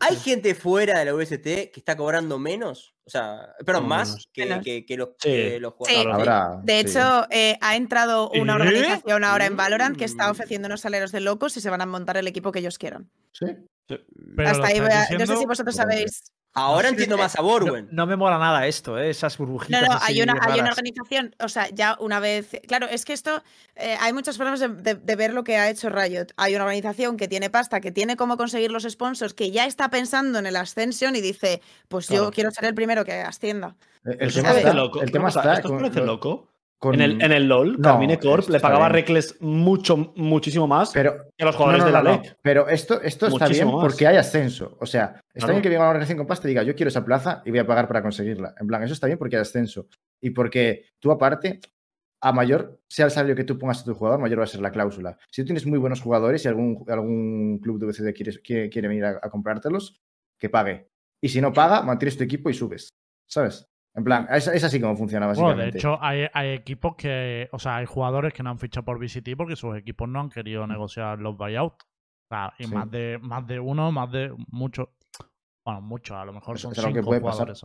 ¿Hay 0.00 0.16
gente 0.16 0.54
fuera 0.54 0.98
de 0.98 1.04
la 1.06 1.14
UST 1.14 1.42
que 1.42 1.72
está 1.76 1.96
cobrando 1.96 2.38
menos? 2.38 2.94
O 3.04 3.10
sea, 3.10 3.54
perdón, 3.64 3.84
No, 3.84 3.88
más 3.88 4.08
menos. 4.10 4.28
que, 4.32 4.44
Menos. 4.46 4.64
que- 4.64 4.84
que 4.86 4.96
los, 4.96 5.08
Sí. 5.18 5.30
que 5.30 5.60
los 5.60 5.74
Sí. 5.86 5.94
jugadores. 6.04 6.64
De 6.64 6.72
sí. 6.74 6.78
hecho, 6.98 7.26
eh, 7.30 7.56
ha 7.60 7.76
entrado 7.76 8.30
una 8.30 8.52
¿Eh? 8.52 8.56
organización 8.56 9.24
ahora 9.24 9.46
en 9.46 9.56
Valorant 9.56 9.96
que 9.96 10.04
está 10.04 10.28
Mm. 10.28 10.30
ofreciendo 10.30 10.66
unos 10.66 10.80
salarios 10.82 11.10
de 11.12 11.20
locos 11.20 11.56
y 11.56 11.60
se 11.60 11.70
van 11.70 11.80
a 11.80 11.86
montar 11.86 12.16
el 12.16 12.26
equipo 12.28 12.52
que 12.52 12.58
ellos 12.58 12.78
quieran. 12.78 13.10
Sí. 13.32 13.46
Pero 13.86 14.48
Hasta 14.50 14.66
ahí 14.66 14.80
voy 14.80 14.90
a- 14.90 15.08
No 15.18 15.26
sé 15.26 15.36
si 15.38 15.46
vosotros 15.46 15.74
sabéis. 15.74 16.32
Ahora 16.54 16.88
Sí, 16.88 16.94
entiendo 16.94 17.18
más 17.18 17.36
a 17.36 17.42
No, 17.42 17.46
Borwen. 17.48 17.88
no 17.92 18.06
me 18.06 18.16
mola 18.16 18.36
nada 18.38 18.66
esto, 18.66 18.98
¿eh? 18.98 19.10
esas 19.10 19.38
burbujitas. 19.38 19.80
No, 19.82 19.86
no, 19.94 19.98
hay 20.02 20.20
una, 20.22 20.34
hay 20.42 20.58
una 20.58 20.70
organización, 20.70 21.34
o 21.38 21.48
sea, 21.48 21.68
ya 21.70 21.96
una 22.00 22.18
vez. 22.18 22.50
Claro, 22.66 22.86
es 22.90 23.04
que 23.04 23.12
esto. 23.12 23.42
eh, 23.76 23.96
hay 24.00 24.12
muchas 24.12 24.36
formas 24.36 24.58
de, 24.58 24.68
de- 24.68 24.94
de 24.96 25.16
ver 25.16 25.34
lo 25.34 25.44
que 25.44 25.56
ha 25.56 25.70
hecho 25.70 25.88
Riot. 25.88 26.28
Hay 26.36 26.54
una 26.56 26.64
organización 26.64 27.16
que 27.16 27.28
tiene 27.28 27.48
pasta, 27.50 27.80
que 27.80 27.92
tiene 27.92 28.16
cómo 28.16 28.36
conseguir 28.36 28.72
los 28.72 28.82
sponsors, 28.84 29.34
que 29.34 29.50
ya 29.52 29.66
está 29.66 29.88
pensando 29.90 30.38
en 30.40 30.46
el 30.46 30.56
Ascension 30.56 31.14
y 31.14 31.20
dice: 31.20 31.60
Pues 31.88 32.08
yo 32.08 32.16
Claro. 32.16 32.30
quiero 32.32 32.50
ser 32.50 32.64
el 32.64 32.74
primero 32.74 33.04
que 33.04 33.12
ascienda. 33.20 33.76
El, 34.04 34.12
el 34.12 34.18
Pero 34.18 34.32
tema 34.32 34.50
está, 34.52 34.74
loco. 34.74 35.02
el 35.02 35.12
tema 35.12 35.28
¿Esto 35.28 35.40
está 35.40 35.52
os 35.52 35.60
con- 35.60 35.78
parece 35.80 36.00
loco? 36.00 36.48
Con- 36.78 36.94
En 36.94 37.00
el, 37.00 37.22
en 37.22 37.32
el 37.32 37.48
LOL, 37.48 37.72
No, 37.72 37.82
Carmine 37.82 38.18
Corp 38.18 38.48
le 38.48 38.60
pagaba. 38.60 38.88
Reckless 38.88 39.36
mucho, 39.40 39.96
muchísimo 40.16 40.66
más 40.66 40.92
Pero 40.92 41.26
que 41.36 41.42
a 41.42 41.46
los 41.46 41.56
jugadores 41.56 41.80
no, 41.80 41.86
de 41.86 41.92
la. 41.92 42.02
LEC. 42.02 42.36
Pero 42.40 42.68
esto, 42.68 43.00
esto 43.02 43.26
está 43.26 43.48
bien 43.48 43.66
más. 43.66 43.76
porque 43.80 44.06
hay 44.06 44.16
ascenso. 44.16 44.76
O 44.80 44.86
sea, 44.86 45.20
está 45.34 45.50
bien 45.50 45.62
que 45.62 45.68
venga 45.68 45.80
una 45.82 45.90
organización 45.90 46.18
con 46.18 46.26
pasta 46.26 46.46
y 46.46 46.50
diga, 46.50 46.62
yo 46.62 46.74
quiero 46.76 46.88
esa 46.88 47.04
plaza 47.04 47.42
y 47.44 47.50
voy 47.50 47.58
a 47.58 47.66
pagar 47.66 47.88
para 47.88 48.00
conseguirla. 48.02 48.54
En 48.60 48.66
plan, 48.66 48.82
eso 48.82 48.92
está 48.94 49.06
bien 49.06 49.18
porque 49.18 49.36
hay 49.36 49.42
ascenso. 49.42 49.86
Y 50.20 50.30
porque 50.30 50.84
tú 51.00 51.10
aparte, 51.10 51.60
a 52.20 52.32
mayor 52.32 52.80
sea 52.88 53.04
el 53.06 53.10
salario 53.10 53.34
que 53.36 53.44
tú 53.44 53.58
pongas 53.58 53.80
a 53.82 53.84
tu 53.84 53.94
jugador, 53.94 54.20
mayor 54.20 54.40
va 54.40 54.44
a 54.44 54.48
ser 54.48 54.60
la 54.60 54.70
cláusula. 54.72 55.16
Si 55.30 55.42
tú 55.42 55.46
tienes 55.46 55.66
muy 55.66 55.78
buenos 55.78 56.00
jugadores 56.00 56.44
y 56.44 56.48
algún, 56.48 56.84
algún 56.88 57.58
club 57.58 57.78
de 57.80 57.86
VCD 57.86 58.12
quiere, 58.14 58.40
quiere, 58.42 58.68
quiere 58.70 58.88
venir 58.88 59.04
a, 59.04 59.10
a 59.22 59.30
comprártelos, 59.30 60.00
que 60.38 60.48
pague. 60.48 60.88
Y 61.20 61.28
si 61.28 61.40
no 61.40 61.52
paga, 61.52 61.82
mantienes 61.82 62.16
tu 62.16 62.22
equipo 62.24 62.50
y 62.50 62.54
subes. 62.54 62.88
¿Sabes? 63.28 63.67
En 63.98 64.04
plan, 64.04 64.28
es, 64.30 64.46
es 64.46 64.62
así 64.62 64.80
como 64.80 64.96
funciona 64.96 65.26
Bueno, 65.26 65.42
básicamente. 65.42 65.72
de 65.72 65.78
hecho, 65.78 65.98
hay, 66.00 66.26
hay 66.32 66.50
equipos 66.50 66.94
que. 66.96 67.48
O 67.52 67.58
sea, 67.58 67.76
hay 67.78 67.86
jugadores 67.86 68.32
que 68.32 68.42
no 68.44 68.50
han 68.50 68.58
fichado 68.58 68.84
por 68.84 68.96
VCT 68.98 69.36
porque 69.36 69.56
sus 69.56 69.76
equipos 69.76 70.08
no 70.08 70.20
han 70.20 70.30
querido 70.30 70.66
negociar 70.68 71.18
los 71.18 71.36
buyouts. 71.36 71.84
O 72.30 72.34
sea, 72.34 72.52
y 72.58 72.64
Sí. 72.64 72.74
más, 72.74 72.88
de, 72.90 73.18
más 73.20 73.46
de 73.46 73.58
uno, 73.58 73.90
más 73.90 74.12
de 74.12 74.32
muchos. 74.52 74.88
Bueno, 75.66 75.80
muchos, 75.80 76.16
a 76.16 76.24
lo 76.24 76.32
mejor 76.32 76.54
Es- 76.56 76.62
son 76.62 76.72
es 76.72 76.78
algo 76.78 76.90
que 76.90 77.00
cinco 77.00 77.06
puede 77.10 77.20
jugadores. 77.20 77.64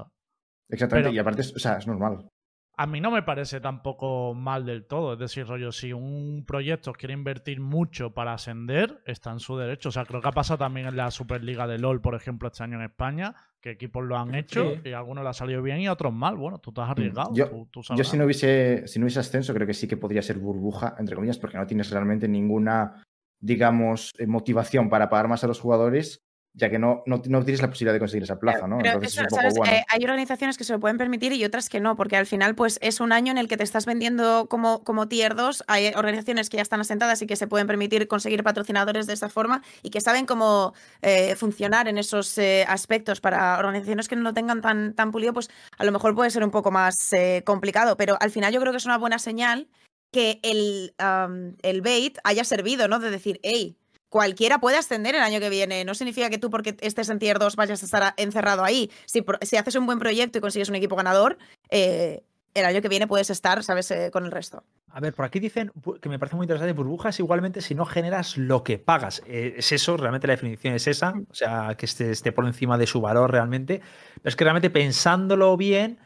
Exactamente. 0.70 0.88
pero- 1.10 1.14
Y 1.16 1.20
aparte, 1.20 1.42
o 1.42 1.60
sea, 1.60 1.78
es 1.78 1.86
normal. 1.86 2.28
A 2.76 2.88
mí 2.88 3.00
no 3.00 3.12
me 3.12 3.22
parece 3.22 3.60
tampoco 3.62 4.34
mal 4.34 4.66
del 4.66 4.86
todo. 4.86 5.14
Es 5.14 5.20
decir, 5.20 5.46
rollo, 5.46 5.72
si 5.72 5.94
un 5.94 6.44
proyecto 6.48 6.92
quiere 6.94 7.14
invertir 7.14 7.60
mucho 7.60 8.12
para 8.16 8.34
ascender, 8.34 9.02
está 9.06 9.32
en 9.32 9.40
su 9.40 9.56
derecho. 9.58 9.90
O 9.90 9.92
sea, 9.92 10.06
creo 10.06 10.22
que 10.22 10.28
ha 10.28 10.32
pasado 10.32 10.58
también 10.58 10.88
en 10.88 10.98
la 10.98 11.12
Superliga 11.12 11.68
de 11.68 11.78
LOL, 11.78 12.02
por 12.02 12.16
ejemplo, 12.16 12.48
este 12.48 12.64
año 12.64 12.78
en 12.80 12.86
España, 12.86 13.36
que 13.62 13.70
equipos 13.72 14.04
lo 14.04 14.18
han 14.18 14.34
hecho 14.34 14.74
Sí. 14.84 14.90
y 14.90 14.92
a 14.94 14.98
algunos 14.98 15.24
le 15.24 15.30
ha 15.30 15.34
salido 15.34 15.62
bien 15.62 15.82
y 15.82 15.88
a 15.88 15.94
otros 15.94 16.12
mal. 16.14 16.36
Bueno, 16.36 16.58
tú 16.58 16.72
te 16.72 16.82
has 16.82 16.90
arriesgado. 16.90 17.30
Yo- 17.36 17.48
tú, 17.48 17.68
tú 17.72 17.82
Yo 17.96 18.04
si 18.04 18.18
no 18.18 18.26
hubiese, 18.26 18.88
si 18.88 18.98
no 19.00 19.04
hubiese 19.06 19.20
ascenso, 19.20 19.54
creo 19.54 19.68
que 19.68 19.76
sí 19.76 19.88
que 19.88 19.98
podría 19.98 20.24
ser 20.24 20.40
burbuja, 20.40 20.96
entre 20.98 21.14
comillas, 21.16 21.38
porque 21.38 21.58
no 21.60 21.68
tienes 21.68 21.92
realmente 21.92 22.28
ninguna, 22.28 23.04
digamos, 23.40 24.12
eh, 24.18 24.26
motivación 24.26 24.90
para 24.90 25.10
pagar 25.10 25.28
más 25.28 25.44
a 25.44 25.48
los 25.48 25.60
jugadores, 25.60 26.24
ya 26.56 26.70
que 26.70 26.78
no, 26.78 27.02
no, 27.08 27.22
no 27.26 27.44
tienes 27.44 27.62
la 27.62 27.70
posibilidad 27.70 27.94
de 27.94 28.00
conseguir 28.00 28.24
esa 28.24 28.38
plaza, 28.38 28.68
¿no? 28.68 28.78
Pero 28.78 28.94
Entonces 28.94 29.14
eso, 29.14 29.22
es 29.22 29.26
un 29.26 29.30
poco 29.30 29.42
¿sabes? 29.42 29.58
bueno. 29.58 29.74
Eh, 29.74 29.86
hay 29.90 30.04
organizaciones 30.04 30.58
que 30.58 30.64
se 30.64 30.74
lo 30.74 30.80
pueden 30.80 30.98
permitir 31.00 31.34
y 31.34 31.44
otras 31.44 31.68
que 31.68 31.80
no, 31.80 31.96
porque 31.96 32.16
al 32.16 32.28
final 32.28 32.54
pues 32.54 32.78
es 32.82 33.00
un 33.00 33.12
año 33.12 33.32
en 33.32 33.40
el 33.40 33.48
que 33.48 33.58
te 33.58 33.64
estás 33.64 33.88
vendiendo 33.88 34.48
como, 34.50 34.84
como 34.84 35.08
tier 35.08 35.34
2. 35.34 35.64
Hay 35.68 35.92
organizaciones 35.96 36.50
que 36.50 36.58
ya 36.58 36.62
están 36.62 36.80
asentadas 36.80 37.22
y 37.24 37.28
que 37.28 37.36
se 37.36 37.48
pueden 37.48 37.66
permitir 37.66 38.08
conseguir 38.08 38.44
patrocinadores 38.44 39.08
de 39.08 39.14
esa 39.14 39.30
forma 39.30 39.64
y 39.82 39.90
que 39.90 40.00
saben 40.00 40.28
cómo 40.28 40.74
eh, 41.02 41.36
funcionar 41.36 41.88
en 41.88 41.98
esos 41.98 42.38
eh, 42.38 42.66
aspectos. 42.68 43.20
Para 43.20 43.58
organizaciones 43.58 44.08
que 44.08 44.16
no 44.16 44.22
lo 44.22 44.34
tengan 44.34 44.62
tan, 44.62 44.94
tan 44.94 45.12
pulido, 45.12 45.34
pues 45.34 45.50
a 45.78 45.86
lo 45.86 45.92
mejor 45.92 46.14
puede 46.14 46.30
ser 46.30 46.44
un 46.44 46.52
poco 46.52 46.70
más 46.70 47.12
complicado, 47.46 47.98
pero 47.98 48.18
al 48.20 48.32
final 48.32 48.54
yo 48.54 48.60
creo 48.60 48.72
que 48.72 48.78
es 48.78 48.86
una 48.86 48.98
buena 48.98 49.18
señal 49.18 49.68
que 50.12 50.40
el, 50.44 50.94
am, 51.00 51.56
el 51.64 51.82
bait 51.82 52.18
haya 52.24 52.44
servido, 52.44 52.88
¿no? 52.88 53.00
De 53.00 53.10
decir, 53.10 53.40
hey, 53.44 53.76
cualquiera 54.14 54.60
puede 54.60 54.78
ascender 54.78 55.16
el 55.16 55.22
año 55.22 55.40
que 55.40 55.50
viene. 55.50 55.84
No 55.86 55.96
significa 55.96 56.30
que 56.30 56.38
tú, 56.38 56.52
porque 56.52 56.78
estés 56.82 57.10
en 57.10 57.18
tier 57.18 57.40
2, 57.40 57.56
vayas 57.56 57.82
a 57.82 57.86
estar 57.86 58.14
encerrado 58.18 58.64
ahí. 58.64 58.92
Si, 59.06 59.26
si 59.42 59.58
haces 59.58 59.76
un 59.76 59.88
buen 59.88 59.98
proyecto 59.98 60.38
y 60.38 60.42
consigues 60.42 60.70
un 60.70 60.76
equipo 60.76 60.96
ganador, 60.96 61.40
eh, 61.72 62.24
el 62.54 62.66
año 62.66 62.80
que 62.84 62.90
viene 62.90 63.08
puedes 63.08 63.32
estar, 63.32 63.64
¿sabes?, 63.64 63.90
Eh, 63.90 64.12
con 64.14 64.24
el 64.26 64.32
resto. 64.32 64.64
A 64.92 65.00
ver, 65.00 65.16
por 65.16 65.26
aquí 65.26 65.40
dicen 65.40 65.72
que 66.00 66.10
me 66.10 66.20
parece 66.20 66.36
muy 66.36 66.44
interesante, 66.44 66.74
burbujas 66.74 67.20
igualmente 67.20 67.60
si 67.62 67.74
no 67.74 67.86
generas 67.86 68.38
lo 68.38 68.64
que 68.64 68.78
pagas. 68.78 69.24
Eh, 69.26 69.56
es 69.58 69.72
eso, 69.72 69.98
realmente 69.98 70.28
la 70.28 70.34
definición 70.34 70.76
es 70.76 70.86
esa, 70.86 71.16
o 71.32 71.34
sea, 71.34 71.74
que 71.76 71.88
esté, 71.88 72.12
esté 72.12 72.32
por 72.32 72.46
encima 72.46 72.78
de 72.78 72.86
su 72.86 73.02
valor 73.02 73.32
realmente. 73.32 73.82
Pero 74.22 74.30
es 74.30 74.36
que 74.36 74.44
realmente 74.44 74.70
pensándolo 74.70 75.58
bien, 75.58 75.98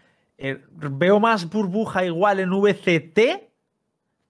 veo 0.72 1.20
más 1.20 1.50
burbuja 1.50 2.06
igual 2.06 2.40
en 2.40 2.52
VCT 2.52 3.20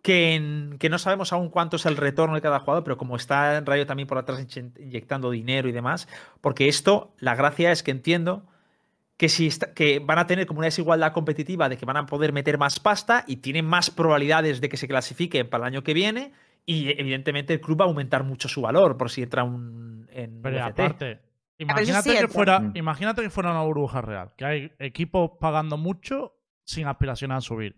que, 0.07 0.35
en, 0.35 0.77
que 0.79 0.89
no 0.89 0.97
sabemos 0.99 1.33
aún 1.33 1.49
cuánto 1.49 1.75
es 1.75 1.85
el 1.85 1.97
retorno 1.97 2.35
de 2.35 2.41
cada 2.41 2.59
jugador, 2.61 2.85
pero 2.85 2.95
como 2.97 3.17
está 3.17 3.57
en 3.57 3.65
Rayo 3.65 3.85
también 3.85 4.07
por 4.07 4.17
atrás 4.17 4.39
inyectando 4.79 5.29
dinero 5.29 5.67
y 5.67 5.73
demás, 5.73 6.07
porque 6.39 6.69
esto, 6.69 7.13
la 7.19 7.35
gracia 7.35 7.73
es 7.73 7.83
que 7.83 7.91
entiendo 7.91 8.45
que, 9.17 9.27
si 9.27 9.47
está- 9.47 9.73
que 9.73 9.99
van 9.99 10.17
a 10.17 10.25
tener 10.27 10.45
como 10.47 10.59
una 10.59 10.67
desigualdad 10.67 11.11
competitiva 11.11 11.67
de 11.67 11.75
que 11.77 11.85
van 11.85 11.97
a 11.97 12.05
poder 12.05 12.31
meter 12.31 12.57
más 12.57 12.79
pasta 12.79 13.25
y 13.27 13.37
tienen 13.37 13.65
más 13.65 13.89
probabilidades 13.89 14.61
de 14.61 14.69
que 14.69 14.77
se 14.77 14.87
clasifiquen 14.87 15.49
para 15.49 15.63
el 15.65 15.73
año 15.73 15.83
que 15.83 15.93
viene 15.93 16.31
y 16.65 16.89
evidentemente 16.99 17.53
el 17.53 17.59
club 17.59 17.81
va 17.81 17.85
a 17.85 17.87
aumentar 17.89 18.23
mucho 18.23 18.47
su 18.47 18.61
valor 18.61 18.95
por 18.95 19.09
si 19.09 19.23
entra 19.23 19.43
un 19.43 20.07
en 20.13 20.41
Pero 20.41 20.63
aparte, 20.63 21.11
es 21.11 21.19
imagínate 21.59 22.15
que, 22.17 22.27
fuera, 22.29 22.59
Mm. 22.61 22.71
imagínate 22.77 23.21
que 23.23 23.29
fuera 23.29 23.51
una 23.51 23.63
burbuja 23.63 24.01
real, 24.01 24.31
que 24.37 24.45
hay 24.45 24.71
equipos 24.79 25.31
pagando 25.39 25.75
mucho 25.77 26.33
sin 26.63 26.87
aspiración 26.87 27.31
a 27.33 27.41
subir. 27.41 27.75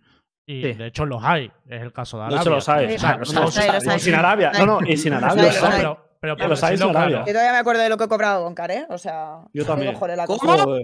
Y 0.52 0.64
Sí. 0.64 0.74
de 0.74 0.88
hecho 0.88 1.06
los 1.06 1.24
hay, 1.24 1.52
es 1.70 1.80
el 1.80 1.94
caso 1.94 2.18
de 2.18 2.22
De 2.24 2.26
Arabia. 2.28 2.42
hecho, 2.42 2.50
los 2.50 2.70
hay. 2.70 2.96
O 2.96 2.98
sea, 3.00 3.18
los 3.18 3.34
los 3.36 3.58
hay, 3.58 3.72
los 3.72 3.88
hay, 3.88 4.00
sin 4.00 4.16
Arabia. 4.16 4.52
No, 4.58 4.66
no, 4.66 4.80
y 4.84 4.98
sin 4.98 5.14
Arabia. 5.14 5.36
Pero, 5.44 5.54
los 5.54 5.64
hay. 5.64 5.78
pero, 5.78 6.08
pero 6.20 6.38
por 6.38 6.50
Los 6.50 6.64
hay 6.64 6.78
sin 6.78 6.90
Arabia. 6.90 7.20
Yo 7.20 7.34
todavía 7.34 7.52
me 7.52 7.58
acuerdo 7.60 7.82
de 7.84 7.90
lo 7.90 7.98
que 7.98 8.04
he 8.06 8.08
cobrado 8.08 8.42
Goncar, 8.44 8.72
¿eh? 8.72 8.88
O 8.90 8.98
sea, 8.98 9.42
Yo 9.54 9.64
también. 9.64 9.94
joder, 9.94 10.18
la 10.18 10.26
¿Cómo? 10.26 10.78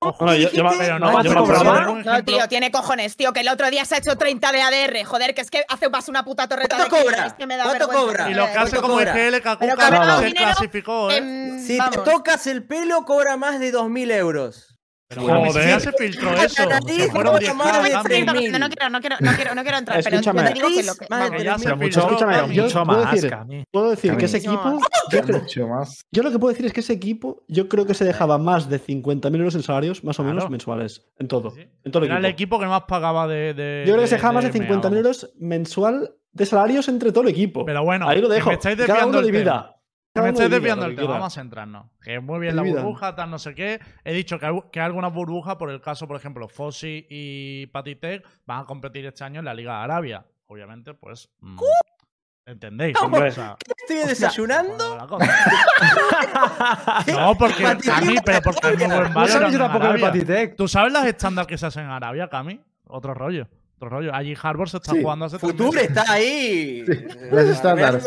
Ojo, 0.00 0.24
No, 0.24 0.34
yo- 0.34 0.48
yo 0.50 0.64
pero 0.78 0.98
no, 0.98 1.10
no, 1.12 1.22
yo 1.22 1.44
pero 1.46 1.94
me 1.94 2.02
No, 2.04 2.24
tío, 2.24 2.48
tiene 2.48 2.70
cojones, 2.70 3.14
tío, 3.18 3.34
que 3.34 3.40
el 3.40 3.48
otro 3.50 3.70
día 3.70 3.84
se 3.84 3.96
ha 3.96 3.98
hecho 3.98 4.16
30 4.16 4.50
de 4.50 4.62
ADR. 4.62 5.04
Joder, 5.04 5.34
que 5.34 5.42
es 5.42 5.50
que 5.50 5.62
hace 5.68 5.90
más 5.90 6.08
una 6.08 6.24
puta 6.24 6.48
torreta 6.48 6.76
¿Cuánto 6.78 6.96
de 6.96 7.02
cobra? 7.04 7.36
que 7.36 7.46
me 7.46 7.58
da 7.58 7.64
¿Cuánto 7.64 7.88
cobra? 7.88 8.30
Y 8.30 8.34
lo 8.34 8.44
que 8.46 8.50
hace 8.52 8.56
¿Cuánto 8.56 8.80
como 8.80 8.94
cobra? 8.94 9.10
EGL 9.12 9.30
Pero 9.32 9.42
Kakuka 9.42 9.76
cabrón, 9.76 10.22
se 10.22 10.32
clasificó, 10.32 11.10
¿eh? 11.10 11.58
Si 11.66 11.76
vamos. 11.76 12.02
te 12.04 12.10
tocas 12.10 12.46
el 12.46 12.64
pelo, 12.64 13.04
cobra 13.04 13.36
más 13.36 13.60
de 13.60 13.70
2.000 13.70 14.10
euros. 14.12 14.71
Pero 15.14 15.44
Joder. 15.44 15.68
ya 15.68 15.80
se 15.80 15.92
filtró 15.92 16.32
eso. 16.34 16.66
nariz, 16.66 16.96
Que 16.96 17.08
fueron 17.10 17.32
cobra 17.32 17.38
10 17.38 17.54
más 17.54 17.82
de 17.82 17.90
No, 17.90 18.02
cambio. 18.02 18.18
no, 18.18 18.26
no, 18.26 18.32
3.000. 18.38 18.60
no 18.60 18.68
quiero, 18.70 18.90
no 18.90 19.00
quiero, 19.00 19.16
no 19.20 19.32
quiero, 19.36 19.54
no 19.54 19.62
quiero 19.62 19.78
entrar, 19.78 20.02
pero 20.02 20.10
yo 20.16 20.20
Escúchame. 20.20 20.42
te 20.48 20.54
digo 20.54 20.68
que 20.68 20.82
lo 20.82 20.94
que. 20.94 21.06
Más 21.10 21.18
de 21.20 21.24
vamos. 21.28 21.36
Que 21.38 21.44
ya 21.44 21.58
se 21.58 21.64
Pero 21.64 21.76
mucho, 21.76 22.00
escúchame, 22.00 22.54
yo 22.54 22.68
puedo 22.68 22.84
más, 22.84 23.12
decir- 23.12 23.30
Cami. 23.30 23.64
Puedo 23.70 23.90
decir 23.90 24.16
que 24.16 24.24
ese 24.24 24.36
equipo. 24.38 24.78
Yo, 25.10 25.22
creo- 25.22 25.40
Mucho 25.40 25.68
más. 25.68 26.04
yo 26.10 26.22
lo 26.22 26.30
que 26.30 26.38
puedo 26.38 26.52
decir 26.52 26.66
es 26.66 26.72
que 26.72 26.80
ese 26.80 26.92
equipo, 26.92 27.42
yo 27.48 27.68
creo 27.68 27.86
que 27.86 27.94
se 27.94 28.04
dejaba 28.04 28.38
más 28.38 28.68
de 28.68 28.78
50.000 28.78 29.36
euros 29.40 29.54
en 29.54 29.62
salarios, 29.62 30.04
más 30.04 30.18
o 30.18 30.22
menos 30.22 30.36
Claro. 30.44 30.50
mensuales. 30.50 31.02
En 31.18 31.28
todo. 31.28 31.50
Sí. 31.50 31.62
En 31.84 31.92
todo 31.92 32.04
el 32.04 32.10
Era 32.10 32.18
el 32.18 32.24
equipo. 32.26 32.58
que 32.58 32.66
más 32.66 32.82
pagaba 32.88 33.26
de. 33.26 33.54
de- 33.54 33.84
Yo 33.86 33.92
creo 33.92 34.02
que 34.02 34.08
se 34.08 34.14
dejaba 34.16 34.34
más 34.34 34.44
de 34.44 34.50
de 34.50 34.58
50.000 34.58 34.90
MEA, 34.92 35.02
vamos. 35.02 35.22
euros 35.24 35.32
mensual 35.38 36.14
de 36.32 36.46
salarios 36.46 36.88
entre 36.88 37.10
todo 37.12 37.22
el 37.24 37.28
equipo. 37.30 37.64
Pero 37.64 37.84
bueno, 37.84 38.08
Ahí 38.08 38.20
lo 38.20 38.28
dejo. 38.28 38.48
me 38.48 38.54
estáis 38.54 38.78
Cada 38.86 39.06
uno 39.06 39.18
el 39.18 39.26
divida. 39.26 39.76
Me 40.20 40.32
divida 40.32 40.48
desviando 40.48 40.84
lo 40.84 40.90
el 40.90 40.96
que 40.96 41.02
tema, 41.02 41.14
vamos 41.14 41.32
a 41.36 41.40
centrarnos. 41.40 41.86
Que 42.02 42.20
muy 42.20 42.40
bien 42.40 42.54
la 42.56 42.62
burbuja, 42.62 43.14
tal, 43.14 43.30
no 43.30 43.38
sé 43.38 43.54
qué. 43.54 43.80
He 44.04 44.12
dicho 44.12 44.38
que 44.38 44.46
hay, 44.46 44.52
que 44.70 44.80
hay 44.80 44.86
algunas 44.86 45.12
burbujas, 45.12 45.56
por 45.56 45.70
el 45.70 45.80
caso, 45.80 46.06
por 46.06 46.16
ejemplo, 46.16 46.48
Fossi 46.48 47.06
y 47.08 47.66
Patitec 47.68 48.22
van 48.44 48.60
a 48.60 48.64
competir 48.64 49.06
este 49.06 49.24
año 49.24 49.38
en 49.38 49.46
la 49.46 49.54
Liga 49.54 49.78
de 49.78 49.84
Arabia. 49.84 50.26
Obviamente, 50.46 50.92
pues. 50.92 51.30
mm, 51.40 51.58
¿Entendéis? 52.44 53.00
Hombre. 53.00 53.28
Estoy 53.28 53.96
desayunando. 54.06 54.98
no, 57.06 57.34
porque 57.38 57.62
Cami, 57.84 58.16
pero 58.24 58.42
porque 58.42 58.68
es 58.70 58.78
muy 58.78 58.86
buen 58.88 59.02
No 59.08 59.14
valor 59.14 59.28
sabes 59.30 59.48
yo 59.52 59.56
en 59.56 59.62
tampoco 59.62 59.84
de 59.84 59.90
Arabia. 59.90 60.06
Patitec. 60.06 60.56
¿Tú 60.56 60.68
sabes 60.68 60.92
las 60.92 61.06
estándares 61.06 61.46
que 61.46 61.56
se 61.56 61.66
hacen 61.66 61.84
en 61.84 61.90
Arabia, 61.90 62.28
Cami? 62.28 62.60
Otro 62.88 63.14
rollo. 63.14 63.46
Otro 63.76 63.88
rollo. 63.90 64.14
Allí 64.14 64.34
Harbor 64.40 64.68
se 64.68 64.76
está 64.78 64.92
Sí. 64.92 65.02
jugando 65.02 65.24
hace 65.26 65.38
meses. 65.44 65.82
está 65.82 66.04
ahí. 66.12 66.84
las 67.30 67.46
estándares. 67.46 68.04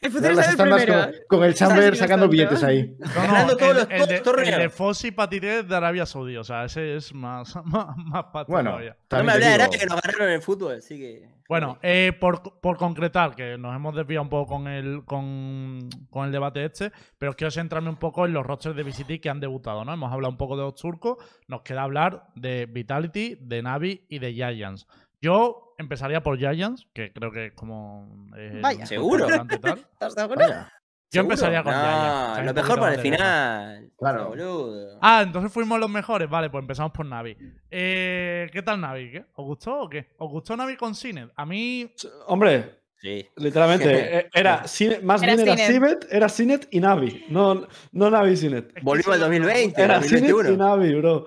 El 0.00 0.10
futuro 0.10 0.32
Las 0.32 0.48
el 0.48 0.56
con, 0.56 1.12
con 1.28 1.44
el 1.44 1.54
Chamber 1.54 1.94
sacando 1.94 2.26
billetes 2.28 2.62
ahí. 2.64 2.96
No, 2.98 3.46
no, 3.48 3.56
todos 3.56 3.70
el, 3.90 3.98
los- 3.98 4.10
el 4.10 4.22
todos 4.22 4.36
de, 4.38 4.50
el 4.50 4.58
de 4.58 4.70
Fossi 4.70 5.10
Patité 5.10 5.62
de 5.62 5.76
Arabia 5.76 6.06
Saudí, 6.06 6.36
o 6.38 6.44
sea, 6.44 6.64
ese 6.64 6.96
es 6.96 7.12
más, 7.12 7.54
más, 7.66 7.94
más 7.98 8.24
Bueno, 8.48 8.70
todavía. 8.70 8.96
No 9.10 9.24
me 9.24 9.32
hablé 9.32 9.46
de 9.46 9.52
Arabia 9.54 9.78
que 9.78 9.86
nos 9.86 10.00
ganaron 10.00 10.28
en 10.28 10.34
el 10.34 10.42
fútbol, 10.42 10.76
así 10.78 10.98
que. 10.98 11.28
Bueno, 11.50 11.78
eh, 11.82 12.12
por, 12.18 12.60
por 12.60 12.76
concretar, 12.76 13.34
que 13.34 13.58
nos 13.58 13.74
hemos 13.74 13.94
desviado 13.94 14.22
un 14.22 14.28
poco 14.30 14.54
con 14.54 14.68
el, 14.68 15.04
con, 15.04 15.80
con 16.08 16.24
el 16.26 16.32
debate 16.32 16.64
este, 16.64 16.92
pero 17.18 17.34
quiero 17.34 17.50
centrarme 17.50 17.90
un 17.90 17.96
poco 17.96 18.24
en 18.24 18.32
los 18.32 18.46
rosters 18.46 18.76
de 18.76 18.84
VCT 18.84 19.20
que 19.20 19.28
han 19.28 19.40
debutado, 19.40 19.84
¿no? 19.84 19.92
Hemos 19.92 20.12
hablado 20.12 20.30
un 20.30 20.38
poco 20.38 20.56
de 20.56 20.62
los 20.62 20.76
turcos, 20.76 21.18
nos 21.48 21.62
queda 21.62 21.82
hablar 21.82 22.28
de 22.36 22.66
Vitality, 22.66 23.36
de 23.40 23.62
Navi 23.62 24.06
y 24.08 24.20
de 24.20 24.32
Giants. 24.32 24.86
Yo 25.20 25.74
empezaría 25.78 26.22
por 26.22 26.38
Giants, 26.38 26.86
que 26.92 27.12
creo 27.12 27.30
que 27.32 27.46
es 27.46 27.52
como... 27.52 28.28
eh, 28.36 28.58
Vaya. 28.62 28.86
¿Seguro? 28.86 29.26
¿Estás 29.50 30.14
seguro? 30.14 30.36
Vaya. 30.40 30.72
Yo 31.12 31.22
¿Seguro? 31.22 31.34
empezaría 31.34 31.62
con 31.64 31.72
no, 31.72 31.80
Giants. 31.80 32.46
Lo 32.46 32.54
mejor 32.54 32.78
para 32.78 32.90
el 32.92 32.96
de 32.98 33.02
final. 33.02 33.90
Claro. 33.98 34.28
Boludo. 34.28 34.98
Ah, 35.02 35.22
entonces 35.22 35.52
fuimos 35.52 35.78
los 35.80 35.90
mejores. 35.90 36.28
Vale, 36.30 36.48
pues 36.50 36.62
empezamos 36.62 36.92
por 36.92 37.04
Navi. 37.04 37.36
Eh, 37.70 38.48
¿Qué 38.52 38.62
tal 38.62 38.80
Navi? 38.80 39.10
¿Qué? 39.10 39.24
¿Os 39.34 39.44
gustó 39.44 39.80
o 39.82 39.88
qué? 39.88 40.06
¿Os 40.18 40.30
gustó 40.30 40.56
Navi 40.56 40.76
con 40.76 40.94
Sinet? 40.94 41.30
A 41.36 41.44
mí... 41.44 41.92
Hombre, 42.26 42.80
Sí. 43.02 43.26
literalmente, 43.36 43.88
eh, 44.18 44.30
era 44.34 44.62
Sinet- 44.64 45.02
más 45.02 45.22
Era 45.22 45.34
bien 45.34 45.48
era. 45.48 45.66
Sinet, 45.66 46.06
era 46.10 46.28
Sinet 46.28 46.68
y 46.70 46.80
Navi. 46.80 47.24
No, 47.30 47.66
no 47.92 48.10
Navi 48.10 48.32
y 48.32 48.36
que 48.74 48.80
Volvimos 48.82 49.14
al 49.14 49.14
es 49.14 49.20
lo 49.20 49.30
que 49.30 49.40
me 49.40 49.46
2020. 49.46 49.64
gusta. 49.68 49.84
Era 49.84 50.02
Sinet 50.02 50.30
2021. 50.30 50.50
y 50.52 50.56
Navi, 50.58 50.94
bro. 51.00 51.26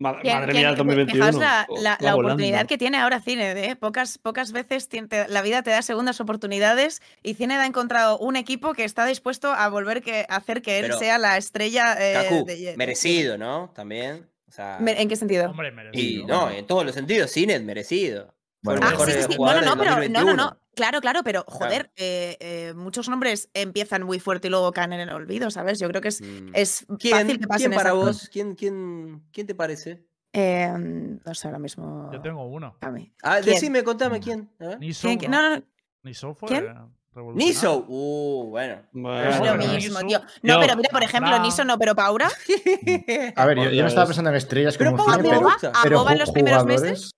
Que- 0.00 0.32
Madre 0.32 0.52
que- 0.52 0.58
mía, 0.58 0.70
el 0.70 0.76
2021. 0.76 1.26
Fijaos 1.26 1.40
la, 1.40 1.66
Oh, 1.68 1.76
la- 1.82 1.90
va 1.90 1.98
la 2.00 2.14
oportunidad 2.16 2.66
que 2.66 2.78
tiene 2.78 2.96
ahora 2.96 3.20
Cine, 3.20 3.50
¿eh? 3.52 3.76
Pocas, 3.76 4.16
pocas 4.16 4.50
veces 4.52 4.88
te- 4.88 5.28
la 5.28 5.42
vida 5.42 5.62
te 5.62 5.70
da 5.70 5.82
segundas 5.82 6.20
oportunidades 6.20 7.02
y 7.22 7.34
Cine 7.34 7.54
ha 7.56 7.66
encontrado 7.66 8.18
un 8.18 8.36
equipo 8.36 8.72
que 8.72 8.84
está 8.84 9.04
dispuesto 9.04 9.52
a 9.52 9.68
volver 9.68 10.02
que, 10.02 10.24
a 10.28 10.36
hacer 10.36 10.62
que 10.62 10.78
él 10.78 10.86
Pero, 10.86 10.98
sea 10.98 11.18
la 11.18 11.36
estrella 11.36 11.96
eh, 12.00 12.14
Kaku, 12.14 12.46
de- 12.46 12.74
merecido, 12.78 13.36
¿no? 13.36 13.72
También. 13.74 14.26
O 14.48 14.52
sea, 14.52 14.78
Me- 14.80 15.00
¿En 15.00 15.08
qué 15.08 15.16
sentido? 15.16 15.50
Hombre, 15.50 15.68
y 15.68 15.72
merecido. 15.72 16.26
no, 16.26 16.50
en 16.50 16.66
todos 16.66 16.84
los 16.84 16.94
sentidos, 16.94 17.30
Cinet 17.30 17.62
merecido. 17.62 18.34
Bueno, 18.62 18.80
Ah, 18.84 18.92
sí, 19.06 19.12
sí, 19.12 19.22
sí. 19.30 19.36
No, 19.38 19.54
no, 19.54 19.60
no, 19.62 19.76
pero 19.78 19.90
no, 19.90 19.96
no, 19.96 20.02
2021. 20.02 20.34
no. 20.36 20.56
Claro, 20.74 21.00
claro, 21.00 21.22
pero 21.24 21.44
joder, 21.48 21.90
eh, 21.96 22.36
eh, 22.40 22.72
muchos 22.76 23.08
nombres 23.08 23.50
empiezan 23.54 24.02
muy 24.04 24.20
fuerte 24.20 24.48
y 24.48 24.50
luego 24.50 24.72
caen 24.72 24.92
en 24.92 25.00
el 25.00 25.10
olvido, 25.10 25.50
¿sabes? 25.50 25.78
Yo 25.78 25.88
creo 25.88 26.00
que 26.00 26.08
es, 26.08 26.20
Mm. 26.22 26.50
es 26.54 26.86
¿Quién, 26.98 27.16
fácil 27.18 27.40
que 27.40 27.46
pasen 27.46 27.70
¿quién 27.70 27.78
para 27.78 27.92
vos? 27.92 28.28
¿Quién, 28.32 28.54
quién, 28.54 29.22
¿Quién 29.32 29.46
te 29.46 29.54
parece? 29.54 30.04
Eh, 30.32 30.72
no 30.72 31.34
sé, 31.34 31.48
ahora 31.48 31.58
mismo. 31.58 32.08
Yo 32.12 32.20
tengo 32.20 32.44
uno. 32.46 32.76
a 32.80 32.90
mí. 32.90 33.12
Ah, 33.22 33.38
¿Quién? 33.42 33.54
decime, 33.56 33.82
contame 33.82 34.20
quién. 34.20 34.48
A 34.60 34.66
ver. 34.68 34.78
Niso, 34.80 35.08
¿Quién- 35.08 35.18
quién- 35.18 35.30
¿no? 35.32 35.42
no, 35.42 35.56
no, 35.56 35.62
Niso 36.04 36.34
fue 36.34 36.48
¿Quién? 36.48 36.64
revolucionario. 37.12 37.34
Niso. 37.34 37.84
Uh, 37.88 38.46
bueno. 38.50 38.82
Bueno, 38.92 39.22
no 39.24 39.28
es 39.28 39.34
lo 39.34 39.40
Bueno, 39.40 39.56
bueno. 39.56 39.72
mismo, 39.74 39.98
tío. 40.00 40.20
No, 40.42 40.54
Yo- 40.54 40.60
pero 40.60 40.76
mira, 40.76 40.88
por 40.92 41.02
ejemplo, 41.02 41.30
Fra- 41.32 41.42
Niso 41.42 41.64
no, 41.64 41.76
pero 41.78 41.94
Paura. 41.96 42.28
A 43.36 43.46
ver, 43.46 43.56
yo, 43.58 43.70
yo 43.70 43.82
no 43.82 43.88
estaba 43.88 44.06
pensando 44.06 44.30
en 44.30 44.36
estrellas 44.36 44.76
Pero 44.78 44.92
como 44.96 45.04
pero, 45.16 45.40
gusta. 45.40 45.72
pero 45.82 45.96
Aboba 45.98 46.12
en 46.12 46.16
ju- 46.18 46.20
los 46.20 46.30
primeros 46.30 46.64
meses. 46.64 47.10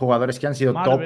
Sí, 0.00 0.04
jugadores 0.04 0.38
que 0.38 0.46
han 0.46 0.54
sido 0.54 0.72
top 0.82 1.02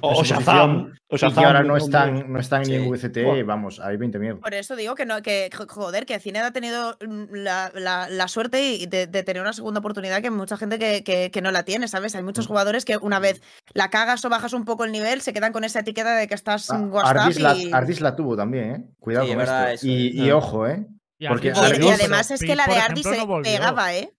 O, 0.00 0.22
Shazam. 0.22 0.94
O 1.08 1.16
y 1.16 1.18
que 1.18 1.44
ahora 1.44 1.64
no 1.64 1.76
están, 1.76 2.32
no 2.32 2.38
están 2.38 2.62
ni 2.62 2.74
en 2.76 2.82
Sí. 2.84 2.88
VCT, 2.88 3.42
vamos, 3.44 3.80
hay 3.80 3.96
20 3.96 4.20
miedo. 4.20 4.38
Por 4.38 4.54
eso 4.54 4.76
digo 4.76 4.94
que 4.94 5.04
no, 5.04 5.22
que 5.22 5.50
jo- 5.52 5.66
joder, 5.68 6.06
que 6.06 6.20
Cine 6.20 6.38
ha 6.38 6.52
tenido 6.52 6.96
mm, 7.04 7.34
la, 7.34 7.72
la- 7.74 8.08
la 8.08 8.28
suerte 8.28 8.62
y 8.74 8.86
de, 8.86 9.08
de 9.08 9.22
tener 9.24 9.42
una 9.42 9.52
segunda 9.52 9.80
oportunidad 9.80 10.22
que 10.22 10.30
mucha 10.30 10.56
gente 10.56 10.78
que, 10.78 11.02
que- 11.02 11.32
que 11.32 11.42
no 11.42 11.50
la 11.50 11.64
tiene, 11.64 11.88
¿sabes? 11.88 12.14
Hay 12.14 12.22
muchos 12.22 12.44
Mm. 12.44 12.48
jugadores 12.48 12.84
que 12.84 12.96
una 12.96 13.18
vez 13.18 13.42
la 13.74 13.90
cagas 13.90 14.24
o 14.24 14.28
bajas 14.28 14.52
un 14.52 14.64
poco 14.64 14.84
el 14.84 14.92
nivel, 14.92 15.20
se 15.20 15.32
quedan 15.32 15.52
con 15.52 15.64
esa 15.64 15.80
etiqueta 15.80 16.14
de 16.14 16.28
que 16.28 16.34
estás 16.34 16.70
Ah, 16.70 16.88
Ardis, 17.02 17.40
la, 17.40 17.56
y... 17.56 17.72
Ardis 17.72 18.00
la 18.00 18.14
tuvo 18.14 18.36
también, 18.36 18.70
¿eh? 18.70 18.88
Cuidado 19.00 19.26
Sí, 19.26 19.32
con 19.32 19.40
esto. 19.42 19.66
eso, 19.66 19.86
y, 19.88 20.22
y 20.26 20.30
Ah. 20.30 20.36
ojo, 20.36 20.66
¿eh? 20.68 20.86
Y 21.18 21.26
Porque 21.26 21.50
Ardis 21.50 21.60
Y- 21.60 21.66
Ardis- 21.66 21.76
y 21.76 21.82
volvió, 21.82 21.94
además 21.94 22.30
es 22.30 22.40
que 22.40 22.54
la 22.54 22.66
de 22.68 22.76
Ardis 22.76 23.04
ejemplo, 23.06 23.42
se 23.42 23.50
no 23.50 23.58
pegaba, 23.58 23.94
¿eh? 23.96 24.12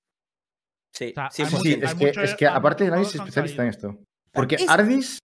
Sí, 0.92 1.12
O 1.12 1.14
sea, 1.14 1.30
sí, 1.32 1.46
Sí, 1.46 1.52
sí, 1.56 1.62
sí, 1.64 1.80
es 1.82 1.94
que, 1.96 2.06
mucho- 2.08 2.22
es 2.22 2.36
que 2.36 2.48
aparte 2.48 2.90
nadie 2.90 3.04
es 3.04 3.16
especialista 3.16 3.64
en 3.64 3.70
esto. 3.70 3.98
Porque 4.40 4.56
Es- 4.56 4.70
Ardis 4.70 5.20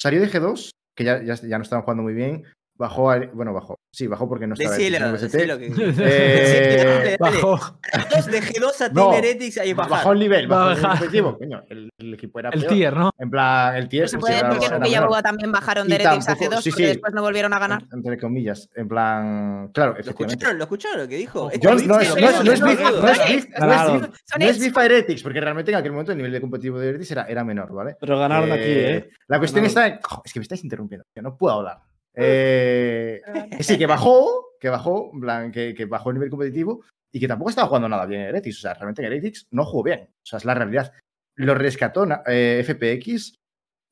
salió 0.00 0.20
de 0.20 0.28
G2, 0.28 0.70
que 0.96 1.04
ya, 1.04 1.22
ya, 1.22 1.34
ya 1.34 1.58
no 1.58 1.62
estaban 1.62 1.82
jugando 1.84 2.02
muy 2.02 2.14
bien, 2.14 2.44
bajó, 2.76 3.10
a- 3.10 3.18
bueno, 3.32 3.52
bajó. 3.52 3.78
Sí, 3.92 4.06
bajó 4.08 4.28
porque 4.28 4.46
no 4.48 4.54
estaba 4.54 4.76
Decilo, 4.76 4.96
en 5.06 5.12
decilo 5.12 5.58
que. 5.58 5.66
Eh. 6.00 7.16
Bajo. 7.20 7.78
Dos 8.10 8.26
de 8.26 8.42
G2 8.42 8.80
a 8.80 8.88
No, 8.88 9.10
Team 9.10 9.24
Heretics 9.24 9.58
ahí 9.58 9.72
Bajó 9.72 10.12
el 10.12 10.18
nivel, 10.18 10.44
a 10.46 10.74
bajó 10.74 11.04
el. 11.04 11.22
Coño, 11.38 11.62
el, 11.68 11.90
el 11.98 12.14
equipo 12.14 12.40
era 12.40 12.50
El 12.50 12.60
peor. 12.60 12.72
tier, 12.72 12.96
¿no? 12.96 13.10
En 13.18 13.30
plan, 13.30 13.76
el 13.76 13.88
tier 13.88 14.02
No 14.04 14.08
se 14.08 14.18
puede 14.18 14.42
Nuke 14.42 14.66
y 14.66 14.70
menor. 14.70 14.88
Yabuga 14.88 15.22
también 15.22 15.52
bajaron 15.52 15.86
de 15.88 15.94
Heretics 15.94 16.28
hace 16.28 16.44
tampoco- 16.46 16.54
dos 16.56 16.64
sí, 16.64 16.70
porque 16.70 16.82
sí. 16.82 16.88
después 16.88 17.14
no 17.14 17.22
volvieron 17.22 17.52
a 17.52 17.58
ganar. 17.60 17.82
Entre 17.92 18.18
comillas. 18.18 18.68
En 18.74 18.88
plan, 18.88 19.70
claro, 19.72 19.94
¿Lo 19.94 20.00
escucharon? 20.10 20.58
¿Lo 20.58 20.64
escucharon 20.64 20.98
lo 21.00 21.08
que 21.08 21.16
dijo? 21.16 21.50
Yo- 21.52 21.58
Yo, 21.60 21.70
Este 21.70 21.86
no, 21.86 22.00
es, 22.00 22.08
no, 22.16 22.28
es, 22.28 22.44
no 22.44 22.52
es 22.52 22.60
boludo. 22.60 22.66
beef, 22.66 23.02
no 23.02 23.08
es 23.08 23.18
beef, 23.18 23.28
no 23.28 23.30
es 23.30 23.46
Claro. 23.56 23.92
beef, 24.00 24.02
Son 24.24 24.38
no 24.40 24.44
es 24.46 24.56
hits. 24.56 24.64
beef 24.64 24.78
a 24.78 24.84
Heretics, 24.86 25.22
porque 25.22 25.40
realmente 25.40 25.70
en 25.70 25.76
aquel 25.78 25.92
momento 25.92 26.10
el 26.12 26.18
nivel 26.18 26.32
de 26.32 26.40
competitivo 26.40 26.78
de 26.80 26.88
Heretics 26.88 27.10
era, 27.12 27.24
era 27.24 27.44
menor, 27.44 27.72
¿vale? 27.72 27.96
Pero 28.00 28.18
ganaron 28.18 28.50
aquí, 28.50 28.62
¿eh? 28.66 29.08
La 29.28 29.38
cuestión 29.38 29.64
está 29.64 29.86
en. 29.86 29.98
Es 30.24 30.32
que 30.32 30.40
me 30.40 30.42
estáis 30.42 30.64
interrumpiendo, 30.64 31.04
que 31.14 31.22
no 31.22 31.36
puedo 31.36 31.54
hablar. 31.54 31.78
Eh, 32.14 33.20
que 33.56 33.62
sí, 33.62 33.78
que 33.78 33.86
bajó, 33.86 34.50
que 34.60 34.68
bajó, 34.68 35.10
en 35.12 35.20
plan, 35.20 35.52
que, 35.52 35.74
que 35.74 35.84
bajó 35.86 36.10
el 36.10 36.14
nivel 36.14 36.30
competitivo 36.30 36.84
y 37.12 37.20
que 37.20 37.28
tampoco 37.28 37.50
estaba 37.50 37.68
jugando 37.68 37.88
nada 37.88 38.06
bien 38.06 38.22
en 38.22 38.28
Heretics. 38.28 38.58
O 38.58 38.60
sea, 38.62 38.74
realmente 38.74 39.02
en 39.02 39.06
Heretics 39.06 39.46
no 39.50 39.64
jugó 39.64 39.82
bien. 39.84 40.08
O 40.10 40.26
sea, 40.26 40.38
es 40.38 40.44
la 40.44 40.54
realidad. 40.54 40.92
Lo 41.36 41.54
rescató 41.54 42.06
eh, 42.26 42.62
FPX 42.64 43.34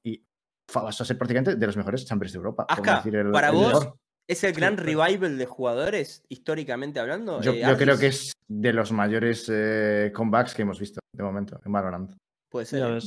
y 0.04 0.24
pasó 0.72 1.02
a 1.02 1.06
ser 1.06 1.18
prácticamente 1.18 1.56
de 1.56 1.66
los 1.66 1.76
mejores 1.76 2.04
chambers 2.06 2.32
de 2.32 2.36
Europa. 2.38 2.66
por 2.66 2.78
Aska, 2.78 2.96
decir 2.96 3.16
el- 3.16 3.30
para 3.32 3.48
el 3.48 3.54
vos, 3.54 3.72
mejor. 3.74 3.96
¿Es 4.28 4.44
el 4.44 4.52
gran 4.52 4.76
Sí, 4.78 4.84
revival 4.84 5.36
de 5.36 5.46
jugadores, 5.46 6.22
históricamente 6.28 7.00
hablando? 7.00 7.42
Yo, 7.42 7.52
Eh, 7.52 7.62
yo 7.66 7.76
creo 7.76 7.98
que 7.98 8.06
es 8.06 8.32
de 8.48 8.72
los 8.72 8.92
mayores 8.92 9.50
eh, 9.52 10.12
comebacks 10.14 10.54
que 10.54 10.62
hemos 10.62 10.78
visto 10.78 11.00
de 11.14 11.22
momento 11.24 11.60
en 11.64 11.72
Valorant. 11.72 12.12
Puede 12.50 12.66
ser. 12.66 13.00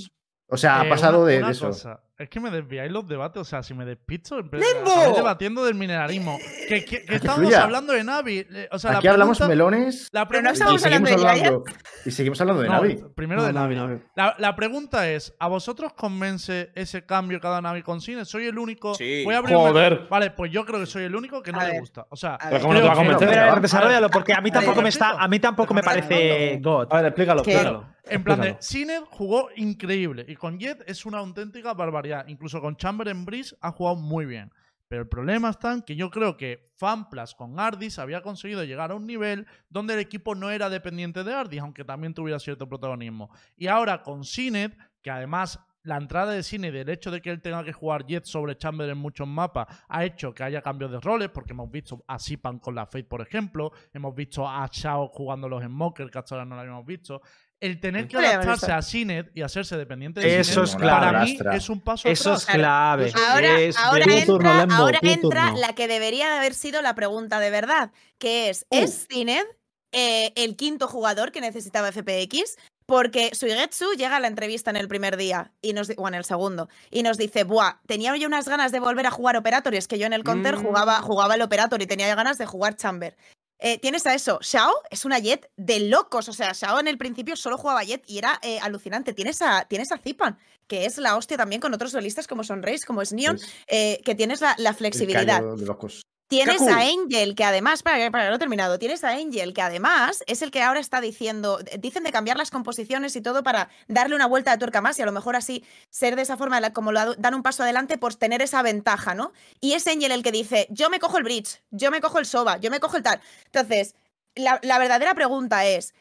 O 0.48 0.58
sea, 0.58 0.82
ha 0.82 0.90
pasado 0.90 1.22
una- 1.22 1.28
de, 1.32 1.38
una 1.38 1.46
de 1.48 1.52
eso. 1.54 1.68
cosa, 1.68 2.04
es 2.18 2.30
que 2.30 2.40
me 2.40 2.50
desviáis 2.50 2.92
los 2.92 3.06
debates, 3.08 3.42
o 3.42 3.46
sea, 3.46 3.62
si 3.62 3.74
me 3.74 3.84
despisto, 3.86 4.40
estar 4.40 5.14
debatiendo 5.16 5.66
del 5.66 5.76
mineralismo. 5.76 6.38
Que, 6.70 6.86
que, 6.86 7.00
que 7.02 7.06
que 7.06 7.16
estábamos 7.16 7.48
fluya. 7.48 7.64
hablando 7.64 7.92
de 7.94 8.04
Navi. 8.04 8.48
eh, 8.52 8.70
O 8.72 8.80
sea, 8.80 8.94
la 8.94 8.98
Aquí 9.00 9.08
hablamos 9.08 9.38
pregunta- 9.38 9.50
melones 9.50 10.10
La 10.14 10.28
Pero 10.28 10.42
no 10.42 10.50
pregunta, 10.50 10.50
y 10.50 10.54
estamos 10.54 10.86
hablando 10.86 11.08
seguimos 11.08 11.24
de 11.24 11.30
hablando, 11.30 11.64
y 12.06 12.12
seguimos 12.12 12.42
hablando 12.42 12.62
de 12.62 12.68
No, 12.70 12.74
Navi. 12.76 13.04
primero 13.16 13.42
No, 13.42 13.48
de 13.48 13.54
Navi. 13.54 14.02
La, 14.16 14.36
la 14.40 14.56
pregunta 14.56 15.10
es, 15.10 15.36
¿a 15.40 15.48
vosotros 15.50 15.94
convence 15.94 16.72
ese 16.76 17.06
cambio 17.06 17.40
cada 17.42 17.62
Navi 17.62 17.82
con 17.84 18.00
Cine? 18.00 18.24
¿Soy 18.26 18.46
el 18.48 18.58
único? 18.58 18.96
Sí. 18.96 19.24
Voy 19.26 19.36
a 19.36 19.40
abrir 19.40 19.56
un- 19.58 19.64
Joder. 19.64 20.08
Vale, 20.10 20.32
pues 20.32 20.52
yo 20.52 20.66
creo 20.66 20.80
que 20.80 20.86
soy 20.86 21.04
el 21.04 21.16
único 21.16 21.44
que 21.44 21.52
no 21.52 21.60
A 21.60 21.66
le 21.66 21.72
ver. 21.72 21.80
gusta. 21.82 22.08
O 22.10 22.16
sea, 22.16 22.38
Pero. 22.42 22.62
¿cómo 22.62 22.74
no 22.74 22.80
te 22.82 22.88
va 22.88 22.94
a 22.94 22.96
convencer? 22.96 23.28
Pero, 23.30 23.60
desarrollalo, 23.60 24.10
porque 24.10 24.34
a 24.34 24.40
mí 24.42 24.50
A 24.50 24.54
ver, 24.54 24.62
tampoco 24.64 24.82
me 24.82 24.90
está, 24.90 25.10
a 25.22 25.28
mí 25.28 25.40
tampoco 25.40 25.74
me 25.74 25.82
Pero 25.82 25.92
parece 25.94 26.60
God. 26.62 26.88
A 26.92 26.96
ver, 26.98 27.06
explícalo, 27.08 27.42
explícalo. 27.42 27.96
En 28.08 28.24
plan 28.24 28.40
de. 28.40 28.56
Sinner 28.60 29.02
jugó 29.10 29.50
increíble 29.56 30.26
y 30.28 30.36
con 30.36 30.60
Jet 30.60 30.84
es 30.86 31.08
una 31.08 31.18
auténtica 31.18 31.74
barbaridad. 31.74 32.05
Incluso 32.28 32.62
con 32.62 32.76
Chamber 32.76 33.08
en 33.08 33.26
Breeze 33.26 33.56
ha 33.62 33.72
jugado 33.72 33.96
muy 33.96 34.26
bien. 34.26 34.52
Pero 34.88 35.02
el 35.02 35.08
problema 35.08 35.50
está 35.50 35.74
en 35.74 35.82
que 35.82 35.96
yo 35.96 36.12
creo 36.12 36.38
que 36.38 36.72
Fanplas 36.78 37.34
con 37.34 37.60
Ardis 37.60 37.98
había 37.98 38.22
conseguido 38.22 38.64
llegar 38.64 38.92
a 38.92 38.96
un 38.96 39.08
nivel 39.08 39.48
donde 39.70 39.96
el 39.96 40.00
equipo 40.00 40.36
no 40.36 40.52
era 40.52 40.70
dependiente 40.70 41.24
de 41.24 41.34
Ardis, 41.34 41.62
aunque 41.62 41.84
también 41.84 42.14
tuviera 42.14 42.40
cierto 42.40 42.70
protagonismo. 42.70 43.32
Y 43.58 43.68
ahora 43.68 44.04
con 44.04 44.24
Sinet, 44.24 44.78
que 45.02 45.10
además 45.10 45.60
la 45.86 45.98
entrada 45.98 46.34
de 46.34 46.44
Cine 46.44 46.70
y 46.70 46.78
el 46.78 46.90
hecho 46.90 47.12
de 47.12 47.22
que 47.22 47.30
él 47.30 47.42
tenga 47.42 47.64
que 47.64 47.72
jugar 47.72 48.06
Jet 48.06 48.26
sobre 48.26 48.58
Chamber 48.58 48.90
en 48.90 48.98
muchos 48.98 49.28
mapas 49.28 49.68
ha 49.88 50.04
hecho 50.04 50.34
que 50.34 50.44
haya 50.44 50.62
cambios 50.62 50.92
de 50.92 51.00
roles, 51.00 51.30
porque 51.30 51.54
hemos 51.54 51.70
visto 51.70 52.04
a 52.08 52.18
Sipan 52.20 52.60
con 52.60 52.76
la 52.76 52.86
Fate, 52.86 53.04
por 53.06 53.22
ejemplo, 53.22 53.72
hemos 53.94 54.16
visto 54.16 54.48
a 54.48 54.68
Shao 54.72 55.08
jugando 55.10 55.48
los 55.48 55.64
Smoker, 55.64 56.10
que 56.10 56.18
hasta 56.18 56.36
ahora 56.36 56.46
no 56.46 56.56
lo 56.56 56.62
habíamos 56.62 56.86
visto. 56.86 57.22
El 57.66 57.80
tener 57.80 58.08
que 58.08 58.18
adaptarse 58.18 58.72
a 58.72 58.82
Cinet 58.82 59.32
y 59.36 59.42
hacerse 59.42 59.76
dependiente 59.78 60.20
de 60.22 60.40
Eso 60.40 60.66
Cinet, 60.66 60.84
es 60.84 60.90
para 60.90 61.10
clave. 61.10 61.26
mí 61.26 61.32
Lastra. 61.34 61.56
es 61.56 61.70
un 61.70 61.82
paso 61.82 62.08
Eso 62.08 62.34
es 62.34 62.44
atrás. 62.44 62.56
clave. 62.58 63.14
Ahora, 63.30 63.60
Es 63.62 63.78
ahora 63.78 64.06
de- 64.06 64.22
Tu 64.22 64.26
turno, 64.28 64.62
entra, 64.62 64.78
ahora 64.78 65.00
entra 65.02 65.52
la 65.54 65.74
que 65.74 65.88
debería 65.88 66.30
de 66.30 66.38
haber 66.38 66.54
sido 66.54 66.82
la 66.82 66.96
pregunta 66.96 67.40
de 67.40 67.50
verdad, 67.50 67.92
que 68.20 68.50
es, 68.50 68.66
Uh. 68.70 68.78
¿es 68.84 69.08
Zined 69.12 69.46
eh, 69.92 70.32
el 70.36 70.56
quinto 70.56 70.88
jugador 70.88 71.32
que 71.32 71.42
necesitaba 71.42 71.92
FPX? 71.92 72.58
Porque 72.88 73.32
Suigetsu 73.34 73.94
llega 73.98 74.18
a 74.18 74.20
la 74.20 74.28
entrevista 74.28 74.70
en 74.70 74.76
el 74.78 74.88
primer 74.88 75.18
día, 75.18 75.52
y 75.62 75.74
nos, 75.74 75.92
o 75.98 76.08
en 76.08 76.14
el 76.14 76.24
segundo, 76.24 76.70
y 76.92 77.02
nos 77.02 77.18
dice, 77.18 77.44
buah, 77.44 77.80
tenía 77.88 78.16
yo 78.16 78.28
unas 78.28 78.48
ganas 78.48 78.72
de 78.72 78.80
volver 78.80 79.08
a 79.08 79.12
jugar 79.12 79.38
Operator, 79.38 79.74
y 79.74 79.78
es 79.78 79.88
que 79.88 79.98
yo 79.98 80.06
en 80.06 80.14
el 80.14 80.24
Counter 80.24 80.58
Mm. 80.58 80.62
jugaba, 80.64 81.02
jugaba 81.02 81.34
el 81.34 81.42
Operator 81.42 81.82
y 81.82 81.88
tenía 81.88 82.14
ganas 82.14 82.38
de 82.38 82.46
jugar 82.46 82.76
Chamber. 82.76 83.16
Eh, 83.60 83.80
tienes 83.80 84.06
a 84.06 84.14
eso, 84.14 84.40
Shao 84.42 84.74
es 84.90 85.06
una 85.06 85.20
Jet 85.20 85.50
de 85.56 85.80
locos, 85.80 86.28
o 86.28 86.34
sea, 86.34 86.52
Shao 86.54 86.80
en 86.80 86.88
el 86.88 86.98
principio 86.98 87.36
solo 87.36 87.58
jugaba 87.58 87.84
Jet 87.84 88.04
y 88.08 88.18
era 88.18 88.40
eh, 88.42 88.60
alucinante. 88.60 89.14
Tienes 89.14 89.42
a, 89.42 89.66
tienes 89.66 89.92
a 89.92 89.98
Zipan, 89.98 90.38
que 90.68 90.86
es 90.86 90.98
la 90.98 91.16
hostia 91.16 91.38
también 91.38 91.62
con 91.62 91.74
otros 91.74 91.92
duelistas 91.92 92.28
como 92.28 92.44
Sonrace, 92.44 92.86
como 92.86 93.02
es 93.02 93.14
Neon, 93.14 93.40
eh, 93.68 94.02
que 94.04 94.16
tienes 94.16 94.42
la, 94.42 94.74
flexibilidad. 94.74 95.42
de 95.42 95.66
locos. 95.66 96.06
Tienes 96.28 96.58
Kaku. 96.58 96.70
a 96.70 96.80
Angel, 96.80 97.36
que 97.36 97.44
además, 97.44 97.84
para 97.84 97.98
que, 97.98 98.10
para 98.12 98.30
no 98.30 98.36
he 98.36 98.40
terminado, 98.40 98.80
tienes 98.80 99.04
a 99.04 99.12
Angel, 99.12 99.54
que 99.54 99.62
además 99.62 100.24
es 100.26 100.42
el 100.42 100.50
que 100.50 100.62
ahora 100.64 100.80
está 100.80 101.00
diciendo, 101.00 101.60
dicen 101.80 102.04
de 102.04 102.12
cambiar 102.12 102.38
las 102.38 102.50
composiciones 102.50 103.16
y 103.16 103.22
todo 103.22 103.44
para 103.44 103.70
darle 103.88 104.16
una 104.16 104.26
vuelta 104.26 104.52
de 104.52 104.58
tuerca 104.58 104.82
más 104.82 104.98
y 104.98 105.04
a 105.04 105.06
lo 105.06 105.12
mejor 105.12 105.36
así 105.36 105.64
ser 105.92 106.16
de 106.16 106.24
esa 106.24 106.36
forma, 106.36 106.62
como 106.74 106.92
la- 106.92 107.14
dan 107.18 107.36
un 107.36 107.44
paso 107.44 107.62
adelante 107.64 107.98
por 108.00 108.16
tener 108.16 108.42
esa 108.42 108.64
ventaja, 108.64 109.14
¿no? 109.14 109.34
Y 109.62 109.74
es 109.74 109.86
Angel 109.88 110.12
el 110.12 110.24
que 110.24 110.32
dice, 110.32 110.68
yo 110.72 110.90
me 110.90 111.00
cojo 111.00 111.18
el 111.20 111.24
bridge, 111.24 111.62
yo 111.70 111.92
me 111.92 112.02
cojo 112.02 112.18
el 112.20 112.26
soba, 112.26 112.58
yo 112.58 112.72
me 112.72 112.80
cojo 112.80 112.98
el 112.98 113.04
tal. 113.04 113.22
Entonces, 113.46 113.96
la, 114.34 114.60
la 114.64 114.80
verdadera 114.80 115.14
pregunta 115.14 115.66
es, 115.66 115.94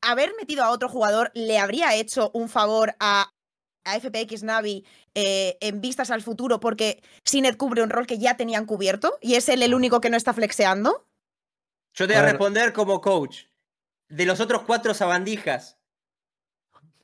¿haber 0.00 0.32
metido 0.38 0.62
a 0.64 0.70
otro 0.70 0.88
jugador 0.88 1.32
le 1.34 1.58
habría 1.58 1.94
hecho 1.94 2.30
un 2.34 2.48
favor 2.48 2.94
a, 3.00 3.30
a 3.84 3.98
FPX 3.98 4.42
Navi 4.42 4.84
eh, 5.14 5.56
en 5.60 5.80
vistas 5.80 6.10
al 6.10 6.22
futuro 6.22 6.60
porque 6.60 7.02
Sinet 7.24 7.56
cubre 7.56 7.82
un 7.82 7.90
rol 7.90 8.06
que 8.06 8.18
ya 8.18 8.36
tenían 8.36 8.66
cubierto 8.66 9.18
y 9.20 9.34
es 9.34 9.48
él 9.48 9.62
el 9.62 9.74
único 9.74 10.00
que 10.00 10.10
no 10.10 10.16
está 10.16 10.32
flexeando? 10.32 11.06
Yo 11.94 12.06
te 12.06 12.14
voy 12.14 12.22
a 12.22 12.26
responder 12.26 12.72
como 12.72 13.00
coach. 13.00 13.44
De 14.08 14.26
los 14.26 14.40
otros 14.40 14.62
cuatro 14.62 14.94
sabandijas. 14.94 15.78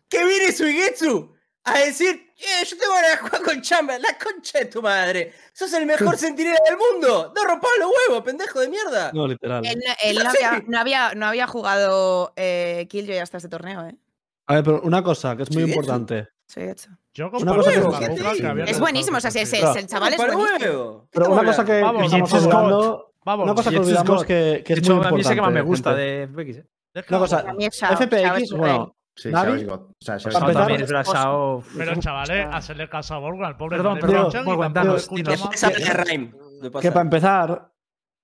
Que 0.09 0.25
viene 0.25 0.53
Suigetsu 0.53 1.35
a 1.65 1.79
decir, 1.81 2.33
eh, 2.39 2.65
yo 2.65 2.77
te 2.79 2.87
voy 2.87 2.97
a 3.13 3.17
jugar 3.19 3.43
con 3.43 3.61
Chamber, 3.61 4.01
la 4.01 4.17
concha 4.17 4.59
de 4.61 4.65
tu 4.67 4.81
madre. 4.81 5.35
Sos 5.53 5.73
el 5.75 5.85
mejor 5.85 6.17
centinela 6.19 6.59
del 6.67 6.77
mundo. 6.79 7.33
No 7.35 7.45
rompas 7.45 7.71
los 7.79 7.91
huevos, 7.91 8.25
pendejo 8.25 8.61
de 8.61 8.69
mierda. 8.69 9.11
No, 9.13 9.27
literal. 9.27 9.67
Él, 9.67 9.79
no- 9.87 9.95
él 10.03 10.19
no, 10.23 10.31
había, 10.31 10.65
no, 10.67 10.79
había, 10.79 11.15
no 11.15 11.27
había 11.27 11.47
jugado 11.47 12.33
eh, 12.37 12.87
Killjoy 12.89 13.19
hasta 13.19 13.37
este 13.37 13.49
torneo, 13.51 13.87
¿eh? 13.87 13.97
A 14.47 14.55
ver, 14.55 14.65
pero 14.65 14.81
una 14.83 15.03
cosa 15.03 15.37
que 15.37 15.43
es 15.43 15.51
muy 15.53 15.65
importante. 15.65 16.29
Sí, 16.49 16.61
hecho. 16.61 16.91
Yo 17.13 17.29
Una 17.29 17.55
cosa 17.55 17.73
que 17.73 17.81
boca 17.81 17.99
que 17.99 18.71
Es 18.71 18.81
buenísimo, 18.81 19.19
o 19.19 19.21
sea, 19.21 19.31
si 19.31 19.41
es- 19.41 19.51
Claro. 19.51 19.71
es- 19.73 19.77
el 19.77 19.87
chaval 19.87 20.13
es 20.15 20.17
buenísimo. 20.17 20.45
huevo. 20.45 21.03
¿Qué 21.03 21.09
Pero 21.21 21.33
una 21.33 21.45
cosa 21.45 21.65
que 21.65 21.73
hablando? 21.73 21.93
Vamos, 21.93 22.13
estamos 22.13 22.33
olvidando. 22.33 23.13
Vamos, 23.25 23.45
Una 23.45 23.55
cosa 23.55 23.71
que 23.71 23.79
olvidamos 23.79 24.25
que, 24.25 24.63
que 24.65 24.73
es 24.73 24.83
De 24.83 24.89
muy 24.91 24.99
hecho, 25.01 25.09
a 25.09 25.13
mí 25.13 25.23
sí 25.25 25.29
que 25.35 25.41
más 25.43 25.49
importante. 25.51 25.53
me 25.55 25.61
gusta 25.61 25.91
gente. 25.91 26.03
de 26.03 26.27
FPX. 26.27 26.57
¿eh? 26.57 27.05
Una 27.11 27.19
cosa, 27.19 27.45
FPX, 27.97 28.53
bueno, 28.53 28.95
Sí, 29.15 29.31
Navi, 29.31 29.51
Xavi. 29.67 29.67
O 29.69 29.89
sea, 30.01 30.19
Xavi 30.21 30.53
también 30.55 30.81
es 30.81 30.91
Shao. 30.91 31.63
Pero 31.77 31.97
chavales, 31.97 32.47
hacerle 32.53 32.89
caso 32.89 33.15
a 33.15 33.19
Borgo, 33.19 33.45
al 33.45 33.57
pobre 33.57 33.77
Perdón, 33.77 33.99
perdón, 33.99 34.45
Borgo, 34.45 34.69
danos, 34.71 35.09
que 36.81 36.91
para 36.93 37.01
empezar, 37.03 37.73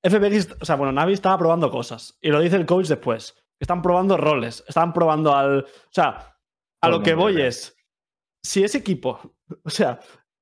FPX, 0.02 0.56
o 0.60 0.64
sea, 0.64 0.76
bueno, 0.76 0.92
Navi 0.92 1.12
estaba 1.14 1.36
probando 1.36 1.70
cosas. 1.70 2.16
Y 2.20 2.28
lo 2.28 2.40
dice 2.40 2.56
el 2.56 2.64
coach 2.66 2.86
después. 2.86 3.34
Están 3.60 3.82
probando 3.82 4.16
roles. 4.16 4.64
Están 4.68 4.92
probando 4.92 5.34
al. 5.34 5.60
O 5.64 5.66
sea, 5.90 6.36
a 6.80 6.88
lo 6.88 7.02
que 7.02 7.14
voy 7.14 7.40
es. 7.42 7.73
Si 8.44 8.62
ese 8.62 8.78
equipo, 8.78 9.18
o 9.64 9.70
sea, 9.70 9.98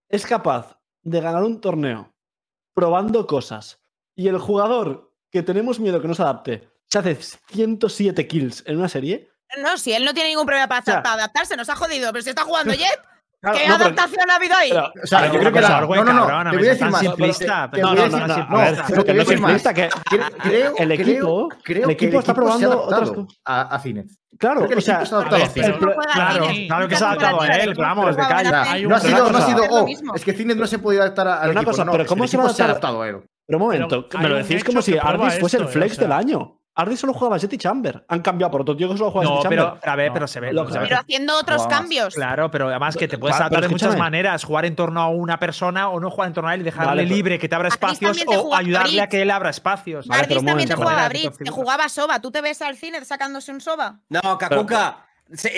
es 0.09 0.27
capaz 0.27 0.77
de 1.03 1.21
ganar 1.21 1.43
un 1.45 1.61
torneo 1.61 2.13
probando 2.75 3.27
cosas 3.27 3.81
y 4.17 4.29
el 4.29 4.39
jugador 4.39 5.15
que 5.31 5.43
tenemos 5.43 5.81
miedo 5.81 6.03
que 6.03 6.09
no 6.09 6.15
se 6.15 6.23
adapte 6.23 6.69
se 6.89 6.99
hace 6.99 7.15
107 7.15 8.27
kills 8.29 8.65
en 8.67 8.77
una 8.79 8.89
serie. 8.89 9.31
No, 9.63 9.79
si 9.79 9.93
él 9.93 10.05
no 10.05 10.13
tiene 10.13 10.31
ningún 10.31 10.45
problema 10.47 10.69
para, 10.69 10.81
O 10.81 10.85
sea- 10.85 11.03
para 11.03 11.15
adaptarse, 11.15 11.57
nos 11.57 11.69
ha 11.69 11.77
jodido. 11.77 12.11
Pero 12.13 12.23
si 12.23 12.31
está 12.31 12.43
jugando 12.45 12.73
Jet, 12.75 13.01
Claro, 13.43 13.59
¿qué 13.59 13.69
no, 13.69 13.75
pero- 13.77 13.85
adaptación 13.87 14.31
ha 14.31 14.35
habido 14.37 14.55
ahí? 14.57 14.71
pero- 14.71 14.93
O 15.03 15.07
sea, 15.07 15.19
pero 15.21 15.33
yo 15.35 15.41
creo 15.41 15.53
que 15.53 15.61
la. 15.61 15.69
No, 15.81 16.05
no, 16.05 16.13
no. 16.13 16.27
cabrón, 16.29 16.51
Te 16.53 16.57
voy 16.59 16.67
a 16.67 16.71
decir 16.71 16.91
más. 16.91 17.01
simplista, 17.01 17.71
Te 17.71 17.77
pero 17.77 17.89
voy 17.89 17.97
No, 17.97 18.03
a 18.03 18.09
no, 18.09 18.19
decir- 18.29 18.97
no, 18.97 19.05
que 19.05 19.15
no 19.15 19.23
es 19.23 19.29
simplista, 19.29 19.75
que 19.75 19.91
Cre- 19.91 20.33
Creo, 20.43 20.75
el 20.79 20.93
equipo, 20.93 21.49
creo, 21.49 21.59
creo 21.65 21.85
el 21.87 21.91
equipo 21.91 22.19
está 22.21 22.35
probando 22.35 22.83
otras 22.85 23.11
cosas. 23.11 23.41
a, 23.45 23.75
a 23.75 23.79
Zined. 23.81 24.07
Claro, 24.39 24.67
o 24.77 24.81
sea, 24.81 25.03
Claro, 25.03 26.47
claro 26.67 26.89
que 26.89 26.97
se 26.97 27.05
ha 27.05 27.11
adaptado 27.11 27.41
a 27.43 27.47
él, 27.49 27.75
vamos, 27.75 28.17
no 28.17 28.23
de 28.23 28.29
calle. 28.29 28.51
No 28.87 28.97
ha 28.97 29.01
sido, 29.01 29.31
no 29.31 29.39
ha 29.39 29.43
sido, 29.47 29.65
Es 29.65 29.71
oh, 29.71 30.15
es 30.15 30.25
que 30.25 30.33
Zined 30.33 30.57
no 30.57 30.67
se 30.67 30.79
puede 30.79 31.01
adaptar 31.01 31.29
a- 31.29 31.41
una 31.43 31.47
equipo. 31.53 31.65
cosa, 31.71 31.85
no, 31.85 31.93
pero 31.93 32.07
¿cómo 32.07 32.27
se 32.27 32.37
ha 32.37 32.41
adaptar? 32.41 32.71
adaptado 32.71 33.03
a 33.03 33.09
él. 33.09 33.17
Pero 33.47 33.59
un 33.59 33.63
momento, 33.65 34.07
me 34.21 34.29
lo 34.29 34.37
decís 34.37 34.63
como 34.65 34.81
si 34.83 34.97
Ardis 34.97 35.39
fuese 35.41 35.57
el 35.59 35.65
eh, 35.65 35.69
flex 35.69 35.99
del 35.99 36.13
año. 36.13 36.59
Ardis 36.75 37.01
solo 37.01 37.13
jugaba 37.13 37.37
Jet 37.37 37.53
y 37.53 37.59
Chamber. 37.59 38.03
Han 38.09 38.23
cambiado 38.23 38.51
por 38.51 38.63
otro 38.63 38.75
tío 38.75 38.89
que 38.91 38.97
solo 38.97 39.11
juega 39.11 39.29
No, 39.29 39.39
y 39.41 39.43
Chamber. 39.43 39.59
pero, 39.59 39.79
pero 39.81 39.93
a 39.93 39.97
ver, 39.97 40.09
No, 40.09 40.15
pero 40.15 40.27
se 40.27 40.41
ve. 40.41 40.53
lo-. 40.55 40.67
Pero 40.67 40.99
haciendo 40.99 41.37
otros 41.39 41.67
cambios. 41.67 42.15
Claro, 42.15 42.51
pero 42.51 42.69
además 42.69 42.97
que 42.97 43.09
te 43.09 43.19
puedes 43.19 43.37
Claro, 43.37 43.45
adaptar 43.49 43.59
pero 43.61 43.69
de 43.69 43.73
muchas 43.73 43.99
maneras, 43.99 44.43
jugar 44.45 44.65
en 44.65 44.75
torno 44.75 45.03
a 45.03 45.09
una 45.11 45.39
persona 45.39 45.91
o 45.91 46.01
no 46.01 46.11
jugar 46.11 46.29
en 46.29 46.35
torno 46.35 46.49
a 46.49 46.55
él 46.55 46.63
y 46.63 46.65
dejarle 46.65 46.87
Vale, 46.89 47.03
pero- 47.03 47.15
libre, 47.15 47.39
que 47.39 47.49
te 47.49 47.55
abra 47.55 47.69
espacios 47.69 48.17
te 48.17 48.25
o 48.37 48.55
ayudarle 48.55 49.03
a 49.03 49.09
que 49.09 49.21
él 49.21 49.31
abra 49.31 49.51
espacios. 49.51 50.07
Vale, 50.07 50.23
pero 50.27 50.37
Ardis 50.41 50.47
también 50.49 50.69
te 50.69 50.75
jugaba 50.75 51.09
Bridge, 51.09 51.37
te 51.45 51.51
jugaba 51.51 51.89
Soba. 51.91 52.21
¿Tú 52.21 52.31
te 52.31 52.41
ves 52.41 52.63
al 52.63 52.77
cine 52.77 53.05
sacándose 53.05 53.53
un 53.53 53.61
Soba? 53.61 54.01
No, 54.09 54.39
Kakuka, 54.39 55.05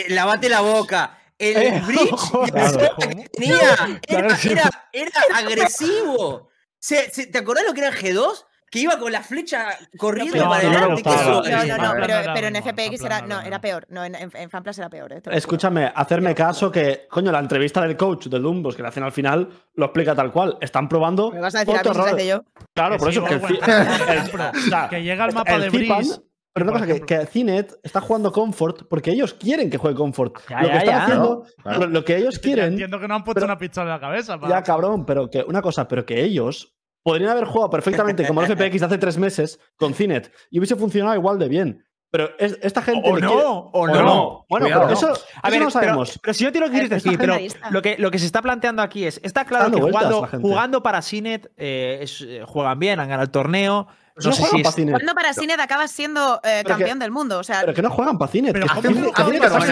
lavate 0.09 0.49
la 0.49 0.61
boca. 0.63 1.19
El 1.39 1.57
Eh, 1.57 1.83
bridge 1.87 2.11
claro. 2.53 2.97
que 2.99 3.29
tenía 3.33 3.57
era, 4.09 4.25
agresivo. 4.25 4.55
era- 4.55 4.71
era 4.93 5.11
agresivo. 5.37 6.49
Se- 6.79 7.11
se- 7.11 7.27
¿Te 7.27 7.39
acordás 7.39 7.65
lo 7.67 7.73
que 7.75 7.81
era 7.81 7.89
el 7.91 7.97
G2? 7.97 8.45
Que 8.71 8.81
iba 8.81 8.99
con 8.99 9.13
la 9.13 9.23
flecha 9.23 9.69
corriendo 9.97 10.37
No, 10.37 10.49
para 10.51 10.69
adelante. 10.69 11.03
No, 11.05 11.43
no, 11.43 11.95
no, 11.95 12.35
pero, 12.35 12.47
en 12.49 12.57
FPX 12.57 13.05
era, 13.05 13.23
no, 13.23 13.41
era 13.41 13.61
peor. 13.61 13.87
No, 13.89 14.05
en, 14.05 14.15
en, 14.17 14.31
en 14.35 14.51
Fanplas 14.51 14.79
era 14.79 14.91
peor. 14.91 15.13
eh. 15.13 15.23
Escúchame, 15.31 15.93
hacerme 15.95 16.35
caso 16.35 16.73
que, 16.73 17.07
coño, 17.09 17.31
la 17.31 17.39
entrevista 17.39 17.81
del 17.83 17.97
coach 17.97 18.27
del 18.27 18.43
Dumbos 18.43 18.75
que 18.75 18.83
le 18.83 18.89
hacen 18.89 19.05
al 19.05 19.13
final 19.13 19.49
lo 19.75 19.85
explica 19.87 20.15
tal 20.15 20.33
cual. 20.33 20.59
Están 20.61 20.89
probando. 20.89 21.31
Me 21.31 21.41
vas 21.41 21.55
a 21.55 21.61
decir 21.61 21.75
a 21.75 21.83
mí 21.83 21.89
otro 21.89 21.95
si 21.95 22.01
rol. 22.01 22.09
hace 22.17 22.27
yo. 22.27 22.45
Claro, 22.75 22.95
Que 22.95 22.99
por 22.99 23.13
sí, 23.13 23.19
eso 23.19 23.27
que 23.27 23.35
el, 23.35 23.43
o 24.57 24.69
sea, 24.69 24.89
que 24.89 25.03
llega 25.05 25.25
el 25.27 25.35
mapa 25.35 25.55
el 25.55 25.61
de 25.63 25.71
Breeze. 25.71 26.21
Pero 26.53 26.71
una 26.71 26.73
cosa, 26.81 26.87
que, 26.87 27.01
que 27.01 27.27
Cinet 27.27 27.75
está 27.83 28.01
jugando 28.01 28.31
Comfort 28.31 28.87
porque 28.89 29.11
ellos 29.11 29.35
quieren 29.35 29.69
que 29.71 29.77
juegue 29.77 29.97
Comfort. 29.97 30.37
Ya, 30.49 30.63
lo 30.63 30.69
que 30.69 30.75
ya, 30.75 30.79
están 30.79 30.95
ya. 30.97 31.03
haciendo, 31.03 31.45
lo, 31.65 31.87
lo 31.89 32.05
que 32.05 32.17
ellos 32.17 32.37
Ya 32.37 32.41
quieren, 32.43 32.65
Entiendo 32.67 33.01
que 33.01 33.09
no 33.09 33.15
han 33.17 33.25
puesto 33.25 33.41
pero- 33.41 33.47
una 33.47 33.59
pistola 33.59 33.87
en 33.87 33.91
la 33.91 34.01
cabeza. 34.01 34.39
para- 34.39 34.55
ya 34.57 34.63
cabrón, 34.63 35.05
pero 35.05 35.29
que 35.29 35.43
una 35.43 35.61
cosa, 35.61 35.89
pero 35.89 36.07
que 36.07 36.23
ellos 36.23 36.74
podrían 37.05 37.31
haber 37.31 37.45
jugado 37.45 37.71
perfectamente 37.71 38.27
como 38.27 38.43
el 38.43 38.49
FPX 38.49 38.81
de 38.81 38.87
hace 38.87 38.99
tres 38.99 39.17
meses 39.19 39.61
con 39.77 39.95
Cinet 39.95 40.33
y 40.51 40.59
hubiese 40.59 40.75
funcionado 40.75 41.15
igual 41.15 41.39
de 41.39 41.49
bien. 41.49 41.85
Pero 42.11 42.31
es- 42.39 42.57
esta 42.63 42.81
gente. 42.81 43.09
O 43.11 43.19
no, 43.19 43.29
quiere- 43.29 43.43
o 43.45 43.71
o 43.73 43.87
no. 43.89 44.03
no. 44.03 44.47
Bueno, 44.49 44.67
Cuidado. 44.67 44.83
pero 44.83 44.95
eso, 44.95 45.09
A 45.09 45.13
eso 45.13 45.23
ver, 45.51 45.53
no 45.53 45.59
pero, 45.67 45.71
sabemos. 45.71 46.19
pero 46.23 46.33
si 46.35 46.45
yo 46.45 46.53
te 46.53 46.61
lo 46.61 46.67
quieres 46.71 46.91
Es 46.93 47.03
decir, 47.03 47.19
pero 47.19 47.37
lo 47.71 47.83
que, 47.83 47.97
lo 47.99 48.11
que 48.13 48.19
se 48.21 48.27
está 48.27 48.41
planteando 48.41 48.83
aquí 48.83 49.05
es, 49.05 49.21
está 49.25 49.45
claro 49.45 49.71
que 49.71 49.81
vueltas 49.81 50.13
jugando, 50.41 50.83
para 50.83 51.03
Sinet 51.03 51.51
eh, 51.57 51.99
es- 52.03 52.21
eh, 52.23 52.43
juegan 52.47 52.79
bien, 52.79 53.01
han 53.01 53.09
ganado 53.09 53.25
el 53.25 53.31
torneo. 53.33 53.89
No 54.17 54.33
sé 54.33 54.43
juegan 54.43 54.57
si 54.63 54.69
es- 54.69 54.75
Cinet. 54.75 54.95
Cuando 54.95 55.15
para 55.15 55.33
Sinet 55.33 55.59
acabas 55.61 55.91
siendo 55.91 56.37
eh, 56.45 56.61
Pero 56.63 56.69
campeón 56.69 56.99
del 56.99 57.11
mundo. 57.11 57.39
O 57.39 57.45
sea, 57.45 57.61
Pero 57.63 57.75
que 57.75 57.83
no 57.83 57.91
juegan 57.91 58.17
para 58.19 58.31
Cinet. 58.31 58.53
Pero 58.53 58.67
que 58.67 58.73
¿cómo 58.75 58.83
Cinet- 58.83 58.95
Cinet 58.95 59.27
Cinet 59.27 59.43
así 59.45 59.63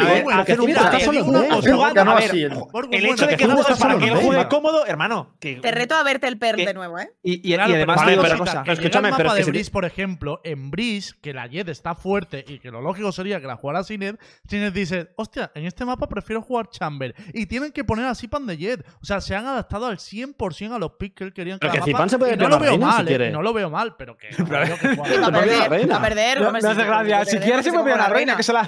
el- 2.40 3.07
hecho 3.07 3.26
de 3.26 3.36
que 3.36 3.45
Cinet 3.45 3.59
está 3.59 3.76
para 3.76 3.99
que 3.99 4.07
él 4.07 4.16
juegue 4.16 4.49
cómodo, 4.49 4.86
hermano. 4.86 5.34
Te 5.38 5.70
reto 5.70 5.95
a 5.95 6.03
verte 6.03 6.28
el 6.28 6.38
perl 6.38 6.64
de 6.64 6.74
nuevo, 6.74 6.99
¿eh? 6.99 7.12
y, 7.22 7.55
además 7.55 8.01
otra 8.03 8.22
pero 8.22 8.38
cosa. 8.38 8.64
Escúchame, 8.66 9.09
el 9.11 9.14
pero 9.16 9.34
que 9.34 9.45
Breeze, 9.45 9.70
por 9.70 9.84
ejemplo, 9.84 10.40
en 10.45 10.70
Breeze, 10.70 11.14
que 11.20 11.32
la 11.32 11.47
Jet 11.47 11.68
está 11.68 11.95
fuerte 11.95 12.45
y 12.47 12.59
que 12.59 12.70
lo 12.70 12.80
lógico 12.80 13.12
sería 13.12 13.40
que 13.40 13.47
la 13.47 13.57
jugara 13.57 13.84
Sinet, 13.84 14.20
Sinet 14.49 14.72
dice, 14.74 15.11
hostia, 15.16 15.51
en 15.55 15.66
este 15.66 15.84
mapa 15.84 16.09
prefiero 16.09 16.43
jugar 16.43 16.68
Chamber. 16.70 17.14
Y 17.32 17.47
tienen 17.47 17.72
que 17.72 17.84
poner 17.84 18.07
a 18.07 18.14
Zipan 18.14 18.47
de 18.47 18.57
Jet. 18.57 18.84
O 19.01 19.05
sea, 19.05 19.20
se 19.20 19.34
han 19.34 19.47
adaptado 19.47 19.86
al 19.86 19.99
100% 19.99 20.74
a 20.74 20.78
los 20.78 20.93
picks 20.93 21.14
que 21.16 21.24
él 21.24 21.32
querían 21.32 21.59
Pero 21.59 21.72
que 21.72 21.78
mapa, 21.78 21.86
Zipan 21.90 22.11
se 22.11 22.18
puede 22.18 22.36
no 22.36 22.49
lo 22.49 22.59
veo 22.59 22.78
mal, 22.78 23.09
eh, 23.09 23.30
no 23.30 23.43
lo 23.43 23.53
veo 23.53 23.70
mal, 23.70 23.97
pero 23.97 24.16
que... 24.16 24.32
no 24.39 24.45
creo 24.47 24.78
que 24.78 24.89
Sí, 24.89 24.97
juegue 24.97 25.18
va 25.18 25.26
a 25.26 25.30
Te 25.30 25.33
pone 25.33 25.33
la 25.33 25.41
perder, 25.41 25.70
reina. 25.70 25.95
va 25.95 25.99
a 25.99 26.09
perder. 26.09 26.41
No, 26.41 26.47
hombre, 26.49 26.62
me 26.62 26.68
sí, 26.68 26.72
hace 26.72 26.80
sí, 26.80 26.87
gracia. 26.87 27.18
perder, 27.18 27.26
Si 27.26 27.39
quieres, 27.39 27.64
se 27.64 27.70
como 27.70 27.85
me 27.85 27.91
pide 27.91 27.99
la 27.99 28.09
la 28.09 28.14
reina, 28.14 28.37
que 28.37 28.43
se 28.43 28.53
la. 28.53 28.62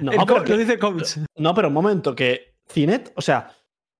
No, 0.00 0.10
el 0.12 0.18
pero 0.18 0.26
coach, 0.26 0.42
que- 0.44 0.52
lo 0.52 0.58
dice 0.58 0.72
el 0.74 0.78
coach. 0.78 1.16
No, 1.36 1.54
pero 1.54 1.68
un 1.68 1.74
momento, 1.74 2.14
que 2.14 2.54
Cinet, 2.70 3.12
o 3.16 3.20
sea, 3.22 3.50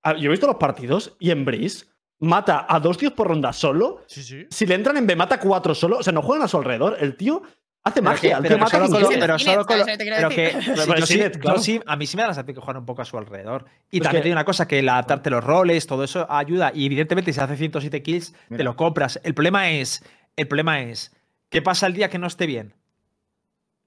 a- 0.03 0.13
yo 0.15 0.27
he 0.27 0.31
visto 0.31 0.47
los 0.47 0.55
partidos 0.57 1.15
y 1.19 1.31
en 1.31 1.45
Breeze 1.45 1.85
mata 2.19 2.65
a 2.69 2.79
dos 2.79 2.97
tíos 2.97 3.13
por 3.13 3.27
ronda 3.27 3.51
solo. 3.53 4.03
Sí, 4.07 4.23
sí. 4.23 4.45
Si 4.49 4.65
le 4.65 4.75
entran 4.75 4.97
en 4.97 5.05
B, 5.07 5.15
mata 5.15 5.39
cuatro 5.39 5.75
solo. 5.75 5.97
O 5.97 6.03
sea, 6.03 6.13
no 6.13 6.21
juegan 6.21 6.43
a 6.45 6.47
su 6.47 6.57
alrededor. 6.57 6.95
El 6.99 7.15
tío 7.17 7.41
hace 7.85 7.95
Pero 8.01 8.03
magia. 8.11 8.19
que- 8.21 8.35
el 8.37 8.41
pero 8.43 8.55
tío 8.55 8.63
mata 8.63 8.71
solo 8.77 8.83
con 8.85 9.13
pero 9.19 9.37
Cinet, 9.39 9.53
solo 9.55 9.65
con 9.65 9.77
lo- 9.77 9.83
¿sabes 9.83 9.97
lo 10.23 10.29
que 10.29 10.35
te 10.35 10.51
pero 10.75 10.93
que 10.93 10.99
yo 11.01 11.05
sí- 11.05 11.13
Cinet, 11.15 11.33
yo 11.35 11.39
claro. 11.41 11.59
sí- 11.59 11.81
a 11.85 11.95
mí 11.97 12.07
sí 12.07 12.15
me 12.15 12.23
da 12.23 12.27
la 12.29 12.33
sensación 12.33 12.55
que 12.55 12.61
juegan 12.61 12.79
un 12.79 12.85
poco 12.85 13.01
a 13.01 13.05
su 13.05 13.17
alrededor. 13.17 13.65
Y 13.91 13.97
Pues 13.99 14.03
también 14.03 14.11
que- 14.21 14.23
te 14.23 14.29
digo 14.29 14.35
una 14.35 14.45
cosa, 14.45 14.67
que 14.69 14.79
el 14.79 14.87
adaptarte 14.87 15.29
los 15.29 15.43
roles, 15.43 15.85
todo 15.85 16.05
eso 16.05 16.25
ayuda. 16.31 16.71
Y 16.73 16.85
evidentemente 16.85 17.33
si 17.33 17.41
hace 17.41 17.57
107 17.57 18.01
kills, 18.01 18.31
te 18.31 18.37
Mira. 18.51 18.63
lo 18.63 18.75
compras. 18.77 19.19
El 19.23 19.33
problema 19.33 19.69
es, 19.69 20.01
el 20.35 20.47
problema 20.47 20.81
es, 20.81 21.11
¿qué 21.49 21.61
pasa 21.61 21.87
el 21.87 21.93
día 21.93 22.09
que 22.09 22.17
no 22.19 22.27
esté 22.27 22.45
bien? 22.45 22.73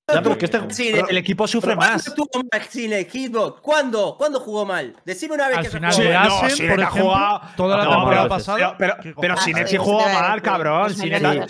Pero 0.08 0.36
este, 0.38 0.60
Sí, 0.72 0.90
pero- 0.92 1.08
El 1.08 1.16
equipo 1.16 1.48
sufre 1.48 1.70
¿Pero 1.70 1.80
más. 1.80 2.04
¿Cuándo 2.04 2.22
estuvo 2.24 2.44
mal 2.52 2.62
Cine 2.70 3.04
Hitbox? 3.10 3.60
¿Cuándo? 3.60 4.14
¿Cuándo 4.16 4.38
jugó 4.38 4.64
mal? 4.64 4.94
Decime 5.04 5.34
una 5.34 5.48
vez 5.48 5.56
Al 5.56 5.64
que 5.64 5.70
se 5.70 5.76
final 5.78 5.92
jugó 5.92 6.04
de 6.04 6.14
mal. 6.14 6.26
Asen, 6.28 6.50
Sinet 6.50 6.70
por 6.70 6.78
ha 6.80 6.82
ejemplo, 6.86 7.04
jugado- 7.10 7.40
toda 7.56 7.76
la 7.76 7.84
No, 7.84 7.90
temporada 7.90 8.22
pero- 8.22 8.28
pasada... 8.28 8.76
Pero, 8.78 8.94
¿qué 9.02 9.14
pero? 9.20 9.36
Sinet 9.38 9.64
Ah, 9.64 9.66
sí 9.66 9.76
jugó 9.78 10.00
mal, 10.08 10.42
cabrón. 10.42 10.94
Sinet 10.94 11.20
no, 11.22 11.28
ha- 11.30 11.34
no, 11.34 11.46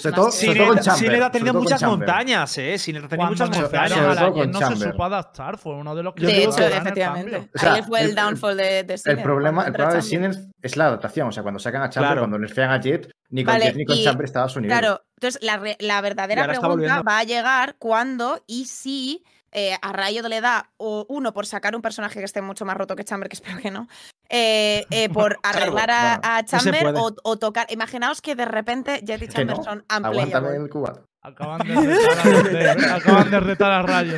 tenido 1.31 1.53
muchas 1.53 1.81
Chamber. 1.81 1.99
montañas, 1.99 2.57
¿eh? 2.57 2.79
Sinet 2.79 3.05
ha 3.05 3.09
tenido 3.09 3.29
muchas 3.29 3.51
montañas. 3.51 4.49
no 4.49 4.59
se 4.71 4.77
supo 4.91 5.05
adaptar, 5.05 5.59
fue 5.59 5.75
uno 5.75 5.95
de 5.95 6.03
los 6.03 6.15
que 6.15 6.25
De 6.25 6.45
hecho, 6.45 6.67
efectivamente. 6.67 7.51
Ahí 7.61 7.83
fue 7.83 8.01
el, 8.01 8.15
downfall 8.15 8.57
de, 8.57 8.85
de 8.85 8.95
El 8.95 8.99
Sinet, 8.99 9.23
problema, 9.23 9.71
de. 9.71 10.01
Siemens 10.01 10.49
es 10.63 10.77
la 10.79 10.87
adaptación. 10.87 11.29
O 11.29 11.33
sea, 11.33 11.43
cuando 11.43 11.59
sacan 11.61 11.83
a 11.83 11.91
Chamber, 11.91 12.21
cuando 12.21 12.39
nerfean 12.39 12.71
a 12.71 12.81
Jet, 12.81 13.11
ni 13.31 13.45
con 13.45 13.55
Vale, 13.55 13.67
Jet 13.67 13.77
ni 13.77 13.85
con 13.85 13.97
y- 13.97 14.05
Chamber 14.05 14.25
estaba 14.25 14.47
a 14.47 14.49
su 14.49 14.61
nivel. 14.61 14.79
Claro, 14.79 15.03
entonces 15.17 15.43
la, 15.43 15.57
re- 15.57 15.77
la 15.81 16.01
verdadera 16.01 16.47
pregunta 16.47 17.03
va 17.03 17.19
a 17.19 17.25
llegar 17.25 17.77
cuando 17.79 18.43
y 18.47 18.67
si 18.67 19.25
eh, 19.53 19.77
a 19.81 19.93
Riot 19.93 20.29
le 20.29 20.41
da 20.41 20.71
o 20.77 21.07
uno 21.09 21.33
por 21.33 21.47
sacar 21.47 21.75
un 21.75 21.83
personaje 21.83 22.19
que 22.19 22.25
esté 22.25 22.43
mucho 22.43 22.65
más 22.65 22.77
roto 22.77 22.95
que 22.97 23.05
Chamber, 23.05 23.29
que 23.29 23.35
espero 23.37 23.59
que 23.59 23.71
no, 23.71 23.89
eh, 24.29 24.85
eh, 24.91 25.09
por 25.09 25.39
arreglar 25.43 25.91
a, 25.91 26.15
a 26.23 26.43
no 26.43 26.49
se 26.49 26.57
Chamber 26.59 26.95
o, 26.97 27.15
o 27.23 27.37
tocar. 27.39 27.67
Imaginaos 27.71 28.21
que 28.21 28.35
de 28.35 28.45
repente 28.45 29.01
Jet 29.05 29.23
y 29.23 29.29
Chamber 29.29 29.57
no. 29.57 29.65
son 29.65 29.85
Aguántame 29.89 30.25
unplayable. 30.25 30.57
el 30.57 30.69
cuba. 30.71 31.03
Acaban 31.27 31.59
de 31.67 31.75
retar 31.75 32.19
a, 32.19 32.43
de- 32.45 32.87
acaban 32.87 33.31
de 33.33 33.41
retar 33.41 33.73
a 33.73 33.83
Rayo. 33.83 34.15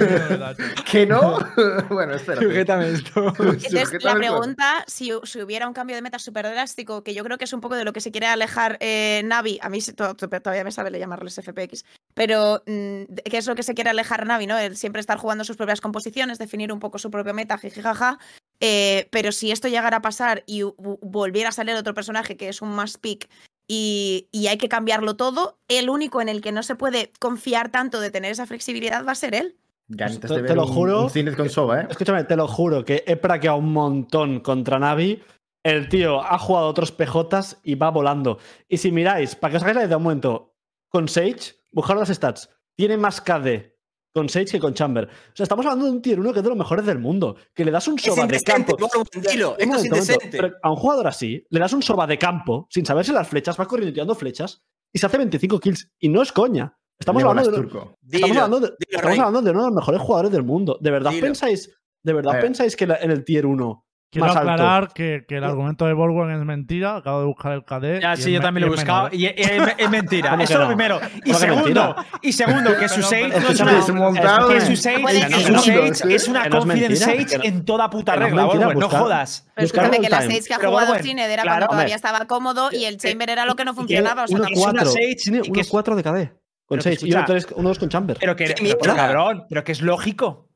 ¿Que 0.91 1.07
no? 1.07 1.39
bueno, 1.89 2.15
espera. 2.15 2.43
Sujétame 2.43 2.91
esto. 2.91 3.29
Entonces, 3.39 4.05
la 4.05 4.15
pregunta, 4.15 4.85
si, 4.87 5.13
si 5.25 5.41
hubiera 5.41 5.67
un 5.67 5.73
cambio 5.73 5.97
de 5.97 6.03
meta 6.03 6.19
súper 6.19 6.45
drástico, 6.51 7.03
que 7.03 7.15
yo 7.15 7.25
creo 7.25 7.39
que 7.39 7.45
es 7.45 7.53
un 7.55 7.63
poco 7.63 7.77
de 7.77 7.87
lo 7.87 7.95
que 7.95 8.03
se 8.03 8.11
quiere 8.11 8.27
alejar 8.27 8.77
eh, 8.81 9.23
Navi, 9.25 9.59
a 9.63 9.71
mí 9.71 9.79
todavía 9.81 10.65
me 10.65 10.71
sabe 10.71 10.91
llamarles 10.99 11.41
FPX, 11.43 11.87
pero 12.13 12.63
mm, 12.67 13.05
¿qué 13.25 13.39
es 13.39 13.47
lo 13.47 13.55
que 13.55 13.63
se 13.63 13.73
quiere 13.75 13.89
alejar 13.89 14.27
Navi? 14.27 14.47
¿no? 14.47 14.59
El 14.59 14.77
siempre 14.77 15.01
estar 15.01 15.17
jugando 15.17 15.45
sus 15.45 15.57
propias 15.57 15.81
composiciones, 15.81 16.39
definir 16.39 16.73
un 16.73 16.79
poco 16.79 16.99
su 16.99 17.11
propio 17.11 17.33
meta, 17.33 17.57
jijijaja. 17.57 18.19
Eh, 18.61 19.09
pero 19.11 19.31
si 19.33 19.53
esto 19.53 19.69
llegara 19.69 19.99
a 19.99 20.03
pasar 20.03 20.43
y 20.47 20.63
volviera 20.77 21.51
a 21.51 21.53
salir 21.53 21.77
otro 21.77 21.95
personaje 21.95 22.37
que 22.37 22.49
es 22.49 22.61
un 22.61 22.71
más 22.75 22.99
pick 22.99 23.29
y, 23.69 24.29
y 24.33 24.47
hay 24.49 24.57
que 24.59 24.69
cambiarlo 24.69 25.15
todo, 25.17 25.59
el 25.69 25.91
único 25.91 26.21
en 26.21 26.29
el 26.29 26.41
que 26.41 26.51
no 26.53 26.63
se 26.63 26.75
puede 26.75 27.13
confiar 27.21 27.71
tanto 27.71 28.01
de 28.01 28.11
tener 28.11 28.33
esa 28.33 28.47
flexibilidad 28.47 29.05
va 29.07 29.13
a 29.13 29.15
ser 29.15 29.35
él. 29.35 29.57
Ganitas 29.87 30.31
Te- 30.31 30.55
lo 30.55 30.67
un- 30.67 30.73
juro. 30.73 31.03
Un 31.05 31.11
cine 31.11 31.35
con 31.35 31.49
Soba, 31.49 31.83
¿eh? 31.83 31.87
Escúchame, 31.91 32.25
te 32.25 32.37
lo 32.37 32.49
juro 32.49 32.85
que 32.85 33.05
he 33.07 33.17
praqueado 33.17 33.59
un 33.59 33.73
montón 33.73 34.41
contra 34.41 34.79
Navi. 34.79 35.23
El 35.63 35.89
tío 35.89 36.21
ha 36.23 36.39
jugado 36.39 36.67
otros 36.69 36.93
PJs 36.93 37.59
y 37.63 37.75
va 37.75 37.91
volando. 37.91 38.39
Y 38.69 38.79
si 38.79 38.91
miráis, 38.93 39.35
para 39.35 39.53
que 39.53 39.57
os 39.59 39.63
hagáis 39.63 39.77
la 39.77 39.83
idea 39.83 39.89
de 39.91 39.97
un 39.97 40.03
momento, 40.03 40.55
con 40.89 41.09
Sage, 41.09 41.55
buscar 41.73 41.97
las 41.97 42.09
stats, 42.09 42.49
tiene 42.77 42.97
más 42.97 43.21
KD 43.21 43.75
con 44.15 44.29
Sage 44.29 44.47
que 44.47 44.59
con 44.59 44.75
Chamber. 44.75 45.05
O 45.07 45.37
sea, 45.37 45.45
estamos 45.45 45.65
hablando 45.67 45.87
de 45.87 45.93
un 45.93 46.03
tier 46.03 46.19
1 46.19 46.33
que 46.33 46.39
es 46.41 46.43
de 46.43 46.49
los 46.49 46.59
mejores 46.59 46.85
del 46.87 46.99
mundo. 46.99 47.37
Que 47.55 47.65
le 47.65 47.71
das 47.71 47.87
un 47.89 47.99
Es 47.99 48.05
soba 48.05 48.27
de 48.27 48.41
campo. 48.41 48.77
Tranquilo, 48.77 49.57
esto 49.59 49.77
es 49.77 49.85
indecente. 49.85 50.29
Pero 50.31 50.55
a 50.63 50.71
un 50.71 50.77
jugador 50.77 51.07
así, 51.07 51.47
le 51.51 51.61
das 51.61 51.73
un 51.73 51.83
soba 51.83 52.07
de 52.07 52.19
campo, 52.19 52.67
sin 52.71 52.85
saberse 52.85 53.13
las 53.13 53.29
flechas, 53.29 53.59
va 53.59 53.67
corriendo 53.67 53.91
y 53.91 53.95
tirando 53.95 54.15
flechas, 54.15 54.63
y 54.93 54.99
se 54.99 55.07
hace 55.07 55.19
25 55.19 55.61
kills. 55.61 55.91
Y 55.99 56.09
no 56.09 56.23
es 56.23 56.33
coña. 56.33 56.77
Estamos 56.99 57.23
hablando 57.23 57.51
de, 57.51 57.57
Turco. 57.57 57.97
Estamos, 58.11 58.37
hablando 58.37 58.61
de, 58.61 58.67
dilo, 58.67 58.77
estamos 58.99 59.19
hablando 59.19 59.43
de 59.43 59.51
uno 59.53 59.61
de 59.61 59.67
los 59.69 59.77
mejores 59.77 60.01
jugadores 60.01 60.33
del 60.33 60.43
mundo. 60.43 60.79
¿De 60.81 60.91
verdad 60.91 61.13
Dilo. 61.13 61.27
pensáis, 61.27 61.71
de 62.03 62.13
verdad 62.13 62.41
pensáis 62.41 62.75
que 62.75 62.87
la- 62.89 62.97
en 62.97 63.13
el 63.13 63.25
tier 63.25 63.47
1 63.47 63.87
Quiero 64.11 64.27
más 64.29 64.37
alto? 64.37 64.51
aclarar 64.53 64.93
que, 64.95 65.27
que 65.29 65.37
el 65.37 65.45
argumento 65.45 65.85
de 65.85 65.93
Borgwen 65.93 66.31
es 66.31 66.43
mentira. 66.43 66.97
Acabo 66.97 67.21
de 67.21 67.27
buscar 67.27 67.53
el 67.53 67.63
KD. 67.63 68.01
Ya, 68.01 68.17
sí, 68.17 68.23
es 68.23 68.29
yo 68.37 68.41
también 68.41 68.67
lo 68.67 68.73
he 68.73 68.77
buscado. 68.77 69.11
Y, 69.13 69.27
es, 69.27 69.35
es 69.77 69.91
mentira. 69.91 70.31
¿Cómo 70.31 70.43
Eso 70.45 70.53
es 70.55 70.59
lo 70.61 70.67
primero. 70.67 70.99
Y 70.99 71.21
¿Cómo 71.21 71.23
que 71.25 71.35
segundo, 71.35 71.97
y 72.23 72.33
segundo, 72.33 72.77
que 72.79 72.89
su 72.89 73.03
Sage 73.03 73.29
no 73.29 73.37
es 73.51 73.61
una. 73.61 74.47
Que 74.49 74.55
en- 74.57 74.67
su 74.67 74.77
Sage, 74.77 74.97
¿eh? 74.97 76.15
es 76.15 76.29
una 76.29 76.49
confident 76.49 76.95
Sage 76.97 77.47
en 77.47 77.65
toda 77.67 77.91
puta 77.91 78.17
regla, 78.17 78.47
no 78.75 78.89
jodas. 78.89 79.47
Pero 79.55 79.67
escúchame, 79.67 80.01
que 80.01 80.09
la. 80.09 80.23
Sage 80.23 80.41
que 80.43 80.55
ha 80.55 80.59
jugado 80.59 80.95
Cine 81.03 81.31
era 81.33 81.43
cuando 81.43 81.67
todavía 81.67 81.97
estaba 81.97 82.25
cómodo 82.27 82.71
y 82.73 82.85
el 82.87 82.97
Chamber 82.97 83.29
era 83.29 83.45
lo 83.45 83.57
que 83.57 83.65
no 83.67 83.75
funcionaba. 83.75 84.25
O 84.25 84.27
sea, 84.27 84.37
es 84.39 84.41
una 84.41 84.73
4, 84.73 84.87
Sage 84.87 85.17
tiene 85.23 85.41
y 85.45 85.53
que 85.53 85.61
es- 85.61 85.71
1-4 85.71 85.95
de 85.97 86.03
KD. 86.03 86.33
Con 86.65 86.79
Pero 86.79 86.83
que 86.83 86.95
Sage 86.97 87.07
y 87.07 87.11
uno 87.13 87.21
escucha- 87.21 87.25
3 87.27 87.47
uno 87.57 87.69
dos 87.69 87.79
con 87.79 87.89
Chamber. 87.91 88.17
Que, 88.19 88.55
cabrón, 88.97 89.45
pero 89.51 89.65
que 89.65 89.73
es 89.73 89.83
lógico. 89.83 90.49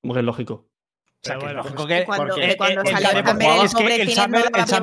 Como 0.00 0.14
que 0.14 0.20
es 0.20 0.26
lógico. 0.26 0.68
Pero 1.24 1.40
bueno, 1.40 1.62
cuando- 1.62 1.76
porque 1.80 1.98
que 1.98 2.56
cuando 2.56 2.82
el- 2.82 2.88
salió 2.88 3.10
el- 3.10 3.16
el- 3.16 3.64
es 3.64 3.74
que 3.74 3.82
el 4.02 4.14
no 4.30 4.38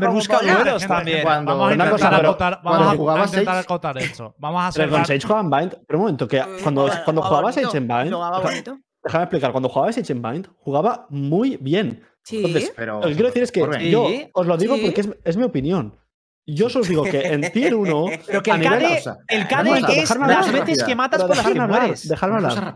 el 0.07 0.11
busca 0.13 0.39
también. 0.87 1.21
Cuando- 1.23 1.51
Vamos 1.51 1.69
a 1.69 1.71
intentar 1.73 1.91
cosa, 1.91 2.09
pero- 2.17 2.29
acotar, 2.29 2.53
vamos 2.63 2.63
cuando 2.63 2.89
a 2.89 2.95
jugaba 2.97 3.25
intentar 3.25 3.53
Sage- 3.55 3.63
acotar 3.63 3.97
eso. 3.99 4.35
Vamos 4.37 4.61
a 4.63 4.71
Pero 4.71 4.91
con. 4.91 5.05
Sage 5.05 5.27
Bind. 5.51 5.77
Pero 5.87 5.97
un 5.99 6.03
momento, 6.03 6.27
que 6.27 6.43
cuando, 6.63 6.89
cuando 7.05 7.21
jugaba 7.21 7.51
jugaba 7.51 7.51
Sage 7.53 7.65
bonito, 7.67 7.77
en 7.77 7.87
Bind. 7.87 8.11
Déjame 9.03 9.23
explicar. 9.23 9.51
Cuando 9.51 9.69
jugaba 9.69 9.91
Sage 9.93 10.11
en 10.13 10.21
Bind, 10.21 10.47
jugaba 10.57 11.05
muy 11.09 11.57
bien. 11.57 12.03
Sí. 12.23 12.37
Entonces, 12.37 12.73
Pero, 12.75 13.01
Lo 13.01 13.07
que 13.07 13.13
quiero 13.13 13.27
decir 13.29 13.43
es 13.43 13.51
que 13.51 13.65
Sí. 13.79 13.89
yo 13.89 14.07
os 14.33 14.45
lo 14.47 14.57
digo 14.57 14.75
Sí. 14.75 14.81
porque 14.85 15.01
es, 15.01 15.09
es 15.23 15.37
mi 15.37 15.43
opinión. 15.43 15.97
Yo 16.47 16.69
solo 16.69 16.81
os 16.83 16.89
digo 16.89 17.03
que 17.03 17.19
en 17.27 17.41
tier 17.53 17.75
1. 17.75 18.05
Pero 18.27 18.43
que 18.43 18.51
a 18.51 18.55
el 18.55 19.85
es 19.95 20.01
dejarme 20.01 20.27
las 20.27 20.51
veces 20.51 20.83
que 20.83 20.95
matas 20.95 21.21
por 21.21 21.35
las 21.35 21.45
que 21.45 21.59
mueres. 21.59 22.07
una 22.07 22.49
hablar. 22.49 22.75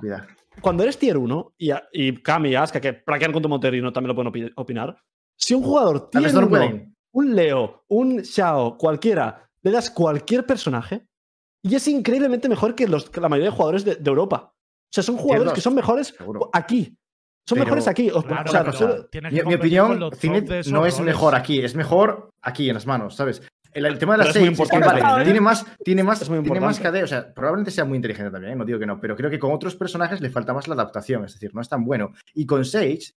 Cuando 0.61 0.83
eres 0.83 0.97
tier 0.97 1.17
1, 1.17 1.53
y, 1.57 1.71
y 1.93 2.13
Cami 2.21 2.49
y 2.49 2.55
Aska, 2.55 2.81
que 2.81 2.93
plaquean 2.93 3.31
con 3.31 3.41
tu 3.41 3.49
Monterino, 3.49 3.91
también 3.93 4.15
lo 4.15 4.15
pueden 4.15 4.31
opi- 4.31 4.53
opinar. 4.55 4.97
Si 5.37 5.53
un 5.53 5.63
jugador 5.63 6.09
tier 6.09 6.23
vez 6.23 6.33
no 6.33 6.41
lo 6.41 6.47
1, 6.47 6.57
pueden. 6.57 6.95
un 7.13 7.35
Leo, 7.35 7.83
un 7.89 8.23
Xiao, 8.23 8.77
cualquiera, 8.77 9.49
le 9.61 9.71
das 9.71 9.89
cualquier 9.91 10.45
personaje 10.45 11.05
y 11.63 11.75
es 11.75 11.87
increíblemente 11.87 12.47
mejor 12.49 12.75
que, 12.75 12.87
los, 12.87 13.09
que 13.09 13.19
la 13.21 13.29
mayoría 13.29 13.49
de 13.51 13.55
jugadores 13.55 13.83
de, 13.85 13.95
de 13.95 14.09
Europa. 14.09 14.53
O 14.53 14.91
sea, 14.95 15.03
son 15.03 15.17
jugadores 15.17 15.53
que 15.53 15.61
son 15.61 15.75
mejores 15.75 16.07
seguro. 16.17 16.49
aquí. 16.53 16.95
Son 17.47 17.57
Pero- 17.57 17.65
mejores 17.65 17.87
aquí. 17.87 18.09
Claro, 18.09 18.69
o 18.71 18.73
sea, 18.73 18.95
Mi, 19.31 19.41
mi 19.43 19.53
opinión, 19.55 20.01
esos 20.51 20.71
no 20.71 20.85
es 20.85 20.99
mejor 20.99 21.35
aquí, 21.35 21.59
es 21.59 21.75
mejor 21.75 22.29
aquí 22.41 22.69
en 22.69 22.75
las 22.75 22.85
manos, 22.87 23.15
¿sabes? 23.15 23.41
El, 23.75 23.85
el 23.85 23.99
tema 23.99 24.13
de 24.13 24.19
la 24.19 24.31
Pero 24.31 24.39
es 24.39 24.39
muy 24.39 24.47
6 24.47 24.59
es 24.61 24.69
que, 24.69 24.77
importante 24.77 24.87
vale, 24.87 25.01
también, 25.01 25.21
¿eh? 25.21 25.25
tiene 25.25 25.41
más, 25.41 25.65
tiene 25.83 26.03
más, 26.03 26.21
Es 26.21 26.29
muy 26.29 26.41
tiene 26.41 26.59
más 26.61 26.79
o 26.79 27.07
sea, 27.07 27.33
probablemente 27.33 27.71
sea 27.71 27.83
muy 27.83 27.97
inteligente 27.97 28.31
también, 28.31 28.53
¿eh? 28.53 28.55
no 28.55 28.63
digo 28.63 28.79
que 28.79 28.85
no, 28.85 29.01
pero 29.01 29.17
creo 29.17 29.29
que 29.29 29.37
con 29.37 29.51
otros 29.51 29.75
personajes 29.75 30.21
le 30.21 30.29
falta 30.29 30.53
más 30.53 30.69
la 30.69 30.75
adaptación, 30.75 31.25
es 31.25 31.33
decir, 31.33 31.53
no 31.53 31.59
es 31.59 31.67
tan 31.67 31.83
bueno. 31.83 32.13
Y 32.33 32.45
con 32.45 32.63
Sage, 32.63 33.13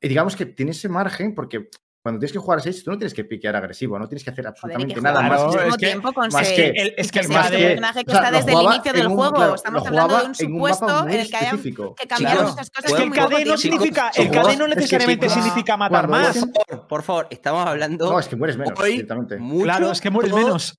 eh, 0.00 0.08
digamos 0.08 0.34
que 0.34 0.44
tiene 0.44 0.72
ese 0.72 0.88
margen 0.88 1.36
porque 1.36 1.68
cuando 2.02 2.18
tienes 2.18 2.32
que 2.32 2.38
jugar 2.40 2.58
a 2.58 2.62
Sage, 2.62 2.82
tú 2.82 2.90
no 2.90 2.98
tienes 2.98 3.14
que 3.14 3.24
piquear 3.24 3.54
agresivo, 3.54 3.96
no 3.96 4.08
tienes 4.08 4.24
que 4.24 4.30
hacer 4.30 4.44
absolutamente 4.46 4.94
que 4.94 5.00
nada 5.00 5.20
Claro, 5.20 5.28
más. 5.34 5.40
al 5.42 5.50
que- 5.50 5.56
mismo 5.56 5.68
es 5.68 5.76
que- 5.76 5.86
tiempo 5.86 6.12
con 6.12 6.28
más 6.32 6.48
que- 6.48 6.66
el- 6.70 6.94
es 6.96 7.12
que 7.12 7.18
el 7.20 7.26
KD 7.28 7.32
un 7.32 7.62
personaje 7.62 8.04
que 8.04 8.10
o 8.10 8.14
sea, 8.14 8.24
está 8.24 8.36
desde 8.38 8.52
el 8.52 8.62
inicio 8.62 8.92
del 8.92 9.06
un- 9.06 9.14
juego. 9.14 9.34
claro, 9.36 9.54
Estamos 9.54 9.86
hablando 9.86 10.08
de 10.18 10.24
un 10.24 10.32
en 10.38 10.46
un 10.52 10.58
mapa 10.60 10.74
supuesto 10.74 11.08
en 11.08 11.20
el 11.20 11.30
que 11.30 11.36
hayan 11.36 11.54
específico. 11.54 11.94
que 11.94 12.06
cambiar 12.08 12.32
Chicos, 12.32 12.50
muchas 12.50 12.70
cosas 12.70 12.90
Es 12.90 12.96
que 12.96 13.02
el 13.04 13.10
KD 13.12 13.44
no 13.44 13.56
significa, 13.56 14.10
el 14.16 14.30
KD 14.30 14.34
no 14.34 14.50
es 14.50 14.56
que 14.58 14.74
necesariamente 14.74 15.28
significa 15.28 15.76
matar 15.76 16.08
más. 16.08 16.36
Por 16.38 16.50
favor, 16.66 16.88
por 16.88 17.02
favor, 17.04 17.26
estamos 17.30 17.66
hablando 17.66 18.10
No, 18.12 18.18
es 18.18 18.26
que 18.26 18.34
mueres 18.36 18.56
menos, 18.56 18.78
hoy 18.80 18.92
directamente. 18.92 19.36
mucho, 19.38 19.64
Claro, 19.64 19.92
es 19.92 20.00
que 20.00 20.10
mueres 20.10 20.30
todos- 20.32 20.44
menos. 20.44 20.78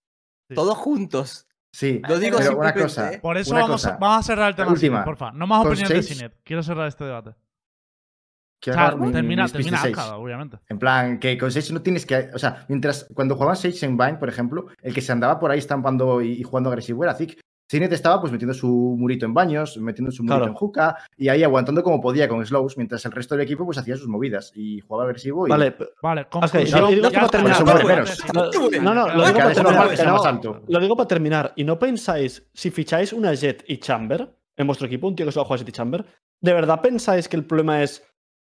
Todos 0.53 0.77
juntos. 0.77 1.47
Sí, 1.71 2.01
Lo 2.07 2.19
digo 2.19 2.37
pero 2.37 2.57
una 2.57 2.73
cosa. 2.73 3.13
¿eh? 3.13 3.19
Por 3.19 3.37
eso 3.37 3.55
vamos, 3.55 3.83
a, 3.85 3.89
cosa. 3.93 3.97
vamos 3.99 4.19
a 4.19 4.23
cerrar 4.27 4.49
el 4.49 4.55
tema. 4.55 4.71
última. 4.71 5.03
Porfa. 5.03 5.31
No 5.31 5.47
más 5.47 5.65
opiniones 5.65 5.89
de 5.89 6.03
Sinet. 6.03 6.35
Quiero 6.43 6.61
cerrar 6.61 6.87
este 6.87 7.05
debate. 7.05 7.31
Quiero 8.63 8.79
O 8.79 8.81
sea, 8.81 8.91
dar 8.91 8.97
mi- 8.99 9.11
termina, 9.11 9.43
mis 9.43 9.51
termina 9.51 9.81
obviamente. 10.15 10.57
En 10.69 10.79
plan, 10.79 11.19
que 11.19 11.37
con 11.37 11.51
Sage 11.51 11.73
no 11.73 11.81
tienes 11.81 12.05
que. 12.05 12.29
O 12.33 12.39
sea, 12.39 12.65
mientras 12.69 13.05
cuando 13.13 13.35
jugaba 13.35 13.55
Sage 13.55 13.85
en 13.85 13.97
Vine, 13.97 14.15
por 14.15 14.29
ejemplo, 14.29 14.67
el 14.81 14.93
que 14.93 15.01
se 15.01 15.11
andaba 15.11 15.37
por 15.37 15.51
ahí 15.51 15.59
estampando 15.59 16.21
y, 16.21 16.31
y 16.31 16.43
jugando 16.43 16.69
agresivo 16.69 17.03
era 17.03 17.13
Zik. 17.13 17.39
Zinet 17.71 17.91
estaba 17.91 18.19
pues 18.21 18.31
metiendo 18.31 18.53
su 18.53 18.67
murito 18.99 19.25
en 19.25 19.33
baños, 19.33 19.77
metiendo 19.77 20.11
su 20.11 20.21
murito 20.21 20.37
Claro. 20.37 20.51
en 20.51 20.55
hookah 20.55 20.95
y 21.17 21.29
ahí 21.29 21.43
aguantando 21.43 21.81
como 21.81 21.99
podía 22.01 22.27
con 22.27 22.45
slows, 22.45 22.77
mientras 22.77 23.03
el 23.05 23.11
resto 23.13 23.35
del 23.35 23.45
equipo 23.45 23.65
pues 23.65 23.77
hacía 23.79 23.95
sus 23.97 24.07
movidas 24.07 24.51
y 24.53 24.79
jugaba 24.81 25.05
agresivo. 25.05 25.47
Y... 25.47 25.49
Vale, 25.49 25.75
Vale, 26.01 26.21
Ok, 26.21 26.27
conclusión. 26.29 26.81
yo- 26.81 26.89
yo 26.89 26.95
digo 26.95 27.09
Ya 27.09 27.11
para 27.11 27.25
está, 27.25 27.37
terminar, 27.37 27.57
ya 27.57 27.65
por 27.65 27.75
está, 27.81 27.87
menos. 27.87 28.07
ya 28.09 28.13
está. 28.13 28.33
No, 28.81 28.93
no, 28.93 29.07
lo 29.07 29.13
Claro, 29.13 29.25
digo 29.25 29.39
para 29.39 29.53
terminar. 29.53 30.43
no. 30.43 30.61
Lo 30.67 30.79
digo 30.79 30.95
para 30.95 31.07
terminar. 31.07 31.53
Y 31.55 31.63
no 31.63 31.79
pensáis, 31.79 32.47
si 32.53 32.69
ficháis 32.69 33.11
una 33.13 33.33
Jet 33.33 33.63
y 33.67 33.77
Chamber 33.77 34.29
en 34.55 34.67
vuestro 34.67 34.85
equipo, 34.85 35.07
un 35.07 35.15
tío 35.15 35.25
que 35.25 35.31
solo 35.31 35.45
juega 35.45 35.59
Jet 35.61 35.69
y 35.69 35.71
Chamber, 35.71 36.05
¿de 36.41 36.53
verdad 36.53 36.81
pensáis 36.81 37.27
que 37.27 37.37
el 37.37 37.45
problema 37.45 37.81
es 37.81 38.03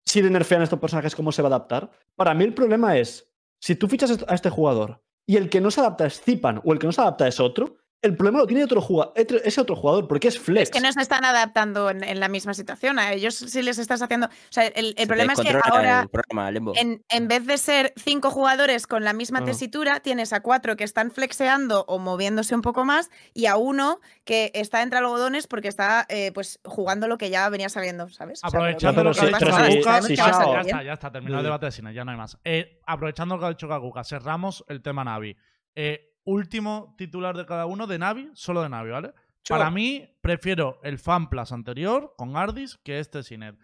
si 0.09 0.23
le 0.23 0.29
nerfean 0.31 0.61
a 0.61 0.63
estos 0.63 0.79
personajes, 0.79 1.15
cómo 1.15 1.31
se 1.31 1.43
va 1.43 1.49
a 1.49 1.51
adaptar? 1.51 1.91
Para 2.15 2.33
mí 2.33 2.43
el 2.43 2.55
problema 2.55 2.97
es, 2.97 3.31
si 3.59 3.75
tú 3.75 3.87
fichas 3.87 4.25
a 4.27 4.33
este 4.33 4.49
jugador 4.49 5.03
y 5.27 5.37
el 5.37 5.49
que 5.49 5.61
no 5.61 5.69
se 5.69 5.81
adapta 5.81 6.07
es 6.07 6.19
Zipan 6.19 6.61
o 6.63 6.73
el 6.73 6.79
que 6.79 6.87
no 6.87 6.93
se 6.93 7.01
adapta 7.01 7.27
es 7.27 7.39
otro, 7.39 7.75
el 8.01 8.15
problema 8.15 8.39
lo 8.39 8.47
tiene 8.47 8.63
otro 8.63 8.79
jugador, 8.81 9.13
ese 9.15 9.59
otro 9.59 9.75
jugador, 9.75 10.07
porque 10.07 10.29
es 10.29 10.39
flex. 10.39 10.63
Es 10.63 10.71
que 10.71 10.79
no 10.79 10.91
se 10.91 11.01
están 11.01 11.25
adaptando 11.25 11.89
en, 11.89 12.03
en 12.03 12.19
la 12.19 12.29
misma 12.29 12.53
situación. 12.53 12.97
A 12.97 13.11
ellos 13.11 13.35
sí 13.35 13.61
les 13.61 13.77
estás 13.77 14.01
haciendo. 14.01 14.27
O 14.27 14.29
sea, 14.49 14.67
el, 14.67 14.73
el 14.75 14.87
Se 14.89 14.95
te 14.95 15.07
problema 15.07 15.33
es 15.33 15.39
que 15.41 15.59
ahora. 15.63 16.07
programa. 16.11 16.49
En, 16.75 17.03
en 17.09 17.27
vez 17.27 17.45
de 17.45 17.57
ser 17.57 17.93
cinco 17.97 18.31
jugadores 18.31 18.87
con 18.87 19.03
la 19.03 19.13
misma 19.13 19.39
Ah. 19.39 19.45
tesitura, 19.45 19.99
tienes 19.99 20.31
a 20.33 20.39
cuatro 20.41 20.75
que 20.77 20.83
están 20.83 21.11
flexeando 21.11 21.85
o 21.87 21.99
moviéndose 21.99 22.55
un 22.55 22.61
poco 22.61 22.85
más 22.85 23.09
y 23.33 23.45
a 23.47 23.57
uno 23.57 23.99
que 24.23 24.51
está 24.53 24.81
entre 24.81 24.99
algodones 24.99 25.47
porque 25.47 25.67
está 25.67 26.05
eh, 26.09 26.31
pues 26.33 26.59
jugando 26.63 27.07
lo 27.07 27.17
que 27.17 27.29
ya 27.29 27.49
venía 27.49 27.69
sabiendo, 27.69 28.07
¿sabes? 28.09 28.39
Aprovechando 28.43 29.03
lo 29.03 29.13
que 29.13 29.19
ha 29.21 29.25
dicho 29.25 29.45
Kakuka, 29.45 29.99
ya, 30.01 30.61
está, 30.61 30.83
ya 30.83 30.93
está, 30.93 31.11
terminado 31.11 31.39
el 31.41 31.45
debate 31.45 31.65
de 31.65 31.71
cine, 31.73 31.93
ya 31.93 32.05
no 32.05 32.11
hay 32.11 32.17
más. 32.17 32.37
Eh, 32.43 32.79
aprovechando 32.85 33.35
lo 33.35 33.41
que 33.41 33.45
ha 33.45 33.49
dicho 33.49 33.67
Kakuka, 33.67 34.03
cerramos 34.03 34.63
el 34.67 34.81
tema 34.81 35.03
Navi. 35.03 35.35
Eh, 35.75 36.08
último 36.25 36.93
titular 36.97 37.35
de 37.35 37.45
cada 37.45 37.65
uno 37.65 37.87
de 37.87 37.99
Navi, 37.99 38.29
solo 38.33 38.61
de 38.61 38.69
Navi, 38.69 38.89
¿vale? 38.91 39.13
Para 39.47 39.71
mí, 39.71 40.07
prefiero 40.21 40.79
el 40.83 40.99
FanPlus 40.99 41.51
anterior 41.51 42.13
con 42.17 42.35
Ardis 42.37 42.77
que 42.83 42.99
este 42.99 43.23
Sinet. 43.23 43.55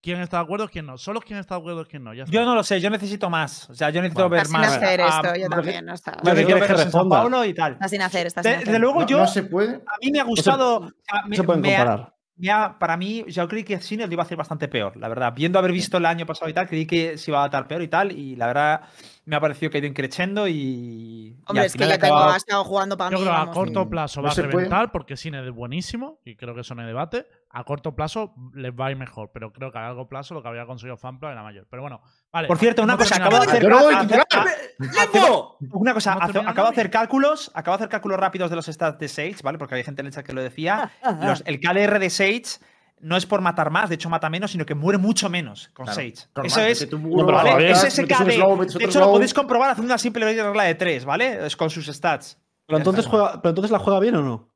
¿Quién 0.00 0.20
está 0.20 0.38
de 0.38 0.44
acuerdo? 0.44 0.68
¿Quién 0.68 0.86
no? 0.86 0.96
Solo 0.96 1.20
quien 1.20 1.38
está 1.40 1.56
de 1.56 1.60
acuerdo, 1.60 1.84
¿quién 1.84 2.04
no? 2.04 2.14
Ya 2.14 2.22
está. 2.22 2.32
Yo 2.32 2.44
no 2.44 2.54
lo 2.54 2.62
sé, 2.62 2.80
yo 2.80 2.88
necesito 2.88 3.28
más. 3.28 3.68
O 3.68 3.74
sea, 3.74 3.90
yo 3.90 4.00
necesito 4.00 4.28
Vale. 4.28 4.30
ver 4.36 4.42
Está 4.46 4.48
sin 4.52 4.60
más. 4.60 4.76
hacer 4.76 5.00
a- 5.00 5.08
esto, 5.08 5.34
yo 5.40 5.48
también. 5.48 5.84
No 5.86 5.94
está, 5.94 6.16
Yo 6.22 6.34
¿quieres 6.46 6.64
que 6.66 6.72
responda? 6.74 7.20
Paulo 7.20 7.44
y 7.44 7.52
tal. 7.52 7.72
está 7.72 7.88
sin 7.88 8.02
hacer, 8.02 8.26
está 8.28 8.42
sin 8.42 8.50
De- 8.50 8.56
hacer. 8.58 8.66
Desde 8.68 8.78
luego 8.78 9.00
No, 9.00 9.06
yo, 9.06 9.18
no 9.18 9.26
se 9.26 9.42
puede. 9.42 9.74
a 9.76 9.96
mí 10.00 10.10
me 10.12 10.20
ha 10.20 10.24
gustado... 10.24 10.76
o 10.78 10.88
sea, 11.02 11.22
No 11.22 11.28
me- 11.28 11.36
se 11.36 11.42
pueden 11.42 11.62
me 11.62 11.74
ha- 11.76 11.78
comparar. 11.84 12.14
Para 12.78 12.96
mí, 12.96 13.24
yo 13.28 13.48
creí 13.48 13.64
que 13.64 13.80
Cine 13.80 14.06
lo 14.06 14.12
iba 14.12 14.22
a 14.22 14.26
hacer 14.26 14.36
bastante 14.38 14.68
peor, 14.68 14.96
la 14.96 15.08
verdad. 15.08 15.32
Viendo 15.34 15.58
haber 15.58 15.72
visto 15.72 15.96
el 15.98 16.06
año 16.06 16.24
pasado 16.26 16.48
y 16.48 16.54
tal, 16.54 16.68
creí 16.68 16.86
que 16.86 17.18
se 17.18 17.30
iba 17.30 17.38
a 17.38 17.42
adaptar 17.42 17.66
peor 17.66 17.82
y 17.82 17.88
tal, 17.88 18.12
y 18.12 18.36
la 18.36 18.46
verdad 18.46 18.82
me 19.24 19.36
ha 19.36 19.40
parecido 19.40 19.70
que 19.70 19.78
ha 19.78 19.80
ido 19.80 19.88
increciendo 19.88 20.46
y. 20.48 20.54
y 20.54 21.36
Hombre, 21.46 21.62
al 21.62 21.66
es 21.66 21.76
que 21.76 21.86
ya 21.86 21.94
ha 21.94 21.98
tengo, 21.98 22.16
ha 22.16 22.36
estado 22.36 22.64
jugando 22.64 22.96
para 22.96 23.10
Yo 23.10 23.18
mí. 23.18 23.24
creo 23.24 23.34
que 23.34 23.40
a 23.40 23.50
corto 23.50 23.88
plazo 23.90 24.22
no 24.22 24.26
va 24.26 24.32
a 24.32 24.34
se 24.34 24.42
puede. 24.50 24.68
reventar 24.68 24.92
porque 24.92 25.16
Sined 25.16 25.44
es 25.46 25.52
buenísimo 25.52 26.20
y 26.24 26.36
creo 26.36 26.54
que 26.54 26.60
eso 26.62 26.74
no 26.74 26.82
hay 26.82 26.86
debate. 26.88 27.26
A 27.50 27.64
corto 27.64 27.96
plazo 27.96 28.34
les 28.54 28.72
va 28.72 28.86
a 28.86 28.90
ir 28.90 28.96
mejor, 28.98 29.30
pero 29.32 29.52
creo 29.52 29.72
que 29.72 29.78
a 29.78 29.82
largo 29.82 30.06
plazo 30.06 30.34
lo 30.34 30.42
que 30.42 30.48
había 30.48 30.66
conseguido 30.66 30.98
Fanpla 30.98 31.32
era 31.32 31.42
mayor. 31.42 31.66
Pero 31.70 31.80
bueno, 31.82 32.02
vale. 32.30 32.46
Por 32.46 32.58
cierto, 32.58 32.82
una 32.82 32.96
cosa, 32.98 33.16
acabo 33.16 33.40
de 33.40 33.46
hacer. 33.46 33.62
¡Lembo! 34.78 35.56
Una 35.72 35.94
cosa, 35.94 36.12
¿Hemos 36.12 36.22
hace- 36.24 36.32
terminado, 36.32 36.52
acabo 36.52 36.68
de 36.68 36.72
hacer 36.72 36.90
cálculos, 36.90 37.50
acabo 37.54 37.76
de 37.76 37.82
hacer 37.84 37.88
cálculos 37.90 38.20
rápidos 38.20 38.50
de 38.50 38.56
los 38.56 38.66
stats 38.66 38.98
de 38.98 39.08
Sage, 39.08 39.36
¿vale? 39.42 39.58
Porque 39.58 39.74
había 39.74 39.84
gente 39.84 40.02
en 40.02 40.06
el 40.06 40.12
chat 40.12 40.24
que 40.26 40.32
lo 40.32 40.42
decía. 40.42 40.90
Los- 41.22 41.42
el 41.46 41.60
KDR 41.60 41.98
de 41.98 42.10
Sage 42.10 42.60
no 43.00 43.16
es 43.16 43.26
por 43.26 43.40
matar 43.40 43.70
más, 43.70 43.88
de 43.88 43.94
hecho 43.94 44.08
mata 44.10 44.28
menos, 44.28 44.50
sino 44.50 44.66
que 44.66 44.74
muere 44.74 44.98
mucho 44.98 45.28
menos 45.30 45.68
con 45.72 45.86
Claro, 45.86 45.96
Sage. 45.96 46.28
normal, 46.34 46.46
Eso 46.46 46.60
es. 46.60 46.92
No, 46.92 47.24
¿vale? 47.26 47.70
Es 47.70 47.84
ese 47.84 48.06
KD. 48.06 48.32
slow, 48.32 48.58
De 48.64 48.84
hecho, 48.84 49.00
lo 49.00 49.10
podéis 49.12 49.32
comprobar 49.34 49.70
haciendo 49.70 49.90
una 49.92 49.98
simple 49.98 50.24
regla 50.24 50.64
de 50.64 50.74
3, 50.74 51.04
¿vale? 51.04 51.46
Es 51.46 51.56
con 51.56 51.70
sus 51.70 51.86
stats. 51.86 52.40
Pero 52.66 52.78
entonces, 52.78 53.06
juega, 53.06 53.40
pero 53.40 53.50
entonces 53.50 53.70
la 53.70 53.78
juega 53.78 53.98
bien 54.00 54.16
o 54.16 54.22
no? 54.22 54.47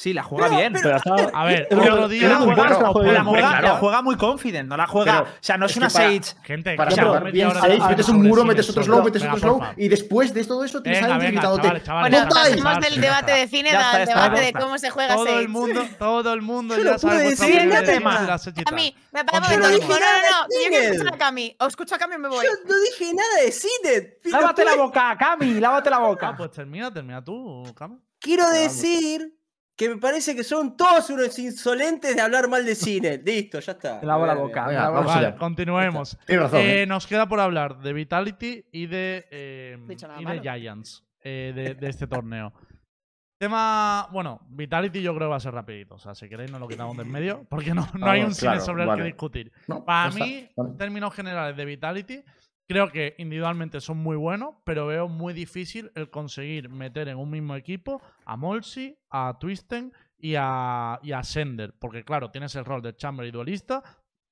Sí, 0.00 0.14
la 0.14 0.22
juega 0.22 0.48
bien. 0.48 0.72
Pero 0.72 0.96
está- 0.96 1.14
A 1.34 1.44
ver, 1.44 1.68
que- 1.68 1.74
otro 1.74 2.08
día. 2.08 2.26
que 2.26 2.34
juega- 2.36 2.68
que 2.68 3.12
la 3.12 3.22
juega, 3.22 3.48
claro. 3.50 3.68
la 3.68 3.74
juega 3.76 4.00
muy 4.00 4.16
confident, 4.16 4.66
no 4.66 4.78
la 4.78 4.86
juega. 4.86 5.12
Pero 5.24 5.24
o 5.24 5.36
sea, 5.40 5.58
no 5.58 5.66
es, 5.66 5.72
es 5.72 5.76
una 5.76 5.88
que 5.88 5.92
para- 5.92 6.04
Sage. 6.06 6.36
Gente, 6.42 6.74
Para 6.74 6.88
que 6.88 6.96
pero 6.96 7.08
jugar 7.08 7.32
bien 7.32 7.50
Sage, 7.50 7.68
de- 7.68 7.78
metes 7.80 8.08
un 8.08 8.22
muro, 8.22 8.44
metes 8.46 8.70
otro 8.70 8.82
slow, 8.82 9.04
metes 9.04 9.22
otro 9.22 9.36
slow. 9.36 9.60
Y 9.76 9.88
después 9.88 10.32
de 10.32 10.42
todo 10.46 10.64
eso 10.64 10.82
tienes 10.82 11.02
a 11.02 11.14
alguien 11.16 11.32
gritándote. 11.32 11.68
Bueno, 11.68 12.08
ya 12.08 12.80
del 12.80 12.98
debate 12.98 13.32
de 13.32 13.46
cine 13.48 13.70
al 13.72 14.06
debate 14.06 14.40
de 14.40 14.52
cómo 14.54 14.78
se 14.78 14.88
juega 14.88 15.16
Todo 15.16 15.26
Sage. 15.26 15.38
el 15.38 15.48
mundo, 15.50 15.86
todo 15.98 16.32
el 16.32 16.40
mundo 16.40 16.76
Yo 16.78 16.82
ya 16.82 16.92
no 16.92 16.98
sabe 16.98 17.16
A 18.66 18.72
mí, 18.72 18.96
me 19.12 19.20
Yo 19.20 19.26
parece 19.26 19.56
no 19.58 19.68
que 19.68 19.74
dije 19.74 19.86
no, 19.88 19.94
no, 19.94 20.00
nada 20.00 20.22
no, 20.30 20.46
yo 20.48 20.60
Sined. 20.64 20.82
escuchar 20.92 21.14
a 21.14 21.18
Cami. 21.18 21.56
O 21.60 21.66
escucho 21.66 21.94
a 21.94 21.98
Cami 21.98 22.14
y 22.14 22.18
me 22.18 22.28
voy. 22.28 22.42
Yo 22.46 22.50
no 22.66 22.74
dije 22.84 23.12
nada 23.12 23.42
de 23.44 24.18
pero 24.22 24.40
Lávate 24.40 24.64
la 24.64 24.76
boca, 24.76 25.14
Cami, 25.18 25.60
lávate 25.60 25.90
la 25.90 25.96
Ah, 25.96 26.00
boca. 26.00 26.34
pues 26.38 26.50
termina, 26.52 26.90
termina 26.90 27.22
tú, 27.22 27.64
Cami. 27.76 27.98
Quiero 28.18 28.48
decir 28.50 29.34
que 29.80 29.88
me 29.88 29.96
parece 29.96 30.36
que 30.36 30.44
son 30.44 30.76
todos 30.76 31.08
unos 31.08 31.38
insolentes 31.38 32.14
de 32.14 32.20
hablar 32.20 32.50
mal 32.50 32.66
de 32.66 32.74
Cinet. 32.74 33.22
Listo, 33.26 33.60
ya 33.60 33.72
está. 33.72 33.98
Te 33.98 34.04
lavo 34.04 34.26
la 34.26 34.34
boca. 34.34 34.66
Venga, 34.66 34.82
Vale, 34.82 34.92
vamos 34.92 35.14
Vale, 35.14 35.26
allá. 35.28 35.36
continuemos. 35.38 36.18
Tienes 36.26 36.42
razón. 36.42 36.60
Eh, 36.60 36.82
¿eh? 36.82 36.86
nos 36.86 37.06
queda 37.06 37.26
por 37.26 37.40
hablar 37.40 37.78
de 37.78 37.94
Vitality 37.94 38.66
y 38.72 38.86
de, 38.88 39.26
eh, 39.30 39.78
y 40.18 40.24
de. 40.26 40.40
Giants 40.42 41.02
eh, 41.22 41.52
de, 41.56 41.74
de 41.76 41.88
este 41.88 42.06
torneo. 42.06 42.52
Tema, 43.38 44.06
bueno, 44.12 44.42
Vitality 44.50 45.00
yo 45.00 45.14
creo 45.14 45.28
que 45.28 45.30
va 45.30 45.36
a 45.36 45.40
ser 45.40 45.54
rapidito. 45.54 45.94
O 45.94 45.98
sea, 45.98 46.14
si 46.14 46.28
queréis 46.28 46.50
nos 46.50 46.60
lo 46.60 46.68
quitamos 46.68 46.94
del 46.98 47.06
medio, 47.06 47.46
porque 47.48 47.72
no, 47.72 47.88
no 47.94 48.06
Ah, 48.06 48.10
hay 48.12 48.22
un 48.22 48.34
cine 48.34 48.60
sobre 48.60 48.84
el 48.84 48.94
que 48.96 49.02
discutir. 49.02 49.50
No, 49.66 49.82
Para 49.82 50.10
mí, 50.10 50.46
vale. 50.54 50.72
en 50.72 50.76
términos 50.76 51.14
generales 51.14 51.56
de 51.56 51.64
Vitality, 51.64 52.22
creo 52.70 52.92
que 52.92 53.16
individualmente 53.18 53.80
son 53.80 53.96
muy 53.96 54.16
buenos, 54.16 54.54
pero 54.62 54.86
veo 54.86 55.08
muy 55.08 55.34
difícil 55.34 55.90
el 55.96 56.08
conseguir 56.08 56.68
meter 56.68 57.08
en 57.08 57.18
un 57.18 57.28
mismo 57.28 57.56
equipo 57.56 58.00
a 58.24 58.36
Molsi, 58.36 58.96
a 59.10 59.36
Twisten 59.40 59.92
y 60.16 60.36
a, 60.38 61.00
y 61.02 61.10
a 61.10 61.24
Sender. 61.24 61.74
Porque 61.80 62.04
claro, 62.04 62.30
tienes 62.30 62.54
el 62.54 62.64
rol 62.64 62.80
de 62.80 62.94
Chamber 62.94 63.26
y 63.26 63.32
duelista, 63.32 63.82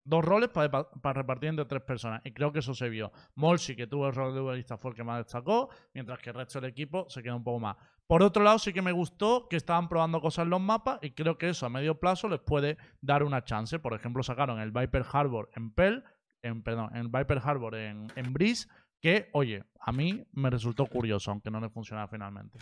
dos 0.05 0.25
roles 0.25 0.51
para, 0.51 0.71
para 0.71 1.13
repartir 1.15 1.49
entre 1.49 1.65
tres 1.65 1.83
personas. 1.83 2.21
Y 2.25 2.31
creo 2.31 2.53
que 2.53 2.61
eso 2.61 2.75
se 2.75 2.89
vio. 2.89 3.11
Molsi, 3.35 3.75
que 3.75 3.89
tuvo 3.89 4.07
el 4.07 4.15
rol 4.15 4.33
de 4.33 4.39
duelista, 4.39 4.79
fue 4.79 4.93
el 4.93 4.97
que 4.97 5.03
más 5.03 5.19
destacó, 5.19 5.71
mientras 5.93 6.21
que 6.21 6.31
el 6.31 6.37
resto 6.37 6.61
del 6.61 6.71
equipo 6.71 7.07
se 7.09 7.25
queda 7.25 7.35
un 7.35 7.43
poco 7.43 7.59
más. 7.59 7.77
Por 8.07 8.23
otro 8.23 8.45
lado, 8.45 8.61
sí 8.61 8.73
que 8.73 8.83
me 8.83 8.93
gustó 8.93 9.49
que 9.49 9.57
estaban 9.57 9.89
probando 9.89 10.21
cosas 10.21 10.45
en 10.45 10.51
los 10.51 10.61
mapas 10.61 11.01
y 11.03 11.11
creo 11.11 11.39
que 11.39 11.49
eso 11.49 11.67
a 11.67 11.71
medio 11.71 11.99
plazo 11.99 12.29
les 12.29 12.39
puede 12.39 12.79
dar 13.01 13.25
una 13.25 13.43
chance. 13.43 13.81
Por 13.81 13.95
ejemplo, 13.95 14.23
sacaron 14.23 14.61
el 14.61 14.71
Viper 14.71 15.05
Harbor 15.13 15.51
en 15.57 15.73
Pell, 15.73 16.05
en, 16.43 16.63
perdón, 16.63 16.95
en 16.97 17.11
Viper 17.11 17.41
Harbor 17.43 17.75
en, 17.75 18.07
en 18.17 18.33
Breeze, 18.33 18.69
que, 19.01 19.29
oye, 19.33 19.65
a 19.81 19.93
mí 19.93 20.27
me 20.33 20.51
resultó 20.51 20.87
curioso, 20.87 21.31
aunque 21.31 21.51
no 21.51 21.61
le 21.61 21.69
funcionara 21.71 22.09
finalmente. 22.09 22.59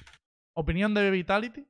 ¿Opinión 0.54 0.92
de 0.94 1.10
Vitality? 1.10 1.66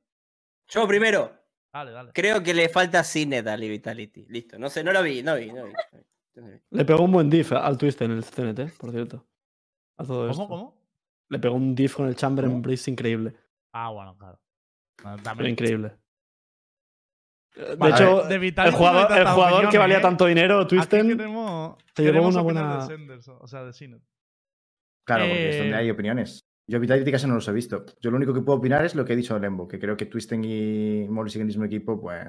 Yo 0.67 0.87
primero, 0.87 1.31
Dale, 1.71 1.91
dale. 1.91 2.11
creo 2.13 2.41
que 2.43 2.53
le 2.53 2.69
falta 2.69 3.03
Cinet 3.03 3.47
a 3.47 3.55
Vitality. 3.55 4.25
Listo, 4.29 4.57
no 4.59 4.69
sé, 4.69 4.83
no 4.83 4.91
lo 4.91 5.01
vi, 5.03 5.23
no 5.23 5.35
vi, 5.35 5.51
no 5.51 5.65
vi. 5.65 5.73
no 6.35 6.47
vi. 6.47 6.59
Le 6.71 6.85
pegó 6.85 7.03
un 7.03 7.11
buen 7.11 7.29
diff 7.29 7.51
al 7.53 7.77
twist 7.77 8.01
en 8.01 8.11
el 8.11 8.23
CNT, 8.23 8.77
por 8.77 8.91
cierto. 8.91 9.25
A 9.97 10.03
todo 10.05 10.19
¿Cómo, 10.27 10.31
esto. 10.31 10.47
cómo? 10.47 10.81
Le 11.29 11.39
pegó 11.39 11.55
un 11.55 11.73
diff 11.75 11.95
con 11.95 12.07
el 12.07 12.15
Chamber 12.15 12.45
en. 12.45 12.61
Breeze 12.61 12.89
increíble. 12.91 13.35
Ah, 13.73 13.89
bueno, 13.89 14.17
claro. 14.17 14.39
Pero 14.97 15.17
también- 15.17 15.51
increíble. 15.51 15.97
De 17.57 17.75
Vale, 17.75 17.95
hecho, 17.95 18.23
de 18.27 18.35
el 18.35 18.71
jugador, 18.71 19.17
el 19.17 19.27
jugador 19.27 19.69
que 19.69 19.77
valía 19.77 19.97
¿eh? 19.97 20.01
tanto 20.01 20.25
dinero, 20.27 20.67
Twisten, 20.67 21.07
queremos, 21.07 21.75
se 21.95 22.03
llevó 22.03 22.27
una 22.27 22.41
buena- 22.41 22.77
de 22.77 22.85
Senders, 22.85 23.27
o 23.27 23.47
sea, 23.47 23.63
de. 23.63 23.71
Claro, 25.05 25.23
porque 25.25 25.49
es 25.49 25.55
Eh, 25.55 25.59
donde 25.59 25.75
hay 25.75 25.89
opiniones. 25.89 26.41
Yo 26.69 26.79
Vitality 26.79 27.11
casi 27.11 27.27
no 27.27 27.35
los 27.35 27.47
he 27.47 27.53
visto. 27.53 27.85
Yo 28.01 28.11
lo 28.11 28.17
único 28.17 28.33
que 28.33 28.41
puedo 28.41 28.59
opinar 28.59 28.83
es 28.85 28.93
lo 28.93 29.05
que 29.05 29.13
he 29.13 29.15
dicho 29.15 29.39
Lembo, 29.39 29.67
que 29.67 29.79
creo 29.79 29.95
que 29.95 30.05
Twisten 30.05 30.43
y 30.43 31.07
Molly 31.09 31.29
siguen 31.29 31.43
en 31.43 31.45
el 31.45 31.47
mismo 31.47 31.63
equipo, 31.65 31.99
pues 31.99 32.27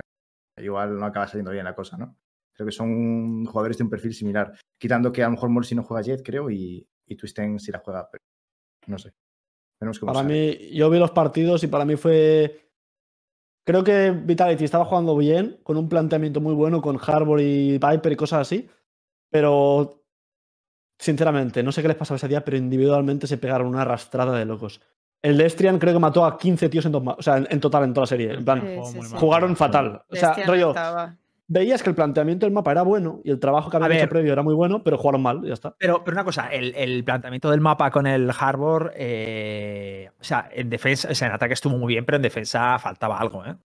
igual 0.56 0.96
no 0.98 1.04
acaba 1.06 1.26
saliendo 1.26 1.50
bien 1.50 1.64
la 1.64 1.74
cosa, 1.74 1.96
¿no? 1.96 2.16
Creo 2.54 2.66
que 2.66 2.72
son 2.72 3.44
jugadores 3.46 3.78
de 3.78 3.84
un 3.84 3.90
perfil 3.90 4.14
similar. 4.14 4.52
Quitando 4.80 5.12
que 5.12 5.22
a 5.22 5.26
lo 5.26 5.32
mejor 5.32 5.50
Molly 5.50 5.74
no 5.74 5.82
juega 5.82 6.02
Jet, 6.02 6.22
creo, 6.24 6.50
y, 6.50 6.86
y 7.06 7.16
Twisten 7.16 7.58
sí 7.58 7.72
la 7.72 7.80
juega, 7.80 8.08
pero 8.10 8.22
no 8.86 8.98
sé. 8.98 9.12
Para 9.80 9.92
sale. 10.14 10.28
mí, 10.28 10.70
yo 10.76 10.88
vi 10.90 10.98
los 10.98 11.10
partidos 11.12 11.62
y 11.64 11.66
para 11.68 11.84
mí 11.84 11.96
fue. 11.96 12.67
Creo 13.68 13.84
que 13.84 14.10
Vitality 14.12 14.64
estaba 14.64 14.86
jugando 14.86 15.14
bien, 15.14 15.58
con 15.62 15.76
un 15.76 15.90
planteamiento 15.90 16.40
muy 16.40 16.54
bueno, 16.54 16.80
con 16.80 16.98
Harbor 17.06 17.38
y 17.42 17.72
Viper 17.76 18.12
y 18.12 18.16
cosas 18.16 18.40
así. 18.40 18.66
Pero, 19.30 20.02
sinceramente, 20.98 21.62
no 21.62 21.70
sé 21.70 21.82
qué 21.82 21.88
les 21.88 21.96
pasaba 21.98 22.16
ese 22.16 22.28
día, 22.28 22.42
pero 22.42 22.56
individualmente 22.56 23.26
se 23.26 23.36
pegaron 23.36 23.66
una 23.66 23.82
arrastrada 23.82 24.38
de 24.38 24.46
locos. 24.46 24.80
El 25.20 25.36
Destrian 25.36 25.78
creo 25.78 25.92
que 25.92 25.98
mató 25.98 26.24
a 26.24 26.38
15 26.38 26.70
tíos 26.70 26.86
en, 26.86 26.92
dos 26.92 27.02
ma- 27.04 27.16
o 27.18 27.22
sea, 27.22 27.36
en, 27.36 27.46
en 27.50 27.60
total 27.60 27.84
en 27.84 27.92
toda 27.92 28.04
la 28.04 28.06
serie. 28.06 28.32
En 28.32 28.44
plan, 28.46 28.62
Sí, 28.62 28.92
sí, 28.92 29.02
sí. 29.02 29.16
jugaron 29.16 29.54
fatal. 29.54 30.02
O 30.08 30.16
sea, 30.16 30.32
rollo, 30.46 30.68
estaba. 30.70 31.16
Veías 31.48 31.82
que 31.82 31.88
el 31.90 31.96
planteamiento 31.96 32.46
del 32.46 32.52
mapa 32.52 32.70
era 32.72 32.82
bueno 32.82 33.20
y 33.24 33.30
el 33.30 33.40
trabajo 33.40 33.70
que 33.70 33.76
A 33.76 33.80
habían 33.84 34.00
hecho 34.00 34.08
previo 34.08 34.32
era 34.32 34.42
muy 34.42 34.54
bueno, 34.54 34.82
pero 34.84 34.98
jugaron 34.98 35.22
mal 35.22 35.40
y 35.42 35.48
ya 35.48 35.54
está. 35.54 35.74
Pero, 35.78 36.04
pero 36.04 36.14
una 36.14 36.24
cosa, 36.24 36.48
el, 36.48 36.74
el 36.76 37.02
planteamiento 37.04 37.50
del 37.50 37.60
mapa 37.60 37.90
con 37.90 38.06
el 38.06 38.30
Harbor, 38.38 38.92
eh, 38.94 40.10
o 40.20 40.24
sea, 40.24 40.48
en 40.52 40.70
defensa, 40.70 41.08
o 41.10 41.14
sea, 41.14 41.28
en 41.28 41.34
ataque 41.34 41.54
estuvo 41.54 41.76
muy 41.76 41.92
bien, 41.94 42.04
pero 42.04 42.16
en 42.16 42.22
defensa 42.22 42.78
faltaba 42.78 43.18
algo, 43.18 43.44
¿eh? 43.46 43.56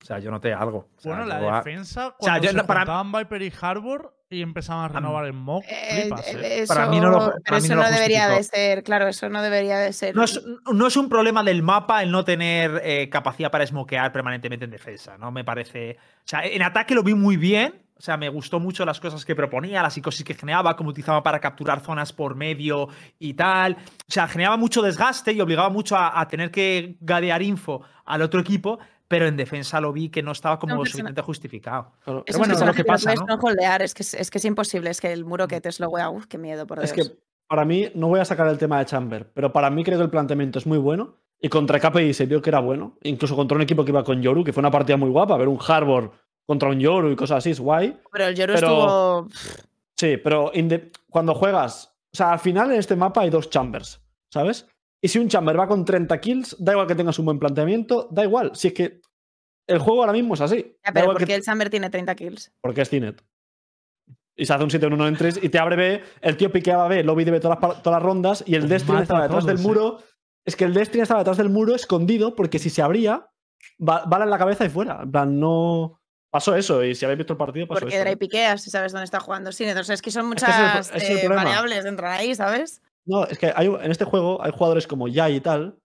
O 0.00 0.04
sea, 0.04 0.18
yo 0.20 0.30
noté 0.30 0.52
algo. 0.54 0.88
O 0.96 1.00
sea, 1.00 1.12
Bueno, 1.16 1.26
la 1.26 1.56
defensa, 1.56 2.14
cuando 2.18 2.42
yo 2.42 2.50
se 2.50 2.56
no- 2.56 2.66
para- 2.66 2.80
juntaban 2.80 3.10
Viper 3.12 3.42
y 3.42 3.52
Harbor 3.60 4.14
y 4.30 4.42
empezaban 4.42 4.84
a 4.84 4.88
renovar 4.88 5.24
el 5.24 5.32
mock, 5.32 5.64
Eh, 5.66 6.00
flipas, 6.02 6.26
eso, 6.28 6.74
Para 6.74 6.86
mí 6.88 7.00
no 7.00 7.10
lo- 7.10 7.18
pero 7.18 7.36
para 7.44 7.60
mí 7.60 7.64
eso 7.66 7.74
no 7.74 7.82
lo 7.82 7.90
debería 7.90 8.28
de 8.28 8.42
ser, 8.42 8.82
claro, 8.82 9.08
eso 9.08 9.28
no 9.28 9.42
debería 9.42 9.78
de 9.78 9.92
ser. 9.92 10.14
No 10.14 10.22
es, 10.22 10.40
no 10.72 10.86
es 10.86 10.96
un 10.96 11.08
problema 11.08 11.42
del 11.42 11.62
mapa 11.62 12.02
el 12.02 12.10
no 12.10 12.24
tener 12.24 12.80
eh, 12.84 13.08
capacidad 13.08 13.50
para 13.50 13.66
smokear 13.66 14.12
permanentemente 14.12 14.66
en 14.66 14.70
defensa, 14.70 15.16
¿no? 15.16 15.30
Me 15.32 15.44
parece. 15.44 15.96
O 16.18 16.22
sea, 16.28 16.44
en 16.44 16.62
ataque 16.62 16.94
lo 16.94 17.02
vi 17.02 17.14
muy 17.14 17.36
bien. 17.36 17.82
O 17.96 18.00
sea, 18.00 18.16
me 18.16 18.28
gustó 18.28 18.60
mucho 18.60 18.84
las 18.84 19.00
cosas 19.00 19.24
que 19.24 19.34
proponía, 19.34 19.82
la 19.82 19.90
psicosis 19.90 20.24
que 20.24 20.34
generaba, 20.34 20.76
cómo 20.76 20.90
utilizaba 20.90 21.20
para 21.24 21.40
capturar 21.40 21.80
zonas 21.80 22.12
por 22.12 22.36
medio 22.36 22.88
y 23.18 23.34
tal. 23.34 23.72
O 23.72 24.12
sea, 24.12 24.28
generaba 24.28 24.56
mucho 24.56 24.82
desgaste 24.82 25.32
y 25.32 25.40
obligaba 25.40 25.68
mucho 25.68 25.96
a, 25.96 26.20
a 26.20 26.28
tener 26.28 26.52
que 26.52 26.96
gadear 27.00 27.42
info 27.42 27.82
al 28.04 28.22
otro 28.22 28.38
equipo, 28.40 28.78
pero 29.08 29.26
en 29.26 29.36
defensa 29.36 29.80
lo 29.80 29.92
vi 29.92 30.10
que 30.10 30.22
no 30.22 30.32
estaba 30.32 30.58
como 30.58 30.74
No, 30.74 30.80
lo 30.80 30.84
suficientemente 30.84 31.22
justificado. 31.22 31.92
Claro. 32.04 32.20
Es 32.20 32.24
Pero 32.26 32.38
bueno, 32.38 32.54
es 32.54 32.64
lo 32.64 32.74
que 32.74 32.84
pasa, 32.84 33.14
¿no? 33.14 33.24
no 33.26 33.34
holdear, 33.36 33.82
es 33.82 33.94
que 33.94 34.02
es, 34.02 34.14
es 34.14 34.30
que 34.30 34.38
es 34.38 34.44
imposible, 34.44 34.90
es 34.90 35.00
que 35.00 35.12
el 35.12 35.24
muro 35.24 35.48
que 35.48 35.60
te 35.60 35.72
slowea, 35.72 36.10
uf, 36.10 36.26
qué 36.26 36.38
miedo, 36.38 36.66
por 36.66 36.78
Dios. 36.78 36.92
Es 36.92 36.94
que 37.08 37.16
para 37.48 37.64
mí, 37.64 37.90
no 37.94 38.08
voy 38.08 38.20
a 38.20 38.26
sacar 38.26 38.46
el 38.48 38.58
tema 38.58 38.78
de 38.78 38.84
Chamber, 38.84 39.30
pero 39.32 39.52
para 39.52 39.70
mí 39.70 39.82
creo 39.82 39.96
que 39.96 40.04
el 40.04 40.10
planteamiento 40.10 40.58
es 40.58 40.66
muy 40.66 40.78
bueno. 40.78 41.16
Y 41.40 41.48
contra 41.48 41.78
KPI 41.80 42.12
se 42.14 42.26
vio 42.26 42.42
que 42.42 42.50
era 42.50 42.60
bueno. 42.60 42.98
Incluso 43.02 43.36
contra 43.36 43.56
un 43.56 43.62
equipo 43.62 43.84
que 43.84 43.92
iba 43.92 44.04
con 44.04 44.20
Yoru, 44.20 44.44
que 44.44 44.52
fue 44.52 44.60
una 44.60 44.70
partida 44.70 44.96
muy 44.96 45.08
guapa. 45.08 45.36
Ver 45.36 45.48
un 45.48 45.58
Harbor 45.66 46.12
contra 46.44 46.68
un 46.68 46.80
Yoru 46.80 47.10
y 47.10 47.16
cosas 47.16 47.38
así 47.38 47.50
es 47.50 47.60
guay. 47.60 47.96
Pero 48.12 48.26
el 48.26 48.34
Yoru 48.34 48.54
pero- 48.54 48.66
estuvo. 48.66 49.28
Sí, 49.96 50.16
pero 50.16 50.52
cuando 51.10 51.34
juegas. 51.34 51.94
O 52.12 52.16
sea, 52.16 52.32
al 52.32 52.38
final 52.38 52.72
en 52.72 52.78
este 52.78 52.96
mapa 52.96 53.22
hay 53.22 53.30
dos 53.30 53.50
Chambers, 53.50 54.00
¿sabes? 54.30 54.66
Y 55.00 55.08
si 55.08 55.18
un 55.18 55.28
Chamber 55.28 55.58
va 55.58 55.68
con 55.68 55.84
30 55.84 56.20
kills, 56.20 56.56
da 56.58 56.72
igual 56.72 56.86
que 56.86 56.94
tengas 56.94 57.18
un 57.18 57.24
buen 57.26 57.38
planteamiento, 57.38 58.08
da 58.10 58.24
igual. 58.24 58.52
Si 58.54 58.68
es 58.68 58.74
que 58.74 59.00
el 59.68 59.78
juego 59.78 60.00
ahora 60.00 60.12
mismo 60.12 60.34
es 60.34 60.40
así. 60.40 60.76
Ya, 60.84 60.92
pero 60.92 61.06
porque 61.06 61.26
que- 61.26 61.34
el 61.34 61.42
Chamber 61.42 61.70
tiene 61.70 61.90
30 61.90 62.14
kills. 62.14 62.52
porque 62.60 62.80
es 62.82 62.88
Cinet. 62.90 63.22
Y 64.36 64.46
se 64.46 64.52
hace 64.54 64.62
un 64.64 64.70
7 64.70 64.86
1 64.86 65.08
en 65.08 65.16
3 65.16 65.40
y 65.42 65.48
te 65.48 65.58
abre 65.58 65.76
B, 65.76 66.02
el 66.20 66.36
tío 66.36 66.50
piqueaba 66.52 66.86
B, 66.88 67.02
lobby 67.02 67.24
de 67.24 67.32
B 67.32 67.40
todas 67.40 67.58
las, 67.60 67.82
todas 67.82 68.00
las 68.00 68.02
rondas 68.02 68.44
y 68.46 68.54
el 68.54 68.64
Os 68.64 68.68
Destiny 68.68 69.02
estaba 69.02 69.22
detrás 69.22 69.44
del 69.44 69.56
todos, 69.56 69.66
muro. 69.66 69.98
Es 70.44 70.54
que 70.56 70.64
el 70.64 70.74
Destiny 70.74 71.02
estaba 71.02 71.20
detrás 71.20 71.36
del 71.36 71.48
muro 71.50 71.74
escondido 71.74 72.34
porque 72.36 72.58
si 72.60 72.70
se 72.70 72.80
abría, 72.82 73.28
va, 73.86 74.04
bala 74.06 74.24
en 74.24 74.30
la 74.30 74.38
cabeza 74.38 74.64
y 74.64 74.68
fuera. 74.68 75.00
En 75.02 75.10
plan, 75.10 75.38
no. 75.40 76.00
Pasó 76.30 76.54
eso 76.54 76.84
y 76.84 76.94
si 76.94 77.04
habéis 77.04 77.18
visto 77.18 77.32
el 77.32 77.36
partido, 77.38 77.66
pasó 77.66 77.80
Porque 77.80 77.96
eso. 78.00 78.06
¿eh? 78.06 78.16
piqueas 78.16 78.62
si 78.62 78.70
sabes 78.70 78.92
dónde 78.92 79.06
está 79.06 79.18
jugando 79.18 79.50
Sin. 79.50 79.68
Entonces 79.68 79.94
es 79.94 80.02
que 80.02 80.10
son 80.10 80.32
Es 80.36 80.44
que 80.44 80.50
es 80.50 80.56
el- 80.56 80.62
muchas 80.64 80.94
es 80.94 81.10
el 81.10 81.18
eh, 81.18 81.28
variables 81.28 81.84
dentro 81.84 82.06
de 82.06 82.12
ahí, 82.14 82.34
¿sabes? 82.34 82.80
No, 83.08 83.24
es 83.24 83.38
que 83.38 83.52
hay, 83.54 83.66
en 83.66 83.90
este 83.90 84.04
juego 84.04 84.40
hay 84.42 84.52
jugadores 84.52 84.86
como 84.86 85.08
Yai 85.08 85.36
y 85.36 85.40
tal, 85.40 85.78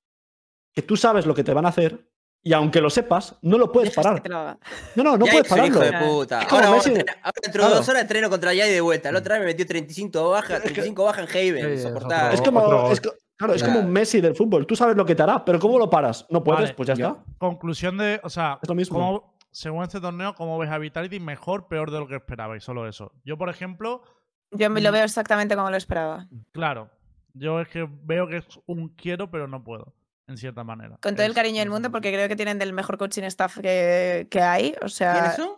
que 0.73 0.81
tú 0.81 0.95
sabes 0.97 1.25
lo 1.25 1.33
que 1.33 1.43
te 1.43 1.53
van 1.53 1.65
a 1.65 1.69
hacer 1.69 2.07
Y 2.45 2.51
aunque 2.51 2.81
lo 2.81 2.89
sepas, 2.89 3.37
no 3.41 3.57
lo 3.57 3.71
puedes 3.71 3.95
Dejas 3.95 4.19
parar. 4.21 4.59
No, 4.95 5.03
no, 5.03 5.17
no 5.17 5.25
puedes 5.25 5.45
hijo 5.47 5.55
pararlo. 5.55 5.79
de 5.79 5.93
puta. 5.93 6.41
Es 6.41 6.47
como 6.49 6.61
Ahora, 6.61 6.75
Messi. 6.75 6.89
ahora 6.89 7.33
dentro 7.41 7.61
de 7.63 7.67
Claro. 7.69 7.75
dos 7.75 7.87
horas 7.89 8.01
entreno 8.01 8.29
contra 8.29 8.53
Yai 8.53 8.69
de 8.69 8.81
vuelta. 8.81 9.11
La 9.13 9.19
otra 9.19 9.35
vez 9.35 9.41
me 9.43 9.45
metió 9.51 9.65
35 9.65 10.29
bajas, 10.29 10.61
35 10.61 11.05
bajas 11.05 11.23
en 11.23 11.29
Haven. 11.29 11.77
Sí, 11.79 11.87
es 11.87 12.41
como, 12.41 12.91
es, 12.91 12.99
claro, 12.99 13.53
es 13.53 13.63
Claro. 13.63 13.65
como 13.79 13.79
un 13.87 13.93
Messi 13.93 14.19
del 14.19 14.35
fútbol. 14.35 14.67
Tú 14.67 14.75
sabes 14.75 14.97
lo 14.97 15.05
que 15.05 15.15
te 15.15 15.23
hará, 15.23 15.45
pero 15.45 15.57
¿cómo 15.57 15.79
lo 15.79 15.89
paras? 15.89 16.25
No 16.29 16.43
puedes, 16.43 16.63
Vale, 16.63 16.73
pues 16.73 16.87
ya 16.87 16.95
yo- 16.95 17.07
está. 17.07 17.23
Conclusión 17.37 17.97
de. 17.97 18.19
O 18.23 18.29
sea, 18.29 18.59
Es 18.61 18.67
lo 18.67 18.75
mismo. 18.75 18.99
¿cómo- 18.99 19.37
según 19.49 19.83
este 19.83 20.01
torneo, 20.01 20.35
¿cómo 20.35 20.57
ves 20.57 20.69
a 20.69 20.77
Vitality? 20.79 21.21
Mejor, 21.21 21.67
peor 21.69 21.91
de 21.91 21.99
lo 21.99 22.07
que 22.09 22.15
esperabais. 22.15 22.61
Solo 22.61 22.89
eso. 22.89 23.13
Yo, 23.23 23.37
por 23.37 23.47
ejemplo, 23.49 24.03
Yo 24.51 24.69
me 24.69 24.81
lo 24.81 24.89
Mm. 24.89 24.93
veo 24.95 25.03
exactamente 25.05 25.55
como 25.55 25.69
lo 25.71 25.77
esperaba. 25.77 26.27
claro. 26.51 26.89
Yo 27.33 27.59
es 27.59 27.67
que 27.67 27.87
veo 28.03 28.27
que 28.27 28.37
es 28.37 28.45
un 28.65 28.89
quiero, 28.89 29.29
pero 29.31 29.47
no 29.47 29.63
puedo. 29.63 29.93
En 30.27 30.37
cierta 30.37 30.63
manera. 30.63 30.97
Con 31.01 31.15
todo 31.15 31.25
el 31.25 31.33
cariño 31.33 31.59
del 31.59 31.69
mundo, 31.69 31.91
porque 31.91 32.11
creo 32.13 32.29
que 32.29 32.35
tienen 32.37 32.57
del 32.57 32.71
mejor 32.71 32.97
coaching 32.97 33.23
staff 33.23 33.57
que, 33.59 34.27
que 34.31 34.41
hay. 34.41 34.73
O 34.81 34.87
sea, 34.87 35.13
¿Quiénes 35.13 35.35
son? 35.35 35.49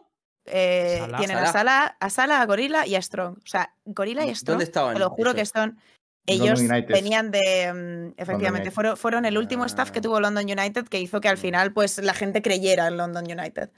eh, 0.45 1.07
tienen 1.17 1.38
a. 1.38 1.45
Sala, 1.51 1.97
a 1.99 2.09
Sala, 2.09 2.41
a 2.41 2.45
Gorila 2.47 2.88
y 2.88 2.95
a 2.95 3.01
Strong. 3.01 3.38
O 3.38 3.47
sea, 3.47 3.76
Gorila 3.86 4.26
y 4.26 4.34
Strong, 4.34 4.53
¿Dónde 4.53 4.63
estaban? 4.63 4.93
te 4.95 4.99
lo 4.99 5.09
juro 5.11 5.36
que 5.36 5.45
son. 5.45 5.78
Ellos 6.26 6.59
venían 6.88 7.30
de. 7.30 8.11
mm, 8.15 8.19
efectivamente, 8.19 8.71
fueron, 8.71 8.97
fueron 8.97 9.26
el 9.26 9.38
último 9.38 9.65
staff 9.65 9.91
que 9.91 9.99
Ah. 9.99 10.01
tuvo 10.01 10.19
London 10.19 10.45
United 10.45 10.88
que 10.88 10.99
hizo 10.99 11.21
que 11.21 11.30
al 11.30 11.38
final 11.38 11.71
pues 11.71 11.99
la 11.99 12.15
gente 12.15 12.41
creyera 12.41 12.88
en 12.88 12.97
London 12.97 13.26
United. 13.26 13.69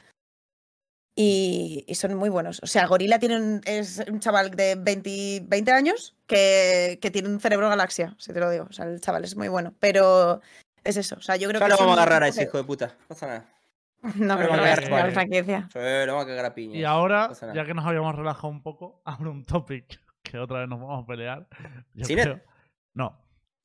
Y, 1.20 1.84
y 1.88 1.96
son 1.96 2.14
muy 2.14 2.30
buenos. 2.30 2.60
O 2.62 2.68
sea, 2.68 2.86
Gorila 2.86 3.18
tiene 3.18 3.38
un, 3.38 3.62
es 3.66 4.04
un 4.08 4.20
chaval 4.20 4.52
de 4.52 4.76
20, 4.76 5.46
20 5.48 5.72
años 5.72 6.16
que, 6.28 7.00
que 7.02 7.10
tiene 7.10 7.28
un 7.28 7.40
cerebro 7.40 7.68
galaxia, 7.70 8.14
si 8.20 8.32
te 8.34 8.40
lo 8.40 8.52
digo. 8.52 8.68
O 8.70 8.72
sea, 8.72 8.86
el 8.86 9.02
chaval 9.02 9.24
es 9.24 9.36
muy 9.36 9.48
bueno. 9.48 9.74
Pero 9.80 10.42
es 10.84 10.96
eso. 10.96 11.16
O 11.18 11.22
sea, 11.22 11.36
yo 11.36 11.50
creo 11.50 11.60
Ya 11.60 11.66
que. 11.66 11.72
lo 11.72 11.78
vamos 11.80 11.98
a 11.98 12.02
agarrar 12.04 12.22
a 12.24 12.28
ese 12.28 12.44
hijo 12.44 12.58
de 12.60 12.64
puta. 12.66 12.96
No 13.00 13.08
pasa 13.08 13.26
nada. 13.28 13.40
que- 13.42 13.58
No, 14.20 14.38
pero 14.38 14.50
Vamos 14.50 14.52
a 14.52 14.58
no, 14.58 14.64
agarrar, 14.64 14.84
es 14.84 14.90
la 14.92 15.12
franquicia. 15.12 15.70
Vamos 15.74 16.24
a 16.24 16.28
cagar 16.28 16.46
a 16.46 16.54
piña. 16.54 16.78
Y 16.78 16.84
ahora, 16.84 17.32
nada. 17.42 17.54
ya 17.56 17.66
que 17.66 17.74
nos 17.74 17.84
habíamos 17.86 18.16
relajado 18.16 18.50
un 18.50 18.62
poco, 18.62 19.02
abro 19.06 19.32
un 19.32 19.44
topic 19.44 20.00
que 20.22 20.38
otra 20.38 20.60
vez 20.60 20.70
nos 20.70 20.80
vamos 20.80 21.04
a 21.04 21.08
pelear. 21.08 21.48
Yo 21.96 22.06
¿Cinet? 22.06 22.26
creo- 22.26 22.42
No, 22.94 23.20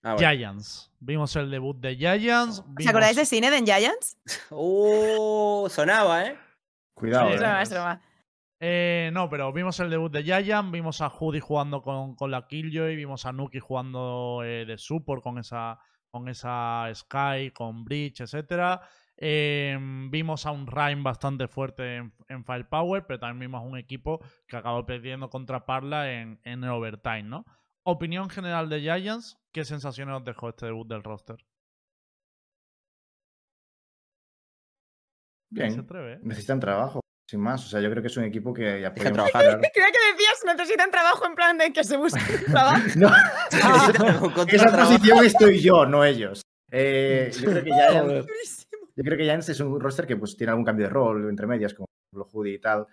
Ah, 0.05 0.15
bueno. 0.15 0.31
Giants. 0.31 0.91
Vimos 1.01 1.37
el 1.37 1.49
debut 1.51 1.77
de 1.79 1.95
Giants. 1.97 2.61
¿Os 2.61 2.65
vimos- 2.75 2.89
acordáis 2.89 3.17
de 3.17 3.27
Cine 3.27 3.55
en 3.57 3.67
Giants? 3.67 4.17
Uh, 4.51 5.69
sonaba, 5.71 6.27
¿eh? 6.27 6.37
Cuidado, 7.03 7.29
Sí, 7.29 7.35
Es 7.35 7.41
eh. 7.41 7.45
broma, 7.45 7.63
es 7.63 7.71
broma. 7.71 8.03
Eh, 8.61 9.11
no, 9.13 9.29
pero 9.29 9.53
vimos 9.53 9.81
el 9.81 9.91
debut 9.91 10.13
de 10.13 10.23
Giants, 10.23 10.71
vimos 10.71 11.01
a 11.01 11.09
Judy 11.11 11.41
jugando 11.41 11.83
con, 11.83 12.15
con 12.15 12.31
la 12.31 12.47
Killjoy, 12.47 12.95
vimos 12.95 13.27
a 13.27 13.33
Nuki 13.33 13.59
jugando 13.59 14.43
eh, 14.45 14.65
de 14.65 14.79
support 14.79 15.21
con 15.21 15.39
esa, 15.39 15.81
con 16.13 16.29
esa 16.29 16.89
Sky, 16.95 17.51
con 17.53 17.85
Breach, 17.85 18.21
etcétera. 18.21 18.81
Eh, 19.17 19.77
vimos 20.11 20.47
a 20.47 20.53
un 20.53 20.69
Rhyme 20.69 21.03
bastante 21.03 21.49
fuerte 21.49 21.97
en, 21.97 22.15
en 22.29 22.45
Firepower, 22.45 23.05
pero 23.05 23.19
también 23.19 23.51
vimos 23.51 23.63
a 23.63 23.65
un 23.65 23.77
equipo 23.77 24.21
que 24.47 24.57
acabó 24.57 24.87
perdiendo 24.87 25.29
contra 25.29 25.67
Parla 25.67 26.13
en, 26.13 26.41
en 26.45 26.63
el 26.63 26.71
overtime, 26.71 27.25
¿no? 27.25 27.45
Opinión 27.83 28.31
general 28.31 28.69
de 28.69 28.81
Giants, 28.81 29.41
¿qué 29.53 29.65
sensaciones 29.65 30.15
os 30.15 30.25
dejó 30.25 30.51
este 30.51 30.67
debut 30.67 30.87
del 30.87 31.03
roster? 31.03 31.37
¿Se 35.55 35.63
Bien. 35.63 35.81
atreve? 35.81 36.13
eh? 36.15 36.19
Necesitan 36.23 36.61
trabajo, 36.61 37.01
sin 37.29 37.41
más. 37.41 37.65
O 37.67 37.69
sea, 37.69 37.81
yo 37.81 37.91
creo 37.91 38.03
que 38.03 38.09
es 38.09 38.17
un 38.17 38.25
equipo 38.25 38.53
que 38.55 38.81
ya 38.81 38.93
podemos 38.95 39.13
trabajar. 39.31 39.61
Creo 39.75 39.87
que 39.87 40.13
decías, 40.13 40.43
necesitan 40.47 40.91
trabajo 40.91 41.27
en 41.27 41.35
plan 41.35 41.59
de 41.59 41.73
que 41.73 41.85
se 41.85 41.97
busque 41.97 42.21
trabajo. 42.51 42.81
No, 42.97 43.09
esa 44.49 44.77
posición 44.77 45.25
estoy 45.25 45.61
yo, 45.61 45.87
no 45.87 46.05
ellos. 46.05 46.43
Eh, 46.71 47.31
yo 47.39 47.51
creo 47.51 47.65
que 47.65 47.71
Giants, 47.71 48.01
Joder. 48.01 48.25
yo 48.97 49.05
creo 49.05 49.19
que 49.19 49.25
Giants 49.25 49.49
es 49.51 49.61
un 49.61 49.79
roster 49.79 50.07
que 50.07 50.17
pues, 50.17 50.37
tiene 50.37 50.53
algún 50.53 50.65
cambio 50.65 50.87
de 50.87 50.93
rol 50.93 51.29
entre 51.29 51.47
medias, 51.47 51.75
como 51.75 51.87
lo 52.15 52.25
Judy 52.25 52.55
y 52.55 52.59
tal. 52.59 52.87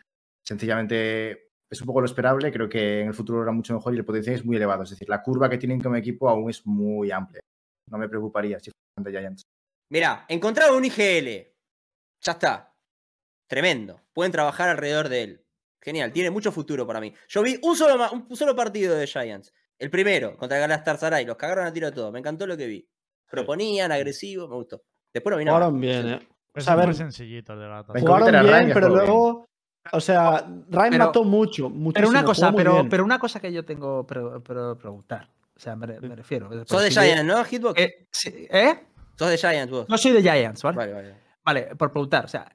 Sencillamente 0.45 1.49
es 1.71 1.79
un 1.79 1.87
poco 1.87 2.01
lo 2.01 2.05
esperable. 2.05 2.51
Creo 2.51 2.67
que 2.67 3.01
en 3.01 3.07
el 3.07 3.13
futuro 3.13 3.41
era 3.41 3.51
mucho 3.53 3.73
mejor 3.73 3.93
y 3.93 3.97
el 3.97 4.05
potencial 4.05 4.35
es 4.35 4.43
muy 4.43 4.57
elevado. 4.57 4.83
Es 4.83 4.89
decir, 4.89 5.07
la 5.07 5.21
curva 5.21 5.49
que 5.49 5.57
tienen 5.57 5.79
como 5.79 5.95
equipo 5.95 6.27
aún 6.27 6.49
es 6.49 6.65
muy 6.65 7.11
amplia. 7.11 7.39
No 7.89 7.97
me 7.97 8.09
preocuparía 8.09 8.59
si 8.59 8.71
fueran 8.71 9.11
de 9.13 9.17
Giants. 9.19 9.43
Mira, 9.91 10.25
encontraron 10.27 10.75
un 10.75 10.85
IGL. 10.85 11.47
Ya 12.21 12.33
está. 12.33 12.73
Tremendo. 13.47 14.01
Pueden 14.13 14.31
trabajar 14.31 14.69
alrededor 14.69 15.09
de 15.09 15.23
él. 15.23 15.45
Genial, 15.81 16.11
tiene 16.11 16.29
mucho 16.29 16.51
futuro 16.51 16.85
para 16.85 16.99
mí. 16.99 17.13
Yo 17.29 17.41
vi 17.41 17.57
un 17.63 17.75
solo, 17.75 17.95
un 18.11 18.35
solo 18.35 18.55
partido 18.55 18.95
de 18.95 19.07
Giants. 19.07 19.53
El 19.77 19.89
primero, 19.89 20.35
contra 20.37 20.57
Galatasaray. 20.59 21.25
Los 21.25 21.37
cagaron 21.37 21.65
a 21.65 21.71
tiro 21.73 21.91
todo. 21.91 22.11
Me 22.11 22.19
encantó 22.19 22.45
lo 22.45 22.57
que 22.57 22.67
vi. 22.67 22.87
Proponían, 23.29 23.91
agresivos, 23.91 24.49
me 24.49 24.55
gustó. 24.55 24.83
Después 25.13 25.31
no 25.31 25.37
vino 25.37 25.51
más. 25.53 25.59
Jugaron 25.59 25.79
bien, 25.81 26.09
eh. 26.09 26.27
Es 26.53 26.67
a 26.67 26.75
ver, 26.75 26.87
muy 26.87 26.95
sencillito 26.95 27.53
el 27.53 27.59
de. 27.59 27.65
Venga. 27.67 27.99
Jugaron 28.01 28.31
bien, 28.31 28.43
Ryan, 28.43 28.71
pero 28.73 28.89
luego. 28.89 29.45
O 29.93 30.01
sea, 30.01 30.41
Ryan 30.69 30.89
Pero- 30.91 31.05
mató 31.05 31.23
mucho, 31.23 31.69
muchísimo. 31.69 31.93
Pero 31.93 32.09
una 32.09 32.23
cosa, 32.25 32.51
pero, 32.51 32.85
pero 32.89 33.03
una 33.05 33.17
cosa 33.17 33.39
que 33.39 33.51
yo 33.51 33.63
tengo 33.63 34.05
pero, 34.05 34.43
pero 34.43 34.77
preguntar. 34.77 35.29
O 35.55 35.59
sea, 35.59 35.75
me, 35.75 35.87
re- 35.87 36.01
me 36.01 36.15
refiero. 36.15 36.49
Sos 36.65 36.81
de 36.83 36.91
si 36.91 36.99
Giants, 36.99 37.23
¿no, 37.23 37.43
Hitbox? 37.43 37.79
Eh, 37.81 38.07
sí, 38.11 38.47
¿eh? 38.51 38.83
Sos 39.17 39.29
de 39.29 39.37
Giants 39.37 39.71
vos. 39.71 39.87
No 39.89 39.97
soy 39.97 40.11
de 40.11 40.21
Giants, 40.21 40.61
¿vale? 40.63 40.77
Vale, 40.77 40.93
vale. 40.93 41.15
Vale, 41.43 41.75
por 41.75 41.91
preguntar. 41.91 42.25
O 42.25 42.27
sea, 42.27 42.51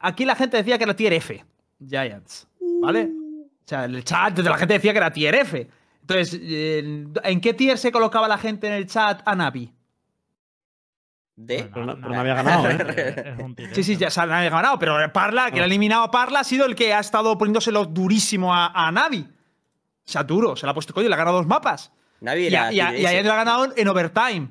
aquí 0.00 0.24
la 0.24 0.34
gente 0.36 0.56
decía 0.58 0.76
que 0.78 0.84
era 0.84 0.94
tier 0.96 1.12
F, 1.14 1.44
Giants, 1.86 2.46
¿vale? 2.82 3.10
O 3.10 3.66
sea, 3.66 3.84
en 3.84 3.94
el 3.94 4.04
chat 4.04 4.38
la 4.40 4.56
gente 4.58 4.74
decía 4.74 4.92
que 4.92 4.98
era 4.98 5.10
tier 5.12 5.34
F. 5.34 5.68
Entonces, 6.02 6.38
eh, 6.42 7.06
¿en 7.24 7.40
qué 7.40 7.54
tier 7.54 7.78
se 7.78 7.90
colocaba 7.90 8.28
la 8.28 8.36
gente 8.38 8.66
en 8.66 8.74
el 8.74 8.86
chat 8.86 9.22
a 9.24 9.34
Navi? 9.34 9.72
¿De? 11.36 11.68
Pero 11.72 11.84
no- 11.86 11.96
pero 11.96 12.10
no 12.10 12.20
había 12.20 12.34
ganado, 12.34 12.70
¿eh? 12.70 13.34
Sí, 13.72 13.82
sí, 13.82 13.96
ya 13.96 14.08
se 14.10 14.20
han 14.20 14.28
ganado, 14.28 14.78
pero 14.78 14.96
Parla, 15.12 15.50
que 15.50 15.56
le 15.56 15.62
ha 15.62 15.66
eliminado 15.66 16.04
a 16.04 16.10
Parla, 16.10 16.40
ha 16.40 16.44
sido 16.44 16.64
el 16.66 16.76
que 16.76 16.92
ha 16.94 17.00
estado 17.00 17.36
poniéndoselo 17.36 17.86
durísimo 17.86 18.54
a, 18.54 18.66
a 18.68 18.92
Navi. 18.92 19.20
O 19.26 20.10
sea, 20.10 20.22
duro, 20.22 20.54
se 20.54 20.66
le 20.66 20.70
ha 20.70 20.74
puesto 20.74 20.92
coño, 20.94 21.08
le 21.08 21.14
ha 21.14 21.18
ganado 21.18 21.38
dos 21.38 21.46
mapas. 21.46 21.90
Navi 22.20 22.48
Y, 22.48 22.54
a- 22.54 22.72
y, 22.72 22.80
a- 22.80 22.96
y 22.96 23.06
ayer 23.06 23.20
S. 23.20 23.24
lo 23.24 23.32
ha 23.32 23.36
ganado 23.36 23.72
en 23.76 23.88
overtime. 23.88 24.48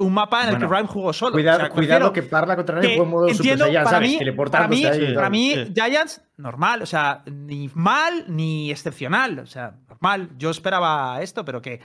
Un 0.00 0.14
mapa 0.14 0.42
en 0.42 0.48
el 0.48 0.54
Bueno, 0.56 0.68
que 0.68 0.74
Rhyme 0.76 0.88
jugó 0.88 1.12
solo. 1.12 1.32
Cuidado, 1.32 1.58
O 1.58 1.60
sea, 1.60 1.68
cuidado 1.70 2.12
que 2.12 2.22
Parla 2.22 2.56
contra 2.56 2.80
que 2.80 2.96
fue 2.96 3.04
en 3.04 3.10
modo 3.10 3.28
Super 3.28 3.36
entiendo, 3.36 3.64
Saiyan, 3.66 3.84
para 3.84 3.96
¿sabes? 3.96 4.10
mí, 4.10 4.32
para 4.50 4.68
mí, 4.68 4.84
ahí 4.86 5.02
y 5.02 5.14
para 5.14 5.20
tal. 5.22 5.30
mí, 5.30 5.54
Sí. 5.54 5.72
Giants, 5.74 6.22
normal, 6.38 6.82
o 6.82 6.86
sea, 6.86 7.22
ni 7.26 7.70
mal 7.74 8.24
ni 8.28 8.70
excepcional, 8.70 9.40
o 9.40 9.46
sea, 9.46 9.74
normal. 9.88 10.30
Yo 10.38 10.50
esperaba 10.50 11.20
esto, 11.20 11.44
pero 11.44 11.60
que, 11.60 11.80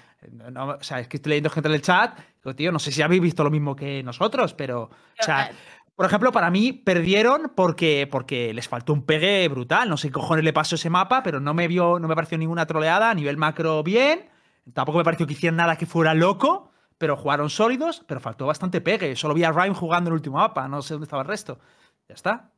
no, 0.51 0.69
o 0.69 0.83
sea, 0.83 0.99
es 1.01 1.07
que 1.07 1.17
estoy 1.17 1.31
leyendo 1.31 1.49
gente 1.49 1.67
en 1.69 1.75
el 1.75 1.81
chat, 1.81 2.17
digo, 2.43 2.55
tío, 2.55 2.71
no 2.71 2.79
sé 2.79 2.91
si 2.91 3.01
habéis 3.01 3.21
visto 3.21 3.43
lo 3.43 3.51
mismo 3.51 3.75
que 3.75 4.01
nosotros, 4.01 4.53
pero, 4.53 4.83
o 4.83 5.23
sea, 5.23 5.51
por 5.95 6.05
ejemplo, 6.05 6.31
para 6.31 6.49
mí 6.49 6.73
perdieron 6.73 7.51
porque, 7.55 8.07
porque 8.11 8.53
les 8.53 8.67
faltó 8.67 8.91
un 8.93 9.03
pegue 9.05 9.47
brutal. 9.47 9.87
No 9.89 9.95
sé 9.97 10.07
qué 10.09 10.13
cojones 10.13 10.43
le 10.43 10.51
pasó 10.51 10.75
ese 10.75 10.89
mapa, 10.89 11.23
pero 11.23 11.39
no 11.39 11.53
me 11.53 11.67
vio, 11.69 11.99
no 11.99 12.07
me 12.09 12.15
pareció 12.15 12.37
ninguna 12.37 12.65
troleada. 12.65 13.09
A 13.09 13.13
nivel 13.13 13.37
macro, 13.37 13.81
bien. 13.81 14.25
Tampoco 14.73 14.97
me 14.97 15.03
pareció 15.05 15.25
que 15.25 15.33
hicieran 15.33 15.55
nada 15.55 15.77
que 15.77 15.85
fuera 15.85 16.13
loco, 16.13 16.71
pero 16.97 17.17
jugaron 17.17 17.49
sólidos, 17.49 18.03
pero 18.07 18.19
faltó 18.19 18.45
bastante 18.45 18.81
pegue. 18.81 19.15
Solo 19.15 19.33
vi 19.33 19.43
a 19.43 19.51
Rhyme 19.51 19.75
jugando 19.75 20.09
en 20.09 20.13
el 20.13 20.17
último 20.17 20.37
mapa, 20.37 20.67
no 20.67 20.81
sé 20.81 20.93
dónde 20.93 21.05
estaba 21.05 21.23
el 21.23 21.27
resto. 21.27 21.59
Ya 22.07 22.15
está. 22.15 22.54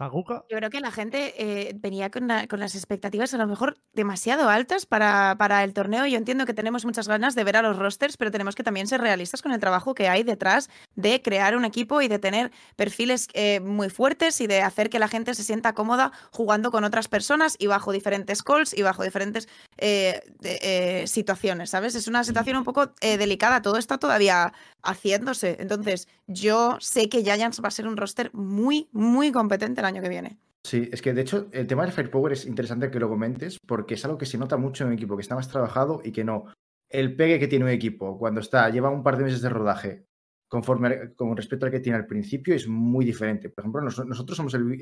Kaguka. 0.00 0.44
Yo 0.48 0.56
creo 0.56 0.70
que 0.70 0.80
la 0.80 0.90
gente 0.90 1.34
eh, 1.36 1.72
venía 1.76 2.10
con, 2.10 2.26
la- 2.26 2.46
con 2.48 2.58
las 2.58 2.74
expectativas 2.74 3.34
a 3.34 3.36
lo 3.36 3.46
mejor 3.46 3.76
demasiado 3.92 4.48
altas 4.48 4.86
para, 4.86 5.36
para 5.38 5.62
el 5.62 5.74
torneo. 5.74 6.06
Yo 6.06 6.16
entiendo 6.16 6.46
que 6.46 6.54
tenemos 6.54 6.86
muchas 6.86 7.06
ganas 7.06 7.34
de 7.34 7.44
ver 7.44 7.58
a 7.58 7.62
los 7.62 7.76
rosters, 7.76 8.16
pero 8.16 8.30
tenemos 8.30 8.54
que 8.54 8.62
también 8.62 8.86
ser 8.86 9.02
realistas 9.02 9.42
con 9.42 9.52
el 9.52 9.60
trabajo 9.60 9.94
que 9.94 10.08
hay 10.08 10.22
detrás 10.22 10.70
de 10.94 11.20
crear 11.20 11.54
un 11.54 11.66
equipo 11.66 12.00
y 12.00 12.08
de 12.08 12.18
tener 12.18 12.50
perfiles 12.76 13.28
eh, 13.34 13.60
muy 13.60 13.90
fuertes 13.90 14.40
y 14.40 14.46
de 14.46 14.62
hacer 14.62 14.88
que 14.88 14.98
la 14.98 15.08
gente 15.08 15.34
se 15.34 15.44
sienta 15.44 15.74
cómoda 15.74 16.12
jugando 16.32 16.70
con 16.70 16.84
otras 16.84 17.08
personas 17.08 17.56
y 17.58 17.66
bajo 17.66 17.92
diferentes 17.92 18.42
calls 18.42 18.72
y 18.72 18.80
bajo 18.80 19.02
diferentes 19.04 19.48
eh, 19.76 20.22
de- 20.40 21.04
situaciones, 21.06 21.68
¿sabes? 21.68 21.94
Es 21.94 22.08
una 22.08 22.24
situación 22.24 22.56
un 22.56 22.64
poco 22.64 22.94
delicada. 23.02 23.60
Todo 23.60 23.76
está 23.76 23.98
todavía 23.98 24.54
haciéndose. 24.82 25.56
Entonces, 25.60 26.08
yo 26.32 26.76
sé 26.80 27.08
que 27.08 27.22
Giants 27.22 27.60
va 27.62 27.68
a 27.68 27.72
ser 27.72 27.86
un 27.86 27.96
roster 27.96 28.30
muy, 28.32 28.88
muy 28.92 29.32
competente 29.32 29.80
el 29.80 29.86
año 29.86 30.02
que 30.02 30.08
viene. 30.08 30.38
Sí, 30.64 30.88
es 30.92 31.00
que 31.00 31.14
de 31.14 31.22
hecho 31.22 31.48
el 31.52 31.66
tema 31.66 31.82
del 31.84 31.92
Firepower 31.92 32.32
es 32.32 32.44
interesante 32.46 32.90
que 32.90 33.00
lo 33.00 33.08
comentes 33.08 33.58
porque 33.66 33.94
es 33.94 34.04
algo 34.04 34.18
que 34.18 34.26
se 34.26 34.36
nota 34.38 34.56
mucho 34.56 34.84
en 34.84 34.88
un 34.88 34.94
equipo 34.94 35.16
que 35.16 35.22
está 35.22 35.34
más 35.34 35.48
trabajado 35.48 36.00
y 36.04 36.12
que 36.12 36.22
no. 36.24 36.46
El 36.88 37.16
pegue 37.16 37.38
que 37.38 37.48
tiene 37.48 37.64
un 37.64 37.70
equipo 37.70 38.18
cuando 38.18 38.40
está, 38.40 38.68
lleva 38.68 38.90
un 38.90 39.02
par 39.02 39.16
de 39.16 39.24
meses 39.24 39.40
de 39.40 39.48
rodaje, 39.48 40.04
conforme 40.48 41.14
con 41.14 41.36
respecto 41.36 41.64
al 41.66 41.72
que 41.72 41.80
tiene 41.80 41.96
al 41.98 42.06
principio, 42.06 42.54
es 42.54 42.66
muy 42.68 43.04
diferente. 43.04 43.48
Por 43.48 43.62
ejemplo, 43.62 43.80
nos- 43.80 44.04
nosotros 44.04 44.36
somos 44.36 44.52
el, 44.54 44.72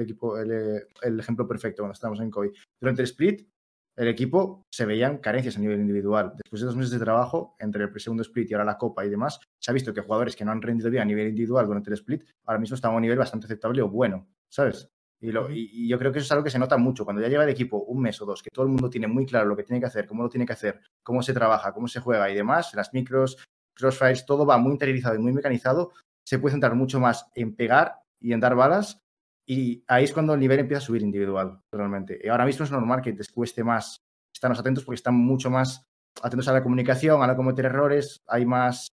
equipo, 0.00 0.36
el, 0.38 1.20
ejemplo 1.20 1.46
perfecto 1.48 1.82
cuando 1.82 1.94
estábamos 1.94 2.20
en 2.20 2.30
COI. 2.30 2.50
Durante 2.80 3.02
el 3.02 3.06
split, 3.08 3.48
el 3.96 4.08
equipo 4.08 4.62
se 4.70 4.86
veían 4.86 5.18
carencias 5.18 5.56
a 5.56 5.60
nivel 5.60 5.80
individual. 5.80 6.32
Después 6.36 6.60
de 6.60 6.66
dos 6.66 6.76
meses 6.76 6.90
de 6.92 6.98
trabajo, 6.98 7.54
entre 7.58 7.84
el 7.84 8.00
segundo 8.00 8.22
split 8.22 8.50
y 8.50 8.54
ahora 8.54 8.64
la 8.64 8.78
Copa 8.78 9.04
y 9.04 9.10
demás, 9.10 9.38
se 9.58 9.70
ha 9.70 9.74
visto 9.74 9.94
que 9.94 10.00
jugadores 10.00 10.34
que 10.36 10.44
no 10.44 10.52
han 10.52 10.62
rendido 10.62 10.90
bien 10.90 11.02
a 11.02 11.06
nivel 11.06 11.28
individual 11.28 11.66
durante 11.66 11.90
el 11.90 11.94
split, 11.94 12.24
ahora 12.44 12.58
mismo 12.60 12.74
están 12.74 12.92
a 12.92 12.96
un 12.96 13.02
nivel 13.02 13.18
bastante 13.18 13.46
aceptable 13.46 13.82
o 13.82 13.88
bueno, 13.88 14.26
¿sabes? 14.48 14.88
Y, 15.20 15.30
lo- 15.32 15.50
y- 15.50 15.70
y 15.72 15.88
yo 15.88 15.98
creo 15.98 16.12
que 16.12 16.18
eso 16.18 16.26
es 16.26 16.32
algo 16.32 16.44
que 16.44 16.50
se 16.50 16.58
nota 16.58 16.76
mucho. 16.76 17.04
Cuando 17.04 17.22
ya 17.22 17.28
lleva 17.28 17.44
el 17.44 17.50
equipo 17.50 17.78
un 17.84 18.02
mes 18.02 18.20
o 18.20 18.26
dos, 18.26 18.42
que 18.42 18.50
todo 18.50 18.64
el 18.64 18.70
mundo 18.72 18.90
tiene 18.90 19.06
muy 19.06 19.24
claro 19.26 19.46
lo 19.46 19.56
que 19.56 19.62
tiene 19.62 19.80
que 19.80 19.86
hacer, 19.86 20.06
cómo 20.06 20.22
lo 20.24 20.28
tiene 20.28 20.44
que 20.46 20.52
hacer, 20.52 20.80
cómo 21.02 21.22
se 21.22 21.32
trabaja, 21.32 21.72
cómo 21.72 21.88
se 21.88 22.00
juega 22.00 22.28
y 22.30 22.34
demás, 22.34 22.74
las 22.74 22.92
micros, 22.92 23.36
crossfires, 23.74 24.26
todo 24.26 24.44
va 24.44 24.58
muy 24.58 24.72
interiorizado 24.72 25.14
y 25.14 25.18
muy 25.18 25.32
mecanizado, 25.32 25.92
se 26.26 26.38
puede 26.38 26.52
centrar 26.52 26.74
mucho 26.74 27.00
más 27.00 27.26
en 27.34 27.54
pegar 27.56 28.00
y 28.20 28.32
en 28.32 28.40
dar 28.40 28.54
balas. 28.54 29.00
Y 29.46 29.84
ahí 29.88 30.04
es 30.04 30.12
cuando 30.12 30.34
el 30.34 30.40
nivel 30.40 30.60
empieza 30.60 30.82
a 30.82 30.86
subir 30.86 31.02
individual, 31.02 31.60
realmente. 31.70 32.18
Y 32.22 32.28
ahora 32.28 32.46
mismo 32.46 32.64
es 32.64 32.70
normal 32.70 33.02
que 33.02 33.12
te 33.12 33.24
cueste 33.32 33.62
más 33.62 34.02
estarnos 34.32 34.58
atentos 34.58 34.84
porque 34.84 34.96
están 34.96 35.14
mucho 35.14 35.50
más 35.50 35.86
atentos 36.22 36.48
a 36.48 36.52
la 36.52 36.62
comunicación, 36.62 37.22
a 37.22 37.26
no 37.26 37.36
cometer 37.36 37.66
errores, 37.66 38.22
hay 38.26 38.46
más, 38.46 38.94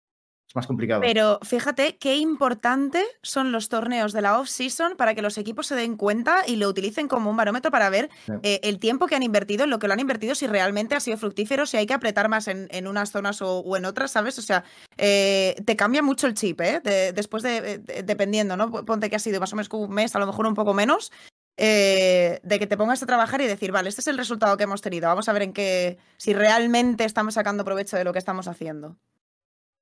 es 0.48 0.56
más 0.56 0.66
complicado. 0.66 1.02
Pero 1.02 1.40
fíjate 1.44 1.98
qué 1.98 2.16
importante 2.16 3.04
son 3.22 3.52
los 3.52 3.68
torneos 3.68 4.14
de 4.14 4.22
la 4.22 4.40
off-season 4.40 4.96
para 4.96 5.14
que 5.14 5.22
los 5.22 5.38
equipos 5.38 5.68
se 5.68 5.76
den 5.76 5.98
cuenta 5.98 6.44
y 6.48 6.56
lo 6.56 6.70
utilicen 6.70 7.08
como 7.10 7.30
un 7.30 7.36
barómetro 7.36 7.70
para 7.70 7.90
ver 7.90 8.10
Sí. 8.26 8.32
eh, 8.44 8.60
el 8.64 8.80
tiempo 8.80 9.08
que 9.08 9.16
han 9.16 9.24
invertido, 9.24 9.66
en 9.66 9.70
lo 9.70 9.78
que 9.80 9.88
lo 9.88 9.94
han 9.94 10.00
invertido, 10.00 10.36
si 10.36 10.48
realmente 10.48 10.96
ha 10.96 11.00
sido 11.02 11.18
fructífero, 11.18 11.66
si 11.66 11.76
hay 11.78 11.86
que 11.86 11.94
apretar 11.94 12.30
más 12.30 12.48
en, 12.48 12.68
en 12.72 12.88
unas 12.88 13.12
zonas 13.12 13.42
o, 13.42 13.60
o 13.60 13.76
en 13.76 13.84
otras, 13.86 14.12
¿sabes? 14.12 14.40
O 14.40 14.42
sea, 14.42 14.64
eh, 14.98 15.56
te 15.66 15.76
cambia 15.76 16.02
mucho 16.02 16.28
el 16.28 16.34
chip, 16.34 16.62
¿eh? 16.62 16.80
De- 16.84 17.12
después 17.12 17.44
de, 17.44 17.80
de- 17.80 18.04
dependiendo, 18.04 18.56
¿no? 18.56 18.72
Ponte 18.72 19.10
que 19.10 19.18
ha 19.18 19.20
sido 19.20 19.40
más 19.42 19.52
o 19.52 19.56
menos 19.58 19.68
como 19.70 19.84
un 19.84 19.94
mes, 19.94 20.16
a 20.16 20.20
lo 20.20 20.28
mejor 20.28 20.46
un 20.48 20.54
poco 20.56 20.74
menos. 20.74 21.12
eh, 21.60 22.40
de 22.44 22.60
que 22.60 22.68
te 22.68 22.78
pongas 22.78 23.02
a 23.02 23.06
trabajar 23.08 23.42
y 23.42 23.48
decir, 23.48 23.72
vale, 23.72 23.90
este 23.90 24.02
es 24.02 24.08
el 24.08 24.18
resultado 24.18 24.56
que 24.58 24.64
hemos 24.66 24.82
tenido. 24.82 25.08
Vamos 25.08 25.28
a 25.28 25.34
ver 25.34 25.42
en 25.42 25.54
qué. 25.54 25.98
si 26.18 26.34
realmente 26.34 27.04
estamos 27.04 27.34
sacando 27.34 27.66
provecho 27.66 27.98
de 27.98 28.04
lo 28.04 28.14
que 28.14 28.20
estamos 28.20 28.48
haciendo. 28.48 28.96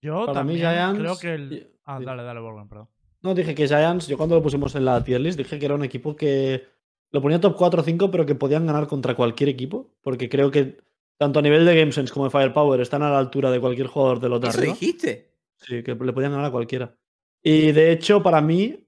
Yo 0.02 0.26
Para 0.26 0.44
mí, 0.44 0.60
también 0.60 0.96
Giants- 0.96 1.00
creo 1.00 1.18
que 1.18 1.34
el... 1.34 1.72
Ah, 1.86 2.00
dale, 2.00 2.24
dale, 2.24 2.40
Borgen, 2.40 2.68
perdón. 2.68 2.88
No, 3.22 3.34
dije 3.34 3.56
que 3.56 3.68
Giants, 3.68 4.08
yo 4.08 4.18
cuando 4.18 4.36
lo 4.36 4.42
pusimos 4.44 4.76
en 4.76 4.86
la 4.86 5.04
tier 5.04 5.20
list, 5.22 5.38
dije 5.38 5.58
que 5.58 5.66
era 5.66 5.76
un 5.76 5.84
equipo 5.84 6.16
que 6.16 6.64
lo 7.12 7.22
ponía 7.22 7.40
top 7.40 7.56
4 7.56 7.82
o 7.82 7.84
5, 7.84 8.12
pero 8.12 8.26
que 8.26 8.36
podían 8.36 8.66
ganar 8.68 8.88
contra 8.88 9.16
cualquier 9.16 9.50
equipo, 9.50 9.90
porque 10.02 10.30
creo 10.30 10.52
que 10.52 10.78
tanto 11.18 11.40
a 11.40 11.42
nivel 11.42 11.66
de 11.66 11.76
GameSense 11.80 12.14
como 12.14 12.26
de 12.26 12.32
Firepower 12.32 12.82
están 12.82 13.02
a 13.04 13.10
la 13.10 13.18
altura 13.20 13.50
de 13.50 13.60
cualquier 13.60 13.88
jugador 13.88 14.20
de 14.20 14.30
los 14.30 14.42
de 14.42 14.48
¿Eso 14.50 14.58
arriba. 14.60 14.74
dijiste? 14.74 15.32
Sí, 15.58 15.82
que 15.82 15.96
le 15.96 16.14
podían 16.14 16.32
ganar 16.34 16.46
a 16.48 16.52
cualquiera. 16.52 16.94
Y 17.42 17.72
de 17.72 17.92
hecho, 17.92 18.22
para 18.22 18.42
mí, 18.42 18.86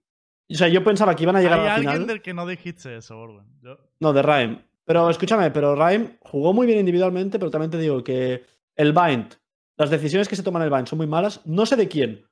o 0.49 0.53
sea, 0.53 0.68
yo 0.68 0.84
pensaba 0.84 1.16
que 1.16 1.24
iban 1.24 1.36
a 1.36 1.41
llegar 1.41 1.60
a 1.60 1.64
la 1.64 1.76
alguien 1.76 2.05
del 2.08 2.22
que 2.22 2.34
no 2.34 2.45
dijiste 2.45 2.95
eso, 2.97 3.16
Borgen. 3.18 3.45
Yo... 3.62 3.78
No, 3.99 4.12
de 4.14 4.22
Rhyme. 4.22 4.60
Pero 4.84 5.10
escúchame, 5.10 5.51
pero 5.51 5.76
Rhyme 5.76 6.18
jugó 6.22 6.53
muy 6.53 6.68
bien 6.68 6.80
individualmente, 6.80 7.39
pero 7.39 7.49
también 7.51 7.72
te 7.72 7.78
digo 7.80 8.03
que 8.03 8.43
el 8.76 8.93
Bind, 8.93 9.36
las 9.78 9.89
decisiones 9.89 10.28
que 10.28 10.36
se 10.36 10.43
toman 10.43 10.61
en 10.63 10.67
el 10.67 10.73
Bind 10.73 10.88
son 10.88 10.97
muy 10.97 11.07
malas. 11.07 11.41
No 11.45 11.65
sé 11.65 11.75
de 11.75 11.88
quién 11.88 12.25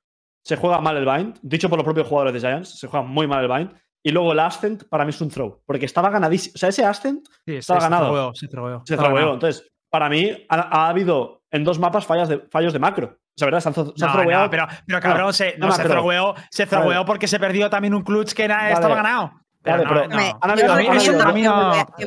se 0.43 0.55
juega 0.57 0.79
mal 0.81 0.97
el 0.97 1.05
Bind, 1.05 1.37
dicho 1.41 1.69
por 1.69 1.77
los 1.77 1.83
propios 1.85 2.07
jugadores 2.07 2.33
de 2.33 2.39
Giants, 2.47 2.79
se 2.79 2.87
juega 2.87 3.05
muy 3.05 3.27
mal 3.27 3.43
el 3.43 3.51
Bind. 3.51 3.71
Y 4.03 4.11
luego 4.11 4.33
el 4.33 4.39
Ascent 4.39 4.83
para 4.87 5.03
mí 5.03 5.09
es 5.09 5.19
un 5.21 5.29
throw, 5.29 5.63
porque 5.65 5.85
estaba 5.87 6.11
ganadísimo. 6.11 6.53
O 6.55 6.57
sea, 6.59 6.69
ese 6.69 6.85
Ascent 6.85 7.25
Sí, 7.45 7.55
Estaba 7.55 7.79
se 7.81 7.85
ganado. 7.89 8.33
se 8.35 8.47
trogueó. 8.47 8.83
se 8.85 8.95
ganado. 8.95 9.33
Entonces, 9.33 9.67
para 9.89 10.09
mí 10.09 10.45
ha, 10.47 10.55
ha 10.85 10.89
habido 10.89 11.41
en 11.49 11.63
dos 11.63 11.79
mapas 11.79 12.05
fallas 12.05 12.29
de, 12.29 12.39
fallos 12.51 12.71
de 12.73 12.77
macro. 12.79 13.07
O 13.17 13.37
sea, 13.37 13.47
¿verdad? 13.47 13.61
Se 13.61 13.69
han, 13.69 13.75
zo- 13.75 13.93
se 13.95 14.05
han 14.05 14.11
No, 14.11 14.17
no, 14.43 14.49
pero, 14.49 14.67
pero 14.85 14.99
cabrón, 15.01 15.33
se, 15.33 15.57
no 15.57 15.71
se 15.71 15.83
porque 17.05 17.27
se 17.27 17.39
perdió 17.39 17.69
también 17.69 17.93
un 17.95 18.03
clutch 18.03 18.33
que 18.33 18.43
era- 18.43 18.57
Vale. 18.57 18.73
estaba 18.73 18.95
ganado. 18.95 19.31
Pero 19.65 19.77
Vale, 19.83 20.07
no, 20.07 20.15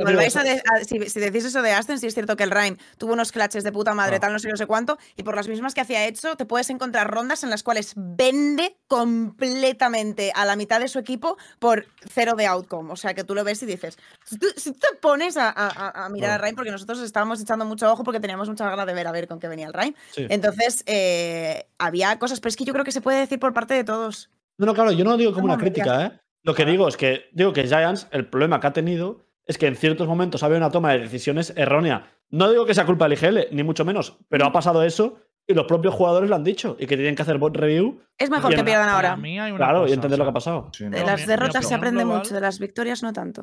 pero- 0.04 0.18
a 0.38 0.40
a 0.40 0.42
a- 0.80 0.84
si, 0.84 0.98
decís 1.20 1.44
eso 1.44 1.60
de 1.60 1.72
Aston, 1.72 1.98
sí 1.98 2.06
es 2.06 2.14
cierto 2.14 2.36
que 2.36 2.44
el 2.44 2.50
Rhyme 2.50 2.76
tuvo 2.98 3.12
unos 3.12 3.32
clutches 3.32 3.64
de 3.64 3.72
puta 3.72 3.94
madre, 3.94 4.20
tal, 4.20 4.32
no 4.32 4.38
sé, 4.38 4.48
no 4.48 4.56
sé 4.56 4.66
cuánto, 4.66 4.96
y 5.16 5.22
por 5.24 5.34
las 5.36 5.48
mismas 5.48 5.74
que 5.74 5.80
hacía 5.80 6.06
hecho, 6.06 6.36
te 6.36 6.46
puedes 6.46 6.70
encontrar 6.70 7.10
rondas 7.10 7.42
en 7.42 7.50
las 7.50 7.62
cuales 7.62 7.92
vende 7.96 8.76
completamente 8.86 10.32
a 10.34 10.44
la 10.44 10.56
mitad 10.56 10.80
de 10.80 10.88
su 10.88 10.98
equipo 10.98 11.36
por 11.58 11.86
cero 12.12 12.34
de 12.36 12.46
outcome. 12.46 12.92
O 12.92 12.96
sea, 12.96 13.14
que 13.14 13.24
tú 13.24 13.34
lo 13.34 13.44
ves 13.44 13.62
y 13.62 13.66
dices, 13.66 13.98
si 14.24 14.38
tú, 14.38 14.46
si 14.56 14.72
tú 14.72 14.78
te 14.80 14.96
pones 15.00 15.36
a, 15.36 15.48
a- 15.48 15.66
a- 15.88 16.04
a 16.06 16.08
mirar 16.08 16.30
al 16.32 16.40
Rhyme, 16.40 16.54
porque 16.54 16.70
nosotros 16.70 17.00
estábamos 17.00 17.40
echando 17.40 17.64
mucho 17.64 17.90
ojo 17.90 18.04
porque 18.04 18.20
teníamos 18.20 18.48
mucha 18.48 18.68
ganas 18.68 18.86
de 18.86 18.94
ver 18.94 19.06
a 19.06 19.12
ver 19.12 19.28
con 19.28 19.38
qué 19.40 19.48
venía 19.48 19.66
el 19.66 19.72
Rhyme. 19.72 19.94
Sí. 20.12 20.26
Entonces, 20.30 20.82
eh, 20.86 21.66
había 21.78 22.18
cosas, 22.18 22.40
pero 22.40 22.50
es 22.50 22.56
que 22.56 22.64
yo 22.64 22.72
creo 22.72 22.84
que 22.84 22.92
se 22.92 23.00
puede 23.00 23.18
decir 23.20 23.38
por 23.38 23.52
parte 23.52 23.74
de 23.74 23.84
todos. 23.84 24.30
No, 24.58 24.66
no, 24.66 24.74
claro, 24.74 24.92
yo 24.92 25.04
no 25.04 25.10
lo 25.12 25.16
digo 25.16 25.32
como 25.32 25.44
una 25.46 25.56
crítica, 25.56 26.06
¿eh? 26.06 26.20
Lo 26.48 26.54
que 26.54 26.64
digo 26.64 26.88
es 26.88 26.96
que 26.96 27.28
digo 27.32 27.52
que 27.52 27.64
Giants, 27.66 28.08
el 28.10 28.24
problema 28.26 28.58
que 28.58 28.66
ha 28.68 28.72
tenido 28.72 29.20
es 29.44 29.58
que 29.58 29.66
en 29.66 29.76
ciertos 29.76 30.08
momentos 30.08 30.42
ha 30.42 30.46
habido 30.46 30.56
una 30.56 30.70
toma 30.70 30.92
de 30.94 31.00
decisiones 31.00 31.52
errónea. 31.56 32.10
No 32.30 32.50
digo 32.50 32.64
que 32.64 32.72
sea 32.72 32.86
culpa 32.86 33.06
del 33.06 33.18
IGL, 33.18 33.48
ni 33.54 33.62
mucho 33.62 33.84
menos, 33.84 34.16
pero 34.30 34.46
ha 34.46 34.52
pasado 34.52 34.82
eso 34.82 35.18
y 35.46 35.52
los 35.52 35.66
propios 35.66 35.92
jugadores 35.94 36.30
lo 36.30 36.36
han 36.36 36.44
dicho 36.44 36.74
y 36.80 36.86
que 36.86 36.96
tienen 36.96 37.14
que 37.16 37.20
hacer 37.20 37.36
bot 37.36 37.54
review, 37.54 38.00
Es 38.16 38.30
mejor 38.30 38.54
que 38.54 38.64
pierdan 38.64 38.88
ahora. 38.88 39.14
mí 39.16 39.38
hay 39.38 39.50
una 39.50 39.58
claro, 39.62 39.80
cosa, 39.80 39.90
y 39.90 39.92
entender 39.92 40.18
o 40.18 40.18
lo 40.20 40.24
que 40.24 40.30
ha 40.30 40.32
pasado. 40.32 40.70
Sí, 40.72 40.84
De 40.84 40.90
no. 41.00 41.04
Las 41.06 41.16
mi- 41.16 41.20
mi 41.20 41.26
derrotas 41.26 41.68
se 41.68 41.74
aprende 41.74 42.02
global- 42.02 42.18
mucho, 42.20 42.34
de 42.34 42.40
las 42.40 42.58
victorias 42.58 43.02
no 43.02 43.12
tanto. 43.12 43.42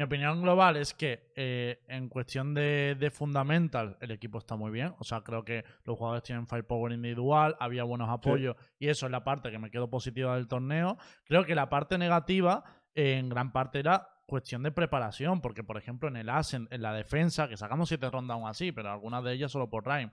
Mi 0.00 0.04
opinión 0.04 0.40
global 0.40 0.78
es 0.78 0.94
que 0.94 1.30
eh, 1.36 1.84
en 1.86 2.08
cuestión 2.08 2.54
de, 2.54 2.96
de 2.98 3.10
fundamental 3.10 3.98
el 4.00 4.12
equipo 4.12 4.38
está 4.38 4.56
muy 4.56 4.70
bien. 4.70 4.94
O 4.98 5.04
sea, 5.04 5.20
creo 5.20 5.44
que 5.44 5.62
los 5.84 5.98
jugadores 5.98 6.22
tienen 6.22 6.46
firepower 6.46 6.92
individual, 6.92 7.54
había 7.60 7.84
buenos 7.84 8.08
apoyos 8.08 8.56
y 8.78 8.88
eso 8.88 9.04
es 9.04 9.12
la 9.12 9.24
parte 9.24 9.50
que 9.50 9.58
me 9.58 9.70
quedo 9.70 9.90
positiva 9.90 10.36
del 10.36 10.48
torneo. 10.48 10.96
Creo 11.24 11.44
que 11.44 11.54
la 11.54 11.68
parte 11.68 11.98
negativa 11.98 12.64
eh, 12.94 13.18
en 13.18 13.28
gran 13.28 13.52
parte 13.52 13.78
era 13.78 14.08
cuestión 14.24 14.62
de 14.62 14.72
preparación, 14.72 15.42
porque 15.42 15.64
por 15.64 15.76
ejemplo 15.76 16.08
en 16.08 16.16
el 16.16 16.30
As, 16.30 16.54
en, 16.54 16.66
en 16.70 16.80
la 16.80 16.94
defensa, 16.94 17.46
que 17.46 17.58
sacamos 17.58 17.90
siete 17.90 18.08
rondas 18.08 18.36
aún 18.36 18.48
así, 18.48 18.72
pero 18.72 18.90
algunas 18.90 19.22
de 19.22 19.34
ellas 19.34 19.52
solo 19.52 19.68
por 19.68 19.86
Rhyme. 19.86 20.12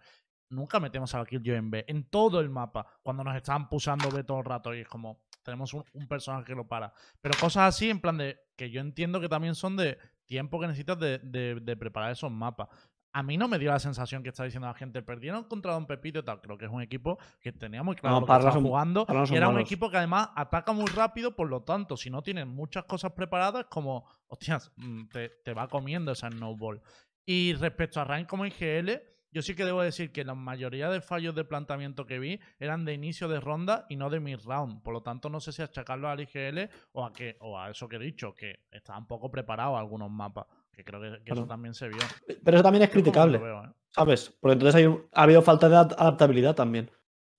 Nunca 0.49 0.81
metemos 0.81 1.15
a 1.15 1.19
la 1.19 1.25
Killjoy 1.25 1.55
en 1.55 1.71
B, 1.71 1.85
en 1.87 2.09
todo 2.09 2.41
el 2.41 2.49
mapa, 2.49 2.85
cuando 3.03 3.23
nos 3.23 3.37
estaban 3.37 3.69
pusando 3.69 4.11
B 4.11 4.25
todo 4.25 4.39
el 4.39 4.45
rato 4.45 4.75
y 4.75 4.81
es 4.81 4.87
como, 4.89 5.26
tenemos 5.47 5.73
un, 5.73 5.83
un 5.93 6.07
personaje 6.09 6.43
que 6.45 6.53
lo 6.55 6.67
para. 6.67 6.91
Pero 7.21 7.33
cosas 7.39 7.73
así, 7.73 7.89
en 7.89 8.01
plan 8.01 8.17
de 8.17 8.37
que 8.57 8.69
yo 8.69 8.81
entiendo 8.81 9.21
que 9.21 9.29
también 9.29 9.55
son 9.55 9.77
de 9.77 9.97
tiempo 10.25 10.59
que 10.59 10.67
necesitas 10.67 10.99
de, 10.99 11.19
de- 11.19 11.59
de 11.61 11.77
preparar 11.77 12.11
esos 12.11 12.29
mapas. 12.29 12.67
A 13.13 13.23
mí 13.23 13.37
no 13.37 13.47
me 13.47 13.57
dio 13.57 13.71
la 13.71 13.79
sensación 13.79 14.21
que 14.21 14.29
está 14.29 14.43
diciendo 14.43 14.67
la 14.67 14.73
gente, 14.73 15.01
perdieron 15.01 15.45
contra 15.45 15.71
Don 15.71 15.87
Pepito 15.87 16.19
y 16.19 16.23
tal. 16.23 16.41
Creo 16.41 16.57
que 16.57 16.65
es 16.65 16.71
un 16.71 16.81
equipo 16.81 17.17
que 17.39 17.53
tenía 17.53 17.81
muy 17.81 17.95
claro 17.95 18.15
No, 18.15 18.19
lo 18.21 18.27
que 18.27 18.33
estaba 18.33 18.51
son- 18.51 18.63
jugando. 18.63 19.07
Y 19.29 19.35
era 19.35 19.47
un 19.47 19.59
equipo 19.59 19.89
que 19.89 19.97
además 19.97 20.29
ataca 20.35 20.73
muy 20.73 20.85
rápido, 20.87 21.33
por 21.33 21.47
lo 21.49 21.63
tanto, 21.63 21.95
si 21.95 22.09
no 22.09 22.21
tienen 22.21 22.49
muchas 22.49 22.83
cosas 22.83 23.13
preparadas, 23.13 23.65
como, 23.69 24.05
hostias, 24.27 24.71
mm, 24.75 25.07
te, 25.07 25.29
te 25.43 25.53
va 25.53 25.67
comiendo 25.69 26.11
esa 26.11 26.29
snowball. 26.29 26.81
Y 27.25 27.53
respecto 27.53 28.01
a 28.01 28.03
Ryan 28.03 28.25
como 28.25 28.45
IGL, 28.45 29.01
yo 29.37 29.41
sí 29.43 29.55
que 29.55 29.63
debo 29.65 29.81
decir 29.83 30.11
que 30.11 30.23
la 30.25 30.33
mayoría 30.33 30.89
de 30.89 30.99
fallos 30.99 31.35
de 31.35 31.43
planteamiento 31.45 32.05
que 32.07 32.17
vi 32.17 32.39
eran 32.59 32.85
de 32.85 32.93
inicio 32.93 33.27
de 33.27 33.39
ronda 33.39 33.85
y 33.87 33.95
no 33.95 34.09
de 34.09 34.19
mid 34.19 34.39
round. 34.45 34.81
Por 34.81 34.93
lo 34.93 35.01
tanto, 35.03 35.29
no 35.29 35.39
sé 35.39 35.51
si 35.51 35.61
achacarlo 35.61 36.09
al 36.09 36.19
IGL 36.21 36.69
o 36.93 37.05
a 37.05 37.13
que, 37.13 37.37
o 37.41 37.59
a 37.59 37.69
eso 37.69 37.87
que 37.87 37.97
he 37.97 37.99
dicho, 37.99 38.33
que 38.33 38.61
estaban 38.71 39.05
poco 39.05 39.29
preparados 39.29 39.77
algunos 39.77 40.09
mapas. 40.09 40.47
Que 40.73 40.83
creo 40.83 40.99
que, 40.99 41.23
que 41.23 41.33
eso 41.33 41.45
también 41.45 41.73
se 41.75 41.87
vio. 41.87 41.99
Pero 42.43 42.57
eso 42.57 42.63
también 42.63 42.83
es 42.83 42.89
criticable, 42.89 43.37
veo, 43.37 43.63
¿eh? 43.63 43.69
¿sabes? 43.89 44.35
Porque 44.39 44.53
entonces 44.53 44.75
hay 44.75 44.85
un- 44.87 45.07
ha 45.13 45.23
habido 45.23 45.41
falta 45.41 45.69
de 45.69 45.75
ad- 45.75 45.93
adaptabilidad 45.97 46.55
también, 46.55 46.89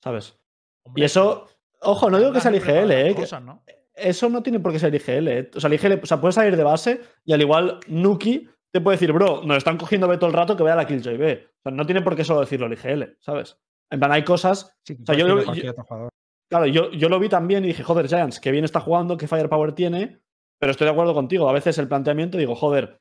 ¿sabes? 0.02 0.36
Hombre, 0.84 1.02
Y 1.02 1.04
eso, 1.04 1.46
ojo, 1.80 2.10
no 2.10 2.18
digo 2.18 2.32
que 2.32 2.40
sea 2.40 2.50
el 2.52 2.56
IGL, 2.56 2.90
¿eh? 2.92 3.08
que- 3.14 3.20
cosas, 3.22 3.42
¿no? 3.42 3.62
eso 3.94 4.28
no 4.28 4.44
tiene 4.44 4.60
por 4.60 4.70
qué 4.72 4.78
ser 4.78 4.94
IGL. 4.94 5.28
¿eh? 5.28 5.50
O 5.56 5.60
sea, 5.60 5.66
el 5.68 5.74
IGL, 5.74 6.00
o 6.02 6.06
sea, 6.06 6.20
puede 6.20 6.30
salir 6.32 6.56
de 6.56 6.62
base 6.62 7.00
y 7.24 7.32
al 7.32 7.40
igual 7.40 7.80
Nuki 7.88 8.48
te 8.72 8.80
puede 8.80 8.96
decir, 8.96 9.12
bro, 9.12 9.42
nos 9.44 9.56
están 9.58 9.76
cogiendo 9.78 10.08
B 10.08 10.18
todo 10.18 10.28
el 10.30 10.36
rato 10.36 10.56
que 10.56 10.62
vea 10.62 10.76
la 10.76 10.86
Killjoy 10.86 11.16
B. 11.16 11.48
O 11.58 11.62
sea, 11.62 11.72
no 11.72 11.86
tiene 11.86 12.02
por 12.02 12.14
qué 12.16 12.24
solo 12.24 12.40
decirlo 12.40 12.66
el 12.66 12.74
IGL, 12.74 13.16
¿sabes? 13.20 13.58
En 13.90 13.98
plan, 13.98 14.12
hay 14.12 14.24
cosas. 14.24 14.76
Sí, 14.84 14.96
O 15.02 15.06
sea, 15.06 15.14
yo- 15.16 15.40
jugador. 15.42 16.10
Claro, 16.50 16.66
yo, 16.66 16.90
yo 16.92 17.08
lo 17.10 17.18
vi 17.18 17.28
también 17.28 17.64
y 17.64 17.68
dije, 17.68 17.82
joder, 17.82 18.08
Giants, 18.08 18.40
que 18.40 18.50
bien 18.50 18.64
está 18.64 18.80
jugando, 18.80 19.16
qué 19.18 19.28
firepower 19.28 19.72
tiene, 19.72 20.20
pero 20.58 20.70
estoy 20.70 20.86
de 20.86 20.92
acuerdo 20.92 21.12
contigo. 21.14 21.48
A 21.48 21.52
veces 21.52 21.76
el 21.78 21.88
planteamiento 21.88 22.38
digo, 22.38 22.54
joder, 22.54 23.00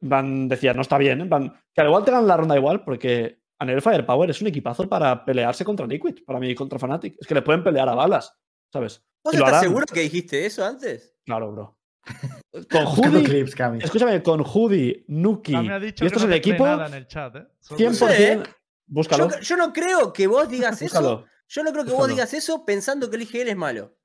van, 0.00 0.48
decía, 0.48 0.72
no 0.74 0.82
está 0.82 0.98
bien, 0.98 1.20
¿eh? 1.22 1.24
van, 1.28 1.50
que 1.74 1.80
al 1.80 1.88
igual 1.88 2.04
te 2.04 2.10
ganan 2.10 2.26
la 2.26 2.36
ronda 2.36 2.56
igual, 2.56 2.82
porque 2.84 3.40
a 3.60 3.64
nivel 3.64 3.82
firepower 3.82 4.30
es 4.30 4.40
un 4.40 4.48
equipazo 4.48 4.88
para 4.88 5.24
pelearse 5.24 5.64
contra 5.64 5.86
Liquid, 5.86 6.24
para 6.24 6.38
mí 6.40 6.50
y 6.50 6.54
contra 6.54 6.78
Fnatic. 6.78 7.16
Es 7.20 7.26
que 7.26 7.34
le 7.34 7.42
pueden 7.42 7.62
pelear 7.62 7.88
a 7.88 7.94
balas, 7.94 8.34
¿sabes? 8.72 9.04
¿Vos 9.24 9.34
Y 9.34 9.38
lo 9.38 9.44
estás 9.46 9.60
seguro 9.62 9.84
que 9.86 10.00
dijiste 10.00 10.44
eso 10.44 10.64
antes? 10.64 11.16
Claro, 11.24 11.52
bro. 11.52 11.78
Con 12.70 12.86
Cami. 13.56 13.78
escúchame, 13.82 14.22
con 14.22 14.40
Hoodie, 14.42 15.04
Nuki, 15.08 15.52
Ya 15.52 15.62
me 15.62 15.72
ha 15.72 15.80
dicho 15.80 16.04
y 16.04 16.06
esto 16.06 16.20
que 16.20 16.24
es 16.26 16.30
el 16.30 16.36
equipo, 16.36 16.64
nada 16.64 16.86
en 16.86 16.94
el 16.94 17.06
chat, 17.06 17.34
¿eh? 17.36 17.46
Solo- 17.60 17.78
100%. 17.78 18.44
Búscalo. 18.86 19.30
Yo, 19.30 19.40
yo 19.40 19.56
no 19.56 19.72
creo 19.72 20.12
que 20.12 20.26
vos 20.26 20.48
digas 20.48 20.80
eso. 20.82 21.24
Yo 21.48 21.62
no 21.62 21.72
creo 21.72 21.84
que 21.84 21.92
vos 21.92 22.08
digas 22.08 22.32
eso 22.34 22.64
pensando 22.64 23.08
que 23.10 23.16
el 23.16 23.22
IGL 23.22 23.48
es 23.48 23.56
malo. 23.56 23.96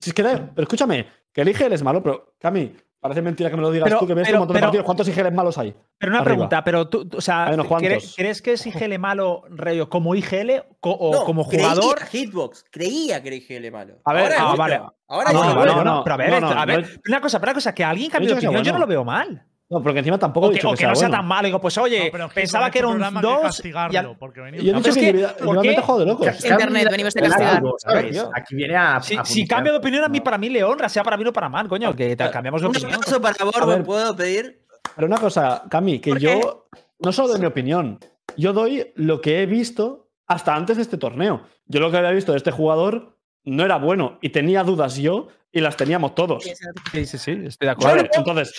Si 0.00 0.10
es 0.10 0.14
que, 0.14 0.22
pero 0.22 0.62
escúchame, 0.62 1.06
que 1.32 1.40
el 1.42 1.48
IGL 1.48 1.72
es 1.72 1.82
malo, 1.82 2.02
pero 2.02 2.34
Cami, 2.38 2.74
parece 3.00 3.22
mentira 3.22 3.50
que 3.50 3.56
me 3.56 3.62
lo 3.62 3.70
digas 3.70 3.84
Pero- 3.88 3.98
tú, 4.00 4.06
que 4.06 4.14
ves 4.14 4.26
pero- 4.26 4.36
un 4.38 4.40
montón 4.42 4.54
de 4.54 4.58
pero- 4.60 4.66
partidos. 4.68 4.84
¿Cuántos 4.86 5.08
IGLs 5.08 5.32
malos 5.32 5.58
hay? 5.58 5.74
Pero 5.98 6.10
una 6.10 6.18
Arriba. 6.20 6.24
pregunta, 6.34 6.64
pero 6.64 6.88
tú, 6.88 7.08
tú- 7.08 7.18
o 7.18 7.20
sea, 7.20 7.46
Hay 7.46 7.54
unos 7.54 7.66
¿cre- 7.66 7.68
cuantos. 7.68 8.14
¿crees 8.16 8.42
que 8.42 8.52
es 8.52 8.66
IGL 8.66 8.98
malo, 8.98 9.42
Rayo, 9.50 9.88
como 9.88 10.14
IGL 10.14 10.62
co- 10.80 10.90
o 10.92 11.12
No, 11.12 11.24
como 11.24 11.48
creía- 11.48 11.70
jugador? 11.70 12.00
Hitbox, 12.06 12.64
creía 12.70 13.22
que 13.22 13.28
era 13.28 13.36
IGL 13.36 13.70
malo. 13.72 13.94
A 14.04 14.12
ver, 14.12 14.22
Ahora 14.32 14.36
ah, 14.40 14.54
vale. 14.56 14.80
Ahora 15.08 15.30
Ah, 15.30 15.32
no, 15.32 15.54
bueno, 15.56 15.84
no, 15.84 16.04
pero 16.04 16.14
a 16.14 16.16
ver, 16.16 16.30
no, 16.30 16.40
no, 16.40 16.48
a 16.50 16.64
ver, 16.66 16.82
no 16.82 16.88
una 17.08 17.20
cosa, 17.20 17.38
una 17.42 17.54
cosa, 17.54 17.74
que 17.74 17.82
alguien 17.82 18.10
cambie 18.10 18.28
dicho 18.28 18.40
de 18.40 18.46
opinión, 18.46 18.64
yo 18.64 18.72
no 18.72 18.78
lo 18.78 18.86
veo 18.86 19.04
mal. 19.04 19.44
No, 19.70 19.80
porque 19.82 20.00
encima 20.00 20.18
tampoco 20.18 20.46
O 20.46 20.50
he 20.50 20.52
que, 20.52 20.56
dicho 20.58 20.68
o 20.68 20.72
que 20.72 20.76
que 20.78 20.80
sea 20.80 20.88
no 20.90 20.94
sea 20.96 21.08
bueno. 21.08 21.18
tan 21.22 21.28
malo. 21.28 21.46
Digo, 21.46 21.60
pues 21.60 21.78
oye, 21.78 22.06
No, 22.06 22.10
pero 22.12 22.24
es 22.26 22.32
que 22.32 22.40
pensaba 22.40 22.70
que 22.72 22.78
era 22.80 22.88
un 22.88 22.94
programa 22.94 23.20
hay 23.20 23.26
que 23.26 23.32
2. 23.32 23.42
castigarlo, 23.42 24.16
porque 24.18 24.40
venimos 24.40 24.64
Y 24.64 24.66
yo 24.66 24.72
he 24.72 24.76
dicho 24.76 24.90
que 24.92 25.00
que, 25.00 25.06
individual- 25.06 25.34
¿por 25.36 25.40
individualmente 25.46 25.82
juego 25.82 26.00
de 26.00 26.06
locos. 26.06 26.44
Internet, 26.44 26.88
venimos 26.90 27.14
de 27.14 27.20
a 27.20 27.28
castigar. 27.28 27.56
algo, 27.56 27.76
¿sabes? 27.78 28.10
Tío. 28.10 28.30
Aquí 28.34 28.54
viene 28.56 28.76
a. 28.76 29.00
Si, 29.00 29.16
a 29.16 29.24
si 29.24 29.46
cambio 29.46 29.72
de 29.72 29.78
opinión, 29.78 30.02
a 30.04 30.08
mí, 30.08 30.20
para 30.20 30.38
mí 30.38 30.48
le 30.48 30.64
honra, 30.64 30.88
sea 30.88 31.04
para 31.04 31.16
bien 31.16 31.28
o 31.28 31.32
para 31.32 31.48
mal, 31.48 31.68
coño, 31.68 31.94
que 31.94 32.16
te- 32.16 32.30
cambiamos 32.30 32.60
de 32.62 32.66
Un 32.68 32.76
opinión. 32.76 32.94
aplauso 33.00 33.20
para 33.22 33.44
Borbo. 33.44 33.84
¿puedo 33.84 34.16
pedir? 34.16 34.60
Pero 34.96 35.06
una 35.06 35.18
cosa, 35.18 35.62
Cami, 35.70 36.00
que 36.00 36.10
¿Por 36.10 36.18
yo 36.18 36.66
no 36.98 37.12
solo 37.12 37.28
doy 37.28 37.38
mi 37.40 37.46
opinión, 37.46 37.98
yo 38.36 38.52
doy 38.52 38.92
lo 38.96 39.20
que 39.20 39.40
he 39.42 39.46
visto 39.46 40.08
hasta 40.26 40.54
antes 40.56 40.78
de 40.78 40.82
este 40.82 40.98
torneo. 40.98 41.42
Yo 41.66 41.78
lo 41.78 41.92
que 41.92 41.96
había 41.98 42.10
visto 42.10 42.32
de 42.32 42.38
este 42.38 42.50
jugador 42.50 43.16
no 43.44 43.64
era 43.64 43.76
bueno 43.76 44.18
y 44.20 44.30
tenía 44.30 44.62
dudas 44.64 44.96
yo 44.96 45.28
y 45.52 45.60
las 45.60 45.76
teníamos 45.76 46.14
todos. 46.14 46.44
Sí, 46.92 47.06
sí, 47.06 47.18
sí, 47.18 47.30
estoy 47.44 47.66
de 47.66 47.72
acuerdo. 47.72 47.96
Vale, 47.96 48.10
entonces, 48.12 48.54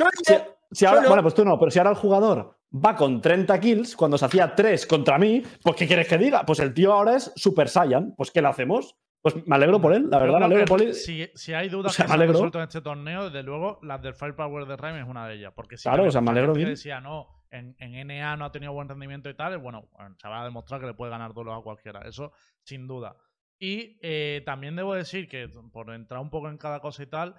si, 0.72 0.86
ahora, 0.86 1.08
bueno, 1.08 1.22
pues 1.22 1.34
tú 1.34 1.46
no, 1.46 1.58
pero 1.58 1.72
si 1.72 1.80
ahora 1.80 1.92
el 1.92 1.98
jugador 1.98 2.58
va 2.74 2.96
con 2.96 3.22
30 3.22 3.60
kills 3.60 3.96
cuando 3.96 4.18
se 4.18 4.26
hacía 4.26 4.56
3 4.56 4.86
contra 4.86 5.18
mí, 5.18 5.44
pues 5.64 5.76
¿qué 5.76 5.88
quieres 5.88 6.08
que 6.08 6.18
diga? 6.18 6.46
Pues 6.46 6.60
el 6.60 6.74
tío 6.74 6.94
ahora 6.94 7.16
es 7.16 7.32
Super 7.36 7.70
Saiyan. 7.70 8.14
Pues 8.16 8.32
¿qué 8.32 8.42
le 8.42 8.48
hacemos? 8.48 8.96
Pues 9.22 9.36
me 9.46 9.56
alegro 9.56 9.80
por 9.80 9.94
él, 9.94 10.10
la 10.10 10.18
verdad, 10.18 10.40
me 10.40 10.46
alegro 10.46 10.66
por 10.66 10.82
él. 10.82 10.96
Si, 10.96 11.30
si 11.36 11.54
hay 11.54 11.70
dudas 11.70 11.92
O 11.92 11.96
sea, 11.96 12.06
que 12.06 12.12
se 12.12 12.18
han 12.18 12.28
resuelto 12.28 12.58
en 12.58 12.64
este 12.64 12.82
torneo, 12.82 13.26
desde 13.26 13.44
luego, 13.44 13.80
las 13.84 14.02
del 14.02 14.16
Firepower 14.16 14.66
de 14.66 14.78
Rhyme 14.78 15.00
es 15.02 15.08
una 15.08 15.28
de 15.28 15.36
ellas. 15.36 15.54
Porque 15.56 15.78
si 15.78 15.84
Claro, 15.84 16.06
o 16.06 16.12
sea, 16.12 16.22
me 16.22 16.32
alegro 16.32 16.54
bien. 16.54 16.70
decía, 16.70 17.00
no, 17.00 17.28
en, 17.52 17.76
en 17.78 18.08
NA 18.08 18.36
no 18.38 18.46
ha 18.46 18.52
tenido 18.52 18.74
buen 18.74 18.90
rendimiento 18.90 19.30
y 19.30 19.36
tal, 19.36 19.60
bueno, 19.60 19.88
bueno, 19.96 20.16
se 20.20 20.28
va 20.28 20.42
a 20.42 20.46
demostrar 20.46 20.82
que 20.82 20.88
le 20.88 20.96
puede 20.96 21.12
ganar 21.12 21.34
duelos 21.34 21.56
a 21.56 21.62
cualquiera. 21.62 22.02
Eso, 22.02 22.32
sin 22.64 22.88
duda. 22.88 23.16
Y 23.62 24.00
eh, 24.02 24.42
también 24.44 24.76
debo 24.76 24.96
decir 24.96 25.28
que, 25.30 25.48
por 25.72 25.94
entrar 25.94 26.20
un 26.20 26.32
poco 26.32 26.50
en 26.50 26.58
cada 26.58 26.80
cosa 26.80 27.04
y 27.04 27.06
tal, 27.06 27.36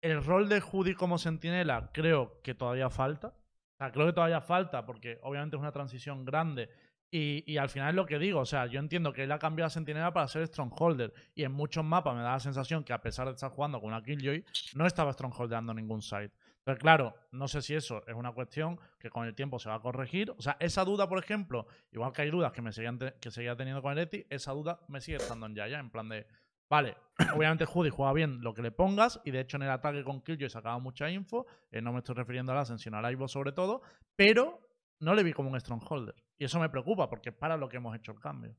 el 0.00 0.24
rol 0.24 0.48
de 0.48 0.62
Judy 0.62 0.94
como 0.94 1.18
sentinela 1.18 1.90
creo 1.92 2.40
que 2.42 2.54
todavía 2.54 2.88
falta. 2.88 3.28
O 3.28 3.76
sea, 3.76 3.92
creo 3.92 4.06
que 4.06 4.14
todavía 4.14 4.40
falta 4.40 4.86
porque 4.86 5.18
obviamente 5.22 5.54
es 5.54 5.60
una 5.60 5.72
transición 5.72 6.24
grande 6.24 6.70
y, 7.10 7.44
y 7.46 7.58
al 7.58 7.68
final 7.68 7.90
es 7.90 7.94
lo 7.94 8.06
que 8.06 8.18
digo, 8.18 8.40
o 8.40 8.46
sea, 8.46 8.64
yo 8.64 8.80
entiendo 8.80 9.12
que 9.12 9.24
él 9.24 9.32
ha 9.32 9.38
cambiado 9.38 9.66
a 9.66 9.70
Sentinela 9.70 10.14
para 10.14 10.26
ser 10.28 10.46
Strongholder 10.46 11.12
y 11.34 11.44
en 11.44 11.52
muchos 11.52 11.84
mapas 11.84 12.14
me 12.14 12.22
da 12.22 12.32
la 12.32 12.40
sensación 12.40 12.82
que 12.82 12.94
a 12.94 13.02
pesar 13.02 13.26
de 13.26 13.34
estar 13.34 13.50
jugando 13.50 13.78
con 13.78 13.88
una 13.88 14.02
Killjoy, 14.02 14.46
no 14.76 14.86
estaba 14.86 15.12
Strongholdeando 15.12 15.74
ningún 15.74 16.00
site. 16.00 16.32
Pero 16.66 16.78
claro, 16.78 17.14
no 17.30 17.46
sé 17.46 17.62
si 17.62 17.76
eso 17.76 18.02
es 18.08 18.14
una 18.16 18.32
cuestión 18.32 18.80
que 18.98 19.08
con 19.08 19.24
el 19.24 19.36
tiempo 19.36 19.60
se 19.60 19.68
va 19.68 19.76
a 19.76 19.80
corregir. 19.80 20.32
O 20.36 20.42
sea, 20.42 20.56
esa 20.58 20.84
duda, 20.84 21.08
por 21.08 21.20
ejemplo, 21.20 21.68
igual 21.92 22.12
que 22.12 22.22
hay 22.22 22.30
dudas 22.30 22.50
que 22.50 22.60
me 22.60 22.72
seguían 22.72 22.98
te- 22.98 23.14
que 23.20 23.30
seguía 23.30 23.54
teniendo 23.54 23.80
con 23.82 23.92
el 23.92 23.98
Eti, 24.00 24.26
esa 24.30 24.50
duda 24.50 24.80
me 24.88 25.00
sigue 25.00 25.18
estando 25.18 25.46
en 25.46 25.54
Yaya, 25.54 25.78
en 25.78 25.90
plan 25.90 26.08
de, 26.08 26.26
vale, 26.68 26.96
obviamente 27.36 27.66
Judy 27.66 27.90
juega 27.90 28.12
bien 28.12 28.40
lo 28.40 28.52
que 28.52 28.62
le 28.62 28.72
pongas 28.72 29.20
y 29.24 29.30
de 29.30 29.38
hecho 29.42 29.58
en 29.58 29.62
el 29.62 29.70
ataque 29.70 30.02
con 30.02 30.22
Killjoy 30.22 30.50
sacaba 30.50 30.80
mucha 30.80 31.08
info, 31.08 31.46
eh, 31.70 31.80
no 31.80 31.92
me 31.92 31.98
estoy 31.98 32.16
refiriendo 32.16 32.50
a 32.50 32.56
Lassen, 32.56 32.80
sino 32.80 32.98
a 32.98 33.12
Ivo 33.12 33.28
sobre 33.28 33.52
todo, 33.52 33.82
pero 34.16 34.58
no 34.98 35.14
le 35.14 35.22
vi 35.22 35.32
como 35.32 35.50
un 35.50 35.60
Strongholder. 35.60 36.16
Y 36.36 36.46
eso 36.46 36.58
me 36.58 36.68
preocupa 36.68 37.08
porque 37.08 37.28
es 37.28 37.36
para 37.36 37.56
lo 37.56 37.68
que 37.68 37.76
hemos 37.76 37.94
hecho 37.94 38.10
el 38.10 38.18
cambio. 38.18 38.56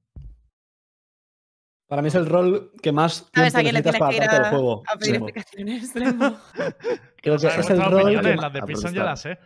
Para 1.90 2.02
mí 2.02 2.08
es 2.08 2.16
el 2.16 2.26
rol 2.26 2.72
que 2.82 2.94
más 2.94 3.30
¿Sabes 3.34 3.54
tiempo 3.54 3.58
a 3.58 3.62
quién 3.64 3.74
le 3.74 3.82
necesitas 3.82 3.92
tiene 3.92 4.00
para 4.00 4.10
que 4.12 4.16
ir 4.16 4.24
atarte 4.24 4.36
a, 4.38 4.50
el 4.50 4.56
juego. 4.56 4.84
a 4.88 4.98
pedir 4.98 5.16
Sí. 5.16 5.24
explicaciones? 5.24 5.94
Creo 7.36 7.36
O 7.36 7.40
sea, 7.40 7.60
es 7.60 7.70
el 7.70 7.82
rol 7.84 8.02
opiniones, 8.02 8.36
que- 8.36 8.42
las 8.42 8.54
de 8.54 8.62
Prison 8.62 8.94
ya 8.94 9.04
las 9.04 9.22
sé. 9.22 9.38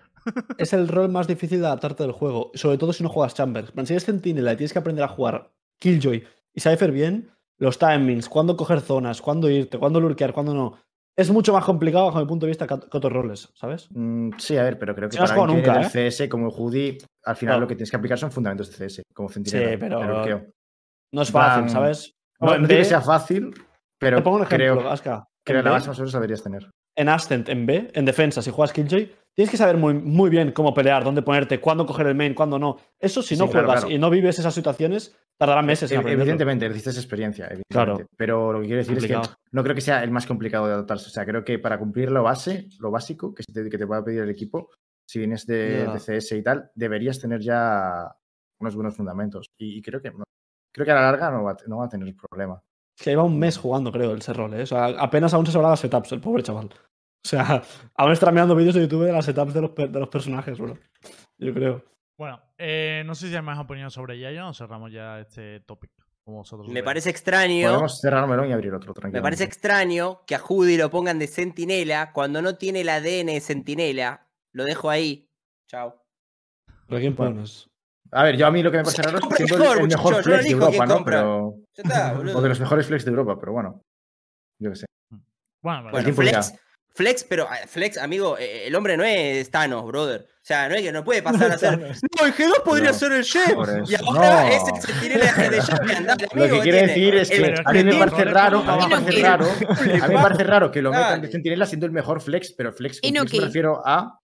es 0.58 0.74
el 0.74 0.88
rol 0.88 1.10
más 1.10 1.28
difícil 1.28 1.60
de 1.62 1.66
adaptarte 1.68 2.04
del 2.04 2.12
juego. 2.12 2.52
Sobre 2.54 2.78
todo 2.78 2.94
si 2.94 3.04
no 3.04 3.10
juegas 3.10 3.34
Chambers. 3.36 3.72
Si 3.86 3.94
eres 3.94 4.04
Sentinela 4.04 4.54
y 4.54 4.58
tienes 4.58 4.74
que 4.74 4.80
aprender 4.80 5.04
a 5.04 5.08
jugar 5.08 5.52
Killjoy 5.80 6.24
y 6.54 6.60
Cypher 6.62 6.92
bien, 6.92 7.32
los 7.58 7.78
timings, 7.80 8.28
cuándo 8.30 8.56
coger 8.58 8.82
zonas, 8.82 9.22
cuándo 9.22 9.50
irte, 9.50 9.78
cuándo 9.78 10.00
lurkear, 10.00 10.34
cuándo 10.34 10.54
no. 10.54 10.78
Es 11.16 11.30
mucho 11.30 11.52
más 11.54 11.66
complicado 11.66 12.06
bajo 12.06 12.20
mi 12.20 12.26
punto 12.26 12.46
de 12.46 12.52
vista 12.52 12.66
que, 12.66 12.74
otros 12.74 13.12
roles, 13.12 13.50
¿sabes? 13.54 13.88
Mm, 13.92 14.32
sí, 14.38 14.58
a 14.58 14.64
ver, 14.64 14.80
pero 14.80 14.96
creo 14.96 15.10
que 15.10 15.16
Si 15.18 15.22
no 15.22 15.28
para 15.28 15.46
nunca, 15.46 15.74
del 15.80 15.86
CS 16.14 16.30
como 16.30 16.50
Judy, 16.50 16.98
al 17.26 17.36
final 17.36 17.54
Claro. 17.56 17.62
lo 17.62 17.68
que 17.68 17.76
tienes 17.76 17.92
que 17.92 17.98
aplicar 17.98 18.18
son 18.18 18.32
fundamentos 18.32 18.70
de 18.70 18.88
CS, 18.90 19.04
como 19.14 19.30
centinela. 19.30 19.72
Sí, 19.72 19.78
pero-. 19.78 20.46
No 21.14 21.22
es 21.22 21.30
fácil, 21.32 21.70
¿sabes? 21.70 22.16
No, 22.40 22.68
que 22.68 22.86
sea 22.86 23.02
fácil, 23.02 23.54
pero 24.00 24.18
Te 24.18 24.24
pongo 24.24 24.38
un 24.38 24.44
ejemplo, 24.44 24.78
creo 24.78 24.90
Aska. 24.90 25.28
que 25.46 25.54
la 25.54 25.62
base 25.72 25.90
más 25.90 25.98
o 26.00 26.02
menos 26.02 26.14
la 26.14 26.20
deberías 26.20 26.42
tener. 26.44 26.70
En 26.96 27.10
Ascent, 27.10 27.50
en 27.50 27.66
B, 27.66 27.92
en 27.94 28.06
defensa, 28.06 28.42
si 28.42 28.52
juegas 28.52 28.74
Killjoy, 28.74 29.12
tienes 29.34 29.50
que 29.50 29.58
saber 29.58 29.78
muy, 29.78 29.94
muy 29.94 30.30
bien 30.30 30.52
cómo 30.52 30.74
pelear, 30.74 31.04
dónde 31.04 31.22
ponerte, 31.22 31.60
cuándo 31.60 31.86
coger 31.86 32.08
el 32.08 32.16
main, 32.16 32.34
cuándo 32.34 32.60
no. 32.60 32.78
Eso 33.00 33.22
si 33.22 33.36
no 33.36 33.46
Sí, 33.46 33.54
juegas 33.54 33.82
claro. 33.82 33.96
y 33.96 33.98
no 33.98 34.10
vives 34.10 34.40
esas 34.40 34.54
situaciones, 34.54 35.16
tardará 35.38 35.62
meses 35.62 35.92
en 35.92 36.00
aprenderlo. 36.00 36.24
Evidentemente, 36.24 36.68
necesitas 36.68 36.98
experiencia, 36.98 37.46
evidentemente. 37.46 38.04
Claro. 38.04 38.10
Pero 38.18 38.54
lo 38.54 38.60
que 38.62 38.66
quiero 38.68 38.80
decir 38.80 38.98
es 38.98 39.06
que 39.06 39.20
no 39.52 39.64
creo 39.64 39.76
que 39.76 39.82
sea 39.82 40.04
el 40.04 40.12
más 40.12 40.26
complicado 40.26 40.68
de 40.68 40.74
adaptarse. 40.74 41.08
O 41.08 41.12
sea, 41.12 41.26
creo 41.26 41.44
que 41.44 41.60
para 41.60 41.80
cumplir 41.80 42.12
lo 42.12 42.24
base, 42.24 42.68
lo 42.80 42.92
básico 42.92 43.34
que, 43.34 43.44
te, 43.44 43.70
que 43.70 43.78
te 43.78 43.88
pueda 43.88 44.04
pedir 44.04 44.22
el 44.22 44.30
equipo, 44.30 44.70
si 45.08 45.20
vienes 45.20 45.46
de, 45.46 45.88
de 45.88 46.00
CS 46.00 46.34
y 46.34 46.44
tal, 46.44 46.72
deberías 46.76 47.20
tener 47.20 47.42
ya 47.42 48.16
unos 48.60 48.76
buenos 48.76 48.96
fundamentos. 48.96 49.48
Y, 49.58 49.78
y 49.78 49.82
creo 49.82 50.02
que 50.02 50.12
creo 50.74 50.86
que 50.86 50.92
a 50.92 50.96
la 50.96 51.02
larga 51.02 51.32
no 51.32 51.44
va, 51.44 51.58
no 51.68 51.78
va 51.78 51.86
a 51.86 51.90
tener 51.90 52.14
problema. 52.16 52.62
Que 53.02 53.10
lleva 53.10 53.24
un 53.24 53.40
mes 53.40 53.58
jugando, 53.58 53.92
creo, 53.92 54.14
ese 54.14 54.34
rol. 54.34 54.54
¿eh? 54.54 54.64
O 54.64 54.66
sea, 54.66 54.86
apenas 54.86 55.34
aún 55.34 55.46
se 55.46 55.52
sabrá 55.52 55.70
las 55.70 55.80
setups, 55.80 56.12
el 56.12 56.22
pobre 56.22 56.44
chaval. 56.44 56.68
O 56.68 57.28
sea, 57.28 57.64
aún 57.96 58.12
está 58.12 58.32
mirando 58.32 58.56
vídeos 58.56 58.76
de 58.76 58.82
YouTube 58.82 59.06
de 59.06 59.14
las 59.14 59.26
setups 59.26 59.54
de 59.54 59.62
los, 59.62 59.76
de 59.76 60.00
los 60.00 60.10
personajes, 60.10 60.58
bro. 60.60 60.78
Yo 61.38 61.54
creo. 61.54 61.84
Bueno, 62.18 62.40
eh, 62.58 63.02
no 63.06 63.16
sé 63.16 63.30
si 63.30 63.36
hay 63.36 63.42
más 63.42 63.58
opiniones 63.58 63.94
sobre 63.94 64.20
Yaya 64.20 64.48
o 64.48 64.54
cerramos 64.54 64.92
ya 64.92 65.20
este 65.20 65.62
topic. 65.62 65.92
Como 66.24 66.38
vosotros 66.38 66.68
Me 66.70 66.84
parece 66.84 67.10
extraño. 67.10 67.70
Podemos 67.70 68.00
cerrar 68.00 68.28
melón 68.28 68.48
y 68.48 68.54
abrir 68.54 68.72
otro, 68.76 68.90
Me 68.90 68.94
tranquilamente. 68.94 69.24
parece 69.24 69.44
extraño 69.44 70.22
que 70.28 70.36
a 70.36 70.40
Judy 70.40 70.78
lo 70.78 70.92
pongan 70.92 71.18
de 71.18 71.26
sentinela 71.26 72.12
cuando 72.14 72.44
no 72.44 72.58
tiene 72.58 72.82
el 72.82 72.90
ADN 72.90 73.26
de 73.26 73.40
sentinela. 73.42 74.28
Lo 74.54 74.66
dejo 74.66 74.92
ahí. 74.92 75.32
Chao. 75.68 76.06
¿Pero 76.88 77.02
quién 77.02 77.16
pones? 77.16 77.72
A 78.12 78.24
ver, 78.24 78.38
yo 78.38 78.46
a 78.46 78.52
mí 78.52 78.62
lo 78.62 78.70
que 78.70 78.78
me 78.78 78.84
parece 78.84 79.02
raro 79.02 79.18
es 79.18 79.36
siendo 79.36 79.74
el, 79.74 79.88
mejor, 79.88 80.16
el 80.16 80.24
flex 80.24 80.44
de 80.44 80.50
Europa, 80.52 80.86
¿no? 80.86 80.94
compra. 80.96 81.18
Pero, 81.22 81.56
Ya 81.78 81.84
está, 81.84 82.14
boludo. 82.14 82.38
o 82.38 82.42
de 82.42 82.50
los 82.50 82.60
mejores 82.60 82.88
flex 82.88 83.06
de 83.06 83.12
Europa, 83.12 83.38
pero 83.40 83.54
bueno. 83.54 83.82
Yo 84.60 84.70
qué 84.72 84.76
sé. 84.76 84.86
Bueno, 85.62 85.92
Bueno, 85.92 86.14
flex, 86.14 86.54
flex, 86.94 87.24
pero 87.24 87.48
ah, 87.50 87.58
flex, 87.68 87.98
amigo, 87.98 88.38
eh, 88.38 88.68
el 88.68 88.76
hombre 88.76 88.98
no 88.98 89.04
es 89.04 89.50
Thanos, 89.52 89.86
brother. 89.86 90.22
O 90.22 90.44
sea, 90.44 90.68
no 90.68 90.76
es 90.76 90.82
que 90.82 90.92
no 90.92 91.04
puede 91.04 91.22
pasar 91.24 91.52
a 91.52 91.58
ser. 91.58 91.80
No, 91.80 92.26
el 92.26 92.34
G2 92.34 92.64
podría 92.64 92.92
No, 92.92 92.98
ser 92.98 93.12
el 93.12 93.24
chef. 93.24 93.50
Y 93.50 93.54
ahora 93.54 94.44
No. 94.44 94.48
es 94.50 94.64
el 95.04 95.52
de 95.52 95.62
Japan. 95.62 96.06
Dale, 96.08 96.28
Lo 96.34 96.42
amigo, 96.44 96.58
que 96.58 96.62
quiere 96.64 96.88
decir 96.88 97.16
es 97.16 97.30
que 97.30 97.56
a 97.64 97.72
mí 97.74 97.84
me 97.84 97.94
parece 97.96 98.26
raro, 98.26 98.60
a 98.60 98.78
mí 98.78 98.84
me 98.84 99.02
parece 99.02 99.22
raro, 99.22 99.46
a 99.46 100.08
mí 100.08 100.14
me 100.16 100.22
parece 100.22 100.44
raro 100.44 100.72
que 100.72 100.82
lo 100.82 100.92
metan 100.92 101.22
de 101.22 101.28
Centinela 101.30 101.66
siendo 101.66 101.86
el 101.86 101.92
mejor 101.92 102.22
flex, 102.22 102.54
pero 102.54 102.74
flex 102.74 103.00
con 103.02 103.12
flex 103.12 103.34
me 103.34 103.46
refiero 103.46 103.82
a 103.86 104.20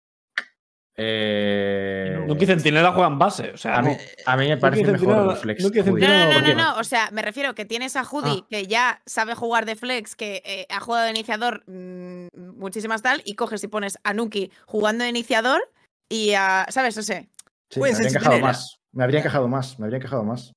eh, 0.96 2.24
Nuki 2.26 2.46
Centinela 2.46 2.92
juegan 2.92 3.18
base. 3.18 3.50
O 3.52 3.56
sea, 3.56 3.78
a 3.78 3.82
mí, 3.82 3.90
no. 3.90 3.96
a 4.26 4.36
mí 4.36 4.48
me 4.48 4.56
parece 4.56 4.82
Nuki 4.82 4.92
mejor 4.92 5.16
Centinela- 5.16 5.32
el 5.32 5.36
flex. 5.38 5.62
Nuki. 5.64 5.78
No, 5.78 5.84
Centinela 5.84 6.24
no, 6.26 6.40
no, 6.40 6.48
no, 6.48 6.54
no. 6.54 6.78
O 6.78 6.84
sea, 6.84 7.10
me 7.12 7.22
refiero 7.22 7.54
que 7.54 7.64
tienes 7.64 7.96
a 7.96 8.04
Judy 8.04 8.44
que 8.48 8.66
ya 8.66 9.00
sabe 9.06 9.34
jugar 9.34 9.66
de 9.66 9.76
flex, 9.76 10.16
que 10.16 10.42
eh, 10.44 10.66
ha 10.70 10.80
jugado 10.80 11.04
de 11.04 11.10
iniciador 11.10 11.64
mm, 11.66 12.28
muchísimas 12.56 13.02
tal, 13.02 13.22
y 13.24 13.34
coges 13.34 13.62
y 13.64 13.68
pones 13.68 13.98
a 14.04 14.14
Nuki 14.14 14.50
jugando 14.66 15.04
de 15.04 15.10
iniciador 15.10 15.60
y 16.08 16.32
a. 16.34 16.66
¿Sabes? 16.70 16.96
O 16.98 17.02
sea, 17.02 17.24
Sí, 17.70 17.80
me 17.80 17.88
habría 17.90 18.08
encajado 18.08 18.38
más. 18.40 18.78
Me 18.92 19.04
habría 19.04 19.20
encajado 19.20 19.48
más. 19.48 19.78
Me 19.80 19.84
habría 19.86 19.98
encajado 19.98 20.22
más. 20.24 20.52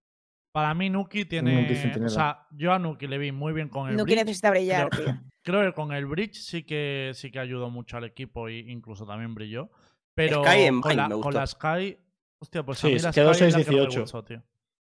Para 0.53 0.73
mí, 0.73 0.89
Nuki 0.89 1.25
tiene. 1.25 1.67
O 2.05 2.09
sea, 2.09 2.45
yo 2.51 2.73
a 2.73 2.79
Nuki 2.79 3.07
le 3.07 3.17
vi 3.17 3.31
muy 3.31 3.53
bien 3.53 3.69
con 3.69 3.89
el 3.89 3.95
Nuki 3.95 4.11
Bridge. 4.11 4.25
necesita 4.25 4.49
brillar, 4.51 4.89
Creo, 4.89 5.05
tío. 5.05 5.21
creo 5.43 5.65
que 5.65 5.73
con 5.73 5.93
el 5.93 6.05
Bridge 6.05 6.35
sí 6.35 6.63
que 6.63 7.11
sí 7.15 7.31
que 7.31 7.39
ayudó 7.39 7.69
mucho 7.69 7.97
al 7.97 8.03
equipo 8.03 8.47
e 8.49 8.59
incluso 8.59 9.05
también 9.05 9.33
brilló. 9.33 9.69
Pero 10.17 10.43
Sky 10.43 10.61
en 10.63 10.81
con, 10.81 10.97
la, 10.97 11.07
me 11.09 11.21
con 11.21 11.33
la 11.33 11.47
Sky. 11.47 11.97
Hostia, 12.39 12.63
pues 12.65 12.79
Sí, 12.79 12.87
a 12.87 12.89
mí 12.91 12.99
la 12.99 13.11
quedó 13.11 13.33
Sky 13.33 13.43
es 13.45 13.53
la 13.57 13.63
que 13.63 13.71
no 13.71 13.77
me 13.77 13.87
6-18. 13.87 13.99
gustó, 14.01 14.23
tío. 14.23 14.43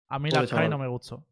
A 0.09 0.19
mí 0.19 0.31
la 0.31 0.39
Sky 0.39 0.47
chaval. 0.49 0.69
no 0.69 0.77
me 0.77 0.87
gustó. 0.87 1.25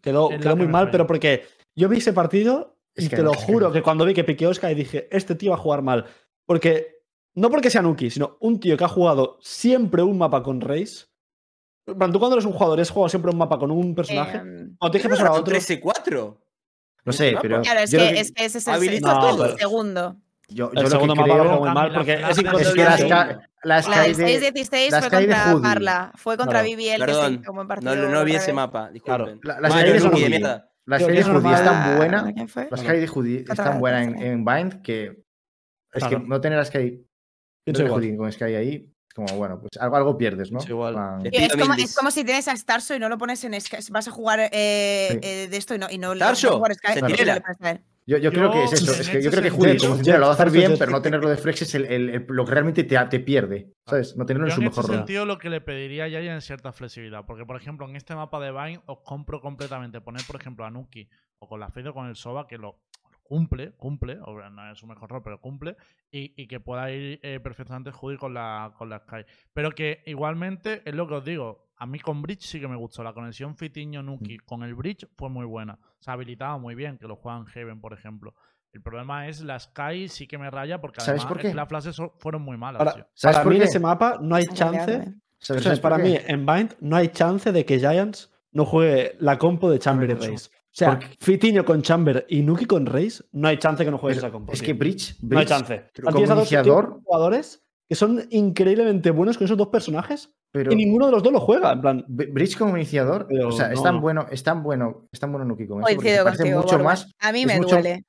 Quedó, 0.00 0.28
quedó 0.30 0.40
que 0.50 0.54
muy 0.54 0.66
mal, 0.68 0.90
pero 0.90 1.06
porque 1.06 1.44
yo 1.74 1.88
vi 1.88 1.98
ese 1.98 2.12
partido 2.12 2.78
y 2.94 3.02
Es 3.04 3.10
que 3.10 3.16
te 3.16 3.22
no, 3.22 3.32
lo 3.32 3.34
juro 3.38 3.66
no. 3.68 3.72
que 3.72 3.82
cuando 3.82 4.04
vi 4.04 4.14
que 4.14 4.24
piqueó 4.24 4.52
Sky 4.54 4.74
dije, 4.74 5.08
este 5.10 5.34
tío 5.34 5.50
va 5.50 5.56
a 5.56 5.60
jugar 5.60 5.82
mal. 5.82 6.06
Porque, 6.46 7.02
no 7.34 7.50
porque 7.50 7.70
sea 7.70 7.82
Nuki, 7.82 8.08
sino 8.10 8.36
un 8.40 8.58
tío 8.60 8.76
que 8.76 8.84
ha 8.84 8.88
jugado 8.88 9.38
siempre 9.42 10.02
un 10.02 10.16
mapa 10.16 10.42
con 10.42 10.60
plan, 10.60 12.12
Tú 12.12 12.18
cuando 12.18 12.36
eres 12.36 12.44
un 12.46 12.52
jugador, 12.52 12.80
has 12.80 12.90
jugado 12.90 13.08
siempre 13.08 13.30
un 13.32 13.38
mapa 13.38 13.58
con 13.58 13.70
un 13.70 13.94
personaje. 13.94 14.38
Em, 14.38 14.76
Cuando 14.78 14.90
tienes 14.92 15.02
que 15.02 15.08
pasar 15.08 15.26
a 15.26 15.32
¿Un 15.32 15.38
otro. 15.40 15.54
13-4? 15.56 16.36
No 17.04 17.12
sé, 17.12 17.34
pero 17.40 17.62
claro, 17.62 17.80
es 17.80 17.90
yo 17.90 17.98
que, 17.98 18.08
que- 18.14 18.20
es 18.20 18.32
que 18.32 18.44
ese 18.44 18.58
es 18.58 18.66
el, 18.68 19.00
segundo. 19.58 20.16
Yo, 20.50 20.70
yo 20.72 20.78
El 20.78 20.82
lo 20.84 20.90
segundo 20.90 21.14
que 21.14 21.20
mapa 21.20 21.32
creo 21.40 21.60
muy 21.60 21.70
mal 21.70 21.92
porque 21.94 22.16
la- 22.18 22.30
es 22.30 22.42
la- 22.42 22.50
es 22.52 22.58
que 22.72 22.82
la 22.84 22.96
inconsistente. 22.96 22.96
Sky, 22.96 23.08
la 23.62 23.76
La 23.76 23.82
Sky 23.82 24.14
de 24.14 24.40
de, 24.40 24.52
6-16 24.52 24.90
la 24.90 25.00
fue 25.02 25.10
contra. 25.10 25.62
Parla. 25.62 26.12
Fue 26.16 26.36
contra. 26.36 26.62
BBL, 26.62 26.76
que 26.76 26.98
Perdón, 26.98 27.42
como 27.44 27.60
en 27.62 27.64
no, 27.64 27.68
partido. 27.68 27.96
no, 27.96 28.08
no 28.08 28.24
vi 28.24 28.34
ese 28.36 28.52
mapa, 28.52 28.90
disculpen. 28.90 29.40
La, 29.42 29.60
la 29.60 29.68
Madre 29.68 29.82
Sky 29.88 29.92
de 29.92 30.00
Judy, 30.00 30.24
es 31.18 31.26
Judy 31.26 31.52
es 31.54 31.64
tan 31.64 31.96
buena. 31.96 32.22
¿De 32.24 32.34
quién 32.34 32.48
fue? 32.48 32.68
La 32.70 32.76
Sky 32.76 32.96
de 32.98 33.06
Judy 33.06 33.36
es 33.48 33.56
tan 33.56 33.78
buena 33.80 34.02
en, 34.02 34.20
Bind 34.44 34.82
que 34.82 35.22
es 35.92 36.04
que 36.04 36.18
no 36.18 36.40
tener 36.40 36.58
no. 37.88 37.94
Judy 37.94 38.16
con 38.16 38.32
Sky 38.32 38.44
ahí, 38.44 38.92
es 39.08 39.14
como 39.14 39.28
bueno, 39.36 39.60
pues 39.60 39.70
algo, 39.80 39.96
algo 39.96 40.16
pierdes, 40.16 40.50
¿no? 40.50 40.58
Pienso 40.60 40.72
igual. 40.72 40.94
es, 41.32 41.56
como, 41.56 41.74
es 41.74 41.94
si 42.10 42.24
tienes 42.24 42.48
a 42.48 42.56
Starso 42.56 42.94
y 42.94 42.98
no 42.98 43.08
lo 43.08 43.18
pones 43.18 43.42
en 43.44 43.60
Sky. 43.60 43.76
Vas 43.90 44.08
a 44.08 44.10
jugar 44.10 44.48
eh, 44.52 45.08
Sí. 45.10 45.18
eh, 45.22 45.48
de 45.48 45.56
esto 45.56 45.74
y 45.74 45.78
no, 45.78 45.86
y 45.90 45.98
no 45.98 46.14
Starso, 46.14 46.50
no 46.50 46.56
jugar 46.56 46.74
Sky. 46.74 46.92
Sentinela. 46.94 47.42
Yo, 48.10 48.18
yo 48.18 48.32
creo 48.32 48.50
que 48.50 48.64
es 48.64 48.72
eso, 48.72 48.92
en 48.92 49.00
es 49.00 49.08
que 49.08 49.22
yo 49.22 49.28
ese 49.28 49.30
creo 49.30 49.42
que 49.42 49.50
Judy 49.50 49.78
como 49.78 49.94
Centinela 49.94 50.18
lo 50.18 50.26
va 50.26 50.32
a 50.32 50.34
hacer 50.34 50.50
bien, 50.50 50.74
pero 50.78 50.90
no 50.90 51.00
tenerlo 51.00 51.30
de 51.30 51.36
Flex 51.36 51.62
es 51.62 51.74
el, 51.76 51.84
el- 51.86 52.10
el- 52.10 52.26
lo 52.28 52.44
que 52.44 52.50
realmente 52.50 52.82
te, 52.84 52.98
te 53.06 53.20
pierde, 53.20 53.72
¿sabes? 53.86 54.16
No 54.16 54.26
tenerlo 54.26 54.48
en 54.48 54.52
su 54.54 54.60
en 54.60 54.66
mejor 54.66 54.82
ese 54.84 54.88
rol. 54.92 54.96
sentido 54.98 55.26
lo 55.26 55.38
que 55.38 55.48
le 55.48 55.60
pediría 55.60 56.04
a 56.04 56.08
Yaya 56.08 56.36
es 56.36 56.44
cierta 56.44 56.72
flexibilidad. 56.72 57.24
Porque, 57.24 57.46
por 57.46 57.56
ejemplo, 57.56 57.88
en 57.88 57.94
este 57.94 58.14
mapa 58.16 58.40
de 58.40 58.50
Vine 58.50 58.80
os 58.86 58.98
compro 59.04 59.40
completamente 59.40 60.00
poner, 60.00 60.22
por 60.26 60.34
ejemplo, 60.40 60.64
a 60.64 60.70
Nuki 60.70 61.08
o 61.38 61.46
con 61.48 61.60
la 61.60 61.68
Fade 61.70 61.90
o 61.90 61.94
con 61.94 62.08
el 62.08 62.16
Soba, 62.16 62.48
que 62.48 62.58
lo 62.58 62.80
cumple, 63.22 63.70
cumple, 63.76 64.18
obvio, 64.22 64.50
no 64.50 64.72
es 64.72 64.76
su 64.78 64.88
mejor 64.88 65.08
rol, 65.08 65.22
pero 65.22 65.40
cumple, 65.40 65.76
y, 66.10 66.34
y 66.36 66.48
que 66.48 66.58
pueda 66.58 66.90
ir 66.90 67.20
eh, 67.22 67.38
perfectamente 67.38 67.92
Judy 67.92 68.16
con 68.16 68.34
la, 68.34 68.74
con 68.76 68.88
la 68.88 68.98
Sky. 68.98 69.24
Pero 69.52 69.70
que 69.70 70.02
igualmente 70.06 70.82
es 70.84 70.94
lo 70.96 71.06
que 71.06 71.14
os 71.14 71.24
digo, 71.24 71.69
a 71.80 71.86
mí 71.86 71.98
con 71.98 72.22
Bridge 72.22 72.42
sí 72.42 72.60
que 72.60 72.68
me 72.68 72.76
gustó. 72.76 73.02
La 73.02 73.12
conexión 73.12 73.56
Fitiño-Nuki 73.56 74.36
Mm. 74.38 74.40
con 74.44 74.62
el 74.62 74.74
Bridge 74.74 75.08
fue 75.16 75.28
muy 75.30 75.46
buena. 75.46 75.78
Se 75.98 76.10
habilitaba 76.10 76.58
muy 76.58 76.74
bien, 76.74 76.98
que 76.98 77.08
lo 77.08 77.16
juegan 77.16 77.46
Heaven, 77.46 77.80
por 77.80 77.92
ejemplo. 77.92 78.34
El 78.72 78.82
problema 78.82 79.26
es 79.26 79.40
la 79.40 79.58
Sky 79.58 80.08
sí 80.08 80.26
que 80.28 80.38
me 80.38 80.48
raya 80.50 80.80
porque 80.80 81.00
¿Sabes 81.00 81.22
además 81.22 81.26
por 81.26 81.38
es 81.38 81.42
qué? 81.42 81.48
que 81.48 81.54
las 81.56 81.68
flashes 81.68 81.96
so- 81.96 82.14
fueron 82.18 82.42
muy 82.42 82.56
malas. 82.56 82.78
Para, 82.78 82.92
tío. 82.94 83.06
¿Sabes 83.14 83.36
para 83.38 83.44
por 83.44 83.52
mí 83.52 83.56
en 83.56 83.62
ese 83.64 83.80
mapa 83.80 84.18
no 84.22 84.36
hay 84.36 84.46
chance. 84.46 84.92
¿eh? 84.94 85.14
¿Sabes, 85.38 85.40
O 85.40 85.44
sea, 85.44 85.60
sabes 85.62 85.80
para 85.80 85.98
mí 85.98 86.16
en 86.24 86.46
Bind 86.46 86.74
no 86.80 86.94
hay 86.96 87.08
chance 87.08 87.50
de 87.50 87.64
que 87.64 87.78
Giants 87.80 88.30
no 88.52 88.64
juegue 88.66 89.16
la 89.18 89.38
compo 89.38 89.70
de 89.70 89.78
Chamber 89.78 90.10
y. 90.10 90.14
Reis. 90.14 90.48
O 90.54 90.72
sea, 90.72 90.90
Porque- 90.90 91.16
Fitiño 91.18 91.64
con 91.64 91.82
Chamber 91.82 92.26
y 92.28 92.42
Nuki 92.42 92.66
con 92.66 92.86
Reis, 92.86 93.24
no 93.32 93.48
hay 93.48 93.56
chance 93.58 93.84
que 93.84 93.90
no 93.90 93.98
juegues 93.98 94.18
esa 94.18 94.30
compo. 94.30 94.52
es 94.52 94.60
tío. 94.60 94.66
que 94.66 94.72
Bridge, 94.74 95.16
no 95.22 95.38
hay 95.40 95.46
Bridge 95.46 95.48
chance. 95.48 95.90
como 96.04 96.18
iniciador- 96.20 97.00
jugadores 97.02 97.64
que 97.90 97.96
son 97.96 98.24
increíblemente 98.30 99.10
buenos 99.10 99.36
con 99.36 99.46
esos 99.46 99.58
dos 99.58 99.66
personajes 99.66 100.30
pero 100.52 100.72
y 100.72 100.76
ninguno 100.76 101.06
de 101.06 101.12
los 101.12 101.22
dos 101.24 101.32
lo 101.32 101.40
juega. 101.40 101.72
En 101.72 101.80
plan, 101.80 102.04
Bridge 102.08 102.56
como 102.56 102.76
iniciador, 102.76 103.26
Pero 103.28 103.48
o 103.48 103.52
sea, 103.52 103.66
es 103.72 103.78
no. 103.78 103.82
tan 103.82 104.00
bueno, 104.00 104.26
es 104.30 104.42
tan 104.44 104.62
bueno, 104.62 105.08
es 105.12 105.18
tan 105.18 105.32
bueno 105.32 105.44
Nuki 105.44 105.66
con 105.66 105.78
eso, 105.82 105.98
parece 105.98 106.22
contigo, 106.24 106.60
mucho 106.62 106.76
Borba. 106.76 106.84
más, 106.90 107.10
A 107.18 107.32
mí 107.32 107.44
me 107.46 107.56
mucho- 107.58 107.74
duele. 107.76 108.04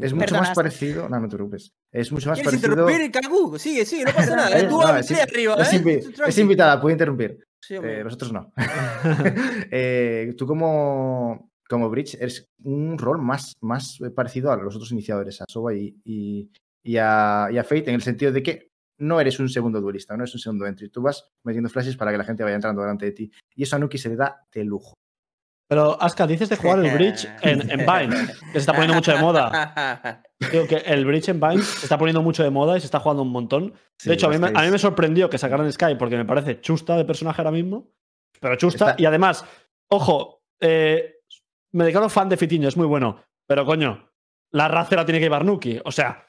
es 0.00 0.12
mucho 0.12 0.34
más 0.34 0.54
parecido, 0.54 1.08
no, 1.08 1.18
no 1.18 1.28
te 1.28 1.36
preocupes, 1.36 1.70
es 1.92 2.12
mucho 2.12 2.28
más 2.28 2.38
¿Quieres 2.40 2.60
parecido. 2.60 2.90
interrumpir? 2.90 3.60
Sigue, 3.60 3.84
sigue, 3.86 4.04
no 4.04 4.12
pasa 4.12 4.36
nada. 4.36 4.58
Eh, 4.58 4.62
eh, 4.64 4.68
Tú 4.68 4.80
no, 4.80 4.96
es, 4.96 5.10
arriba, 5.12 5.54
es 5.60 5.72
¿eh? 5.72 6.02
es 6.28 6.38
invitada, 6.38 6.78
puede 6.80 6.92
interrumpir. 6.94 7.42
Sí. 7.60 7.74
Eh, 7.82 8.02
nosotros 8.04 8.32
no. 8.34 8.52
Eh, 9.70 10.34
tú 10.36 10.46
como, 10.46 11.50
como 11.68 11.88
Bridge 11.90 12.14
eres 12.20 12.46
un 12.64 12.98
rol 12.98 13.18
más, 13.20 13.54
más 13.60 13.98
parecido 14.14 14.50
a 14.52 14.56
los 14.56 14.74
otros 14.76 14.92
iniciadores, 14.92 15.40
a 15.40 15.44
Soba 15.48 15.74
y, 15.74 15.94
y, 16.04 16.50
y 16.82 16.96
a, 16.98 17.48
y 17.50 17.58
a 17.58 17.64
Fate, 17.64 17.88
en 17.88 17.94
el 17.94 18.02
sentido 18.02 18.32
de 18.32 18.42
que 18.42 18.71
no 19.02 19.20
eres 19.20 19.38
un 19.40 19.48
segundo 19.48 19.80
duelista, 19.80 20.16
no 20.16 20.22
eres 20.24 20.34
un 20.34 20.40
segundo 20.40 20.66
entry. 20.66 20.88
Tú 20.88 21.02
vas 21.02 21.28
metiendo 21.44 21.68
flashes 21.68 21.96
para 21.96 22.10
que 22.12 22.18
la 22.18 22.24
gente 22.24 22.42
vaya 22.42 22.56
entrando 22.56 22.80
delante 22.82 23.06
de 23.06 23.12
ti. 23.12 23.30
Y 23.54 23.64
eso 23.64 23.76
a 23.76 23.78
Nuki 23.78 23.98
se 23.98 24.08
le 24.08 24.16
da 24.16 24.46
de 24.52 24.64
lujo. 24.64 24.94
pero 25.68 26.00
Aska, 26.00 26.26
dices 26.26 26.48
de 26.48 26.56
jugar 26.56 26.78
el 26.84 26.90
Bridge 26.94 27.26
en, 27.42 27.70
en 27.70 27.86
Bind, 27.86 28.14
que 28.28 28.52
se 28.52 28.58
está 28.58 28.72
poniendo 28.72 28.94
mucho 28.94 29.12
de 29.12 29.20
moda. 29.20 30.22
Digo 30.52 30.66
que 30.66 30.76
el 30.76 31.04
Bridge 31.06 31.28
en 31.30 31.40
Bind 31.40 31.62
se 31.62 31.86
está 31.86 31.96
poniendo 31.98 32.20
mucho 32.22 32.42
de 32.42 32.50
moda 32.50 32.76
y 32.76 32.80
se 32.80 32.86
está 32.86 33.00
jugando 33.00 33.22
un 33.22 33.30
montón. 33.30 33.72
Sí, 33.98 34.08
de 34.08 34.14
hecho, 34.14 34.26
a 34.26 34.30
mí, 34.30 34.38
me, 34.38 34.48
a 34.48 34.62
mí 34.64 34.70
me 34.70 34.78
sorprendió 34.78 35.30
que 35.30 35.38
sacaran 35.38 35.70
Sky 35.72 35.94
porque 35.98 36.16
me 36.16 36.24
parece 36.24 36.60
chusta 36.60 36.96
de 36.96 37.04
personaje 37.04 37.40
ahora 37.40 37.52
mismo. 37.52 37.90
Pero 38.40 38.56
chusta. 38.56 38.90
Está- 38.90 39.02
Y 39.02 39.06
además, 39.06 39.44
ojo, 39.88 40.42
eh, 40.60 41.16
me 41.72 41.84
declaro 41.84 42.08
fan 42.08 42.28
de 42.28 42.36
Fitiño, 42.36 42.68
es 42.68 42.76
muy 42.76 42.86
bueno. 42.86 43.22
Pero 43.46 43.64
coño, 43.64 44.10
la 44.50 44.68
raza 44.68 44.96
la 44.96 45.04
tiene 45.04 45.18
que 45.20 45.24
llevar 45.26 45.44
Nuki. 45.44 45.80
O 45.84 45.92
sea, 45.92 46.26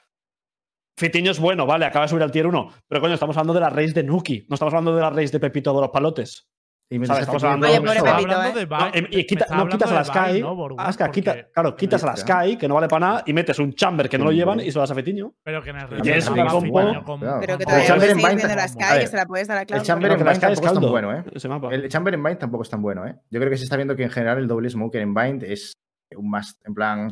Fitiño 0.96 1.32
es 1.32 1.40
bueno, 1.40 1.66
vale, 1.66 1.86
acaba 1.86 2.04
de 2.04 2.08
subir 2.10 2.22
al 2.22 2.30
tier 2.30 2.46
1. 2.46 2.68
Pero 2.88 3.00
coño, 3.00 3.14
estamos 3.14 3.36
hablando 3.36 3.54
de 3.54 3.60
la 3.60 3.70
race 3.70 3.92
de 3.92 4.04
Nuki. 4.04 4.46
No 4.48 4.54
estamos 4.54 4.72
hablando 4.72 4.94
de 4.94 5.00
la 5.02 5.10
race 5.10 5.28
de 5.32 5.40
Pepito 5.40 5.74
de 5.74 5.80
los 5.80 5.90
palotes. 5.90 6.46
Y 6.90 6.98
mientras 6.98 7.24
¿Sabes? 7.24 7.42
Estamos 7.42 7.60
tiempo- 7.60 7.66
Oye, 7.66 7.80
pobre 7.80 7.94
Pepito, 8.12 8.36
hablando 8.36 8.60
¿eh? 8.60 8.66
de 8.66 9.00
No, 9.00 9.08
y 9.10 9.26
quita- 9.26 9.46
me 9.50 9.56
no 9.56 9.68
quitas 9.68 9.90
a 9.90 9.94
la 9.94 10.00
hablando 10.00 10.30
Sky. 10.30 10.40
¿no? 10.42 10.76
Aska, 10.78 11.10
quita, 11.10 11.50
claro, 11.50 11.74
quitas 11.74 12.04
a 12.04 12.06
la. 12.08 12.16
Sky, 12.16 12.56
que 12.58 12.68
no 12.68 12.74
vale 12.74 12.88
para 12.88 13.06
nada, 13.06 13.22
y 13.26 13.32
metes 13.32 13.58
un 13.58 13.72
Chamber 13.72 14.08
que 14.08 14.18
no 14.18 14.24
lo 14.26 14.32
llevan 14.32 14.60
y 14.60 14.70
se 14.70 14.74
lo 14.74 14.82
das 14.82 14.90
a 14.90 14.94
Fitiño. 14.94 15.32
Pero 15.42 15.62
que 15.62 15.70
en 15.70 15.76
el 15.78 16.06
Y 16.06 16.10
es 16.10 16.28
una 16.28 16.46
compo-. 16.46 16.92
Pero 17.40 17.58
que 17.58 17.64
todavía 17.64 17.86
Chamber 17.86 18.10
Bind 18.14 18.26
viendo 18.28 18.48
la 18.48 18.54
tampoco. 18.66 18.84
Sky 18.84 18.98
ver, 18.98 19.08
se 19.08 19.16
la 19.16 19.26
puedes 19.26 19.48
dar 19.48 19.58
a 19.58 19.64
Cloud. 19.64 19.82
Chamber 19.82 20.02
Pero 20.02 20.12
en 20.14 20.18
que 20.18 20.24
la 20.24 20.30
Bind 20.30 20.40
tampoco 20.42 20.66
es 20.66 20.74
tan 20.74 20.90
bueno, 20.90 21.12
¿eh? 21.14 21.24
El 21.72 21.88
Chamber 21.88 22.14
en 22.14 22.22
Bind 22.22 22.38
tampoco 22.38 22.62
es 22.62 22.70
tan 22.70 22.82
bueno, 22.82 23.06
¿eh? 23.06 23.16
Yo 23.30 23.40
creo 23.40 23.50
que 23.50 23.56
se 23.56 23.64
está 23.64 23.76
viendo 23.76 23.96
que 23.96 24.02
en 24.04 24.10
general 24.10 24.38
el 24.38 24.46
doble 24.46 24.68
smoker 24.70 25.00
en 25.00 25.14
Bind 25.14 25.42
es 25.42 25.72
un 26.14 26.30
must. 26.30 26.60
En 26.66 26.74
plan, 26.74 27.06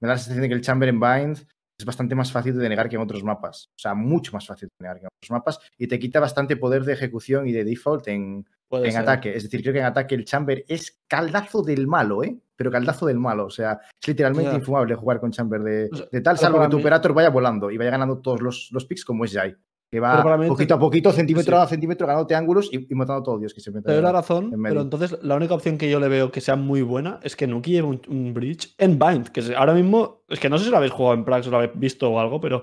me 0.00 0.06
da 0.08 0.14
la 0.14 0.18
sensación 0.18 0.42
de 0.42 0.48
que 0.48 0.54
el 0.54 0.60
Chamber 0.60 0.88
en 0.90 1.00
Bind 1.00 1.46
es 1.76 1.84
bastante 1.84 2.14
más 2.14 2.30
fácil 2.30 2.54
de 2.54 2.62
denegar 2.62 2.88
que 2.88 2.96
en 2.96 3.02
otros 3.02 3.24
mapas. 3.24 3.66
O 3.70 3.78
sea, 3.78 3.94
mucho 3.94 4.32
más 4.32 4.46
fácil 4.46 4.68
de 4.68 4.74
denegar 4.78 4.98
que 5.00 5.04
en 5.06 5.08
otros 5.08 5.30
mapas. 5.30 5.58
Y 5.76 5.86
te 5.88 5.98
quita 5.98 6.20
bastante 6.20 6.56
poder 6.56 6.84
de 6.84 6.92
ejecución 6.92 7.48
y 7.48 7.52
de 7.52 7.64
default 7.64 8.06
en, 8.08 8.46
en 8.90 8.96
ataque. 9.02 9.34
Es 9.36 9.42
decir, 9.44 9.60
creo 9.62 9.72
que 9.72 9.80
en 9.80 9.86
ataque 9.86 10.14
el 10.14 10.24
Chamber 10.24 10.64
es 10.68 11.00
caldazo 11.08 11.62
del 11.62 11.86
malo, 11.86 12.22
¿eh? 12.22 12.36
Pero 12.56 12.70
caldazo 12.70 13.06
del 13.06 13.18
malo. 13.18 13.46
O 13.46 13.50
sea, 13.50 13.80
es 14.00 14.06
literalmente 14.08 14.50
infumable 14.58 14.94
jugar 14.94 15.18
con 15.18 15.32
Chamber 15.32 15.60
de, 15.62 15.88
de 16.12 16.20
tal, 16.20 16.38
salvo 16.38 16.60
que 16.62 16.68
tu 16.68 16.76
mí- 16.76 16.82
operator 16.82 17.12
vaya 17.12 17.30
volando 17.30 17.70
y 17.72 17.76
vaya 17.76 17.90
ganando 17.90 18.18
todos 18.18 18.40
los, 18.40 18.68
los 18.70 18.84
picks 18.86 19.04
como 19.04 19.24
es 19.24 19.32
Jai. 19.32 19.56
Que 19.94 20.00
va 20.00 20.22
poquito 20.48 20.74
a 20.74 20.78
poquito, 20.80 21.12
centímetro 21.12 21.56
Sí. 21.56 21.62
a 21.62 21.66
centímetro, 21.68 22.04
ganándote 22.06 22.34
ángulos 22.34 22.68
y, 22.72 22.84
y 22.90 22.94
matando 22.96 23.20
a 23.20 23.22
todos 23.22 23.40
Dios 23.40 23.54
que 23.54 23.60
se 23.60 23.70
mete. 23.70 23.86
Te 23.86 23.92
doy 23.92 24.02
la 24.02 24.10
razón, 24.10 24.52
pero 24.62 24.80
entonces 24.80 25.16
la 25.22 25.36
única 25.36 25.54
opción 25.54 25.78
que 25.78 25.88
yo 25.88 26.00
le 26.00 26.08
veo 26.08 26.32
que 26.32 26.40
sea 26.40 26.56
muy 26.56 26.82
buena 26.82 27.20
es 27.22 27.36
que 27.36 27.46
Nuki 27.46 27.70
lleve 27.70 27.86
un, 27.86 28.02
un 28.08 28.34
bridge 28.34 28.74
en 28.78 28.98
Bind. 28.98 29.28
Que 29.28 29.54
ahora 29.54 29.72
mismo, 29.72 30.24
es 30.28 30.40
que 30.40 30.48
no 30.48 30.58
sé 30.58 30.64
si 30.64 30.70
lo 30.72 30.78
habéis 30.78 30.92
jugado 30.92 31.14
en 31.14 31.24
Prax 31.24 31.46
o 31.46 31.50
lo 31.52 31.58
habéis 31.58 31.72
visto 31.76 32.10
o 32.10 32.18
algo, 32.18 32.40
pero 32.40 32.62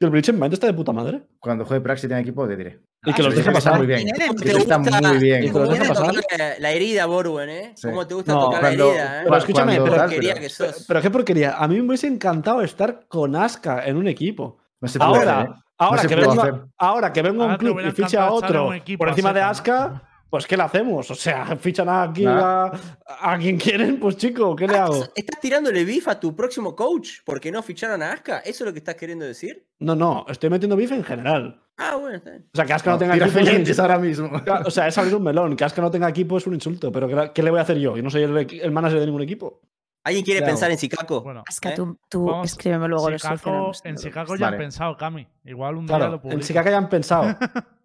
que 0.00 0.06
el 0.06 0.10
bridge 0.10 0.30
en 0.30 0.40
Bind 0.40 0.52
está 0.52 0.66
de 0.66 0.72
puta 0.74 0.90
madre. 0.92 1.22
Cuando 1.38 1.64
juegue 1.64 1.80
Praxis 1.80 2.08
tiene 2.08 2.22
equipo, 2.22 2.48
te 2.48 2.56
diré. 2.56 2.80
Y 3.04 3.12
que 3.12 3.22
Ah, 3.22 3.24
los 3.26 3.34
sí, 3.34 3.40
deje 3.40 3.52
pasar. 3.52 3.78
muy 3.78 3.86
bien. 3.86 4.00
Tiene 4.04 4.26
¿Cómo 4.28 4.40
Que 4.40 4.50
está 4.50 4.78
muy 4.78 5.18
bien. 5.18 5.44
Y 5.44 5.50
que 5.50 5.58
los 5.58 5.68
deje 5.68 5.88
pasar. 5.88 6.14
la 6.58 6.70
herida, 6.72 7.06
Borwen, 7.06 7.48
¿eh? 7.50 7.72
Sí. 7.76 7.88
¿Cómo 7.88 8.06
te 8.06 8.14
gusta 8.14 8.32
No, 8.32 8.44
tocar 8.46 8.60
cuando- 8.60 8.84
la 8.86 8.90
herida, 8.92 9.20
eh? 9.20 9.24
Pero 9.24 9.36
escúchame, 9.36 9.72
pero- 9.74 9.84
tal, 9.94 10.00
Porquería 10.00 10.32
pero- 10.34 10.42
que 10.42 10.48
sos. 10.48 10.84
Pero 10.88 11.00
qué 11.02 11.10
porquería. 11.10 11.56
A 11.56 11.68
mí 11.68 11.76
me 11.80 11.82
hubiese 11.86 12.06
encantado 12.08 12.62
estar 12.62 13.06
con 13.08 13.36
Aska 13.36 13.84
en 13.86 13.96
un 13.96 14.08
equipo. 14.08 14.58
No 14.80 14.88
se 14.88 14.98
puede 14.98 15.10
Ahora, 15.10 15.42
¿eh? 15.42 15.54
Ahora, 15.84 16.02
que 16.06 16.14
venga, 16.14 16.66
ahora 16.78 17.12
que 17.12 17.22
venga 17.22 17.36
un 17.44 17.50
Ahora 17.50 17.58
club 17.58 17.80
y 17.80 17.90
fiche 17.92 18.16
a 18.18 18.30
otro 18.30 18.72
equipo 18.74 18.98
por 18.98 19.08
encima 19.08 19.32
de. 19.32 19.40
Aska, 19.40 20.02
pues 20.30 20.46
¿qué 20.46 20.56
le 20.56 20.62
hacemos? 20.62 21.10
O 21.10 21.14
sea, 21.14 21.44
fichan 21.60 21.88
aquí 21.88 22.24
Nada. 22.24 22.72
a, 23.06 23.32
a 23.32 23.38
quien 23.38 23.58
quieren, 23.58 24.00
pues 24.00 24.16
chico, 24.16 24.56
¿qué 24.56 24.66
le 24.66 24.78
Ah, 24.78 24.84
hago? 24.84 25.04
¿Estás 25.14 25.40
tirándole 25.40 25.84
beef 25.84 26.08
a 26.08 26.18
tu 26.18 26.34
próximo 26.34 26.74
coach 26.74 27.18
porque 27.24 27.52
no 27.52 27.62
ficharon 27.62 28.02
a 28.02 28.12
Aska? 28.12 28.38
¿Eso 28.38 28.64
es 28.64 28.66
lo 28.66 28.72
que 28.72 28.78
estás 28.78 28.94
queriendo 28.94 29.24
decir? 29.26 29.66
No, 29.80 29.94
no, 29.94 30.24
estoy 30.28 30.48
metiendo 30.50 30.76
bife 30.76 30.94
en 30.94 31.04
general. 31.04 31.58
Ah, 31.78 31.96
bueno, 31.96 32.16
está 32.18 32.30
bien. 32.30 32.46
O 32.52 32.56
sea, 32.56 32.64
que 32.66 32.72
Aska 32.74 32.90
no, 32.90 32.96
No, 32.96 32.98
tenga 33.00 33.16
equipo. 33.16 33.82
ahora 33.82 33.98
mismo. 33.98 34.30
O 34.66 34.70
sea, 34.70 34.86
es 34.88 34.96
abrir 34.98 35.16
un 35.16 35.22
melón. 35.22 35.56
Que 35.56 35.64
Aska 35.64 35.80
no 35.82 35.90
tenga 35.90 36.08
equipo 36.08 36.36
es 36.36 36.46
un 36.46 36.54
insulto. 36.54 36.92
Pero 36.92 37.08
¿qué, 37.08 37.30
qué 37.34 37.42
le 37.42 37.50
voy 37.50 37.58
a 37.58 37.62
hacer 37.62 37.78
yo? 37.78 37.96
Yo 37.96 38.02
no 38.02 38.10
soy 38.10 38.22
el, 38.22 38.36
el 38.36 38.70
manager 38.70 39.00
de 39.00 39.06
ningún 39.06 39.22
equipo. 39.22 39.60
¿Alguien 40.04 40.24
quiere 40.24 40.40
¿Qué 40.40 40.46
pensar 40.46 40.70
en 40.70 40.78
Sikako? 40.78 41.22
Bueno, 41.22 41.44
Aska, 41.46 41.70
¿Eh? 41.70 41.74
tú, 41.76 41.98
tú 42.08 42.24
Vamos, 42.26 42.46
escríbeme 42.50 42.88
luego 42.88 43.08
lo 43.10 43.16
Chicago- 43.16 43.36
solucionamos. 43.38 43.80
en. 43.84 43.96
Chicago 43.96 44.34
ya 44.36 44.46
Vale. 44.46 44.56
han 44.56 44.60
pensado, 44.62 44.96
Cami. 44.96 45.28
Igual 45.44 45.76
un 45.76 45.86
día 45.86 45.96
Claro, 45.96 46.10
lo 46.10 46.16
en 46.16 46.22
publico. 46.22 46.40
Chicago 46.42 46.70
ya 46.70 46.76
han 46.78 46.88
pensado. 46.88 47.36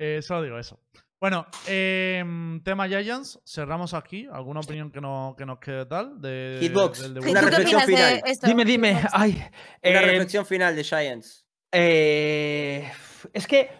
Eh, 0.00 0.22
solo 0.22 0.42
digo 0.44 0.56
eso. 0.58 0.78
Bueno, 1.20 1.44
em, 1.66 2.62
tema 2.62 2.86
Giants, 2.86 3.40
cerramos 3.44 3.94
aquí. 3.94 4.28
¿Alguna 4.32 4.60
opinión 4.60 4.92
que, 4.92 5.00
no, 5.00 5.34
que 5.36 5.44
nos 5.44 5.58
quede 5.58 5.86
tal? 5.86 6.20
De, 6.20 6.58
Hitbox. 6.62 7.00
Una 7.08 7.40
reflexión 7.40 7.82
opinas 7.82 7.86
de 7.86 8.16
final. 8.16 8.22
esto? 8.24 8.46
Dime, 8.46 8.64
dime. 8.64 8.94
Hitbox? 8.94 9.12
Ay, 9.14 9.32
Una 9.32 9.50
eh, 9.82 10.00
reflexión 10.02 10.46
final 10.46 10.76
de 10.76 10.84
Giants. 10.84 11.46
eh, 11.72 12.88
es 13.32 13.46
que 13.48 13.70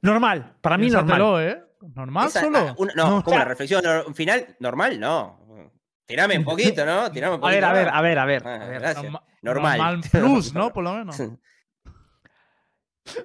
normal, 0.00 0.54
para 0.62 0.78
mí 0.78 0.88
normal. 0.88 1.46
¿eh? 1.46 1.62
¿Normal 1.94 2.28
Esa- 2.28 2.40
solo? 2.40 2.58
ah, 2.58 2.74
una- 2.78 2.94
no, 2.94 3.04
No, 3.04 3.10
como 3.10 3.18
o 3.18 3.24
sea- 3.28 3.36
una 3.36 3.44
reflexión 3.44 4.14
final 4.14 4.56
normal, 4.60 4.98
no. 4.98 5.45
Tirame 6.06 6.38
un 6.38 6.44
poquito, 6.44 6.84
¿no? 6.86 7.10
Tirame 7.12 7.36
un 7.36 7.44
A 7.44 7.48
ver, 7.50 7.60
poquito. 7.60 7.66
a 7.66 7.72
ver, 7.72 7.86
más. 7.86 7.94
a 7.94 8.00
ver, 8.02 8.18
a 8.18 8.24
ver. 8.24 8.42
Ah, 8.46 8.54
a 8.54 8.66
ver. 8.66 8.82
Normal. 9.42 9.78
Normal 9.78 10.00
plus, 10.10 10.54
¿no? 10.54 10.72
Por 10.72 10.84
lo 10.84 10.94
menos. 10.94 11.20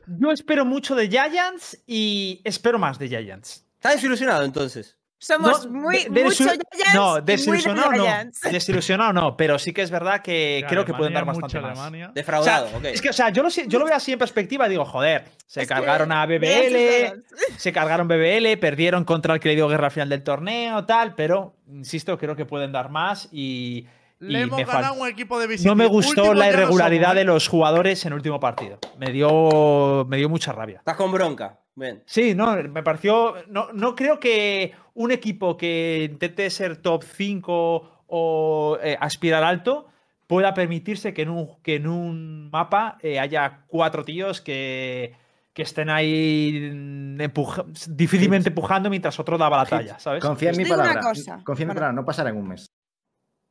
Yo 0.07 0.31
espero 0.31 0.63
mucho 0.65 0.95
de 0.95 1.07
Giants 1.09 1.81
y 1.87 2.41
espero 2.43 2.77
más 2.77 2.99
de 2.99 3.07
Giants. 3.07 3.65
¿Estás 3.75 3.93
desilusionado 3.95 4.43
entonces? 4.43 4.97
Somos 5.23 5.67
No, 5.67 5.71
muy, 5.81 5.97
de- 6.05 6.09
de 6.09 6.23
mucho 6.23 6.43
Giants 6.45 6.63
No, 6.95 7.09
y 7.09 7.11
muy 7.11 7.21
de 7.21 7.31
desilusionado 7.33 7.91
no. 7.91 8.05
Desilusionado 8.51 9.13
no, 9.13 9.37
pero 9.37 9.59
sí 9.59 9.71
que 9.71 9.83
es 9.83 9.91
verdad 9.91 10.21
que 10.23 10.61
Que 10.63 10.65
creo 10.67 10.83
que 10.83 10.95
pueden 10.95 11.13
dar 11.13 11.25
bastante 11.25 11.59
más. 11.61 11.71
Alemania. 11.77 12.11
Defraudado, 12.15 12.65
O 12.65 12.69
sea, 12.69 12.77
ok. 12.79 12.85
Es 12.85 13.01
que, 13.03 13.09
o 13.09 13.13
sea, 13.13 13.29
yo 13.29 13.43
lo, 13.43 13.49
yo 13.49 13.77
lo 13.79 13.85
veo 13.85 13.93
así 13.95 14.11
en 14.13 14.17
perspectiva 14.17 14.67
digo, 14.67 14.83
joder, 14.83 15.25
se 15.45 15.61
Es 15.61 15.67
que 15.67 15.73
cargaron 15.75 16.11
a 16.11 16.25
BBL, 16.25 17.21
se 17.55 17.71
cargaron 17.71 18.07
BBL, 18.07 18.57
perdieron 18.59 19.03
contra 19.05 19.35
el 19.35 19.39
que 19.39 19.49
le 19.49 19.55
dio 19.55 19.67
guerra 19.67 19.85
al 19.85 19.91
final 19.91 20.09
del 20.09 20.23
torneo, 20.23 20.85
tal, 20.85 21.13
pero, 21.13 21.55
insisto, 21.69 22.17
creo 22.17 22.35
que 22.35 22.45
pueden 22.45 22.71
dar 22.71 22.89
más 22.89 23.29
y, 23.31 23.85
Le 24.17 24.39
y 24.39 24.41
hemos 24.41 24.57
me 24.57 24.65
ganado 24.65 24.95
un 24.95 25.07
equipo 25.07 25.39
de 25.39 25.45
visita. 25.45 25.69
no 25.69 25.75
me 25.75 25.85
gustó 25.85 26.21
Último 26.21 26.33
la 26.33 26.45
no 26.47 26.51
irregularidad 26.53 27.03
somos, 27.09 27.15
de 27.15 27.21
¿eh? 27.21 27.25
los 27.25 27.47
jugadores 27.47 28.05
en 28.05 28.13
el 28.13 28.15
último 28.15 28.39
partido. 28.39 28.79
Me 28.97 29.11
dio, 29.11 30.03
me 30.09 30.17
dio 30.17 30.29
mucha 30.29 30.51
rabia. 30.51 30.77
Estás 30.79 30.95
con 30.95 31.11
bronca. 31.11 31.59
Bien. 31.75 32.03
Sí, 32.05 32.35
no, 32.35 32.55
me 32.63 32.83
pareció. 32.83 33.35
No, 33.47 33.71
no 33.73 33.95
creo 33.95 34.19
que 34.19 34.73
un 34.93 35.11
equipo 35.11 35.55
que 35.57 36.07
intente 36.11 36.49
ser 36.49 36.77
top 36.77 37.03
5 37.03 38.03
o 38.07 38.77
eh, 38.83 38.97
aspirar 38.99 39.43
alto 39.43 39.87
pueda 40.27 40.53
permitirse 40.53 41.13
que 41.13 41.21
en 41.23 41.29
un, 41.29 41.61
que 41.61 41.75
en 41.75 41.87
un 41.87 42.49
mapa 42.51 42.97
eh, 43.01 43.19
haya 43.19 43.61
cuatro 43.67 44.03
tíos 44.05 44.41
que, 44.41 45.13
que 45.53 45.61
estén 45.63 45.89
ahí 45.89 46.71
mm, 46.73 47.21
empuja- 47.21 47.65
difícilmente 47.89 48.49
empujando 48.49 48.89
mientras 48.89 49.19
otro 49.19 49.37
daba 49.37 49.57
la 49.57 49.65
talla, 49.65 49.99
¿sabes? 49.99 50.23
Confía 50.23 50.49
en 50.51 50.57
mi 50.57 50.65
palabra. 50.65 50.99
cosa. 51.01 51.41
Confía 51.43 51.63
en 51.63 51.67
mi 51.69 51.73
palabra, 51.75 51.93
no 51.93 52.05
pasará 52.05 52.29
en 52.29 52.37
un 52.37 52.47
mes. 52.49 52.67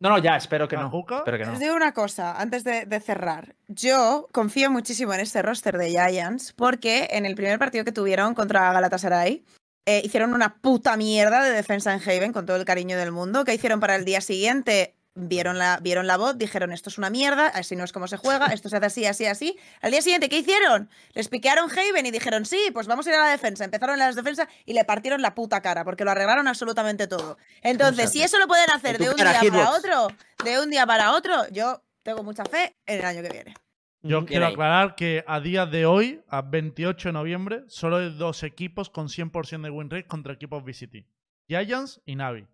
No, 0.01 0.09
no, 0.09 0.19
ya, 0.19 0.37
espero 0.37 0.67
que 0.67 0.77
no. 0.77 0.91
Espero 1.19 1.39
que 1.39 1.45
no. 1.45 1.53
Os 1.53 1.59
digo 1.59 1.75
una 1.75 1.93
cosa, 1.93 2.41
antes 2.41 2.65
de, 2.65 2.87
de 2.87 3.01
cerrar. 3.01 3.55
Yo 3.69 4.29
confío 4.33 4.71
muchísimo 4.71 5.13
en 5.13 5.21
este 5.21 5.43
roster 5.43 5.77
de 5.77 5.91
Giants 5.91 6.55
porque 6.55 7.09
en 7.11 7.27
el 7.27 7.35
primer 7.35 7.59
partido 7.59 7.85
que 7.85 7.93
tuvieron 7.93 8.35
contra 8.35 8.73
Galatasaray 8.73 9.45
eh, 9.87 10.03
hicieron 10.05 10.35
una 10.35 10.55
puta 10.55 10.97
mierda 10.97 11.43
de 11.43 11.51
defensa 11.51 11.93
en 11.93 12.01
Haven 12.01 12.33
con 12.33 12.47
todo 12.47 12.57
el 12.57 12.65
cariño 12.65 12.97
del 12.97 13.13
mundo. 13.13 13.45
¿Qué 13.45 13.55
hicieron 13.55 13.81
para 13.81 13.97
el 13.97 14.05
día 14.05 14.21
siguiente? 14.21 14.95
Vieron 15.15 15.59
la, 15.59 15.79
vieron 15.83 16.07
la 16.07 16.17
voz, 16.17 16.39
dijeron 16.39 16.73
esto 16.73 16.89
es 16.89 16.99
una 16.99 17.11
mierda, 17.11 17.49
así 17.49 17.77
no 17.77 17.85
es 17.85 17.93
como 17.93 18.07
se 18.07 18.17
juega, 18.17 18.47
esto 18.47 18.69
se 18.69 18.77
hace 18.77 18.87
así, 18.87 19.07
así, 19.07 19.27
así. 19.27 19.59
Al 19.81 19.91
día 19.91 20.03
siguiente, 20.03 20.29
¿qué 20.29 20.39
hicieron? 20.39 20.89
Les 21.15 21.29
piquearon 21.29 21.71
Haven 21.71 22.07
y 22.07 22.11
dijeron, 22.11 22.45
sí, 22.45 22.71
pues 22.73 22.87
vamos 22.87 23.07
a 23.07 23.11
ir 23.11 23.17
a 23.17 23.25
la 23.25 23.31
defensa. 23.31 23.65
Empezaron 23.65 23.99
las 23.99 24.17
defensas 24.17 24.49
y 24.65 24.73
le 24.73 24.85
partieron 24.85 25.23
la 25.23 25.35
puta 25.35 25.61
cara, 25.61 25.85
porque 25.85 26.05
lo 26.05 26.11
arreglaron 26.11 26.49
absolutamente 26.49 27.07
todo. 27.07 27.39
Entonces, 27.63 28.11
si 28.11 28.23
eso 28.23 28.39
lo 28.39 28.47
pueden 28.47 28.71
hacer 28.71 28.99
de 28.99 29.11
un 29.11 29.17
día 29.17 29.41
para 29.51 29.71
otro, 29.71 30.09
de 30.45 30.61
un 30.61 30.71
día 30.71 30.87
para 30.87 31.13
otro, 31.13 31.49
yo 31.51 31.83
tengo 32.03 32.23
mucha 32.23 32.45
fe 32.45 32.77
en 32.87 33.01
el 33.01 33.05
año 33.05 33.23
que 33.23 33.31
viene. 33.31 33.55
Yo 34.03 34.25
quiero 34.25 34.47
aclarar 34.47 34.95
que 34.95 35.25
a 35.27 35.41
día 35.41 35.67
de 35.67 35.85
hoy, 35.85 36.23
a 36.29 36.41
28 36.41 37.09
de 37.09 37.13
noviembre, 37.13 37.65
solo 37.69 37.99
hay 37.99 38.17
dos 38.17 38.43
equipos 38.45 38.89
con 38.89 39.09
100% 39.09 39.63
de 39.63 39.71
win 39.71 39.91
rate 39.91 40.07
contra 40.07 40.33
equipos 40.33 40.65
VCT. 40.65 41.05
Giants 41.49 42.01
y 42.07 42.17
Navi. 42.17 42.47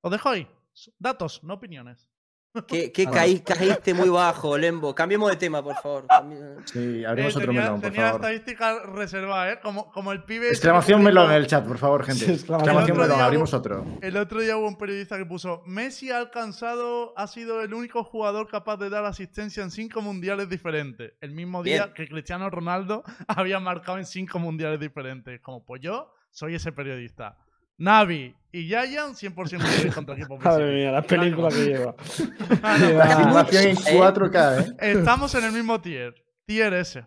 Os 0.00 0.10
dejo 0.10 0.30
ahí. 0.30 0.48
Datos, 0.98 1.42
no 1.44 1.54
opiniones. 1.54 2.08
Que, 2.66 2.90
que 2.90 3.04
Ah. 3.06 3.10
caí- 3.12 3.40
caíste 3.44 3.92
muy 3.92 4.08
bajo, 4.08 4.56
Lembo. 4.56 4.94
Cambiemos 4.94 5.30
de 5.30 5.36
tema, 5.36 5.62
por 5.62 5.76
favor. 5.76 6.06
Sí, 6.64 7.02
Eh, 7.02 7.06
abrimos 7.06 7.36
otro 7.36 7.46
tenía, 7.48 7.60
melón, 7.62 7.80
por 7.80 7.90
tenía 7.90 8.06
favor. 8.06 8.20
estadística 8.22 8.82
reservada, 8.86 9.52
¿eh? 9.52 9.60
Como, 9.62 9.92
como 9.92 10.12
el 10.12 10.24
pibe. 10.24 10.46
ese 10.46 10.48
que 10.48 10.54
Exclamación 10.56 11.02
melón 11.02 11.30
en 11.30 11.36
el 11.36 11.46
chat, 11.46 11.64
por 11.66 11.76
favor, 11.78 12.04
gente. 12.04 12.24
Sí, 12.24 12.32
exclamación 12.32 12.70
Exclamación 12.70 12.96
melón. 12.96 13.10
melón, 13.10 13.24
abrimos 13.24 13.52
otro. 13.54 13.84
El 14.00 14.16
otro 14.16 14.40
día 14.40 14.56
hubo 14.56 14.66
un 14.66 14.78
periodista 14.78 15.18
que 15.18 15.26
puso: 15.26 15.62
Messi 15.66 16.10
ha 16.10 16.18
alcanzado, 16.18 17.12
ha 17.18 17.26
sido 17.26 17.60
el 17.62 17.74
único 17.74 18.02
jugador 18.02 18.48
capaz 18.48 18.78
de 18.78 18.88
dar 18.90 19.04
asistencia 19.04 19.62
en 19.62 19.70
cinco 19.70 20.00
mundiales 20.00 20.48
diferentes. 20.48 21.12
El 21.20 21.32
mismo 21.32 21.62
día 21.62 21.84
Bien. 21.84 21.94
que 21.94 22.08
Cristiano 22.08 22.48
Ronaldo 22.50 23.04
había 23.28 23.60
marcado 23.60 23.98
en 23.98 24.06
cinco 24.06 24.38
mundiales 24.38 24.80
diferentes. 24.80 25.38
Como, 25.42 25.64
pues 25.66 25.82
yo 25.82 26.12
soy 26.30 26.54
ese 26.54 26.72
periodista. 26.72 27.36
Navi 27.78 28.34
y 28.52 28.64
Giant 28.66 29.14
100% 29.14 29.34
mundiales 29.34 29.94
contra 29.94 30.14
equipos 30.14 30.42
Madre 30.42 30.74
mía, 30.74 30.90
la 30.92 31.02
película 31.02 31.48
que 31.48 31.64
lleva. 31.66 31.94
Filmación 32.58 33.64
en 33.66 33.76
4K, 33.76 34.60
¿eh? 34.60 34.76
Estamos 34.98 35.34
en 35.34 35.44
el 35.44 35.52
mismo 35.52 35.80
tier. 35.80 36.14
Tier 36.46 36.72
S. 36.74 37.04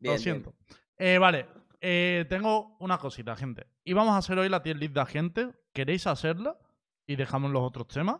Bien, 0.00 0.14
Lo 0.14 0.18
siento. 0.20 0.54
Eh, 0.96 1.18
vale. 1.18 1.46
eh, 1.80 2.24
tengo 2.28 2.76
una 2.80 2.98
cosita, 2.98 3.36
gente. 3.36 3.66
Y 3.84 3.92
vamos 3.92 4.14
a 4.14 4.18
hacer 4.18 4.38
hoy 4.38 4.48
la 4.48 4.62
tier 4.62 4.76
list 4.76 4.94
de 4.94 5.00
agente. 5.00 5.48
¿Queréis 5.72 6.06
hacerla? 6.06 6.56
Y 7.06 7.16
dejamos 7.16 7.50
los 7.52 7.62
otros 7.62 7.86
temas. 7.88 8.16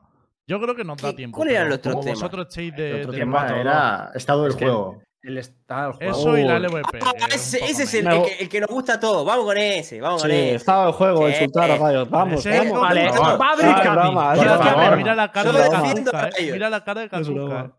Yo 0.46 0.60
creo 0.60 0.74
que 0.74 0.84
nos 0.84 0.96
da 0.98 1.10
¿Qué- 1.10 1.16
tiempo. 1.16 1.36
cuáles 1.36 1.54
eran 1.54 1.68
los 1.68 1.78
otros 1.78 1.92
como 1.94 2.04
temas? 2.04 2.20
vosotros 2.20 2.46
estéis 2.48 2.74
de, 2.76 2.90
El 2.90 3.00
otro 3.08 3.12
tema 3.18 3.48
era 3.58 4.10
estado 4.14 4.42
del 4.44 4.50
Es 4.52 4.56
que- 4.56 4.64
juego. 4.64 5.02
El 5.22 5.36
estado 5.38 5.92
del 5.98 6.12
juego. 6.12 6.18
Eso 6.18 6.38
y 6.38 6.44
la. 6.44 6.58
LVP. 6.60 6.98
Ah, 7.02 7.12
un 7.14 7.32
ese, 7.32 7.58
es 7.64 7.94
el, 7.94 8.06
el 8.06 8.22
que, 8.22 8.34
el 8.40 8.48
que 8.48 8.60
nos 8.60 8.70
gusta 8.70 8.94
a 8.94 9.00
todos. 9.00 9.26
Vamos 9.26 9.44
con 9.44 9.58
ese, 9.58 10.00
vamos 10.00 10.22
con 10.22 10.30
Sí, 10.30 10.36
ese. 10.36 10.54
estado 10.54 10.86
de 10.86 10.92
juego, 10.92 11.26
Sí. 11.26 11.32
insultar 11.34 11.70
a 11.72 11.76
Rayos. 11.76 12.08
Vamos, 12.10 12.46
Ese 12.46 12.58
vamos. 12.58 12.80
Vale, 12.80 13.10
va 13.10 13.16
a 13.48 13.52
abrir 13.52 13.70
favor. 13.74 14.64
favor. 14.64 14.96
Mira 14.96 15.14
la 15.16 15.32
cara 15.32 15.52
de 15.52 15.68
Kazuka, 15.70 16.30
eh. 16.38 16.52
Mira 16.52 16.70
la 16.70 16.84
cara 16.84 17.00
de 17.02 17.08
Kazuka. 17.08 17.60
eh. 17.64 17.70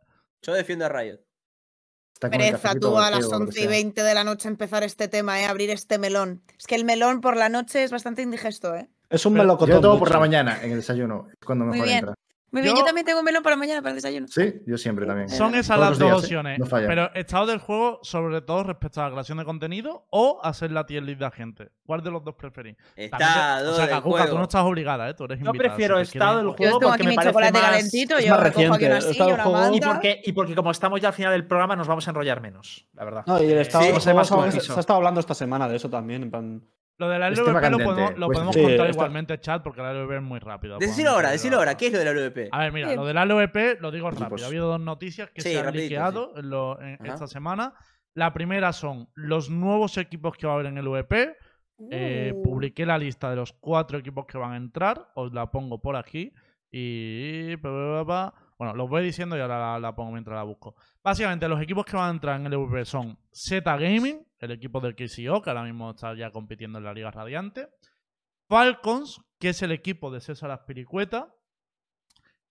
Yo 0.41 0.53
defiendo 0.53 0.85
a 0.85 0.89
Riot. 0.89 1.19
Está 2.13 2.27
el 2.27 2.31
Pereza, 2.31 2.75
tú 2.75 2.97
a 2.97 3.09
las 3.09 3.21
vacío, 3.21 3.29
lo 3.31 3.37
que 3.37 3.43
11 3.45 3.59
y 3.59 3.61
sea. 3.63 3.69
20 3.71 4.03
de 4.03 4.13
la 4.13 4.23
noche 4.25 4.47
empezar 4.49 4.83
este 4.83 5.07
tema, 5.07 5.39
¿eh? 5.41 5.45
Abrir 5.45 5.69
este 5.69 5.97
melón. 5.97 6.43
Es 6.57 6.67
que 6.67 6.75
el 6.75 6.83
melón 6.83 7.21
por 7.21 7.37
la 7.37 7.47
noche 7.47 7.83
es 7.83 7.91
bastante 7.91 8.21
indigesto, 8.21 8.75
¿eh? 8.75 8.89
Es 9.09 9.25
un 9.25 9.33
melocotón. 9.33 9.69
Yo 9.69 9.75
lo 9.75 9.81
tomo 9.81 9.99
por 9.99 10.11
la 10.11 10.19
mañana 10.19 10.59
en 10.61 10.71
el 10.71 10.77
desayuno. 10.79 11.27
Es 11.31 11.37
cuando 11.45 11.63
Muy 11.65 11.73
mejor 11.73 11.87
bien. 11.87 11.99
entra. 11.99 12.15
Muy 12.51 12.61
bien, 12.63 12.73
Yo- 12.75 12.81
yo 12.81 12.85
también 12.85 13.05
tengo 13.05 13.19
un 13.19 13.25
melón 13.25 13.43
para 13.43 13.55
mañana 13.55 13.81
para 13.81 13.91
el 13.91 13.95
desayuno. 13.97 14.27
Sí, 14.27 14.55
yo 14.65 14.77
siempre 14.77 15.05
también. 15.05 15.29
Son 15.29 15.53
esas 15.55 15.77
Todos 15.77 15.89
las 15.91 15.99
dos 15.99 16.07
días, 16.07 16.11
¿eh? 16.11 16.25
opciones. 16.25 16.59
No 16.59 16.65
pero 16.67 17.13
estado 17.13 17.45
del 17.45 17.59
juego, 17.59 17.99
sobre 18.01 18.41
todo 18.41 18.63
respecto 18.63 19.01
a 19.01 19.05
la 19.05 19.11
creación 19.11 19.37
de 19.37 19.45
contenido 19.45 20.05
o 20.09 20.39
hacer 20.43 20.71
la 20.71 20.85
tier 20.85 21.03
list 21.03 21.19
de 21.19 21.25
agente. 21.25 21.69
¿Cuál 21.85 22.01
de 22.03 22.11
los 22.11 22.23
dos 22.23 22.35
preferís? 22.35 22.75
Estado 22.95 23.71
o 23.71 23.75
sea, 23.75 23.85
del 23.85 23.95
Kakuka, 23.95 24.29
tú 24.29 24.35
no 24.37 24.43
estás 24.43 24.63
obligada, 24.63 25.09
¿eh? 25.09 25.13
Tú 25.13 25.25
eres 25.25 25.39
Yo 25.39 25.45
invitada. 25.45 25.75
prefiero 25.75 26.05
si 26.05 26.11
te 26.11 26.17
estado 26.17 26.37
del 26.37 26.47
Yo 26.47 26.53
juego 26.53 26.79
tengo 26.79 26.91
porque 26.91 26.93
aquí 26.93 27.03
me 27.03 27.09
mi 27.09 27.15
parece 27.15 27.29
chocolate 27.31 27.53
más- 27.53 27.61
calentito, 27.69 28.19
yo 28.19 28.29
más 28.29 28.51
cojo 28.51 28.73
aquí 28.73 28.85
una 28.85 29.01
silla, 29.01 29.47
una 29.47 29.75
Y 29.75 29.81
porque, 29.81 30.21
y 30.25 30.31
porque 30.33 30.55
como 30.55 30.71
estamos 30.71 31.01
ya 31.01 31.07
al 31.09 31.13
final 31.13 31.31
del 31.33 31.45
programa, 31.47 31.75
nos 31.75 31.87
vamos 31.87 32.07
a 32.07 32.11
enrollar 32.11 32.41
menos, 32.41 32.87
la 32.93 33.03
verdad. 33.05 33.23
No, 33.27 33.41
y 33.41 33.45
el 33.51 33.57
estado 33.59 33.83
Sí, 33.83 33.91
del 33.91 34.01
juego 34.01 34.51
se 34.51 34.73
ha 34.73 34.79
estado 34.79 34.97
hablando 34.97 35.19
esta 35.19 35.33
semana 35.35 35.67
de 35.67 35.75
eso 35.75 35.89
también. 35.89 36.23
En 36.23 36.31
plan, 36.31 36.63
Lo 36.99 37.09
de 37.09 37.17
la 37.17 37.29
LVP 37.29 37.69
lo 37.71 37.77
podemos, 37.79 38.17
lo 38.17 38.25
pues, 38.27 38.35
podemos 38.37 38.55
sí, 38.55 38.61
contar 38.61 38.85
está- 38.87 38.89
igualmente, 38.97 39.39
chat, 39.39 39.63
porque 39.63 39.81
la 39.81 39.93
LVP 39.93 40.17
es 40.17 40.21
muy 40.21 40.39
rápida. 40.39 40.77
Decilo 40.79 41.11
ahora, 41.11 41.31
decilo 41.31 41.57
ahora. 41.57 41.75
¿Qué 41.75 41.87
es 41.87 41.93
lo 41.93 41.99
de 41.99 42.05
la 42.05 42.11
LVP? 42.11 42.49
A 42.51 42.59
ver, 42.59 42.71
mira, 42.73 42.93
lo 42.93 43.05
de 43.05 43.13
la 43.13 43.23
LVP 43.25 43.77
lo 43.79 43.89
digo 43.89 44.09
rápido. 44.11 44.25
Equipos. 44.27 44.43
Ha 44.43 44.47
habido 44.47 44.67
dos 44.67 44.81
noticias 44.81 45.29
que 45.31 45.41
Sí, 45.41 45.53
se 45.53 45.59
han 45.59 45.73
liqueado 45.75 46.33
en 46.37 46.49
lo- 46.49 46.79
en 46.81 46.95
Ajá. 47.01 47.13
esta 47.13 47.27
semana. 47.27 47.73
La 48.15 48.33
primera 48.33 48.73
son 48.73 49.07
los 49.15 49.49
nuevos 49.49 49.97
equipos 49.97 50.35
que 50.35 50.45
va 50.45 50.53
a 50.53 50.55
haber 50.55 50.65
en 50.67 50.77
el 50.77 50.87
VP. 50.89 51.35
Eh, 51.89 52.33
Uh. 52.35 52.41
publiqué 52.43 52.85
la 52.85 52.97
lista 52.97 53.29
de 53.29 53.37
los 53.37 53.53
cuatro 53.53 53.97
equipos 53.97 54.25
que 54.25 54.37
van 54.37 54.51
a 54.51 54.57
entrar. 54.57 55.09
Os 55.15 55.31
la 55.33 55.49
pongo 55.49 55.79
por 55.81 55.95
aquí. 55.95 56.33
Y. 56.69 57.55
Bueno, 57.55 58.75
los 58.75 58.89
voy 58.89 59.03
diciendo 59.05 59.37
y 59.37 59.39
ahora 59.39 59.57
la, 59.73 59.79
la 59.79 59.95
pongo 59.95 60.11
mientras 60.11 60.35
la 60.35 60.43
busco. 60.43 60.75
Básicamente, 61.01 61.47
los 61.47 61.61
equipos 61.61 61.85
que 61.85 61.95
van 61.95 62.09
a 62.09 62.11
entrar 62.11 62.39
en 62.39 62.45
el 62.47 62.57
VP 62.57 62.83
son 62.83 63.17
Z 63.31 63.77
Gaming, 63.77 64.21
el 64.39 64.51
equipo 64.51 64.79
del 64.79 64.95
KCO, 64.95 65.41
que 65.41 65.49
ahora 65.49 65.63
mismo 65.63 65.91
está 65.91 66.13
ya 66.15 66.31
compitiendo 66.31 66.77
en 66.79 66.85
la 66.85 66.93
Liga 66.93 67.11
Radiante. 67.11 67.69
Falcons, 68.47 69.21
que 69.39 69.49
es 69.49 69.61
el 69.61 69.71
equipo 69.71 70.09
de 70.11 70.21
César 70.21 70.51
Aspiricueta. 70.51 71.35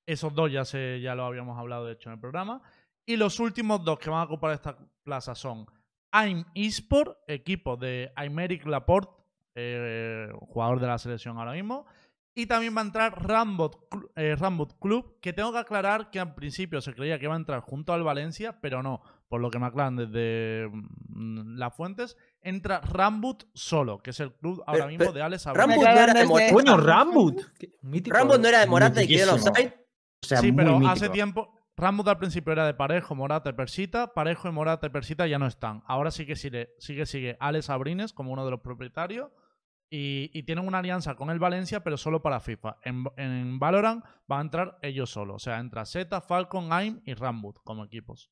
Esos 0.06 0.34
dos 0.34 0.50
ya, 0.50 0.64
se, 0.64 1.00
ya 1.00 1.14
lo 1.14 1.24
habíamos 1.24 1.58
hablado, 1.58 1.86
de 1.86 1.92
hecho, 1.92 2.08
en 2.08 2.14
el 2.14 2.20
programa. 2.20 2.62
Y 3.04 3.16
los 3.16 3.40
últimos 3.40 3.84
dos 3.84 3.98
que 3.98 4.10
van 4.10 4.20
a 4.20 4.24
ocupar 4.24 4.52
esta 4.52 4.78
plaza 5.02 5.34
son 5.34 5.66
AIM 6.12 6.44
Esport, 6.54 7.18
equipo 7.26 7.76
de 7.76 8.12
Aymeric 8.14 8.66
Laporte, 8.66 9.22
eh, 9.54 10.30
jugador 10.40 10.80
de 10.80 10.86
la 10.86 10.98
selección 10.98 11.38
ahora 11.38 11.52
mismo. 11.52 11.86
Y 12.34 12.46
también 12.46 12.76
va 12.76 12.82
a 12.82 12.84
entrar 12.84 13.26
Rambot, 13.26 13.88
eh, 14.14 14.36
Rambot 14.36 14.78
Club, 14.78 15.18
que 15.20 15.32
tengo 15.32 15.52
que 15.52 15.58
aclarar 15.58 16.10
que 16.10 16.20
al 16.20 16.34
principio 16.34 16.80
se 16.80 16.94
creía 16.94 17.18
que 17.18 17.24
iba 17.24 17.34
a 17.34 17.38
entrar 17.38 17.60
junto 17.60 17.92
al 17.92 18.04
Valencia, 18.04 18.60
pero 18.60 18.82
no. 18.82 19.02
Por 19.28 19.40
lo 19.40 19.50
que 19.50 19.58
me 19.58 19.66
aclaran 19.66 19.96
desde 19.96 20.68
mm, 20.72 21.56
las 21.58 21.74
fuentes, 21.76 22.16
entra 22.40 22.80
Rambut 22.80 23.44
solo, 23.54 23.98
que 23.98 24.10
es 24.10 24.20
el 24.20 24.32
club 24.34 24.62
ahora 24.66 24.78
Pero- 24.78 24.86
mismo 24.88 24.98
pero 25.00 25.12
de 25.12 25.22
Alex 25.22 25.44
Rambut 25.46 25.76
Abreu. 25.76 25.94
no 25.94 26.00
era 26.00 26.14
de 26.14 26.24
Morata. 26.26 26.52
Coño, 26.54 26.76
Rambut. 26.78 27.40
Qué 27.58 27.70
mítico. 27.82 28.16
Rambut 28.16 28.40
no 28.40 28.48
era 28.48 28.60
de 28.60 28.66
Morata 28.66 29.02
y 29.02 29.06
quedó 29.08 29.34
offside. 29.34 29.74
O 30.22 30.26
sea, 30.26 30.38
sí, 30.38 30.50
muy 30.50 30.64
pero 30.64 30.78
mítico. 30.78 30.92
hace 30.92 31.08
tiempo. 31.10 31.54
Rambut 31.76 32.08
al 32.08 32.18
principio 32.18 32.52
era 32.52 32.66
de 32.66 32.74
Parejo, 32.74 33.14
Morata 33.14 33.50
y 33.50 33.52
Persita. 33.52 34.12
Parejo 34.14 34.48
y 34.48 34.52
Morata 34.52 34.88
y 34.88 34.90
Persita 34.90 35.26
ya 35.28 35.38
no 35.38 35.46
están. 35.46 35.82
Ahora 35.86 36.10
sí 36.10 36.26
que 36.26 36.34
sigue, 36.34 36.70
sigue, 36.78 37.06
sigue 37.06 37.36
Alex 37.38 37.70
Abrines 37.70 38.12
como 38.12 38.32
uno 38.32 38.44
de 38.44 38.50
los 38.50 38.60
propietarios. 38.60 39.30
Y, 39.90 40.30
y 40.34 40.42
tienen 40.42 40.66
una 40.66 40.78
alianza 40.80 41.14
con 41.14 41.30
el 41.30 41.38
Valencia, 41.38 41.84
pero 41.84 41.96
solo 41.96 42.20
para 42.20 42.40
FIFA. 42.40 42.78
En, 42.82 43.04
en 43.16 43.58
Valorant 43.58 44.04
van 44.26 44.38
a 44.38 44.42
entrar 44.42 44.78
ellos 44.82 45.08
solos. 45.10 45.36
O 45.36 45.38
sea, 45.38 45.60
entra 45.60 45.84
Z, 45.86 46.20
Falcon, 46.20 46.72
AIM 46.72 47.00
y 47.06 47.14
Rambut 47.14 47.56
como 47.62 47.84
equipos. 47.84 48.30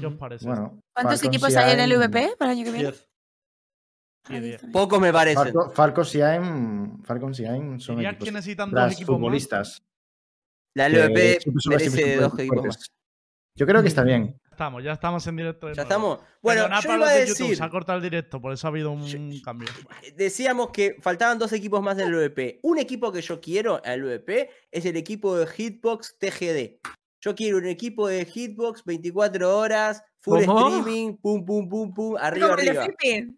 ¿Qué 0.00 0.06
os 0.06 0.14
parece? 0.14 0.46
Bueno, 0.46 0.80
¿Cuántos 0.94 1.20
Falcons 1.20 1.24
equipos 1.24 1.56
hay 1.56 1.72
en 1.72 1.80
el 1.80 1.92
VP 1.98 2.36
para 2.38 2.52
el 2.52 2.58
año 2.58 2.64
que 2.66 2.72
viene? 2.72 2.88
diez. 2.90 3.08
Ah, 4.28 4.40
diez. 4.40 4.62
Pocos 4.72 5.00
me 5.00 5.12
parecen. 5.12 5.44
Falco- 5.52 5.70
Falcons 5.70 6.14
y 6.16 6.22
AIM, 6.22 7.02
Falcons 7.04 7.40
y 7.40 7.44
AIM 7.46 7.78
son 7.78 7.96
¿Dirías 7.96 8.12
equipos 8.14 8.24
que 8.26 8.32
necesitan 8.32 8.70
dos 8.70 8.92
equipos 8.92 9.12
más? 9.14 9.18
futbolistas. 9.20 9.82
La 10.74 10.88
LVP 10.88 11.38
merece 11.68 11.88
equipos 12.00 12.30
dos 12.30 12.38
equipos 12.40 12.64
más. 12.66 12.90
Yo 13.58 13.66
creo 13.66 13.80
que 13.82 13.88
está 13.88 14.02
bien. 14.02 14.38
Estamos, 14.50 14.82
ya 14.82 14.92
estamos 14.92 15.26
en 15.26 15.36
directo. 15.36 15.66
de 15.68 15.74
Ya 15.74 15.84
nuevo. 15.84 16.14
estamos. 16.14 16.38
Bueno, 16.42 16.62
yo 16.82 16.94
iba 16.94 17.08
a 17.08 17.12
de 17.12 17.20
YouTube, 17.26 17.38
decir, 17.44 17.56
se 17.56 17.64
ha 17.64 17.70
cortado 17.70 17.98
el 17.98 18.02
directo, 18.02 18.40
por 18.40 18.52
eso 18.52 18.66
ha 18.66 18.70
habido 18.70 18.90
un 18.90 19.06
Yo- 19.06 19.42
cambio. 19.44 19.68
decíamos 20.14 20.70
que 20.70 20.96
faltaban 21.00 21.38
dos 21.38 21.52
equipos 21.52 21.82
más 21.82 21.96
del 21.96 22.08
LVP. 22.10 22.60
Un 22.62 22.78
equipo 22.78 23.12
que 23.12 23.22
yo 23.22 23.40
quiero 23.40 23.80
al 23.84 24.00
LVP 24.00 24.50
es 24.70 24.84
el 24.86 24.96
equipo 24.96 25.36
de 25.38 25.46
Hitbox 25.46 26.16
TGD. 26.18 26.80
Yo 27.26 27.34
quiero 27.34 27.58
un 27.58 27.66
equipo 27.66 28.06
de 28.06 28.24
Hitbox 28.24 28.84
24 28.84 29.58
horas, 29.58 30.00
full 30.20 30.44
¿Cómo? 30.44 30.68
streaming, 30.78 31.16
pum, 31.16 31.44
pum, 31.44 31.68
pum, 31.68 31.92
pum, 31.92 32.14
arriba, 32.20 32.52
arriba. 32.52 32.86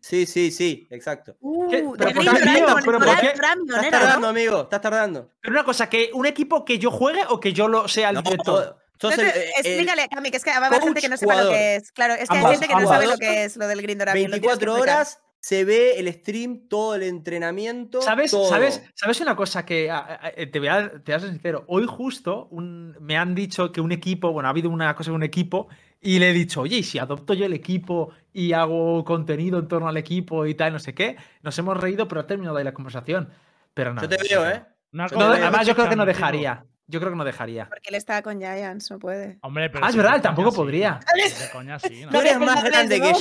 Sí, 0.03 0.27
sí, 0.27 0.51
sí, 0.51 0.87
exacto. 0.91 1.39
Uh, 1.41 1.95
¿Pero 1.97 2.13
por 2.13 2.25
qué? 2.27 2.35
Dragon 2.53 2.79
Estás 3.01 3.23
era, 3.23 3.81
¿no? 3.81 3.91
tardando, 3.91 4.29
amigo, 4.29 4.61
estás 4.65 4.81
tardando. 4.83 5.31
Pero 5.41 5.53
una 5.55 5.65
cosa, 5.65 5.89
que 5.89 6.11
un 6.13 6.27
equipo 6.27 6.67
que 6.67 6.79
yo 6.79 6.91
juegue 6.91 7.23
o 7.31 7.41
que 7.41 7.55
yo 7.55 7.67
lo 7.67 7.89
sea 7.89 8.11
el 8.11 8.17
No, 8.17 8.23
director. 8.23 8.77
No 9.03 9.11
el- 9.11 9.17
te- 9.17 9.27
eh, 9.27 9.51
explícale, 9.57 10.07
Cami, 10.11 10.31
que 10.31 10.37
es 10.37 10.45
que 10.45 10.51
va 10.51 10.57
a 10.57 10.67
haber 10.67 10.83
gente 10.83 11.01
que 11.01 11.09
no 11.09 11.17
sepa 11.17 11.43
lo 11.45 11.51
que 11.51 11.77
es. 11.77 11.91
Claro, 11.93 12.13
es 12.13 12.29
que 12.29 12.35
hay 12.37 12.39
Ambas, 12.41 12.53
gente 12.53 12.67
que 12.67 12.73
no 12.75 12.79
ambas. 12.81 12.95
sabe 12.95 13.07
lo 13.07 13.17
que 13.17 13.45
es 13.45 13.57
lo 13.57 13.67
del 13.69 13.81
que 13.81 13.87
24 13.87 14.53
explicar. 14.53 14.81
horas 14.81 15.21
se 15.41 15.65
ve 15.65 15.99
el 15.99 16.13
stream, 16.13 16.69
todo 16.69 16.95
el 16.97 17.03
entrenamiento. 17.05 18.03
¿Sabes, 18.03 18.31
todo. 18.31 18.49
¿sabes, 18.49 18.83
¿Sabes 18.95 19.21
una 19.21 19.37
cosa 19.37 19.65
que 19.65 19.91
a- 19.91 19.99
a- 19.99 20.27
a- 20.29 20.33
te 20.51 20.59
voy, 20.59 20.69
a, 20.69 20.91
te 20.91 21.13
voy 21.13 21.15
a 21.15 21.21
ser 21.21 21.31
sincero? 21.31 21.65
Hoy 21.69 21.87
justo 21.89 22.49
un- 22.51 22.97
me 23.01 23.17
han 23.17 23.35
dicho 23.35 23.71
que 23.73 23.81
un 23.81 23.93
equipo, 23.93 24.33
bueno, 24.33 24.49
ha 24.49 24.51
habido 24.51 24.69
una 24.71 24.95
cosa 24.95 25.11
de 25.11 25.17
un 25.17 25.23
equipo 25.23 25.69
y 26.01 26.19
le 26.19 26.31
he 26.31 26.33
dicho, 26.33 26.61
oye, 26.63 26.79
¿y 26.79 26.83
si 26.83 26.99
adopto 26.99 27.35
yo 27.35 27.47
el 27.47 27.53
equipo 27.53 28.11
y 28.33 28.53
hago 28.53 29.05
contenido 29.05 29.59
en 29.59 29.69
torno 29.69 29.89
al 29.89 29.97
equipo 29.97 30.45
y 30.47 30.55
tal, 30.55 30.73
no 30.73 30.79
sé 30.81 30.95
qué? 30.95 31.17
Nos 31.43 31.59
hemos 31.59 31.77
reído, 31.81 32.09
pero 32.09 32.21
ha 32.23 32.27
terminado 32.27 32.57
ahí 32.59 32.65
la 32.65 32.75
conversación. 32.75 33.31
Pero 33.75 33.95
no. 33.95 34.03
Yo 34.03 34.09
te 34.09 34.17
veo. 34.29 34.49
¿eh? 34.49 34.65
No, 34.91 35.07
No, 35.09 35.21
además, 35.33 35.67
yo 35.67 35.75
creo 35.75 35.89
que 35.89 35.97
no 35.97 36.05
dejaría. 36.07 36.65
Yo 36.91 37.01
creo 37.01 37.13
que 37.13 37.19
no 37.19 37.25
dejaría. 37.25 37.69
Porque 37.69 37.91
él 37.91 37.97
está 37.97 38.23
con 38.23 38.39
Giants, 38.39 38.91
no 38.91 38.99
puede. 38.99 39.39
Hombre, 39.43 39.69
pero 39.69 39.85
Ah, 39.85 39.91
es 39.91 39.97
verdad, 39.97 40.23
tampoco 40.23 40.49
coña 40.49 40.55
sí, 40.55 40.57
podría. 40.57 40.91
¿no? 40.93 41.45
De 41.45 41.51
coña 41.53 41.79
sí, 41.79 42.03
¿no? 42.05 42.11
Tú 42.11 42.17
eres 42.19 42.39
más 42.39 42.65
grande 42.65 42.99
que 43.01 43.13
no. 43.13 43.19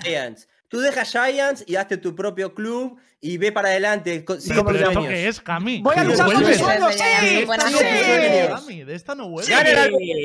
Giants. 0.00 0.48
Tú 0.74 0.80
dejas 0.80 1.08
Giants 1.12 1.62
y 1.68 1.76
hazte 1.76 1.98
tu 1.98 2.16
propio 2.16 2.52
club 2.52 2.98
y 3.20 3.38
ve 3.38 3.52
para 3.52 3.68
adelante. 3.68 4.24
Sí, 4.40 4.52
pero 4.66 5.08
es, 5.08 5.40
Cami. 5.40 5.80
Voy 5.82 5.94
a 5.96 6.02
luchar 6.02 6.26
con 6.26 6.44
mi 6.44 6.52
sueño, 6.52 6.90
sí. 6.90 7.46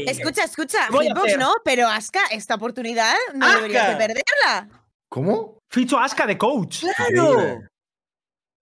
Escucha, 0.07 0.45
escucha. 0.45 0.89
No, 1.37 1.53
pero 1.63 1.87
Aska, 1.87 2.21
esta 2.31 2.55
oportunidad 2.55 3.13
no 3.35 3.45
Aska. 3.45 3.57
deberías 3.57 3.95
perderla. 3.95 4.69
¿Cómo? 5.07 5.59
Ficho 5.69 5.99
a 5.99 6.05
Aska 6.05 6.25
de 6.25 6.35
coach. 6.35 6.83
¡Claro! 6.95 7.59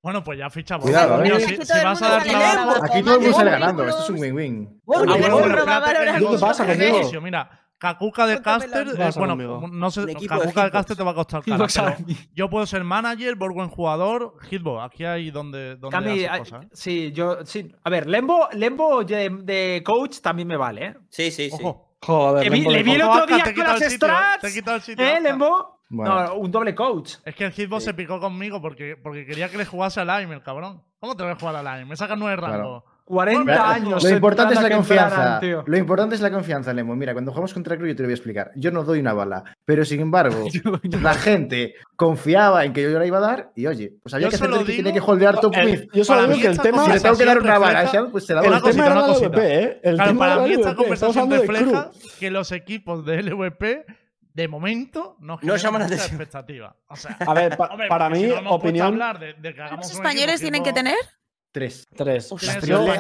Bueno, 0.04 0.22
pues 0.26 0.40
ya 0.40 0.50
fichamos. 0.50 0.84
Cuidado. 0.84 1.24
Aquí 2.84 3.02
todo 3.02 3.16
el 3.16 3.22
mundo 3.22 3.38
sale 3.38 3.52
ganando. 3.52 3.88
Esto 3.88 4.04
es 4.04 4.10
un 4.10 4.20
win-win. 4.20 4.82
¿Qué 4.86 6.38
pasa, 6.38 6.66
Mira… 7.22 7.64
Kakuka 7.78 8.26
de 8.26 8.42
Caster, 8.42 8.88
eh, 8.88 9.10
bueno, 9.16 9.36
no 9.68 9.92
sé, 9.92 10.06
Kakuka 10.06 10.66
de, 10.66 10.72
Caster 10.72 10.98
te 10.98 11.04
va 11.04 11.12
a 11.12 11.14
costar 11.14 11.44
caro, 11.46 11.68
yo 12.34 12.50
puedo 12.50 12.66
ser 12.66 12.84
manager, 12.84 13.36
buen 13.36 13.70
jugador, 13.70 14.34
Hitbox, 14.50 14.84
aquí 14.84 15.06
hay 15.06 15.30
donde, 15.30 15.76
donde 15.76 15.92
Cami, 15.92 16.28
cosas. 16.40 16.66
¿eh? 16.66 16.70
Sí, 16.74 17.12
yo, 17.12 17.46
sí. 17.46 17.72
A 17.84 17.90
ver, 17.90 18.08
Lembo, 18.08 18.50
Lembo 18.54 19.04
de, 19.04 19.84
coach 19.86 20.22
también 20.22 20.48
me 20.48 20.58
vale, 20.58 20.86
¿eh? 20.86 20.96
Sí, 21.10 21.30
sí, 21.30 21.50
sí. 21.50 21.58
Ojo. 21.64 21.98
Joder, 22.02 22.50
Lembo, 22.50 22.72
le, 22.72 22.78
vi, 22.78 22.84
le 22.84 22.84
vi 22.84 22.92
el 22.94 23.02
otro 23.04 23.26
día 23.28 23.54
con 23.54 23.64
las 23.64 23.82
strats. 23.82 24.42
Te 24.42 24.54
quita 24.54 24.76
el 24.76 24.82
sitio. 24.82 25.06
¿Eh, 25.06 25.22
Lembo? 25.22 25.78
No, 25.90 26.36
un 26.36 26.52
doble 26.52 26.76
coach. 26.76 27.16
Es 27.24 27.36
que 27.36 27.46
el 27.46 27.52
Hitbox 27.52 27.84
se 27.84 27.94
picó 27.94 28.20
conmigo 28.20 28.62
porque, 28.62 28.98
porque 29.02 29.26
quería 29.26 29.50
que 29.50 29.58
le 29.58 29.66
jugase 29.66 30.02
a 30.02 30.20
Lime, 30.20 30.36
el 30.36 30.44
cabrón. 30.44 30.84
¿Cómo 31.00 31.16
te 31.16 31.24
voy 31.24 31.32
a 31.32 31.36
jugar 31.36 31.56
a 31.56 31.64
Lime? 31.64 31.86
Me 31.86 31.96
sacas 31.96 32.18
nueve 32.18 32.36
rangos. 32.36 32.84
Claro. 32.84 32.97
40 33.08 33.74
años. 33.74 34.04
Lo 34.04 34.10
importante 34.10 34.54
es 34.54 34.62
la 34.62 34.70
confianza. 34.70 35.40
Lo 35.66 35.78
importante 35.78 36.16
es 36.16 36.22
la 36.22 36.30
confianza, 36.30 36.74
Lemon. 36.74 36.98
Mira, 36.98 37.14
cuando 37.14 37.32
jugamos 37.32 37.54
contra 37.54 37.78
Cruz, 37.78 37.88
yo 37.88 37.96
te 37.96 38.04
lo 38.04 38.08
voy 38.08 38.12
a 38.12 38.16
explicar. 38.16 38.52
Yo 38.56 38.70
no 38.72 38.84
doy 38.84 39.00
una 39.00 39.14
bala. 39.14 39.46
Pero 39.64 39.86
sin 39.86 40.02
embargo, 40.02 40.46
la 41.02 41.14
gente 41.14 41.76
confiaba 41.96 42.66
en 42.66 42.74
que 42.74 42.84
yo 42.84 43.00
la 43.00 43.06
iba 43.06 43.18
a 43.20 43.22
dar. 43.22 43.52
Y 43.56 43.66
oye, 43.66 43.94
pues 44.04 44.14
había 44.14 44.28
yo 44.28 44.30
que 44.30 44.36
hacer 44.36 44.66
que 44.66 44.76
tenía 44.76 44.92
que 44.92 45.00
holdear 45.00 45.40
top 45.40 45.56
el, 45.56 45.90
Yo 45.94 46.04
solo 46.04 46.28
digo 46.28 46.42
que 46.42 46.48
el 46.48 46.60
tema. 46.60 46.86
Si 46.86 46.92
le 46.92 47.00
tengo 47.00 47.18
que 47.18 47.26
dar 47.26 47.42
una 47.42 47.58
bala, 47.58 48.10
pues 48.12 48.26
se 48.26 48.34
la 48.34 48.42
doy. 48.42 48.50
¿eh? 48.50 48.56
El 48.58 48.62
tema 48.64 48.86
era 48.86 48.96
la 48.96 49.48
¿eh? 49.48 49.80
El 49.84 49.96
claro, 49.96 50.10
tema 50.10 50.20
para 50.20 50.42
mí 50.44 50.54
esta 50.54 50.76
conversación 50.76 51.32
refleja 51.32 51.92
que 52.20 52.30
los 52.30 52.52
equipos 52.52 53.06
de 53.06 53.24
LVP 53.24 53.86
de 54.34 54.48
momento 54.48 55.16
no, 55.20 55.40
no 55.42 55.56
llaman 55.56 55.90
la 55.90 55.96
expectativa. 55.96 56.76
O 56.90 56.96
sea, 56.96 57.18
a 57.20 57.34
ver, 57.34 57.56
pa, 57.56 57.68
hombre, 57.68 57.88
para 57.88 58.10
mí, 58.10 58.26
si 58.26 58.42
no 58.44 58.52
opinión. 58.52 59.00
De, 59.20 59.34
de 59.34 59.54
¿Los 59.76 59.92
españoles 59.92 60.42
tienen 60.42 60.62
que 60.62 60.74
tener? 60.74 60.98
Tres. 61.52 61.84
Tres. 61.96 62.32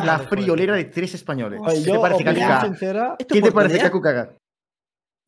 La, 0.03 0.19
friolera, 0.19 0.75
de 0.75 0.85
tres 0.85 1.13
españoles. 1.13 1.61
¿Qué, 1.65 1.91
te 1.91 1.99
parece, 1.99 2.61
sincera, 2.61 3.15
¿Qué 3.17 3.41
te 3.41 3.51
parece, 3.51 3.79
Kaku 3.79 4.01
Kaga? 4.01 4.33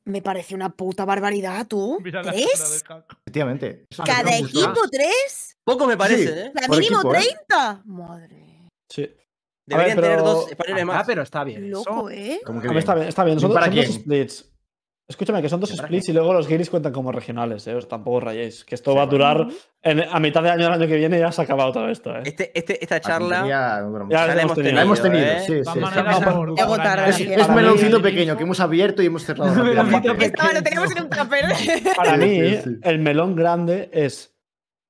Me 0.06 0.22
parece 0.22 0.56
una 0.56 0.70
puta 0.70 1.06
barbaridad, 1.06 1.68
tú. 1.68 2.00
¿Tres? 2.02 2.84
Efectivamente. 3.22 3.86
¿Cada 4.04 4.38
equipo 4.38 4.82
tres? 4.92 5.56
Poco 5.64 5.86
me 5.86 5.98
parece, 5.98 6.26
sí. 6.26 6.34
¿eh? 6.34 6.52
La 6.56 6.68
mínimo 6.68 7.14
¿eh? 7.14 7.20
treinta. 7.20 7.82
Madre. 7.86 8.68
Sí. 8.90 9.08
Deberían 9.68 9.98
tener 9.98 10.20
dos 10.20 10.50
españoles 10.50 10.86
más. 10.86 11.04
Ah, 11.04 11.04
pero 11.06 11.22
está 11.22 11.44
bien. 11.44 11.72
Como 11.72 12.10
¿eh? 12.10 12.42
que 12.44 12.52
bien. 12.52 12.78
Está 12.78 12.96
bien, 12.96 13.08
está 13.08 13.24
bien. 13.24 13.40
Son, 13.40 13.54
¿Para 13.54 13.72
son 13.72 13.94
splits. 13.94 14.52
Escúchame, 15.10 15.42
que 15.42 15.50
son 15.50 15.60
dos 15.60 15.72
splits 15.72 16.10
y 16.10 16.14
luego 16.14 16.34
los 16.34 16.48
guiris 16.48 16.70
cuentan 16.70 16.94
como 16.94 17.12
regionales, 17.12 17.66
¿eh? 17.66 17.74
Os 17.74 17.88
tampoco 17.88 18.20
rayéis. 18.20 18.64
Que 18.64 18.76
esto 18.76 18.92
sí, 18.92 18.98
va 18.98 19.04
a 19.04 19.08
durar 19.08 19.48
en, 19.82 20.02
a 20.02 20.20
mitad 20.20 20.44
de 20.44 20.52
año 20.52 20.66
del 20.66 20.74
año 20.74 20.88
que 20.88 20.98
viene 20.98 21.20
ya 21.20 21.32
se 21.32 21.42
ha 21.42 21.46
acabado 21.46 21.72
todo 21.72 21.90
esto, 21.90 22.16
¿eh? 22.16 22.22
Este, 22.26 22.52
este, 22.58 22.84
esta 22.84 23.02
charla 23.02 23.48
ya, 23.48 23.84
ya 24.08 24.28
la 24.28 24.42
hemos 24.44 24.54
tenido. 24.54 24.76
La 24.76 24.82
hemos 24.84 25.02
tenido, 25.02 25.26
¿eh? 25.26 25.40
sí, 25.40 25.64
sí. 25.64 25.80
Es, 27.08 27.20
es, 27.22 27.40
es 27.40 27.50
meloncito 27.50 28.00
pequeño 28.04 28.38
que 28.38 28.44
hemos 28.44 28.60
abierto 28.60 29.02
y 29.02 29.08
hemos 29.08 29.26
cerrado. 29.26 29.64
Lo 29.64 30.64
teníamos 30.64 30.92
en 30.96 31.02
un. 31.02 31.10
Para 31.96 32.16
mí, 32.16 32.40
el 32.84 33.00
melón 33.00 33.36
grande 33.36 33.90
es 33.92 34.38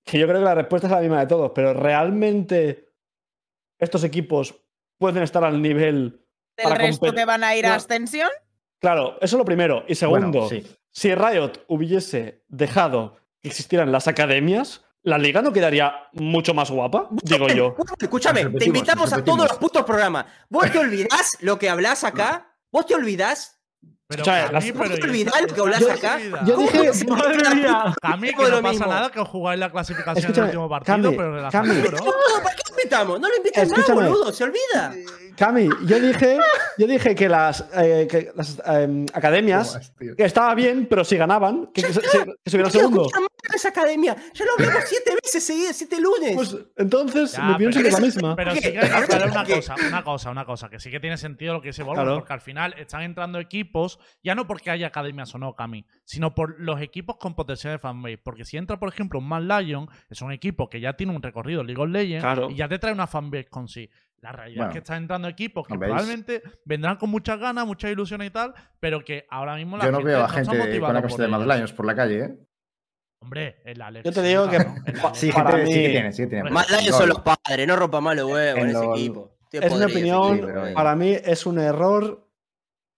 que 0.04 0.20
yo 0.20 0.28
creo 0.28 0.40
que 0.40 0.46
la 0.46 0.56
respuesta 0.56 0.88
es 0.88 0.92
la 0.92 1.00
misma 1.00 1.22
de 1.22 1.28
todos, 1.28 1.54
pero 1.56 1.74
realmente 1.74 2.90
estos 3.78 4.04
equipos 4.04 4.54
pueden 4.98 5.24
estar 5.24 5.46
al 5.46 5.62
nivel. 5.62 6.26
¿El 6.58 6.76
resto 6.76 7.14
te 7.14 7.24
van 7.24 7.46
a 7.46 7.56
ir 7.56 7.66
a 7.66 7.76
ascensión? 7.76 8.30
Claro, 8.80 9.18
eso 9.22 9.36
es 9.36 9.38
lo 9.38 9.46
primero. 9.46 9.84
Y 9.88 9.96
segundo, 9.96 10.50
si 10.92 11.16
Riot 11.16 11.66
hubiese 11.68 12.44
dejado 12.48 13.18
que 13.42 13.50
existieran 13.50 13.92
las 13.92 14.08
academias, 14.08 14.86
la 15.04 15.18
liga 15.18 15.42
no 15.42 15.54
quedaría 15.54 15.94
mucho 16.14 16.54
más 16.54 16.72
guapa, 16.72 17.08
digo 17.24 17.48
yo. 17.48 17.76
Escúchame, 18.00 18.46
te 18.46 18.66
invitamos 18.66 19.14
a 19.14 19.24
todos 19.24 19.40
los 19.50 19.58
putos 19.58 19.84
programas. 19.84 20.26
Vos 20.50 20.72
te 20.72 20.80
olvidás 20.80 21.38
lo 21.42 21.58
que 21.58 21.70
hablás 21.70 22.04
acá, 22.04 22.56
vos 22.72 22.86
te 22.86 22.96
olvidás 22.96 23.59
pero 24.10 24.24
o 24.24 24.26
sea, 24.26 24.48
a 24.48 24.60
mí, 24.60 24.72
pero 24.72 25.12
Vidal 25.12 25.46
que 25.54 25.62
hablas 25.62 25.84
acá? 25.88 26.20
Yo 26.44 26.58
dije, 26.58 27.06
madre 27.06 27.56
mía. 27.56 27.94
A 28.02 28.18
mí 28.18 28.30
que 28.34 28.50
no 28.50 28.60
pasa 28.60 28.88
nada 28.88 29.12
que 29.12 29.20
os 29.20 29.28
jugáis 29.28 29.60
la 29.60 29.70
clasificación 29.70 30.18
Escúchame, 30.18 30.48
en 30.48 30.50
el 30.50 30.58
último 30.58 30.68
partido, 30.68 30.96
Cami, 30.96 31.16
pero 31.16 31.36
la 31.40 31.52
Cami. 31.52 31.70
Familia, 31.70 31.92
¿no? 31.92 32.06
no, 32.06 32.44
¿para 32.44 32.56
qué 32.56 32.62
invitamos? 32.72 33.20
No 33.20 33.30
lo 33.30 33.38
invitas 33.38 33.70
nada, 33.70 33.94
boludo, 33.94 34.34
se 34.34 34.44
olvida. 34.46 34.96
Cami, 35.38 35.70
yo 35.86 36.00
dije, 36.00 36.40
yo 36.80 36.88
dije 36.88 37.14
que 37.14 37.30
las, 37.30 37.64
eh, 37.76 38.08
que 38.10 38.32
las 38.36 38.60
eh, 38.66 39.06
academias 39.14 39.80
oh, 40.02 40.14
estaba 40.18 40.56
bien, 40.56 40.88
pero 40.90 41.06
si 41.06 41.16
ganaban, 41.16 41.68
que, 41.68 41.94
se, 41.94 42.02
que 42.02 42.50
subieran 42.50 42.72
segundo 42.72 43.08
esa 43.56 43.70
academia. 43.70 44.16
Ya 44.34 44.46
lo 44.46 44.52
hablamos 44.54 44.84
siete 44.88 45.16
veces 45.22 45.44
seguidas, 45.44 45.76
siete 45.76 46.00
lunes. 46.00 46.36
Pues 46.36 46.58
entonces 46.78 47.34
ya, 47.34 47.44
me 47.44 47.56
pienso 47.56 47.82
que 47.82 47.88
es 47.88 47.94
la 47.94 48.00
misma. 48.00 48.36
Pero 48.36 48.56
sí 48.56 48.62
que 48.62 48.68
hay 48.80 48.90
que 48.90 48.96
aclarar 48.96 49.32
una 49.32 49.46
cosa, 49.46 49.76
una 49.88 50.04
cosa, 50.04 50.32
una 50.32 50.46
cosa, 50.46 50.70
que 50.70 50.80
sí 50.80 50.90
que 50.92 51.00
tiene 51.00 51.18
sentido 51.18 51.54
lo 51.54 51.62
que 51.62 51.70
dice 51.70 51.84
Volvo, 51.84 52.16
porque 52.16 52.34
al 52.34 52.42
final 52.42 52.74
están 52.78 53.04
entrando 53.04 53.40
equipos, 53.40 54.00
ya 54.24 54.36
no 54.36 54.48
porque 54.48 54.72
haya 54.72 54.88
academias 54.88 55.34
o 55.36 55.38
no, 55.38 55.56
Cami, 55.56 55.86
sino 56.06 56.36
por 56.36 56.60
los 56.60 56.82
equipos 56.82 57.18
con 57.18 57.36
potencial 57.36 57.74
de 57.74 57.80
fanbase. 57.80 58.18
Porque 58.18 58.46
si 58.46 58.58
entra, 58.58 58.80
por 58.80 58.90
ejemplo, 58.90 59.20
un 59.20 59.28
Mad 59.28 59.44
Lion, 59.44 59.90
es 60.10 60.22
un 60.22 60.32
equipo 60.32 60.70
que 60.70 60.80
ya 60.80 60.94
tiene 60.94 61.16
un 61.16 61.22
recorrido 61.22 61.64
League 61.64 61.82
of 61.82 61.90
Legends 61.90 62.24
claro. 62.24 62.50
y 62.50 62.56
ya 62.56 62.68
te 62.68 62.80
trae 62.80 62.94
una 62.94 63.08
fanbase 63.08 63.46
con 63.46 63.68
sí. 63.68 63.90
La 64.22 64.32
realidad 64.34 64.68
es 64.68 64.74
que 64.74 64.78
están 64.80 65.04
entrando 65.04 65.28
equipos 65.28 65.66
que 65.66 65.78
probablemente 65.78 66.42
vendrán 66.66 66.98
con 66.98 67.10
muchas 67.10 67.40
ganas, 67.40 67.66
muchas 67.66 67.92
ilusiones 67.92 68.28
y 68.28 68.32
tal, 68.32 68.54
pero 68.80 69.04
que 69.04 69.26
ahora 69.30 69.56
mismo 69.56 69.78
la 69.78 69.86
Yo 69.86 69.92
no 69.92 70.00
gente 70.00 70.12
veo 70.12 70.24
a 70.24 70.30
gente 70.30 70.80
con 70.80 70.94
la 70.94 71.02
de 71.02 71.28
Mad 71.28 71.46
Lions 71.46 71.72
por 71.72 71.86
la 71.86 71.96
calle, 71.96 72.20
¿eh? 72.26 72.49
Hombre, 73.22 73.58
el 73.66 73.82
Alex. 73.82 74.06
Yo 74.06 74.12
te 74.12 74.24
digo 74.24 74.50
que. 74.50 74.58
sí, 75.14 75.30
que 75.32 75.44
tiene, 75.44 76.12
sí 76.14 76.24
que 76.24 76.28
tiene. 76.28 76.50
Más 76.50 76.68
daño 76.70 76.94
son 76.94 77.10
los 77.10 77.20
padres, 77.20 77.68
no 77.68 77.76
rompa 77.76 78.02
malo 78.02 78.28
huevos 78.28 78.64
en 78.64 78.70
ese 78.70 78.86
equipo. 78.86 79.38
Es 79.52 79.74
mi 79.76 79.84
opinión, 79.84 80.74
para 80.74 80.96
mí 80.96 81.18
es 81.24 81.46
un 81.46 81.60
error 81.60 82.28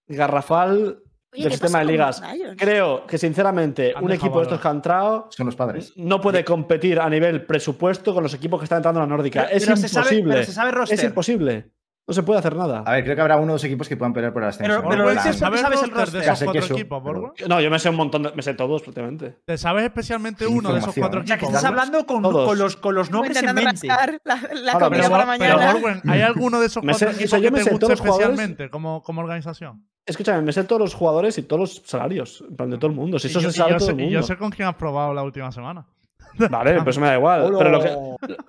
garrafal 0.07 1.02
del 1.31 1.52
sistema 1.52 1.80
de 1.80 1.85
ligas. 1.85 2.22
Creo 2.57 3.07
que, 3.07 3.18
sinceramente, 3.18 3.93
un 3.99 4.11
equipo 4.11 4.39
de 4.39 4.43
estos 4.43 4.61
que 4.61 4.68
ha 4.68 4.72
entrado 4.72 5.27
son 5.31 5.45
los 5.45 5.56
padres. 5.56 5.93
no 5.95 6.19
puede 6.22 6.43
competir 6.43 6.99
a 6.99 7.10
nivel 7.10 7.45
presupuesto 7.45 8.14
con 8.14 8.23
los 8.23 8.34
equipos 8.34 8.60
que 8.60 8.65
están 8.65 8.77
entrando 8.77 9.02
en 9.02 9.10
la 9.10 9.15
nórdica. 9.15 9.45
Es 9.45 9.68
imposible. 9.68 10.41
Es 10.41 11.03
imposible. 11.03 11.72
No 12.11 12.15
se 12.15 12.23
puede 12.23 12.39
hacer 12.39 12.57
nada. 12.57 12.83
A 12.85 12.91
ver, 12.91 13.05
creo 13.05 13.15
que 13.15 13.21
habrá 13.21 13.38
uno 13.38 13.53
o 13.53 13.55
dos 13.55 13.63
equipos 13.63 13.88
que 13.88 13.95
puedan 13.95 14.11
pelear 14.11 14.33
por 14.33 14.43
el 14.43 14.49
ascenso. 14.49 14.83
Pero, 14.89 15.33
sabes 15.33 15.63
el 15.63 15.91
roster 15.91 16.21
de 16.21 16.29
esos 16.29 16.43
cuatro 16.43 16.65
equipos, 16.65 17.01
Borgo? 17.01 17.33
No, 17.47 17.61
yo 17.61 17.71
me 17.71 17.79
sé 17.79 17.88
un 17.88 17.95
montón, 17.95 18.29
me 18.35 18.41
sé 18.41 18.53
todos 18.53 18.81
prácticamente. 18.81 19.38
¿Te 19.45 19.57
sabes 19.57 19.85
especialmente 19.85 20.45
uno 20.45 20.73
de 20.73 20.79
esos 20.79 20.93
cuatro 20.93 21.21
equipos? 21.21 21.23
O 21.23 21.27
sea, 21.27 21.38
que 21.38 21.45
estás 21.45 21.63
hablando 21.63 22.05
con, 22.05 22.21
con, 22.21 22.57
los, 22.57 22.75
con 22.75 22.95
los 22.95 23.11
nombres 23.11 23.41
en 23.41 23.55
mente. 23.55 23.88
La, 23.88 24.19
la 24.53 24.77
para 24.77 25.25
mañana. 25.25 25.73
¿hay 26.05 26.21
alguno 26.21 26.59
de 26.59 26.65
esos 26.65 26.83
cuatro 26.83 27.11
equipos 27.11 27.39
que 27.39 27.51
te 27.51 27.71
guste 27.71 27.93
especialmente 27.93 28.69
como, 28.69 29.01
como 29.03 29.21
organización? 29.21 29.88
Escúchame, 30.05 30.41
me 30.41 30.51
sé 30.51 30.65
todos 30.65 30.81
los 30.81 30.93
jugadores 30.93 31.38
y 31.38 31.43
todos 31.43 31.59
los 31.61 31.81
salarios, 31.85 32.43
en 32.49 32.57
plan 32.57 32.69
de 32.71 32.77
todo 32.77 32.88
el 32.88 32.97
mundo. 32.97 33.19
Si 33.19 33.27
eso 33.27 33.39
se 33.39 33.53
sabe 33.53 33.75
todo 33.75 33.97
yo 33.97 34.21
sé 34.23 34.35
con 34.35 34.49
quién 34.49 34.67
has 34.67 34.75
probado 34.75 35.13
la 35.13 35.23
última 35.23 35.49
semana. 35.53 35.85
Vale, 36.49 36.73
pero 36.73 36.89
eso 36.89 36.99
me 36.99 37.07
da 37.07 37.15
igual. 37.15 37.53
Pero 37.57 37.69
lo 37.69 37.81
que, 37.81 37.89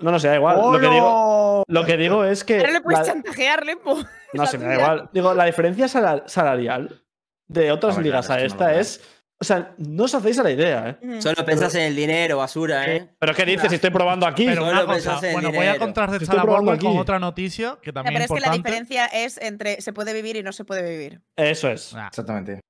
no, 0.00 0.10
no, 0.10 0.18
se 0.18 0.28
da 0.28 0.36
igual. 0.36 0.56
Lo 0.56 0.80
que, 0.80 0.88
digo, 0.88 1.64
lo 1.66 1.84
que 1.84 1.96
digo 1.96 2.24
es 2.24 2.44
que. 2.44 2.58
Ahora 2.58 2.72
le 2.72 2.80
puedes 2.80 3.06
chantajear, 3.06 3.64
Lepo. 3.64 3.98
No, 4.32 4.46
se 4.46 4.56
me 4.56 4.64
da 4.64 4.74
igual. 4.74 5.10
Digo, 5.12 5.34
la 5.34 5.44
diferencia 5.44 5.88
salarial 5.88 7.02
de 7.48 7.70
otras 7.70 7.98
ligas 7.98 8.30
a 8.30 8.40
esta 8.40 8.74
es. 8.74 9.00
O 9.38 9.44
sea, 9.44 9.74
no 9.76 10.04
os 10.04 10.14
hacéis 10.14 10.38
a 10.38 10.44
la 10.44 10.52
idea, 10.52 10.90
¿eh? 10.90 11.04
Mm. 11.04 11.20
Solo 11.20 11.44
pensás 11.44 11.74
en 11.74 11.82
el 11.82 11.96
dinero, 11.96 12.38
basura, 12.38 12.86
¿eh? 12.86 13.08
Pero 13.18 13.34
¿qué 13.34 13.44
dices? 13.44 13.70
Si 13.70 13.74
estoy 13.74 13.90
probando 13.90 14.24
aquí. 14.24 14.46
Pero 14.46 14.64
una 14.64 14.86
cosa, 14.86 15.20
bueno, 15.32 15.50
voy 15.50 15.66
a 15.66 15.78
contrarrestar 15.80 16.38
a 16.38 16.44
Borman 16.44 16.78
con 16.78 16.96
otra 16.96 17.18
noticia 17.18 17.76
que 17.82 17.92
también 17.92 18.14
Pero 18.14 18.24
es, 18.24 18.30
importante. 18.30 18.62
que 18.62 18.70
la 18.70 18.76
diferencia 18.76 19.06
es 19.06 19.38
entre 19.38 19.80
se 19.80 19.92
puede 19.92 20.12
vivir 20.12 20.36
y 20.36 20.44
no 20.44 20.52
se 20.52 20.64
puede 20.64 20.88
vivir. 20.88 21.20
Eso 21.34 21.68
es. 21.68 21.92
Ah. 21.92 22.06
Exactamente. 22.06 22.60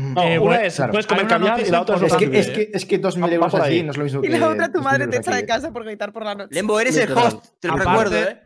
No, 0.00 0.22
eh, 0.22 0.38
una 0.38 0.64
es, 0.64 0.76
claro. 0.76 0.92
puedes 0.92 1.06
comer 1.06 1.26
caviar 1.26 1.60
y 1.60 1.70
la 1.70 1.82
otra 1.82 1.96
es, 1.96 2.02
es, 2.02 2.16
que, 2.16 2.24
es, 2.38 2.50
que, 2.50 2.70
es 2.72 2.84
que 2.86 2.96
así 2.96 3.82
no 3.82 3.90
es 3.90 3.96
lo 3.96 4.04
mismo 4.04 4.20
que... 4.20 4.28
Y 4.28 4.30
la 4.30 4.48
otra 4.48 4.72
tu 4.72 4.80
madre 4.80 5.06
te 5.08 5.18
echa 5.18 5.34
de 5.34 5.44
casa 5.46 5.72
por 5.72 5.84
gritar 5.84 6.12
por 6.12 6.24
la 6.24 6.34
noche. 6.34 6.54
Lembo, 6.54 6.80
eres 6.80 6.96
el 6.96 7.12
host, 7.12 7.44
te 7.60 7.68
lo 7.68 7.76
recuerdo, 7.76 8.16
¿eh? 8.16 8.42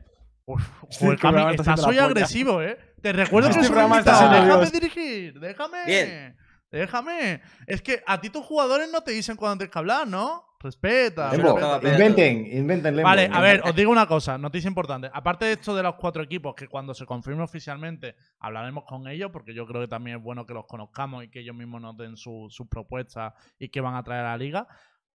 Uf, 0.47 0.63
joder, 0.99 1.19
Cami, 1.19 1.55
estás 1.55 1.85
agresivo, 1.85 2.61
¿eh? 2.63 2.79
Te 3.01 3.13
recuerdo 3.13 3.51
que 3.51 3.57
este 3.57 3.71
programa 3.71 4.03
Déjame 4.03 4.71
dirigir, 4.71 5.39
déjame. 5.39 5.85
Bien. 5.87 6.37
Déjame. 6.71 7.41
Es 7.67 7.83
que 7.83 8.03
a 8.07 8.21
ti 8.21 8.31
tus 8.31 8.45
jugadores 8.45 8.91
no 8.91 9.03
te 9.03 9.13
dicen 9.13 9.37
cuando 9.37 9.59
tienes 9.59 9.73
que 9.73 9.79
hablar, 9.79 10.09
¿no? 10.09 10.45
Respeta. 10.65 11.31
Inventen, 11.35 12.47
inventen. 12.51 13.03
Vale, 13.03 13.29
a 13.31 13.41
ver, 13.43 13.61
os 13.65 13.75
digo 13.77 13.93
una 13.93 14.07
cosa, 14.07 14.39
noticia 14.39 14.67
importante. 14.67 15.11
Aparte 15.13 15.45
de 15.45 15.53
esto 15.53 15.77
de 15.77 15.83
los 15.83 15.97
cuatro 15.97 16.23
equipos, 16.23 16.55
que 16.55 16.69
cuando 16.69 16.95
se 16.95 17.05
confirme 17.05 17.43
oficialmente 17.43 18.17
hablaremos 18.39 18.85
con 18.85 19.07
ellos, 19.07 19.31
porque 19.31 19.53
yo 19.53 19.67
creo 19.67 19.83
que 19.83 19.89
también 19.89 20.17
es 20.17 20.23
bueno 20.23 20.47
que 20.47 20.55
los 20.55 20.65
conozcamos 20.65 21.23
y 21.23 21.29
que 21.29 21.41
ellos 21.41 21.55
mismos 21.55 21.83
nos 21.83 21.99
den 21.99 22.17
sus 22.17 22.55
su 22.55 22.67
propuestas 22.67 23.35
y 23.59 23.69
que 23.69 23.83
van 23.83 23.95
a 23.95 24.03
traer 24.03 24.25
a 24.25 24.31
la 24.31 24.39
liga. 24.39 24.67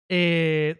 Eh, 0.07 0.77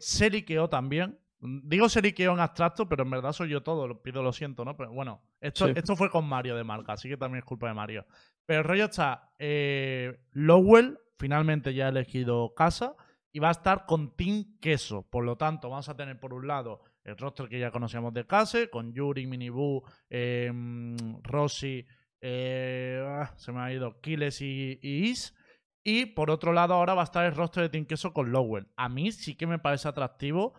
también. 0.69 1.17
Digo 1.41 1.89
se 1.89 1.99
en 1.99 2.39
abstracto, 2.39 2.87
pero 2.87 3.03
en 3.03 3.09
verdad 3.09 3.31
soy 3.31 3.49
yo 3.49 3.63
todo, 3.63 3.87
Lo 3.87 4.03
pido 4.03 4.21
lo 4.21 4.33
siento, 4.33 4.63
¿no? 4.65 4.77
Pero 4.77 4.91
bueno, 4.91 5.23
esto, 5.41 5.67
esto 5.69 5.95
fue 5.95 6.11
con 6.11 6.25
Mario 6.25 6.55
de 6.55 6.63
marca, 6.63 6.93
así 6.93 7.09
que 7.09 7.17
también 7.17 7.39
es 7.39 7.45
culpa 7.45 7.69
de 7.69 7.73
Mario. 7.73 8.05
Pero 8.45 8.59
el 8.59 8.65
rollo 8.65 8.85
está, 8.85 9.31
eh, 9.39 10.19
Lowell 10.33 10.99
finalmente 11.17 11.73
ya 11.73 11.87
ha 11.87 11.89
elegido 11.89 12.53
casa 12.53 12.95
y 13.31 13.39
va 13.39 13.49
a 13.49 13.51
estar 13.51 13.85
con 13.85 14.15
Team 14.15 14.57
Queso. 14.61 15.07
Por 15.09 15.23
lo 15.23 15.37
tanto, 15.37 15.69
vamos 15.69 15.89
a 15.89 15.95
tener 15.95 16.19
por 16.19 16.33
un 16.33 16.47
lado 16.47 16.81
el 17.03 17.17
roster 17.17 17.47
que 17.49 17.59
ya 17.59 17.71
conocíamos 17.71 18.13
de 18.13 18.25
Case, 18.27 18.69
con 18.69 18.93
Yuri, 18.93 19.25
Minibu, 19.27 19.83
eh, 20.09 20.51
mm, 20.53 21.21
Rossi, 21.23 21.85
eh, 22.21 23.03
ah, 23.07 23.31
se 23.37 23.51
me 23.51 23.61
ha 23.61 23.71
ido, 23.73 23.99
Kiles 24.01 24.41
y, 24.41 24.79
y 24.81 25.09
Is. 25.09 25.35
Y 25.83 26.07
por 26.07 26.29
otro 26.29 26.53
lado, 26.53 26.73
ahora 26.73 26.93
va 26.93 27.01
a 27.01 27.05
estar 27.05 27.25
el 27.25 27.35
roster 27.35 27.63
de 27.63 27.69
Team 27.69 27.85
Queso 27.85 28.13
con 28.13 28.31
Lowell. 28.31 28.67
A 28.75 28.89
mí 28.89 29.11
sí 29.11 29.35
que 29.35 29.47
me 29.47 29.59
parece 29.59 29.87
atractivo 29.87 30.53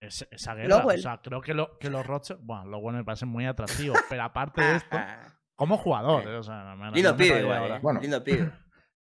esa 0.00 0.54
guerra. 0.54 0.80
Lowell. 0.80 0.98
O 0.98 1.02
sea, 1.02 1.20
creo 1.22 1.40
que, 1.40 1.54
lo- 1.54 1.78
que 1.78 1.88
los 1.88 2.04
rosters. 2.06 2.40
Bueno, 2.42 2.66
Lowell 2.66 2.96
me 2.96 3.04
parece 3.04 3.24
muy 3.24 3.46
atractivo. 3.46 3.94
pero 4.10 4.24
aparte 4.24 4.60
de 4.60 4.76
esto, 4.76 4.98
como 5.54 5.78
jugador. 5.78 6.26
eh, 6.28 6.36
o 6.36 6.42
sea, 6.42 6.64
no 6.64 6.76
me- 6.76 6.84
no 6.86 6.90
Lindo 6.90 7.12
me 7.12 7.18
pibe, 7.24 7.40
igual, 7.40 7.70
eh. 7.72 7.78
Bueno. 7.80 8.00
Lindo 8.00 8.22
pibe. 8.24 8.50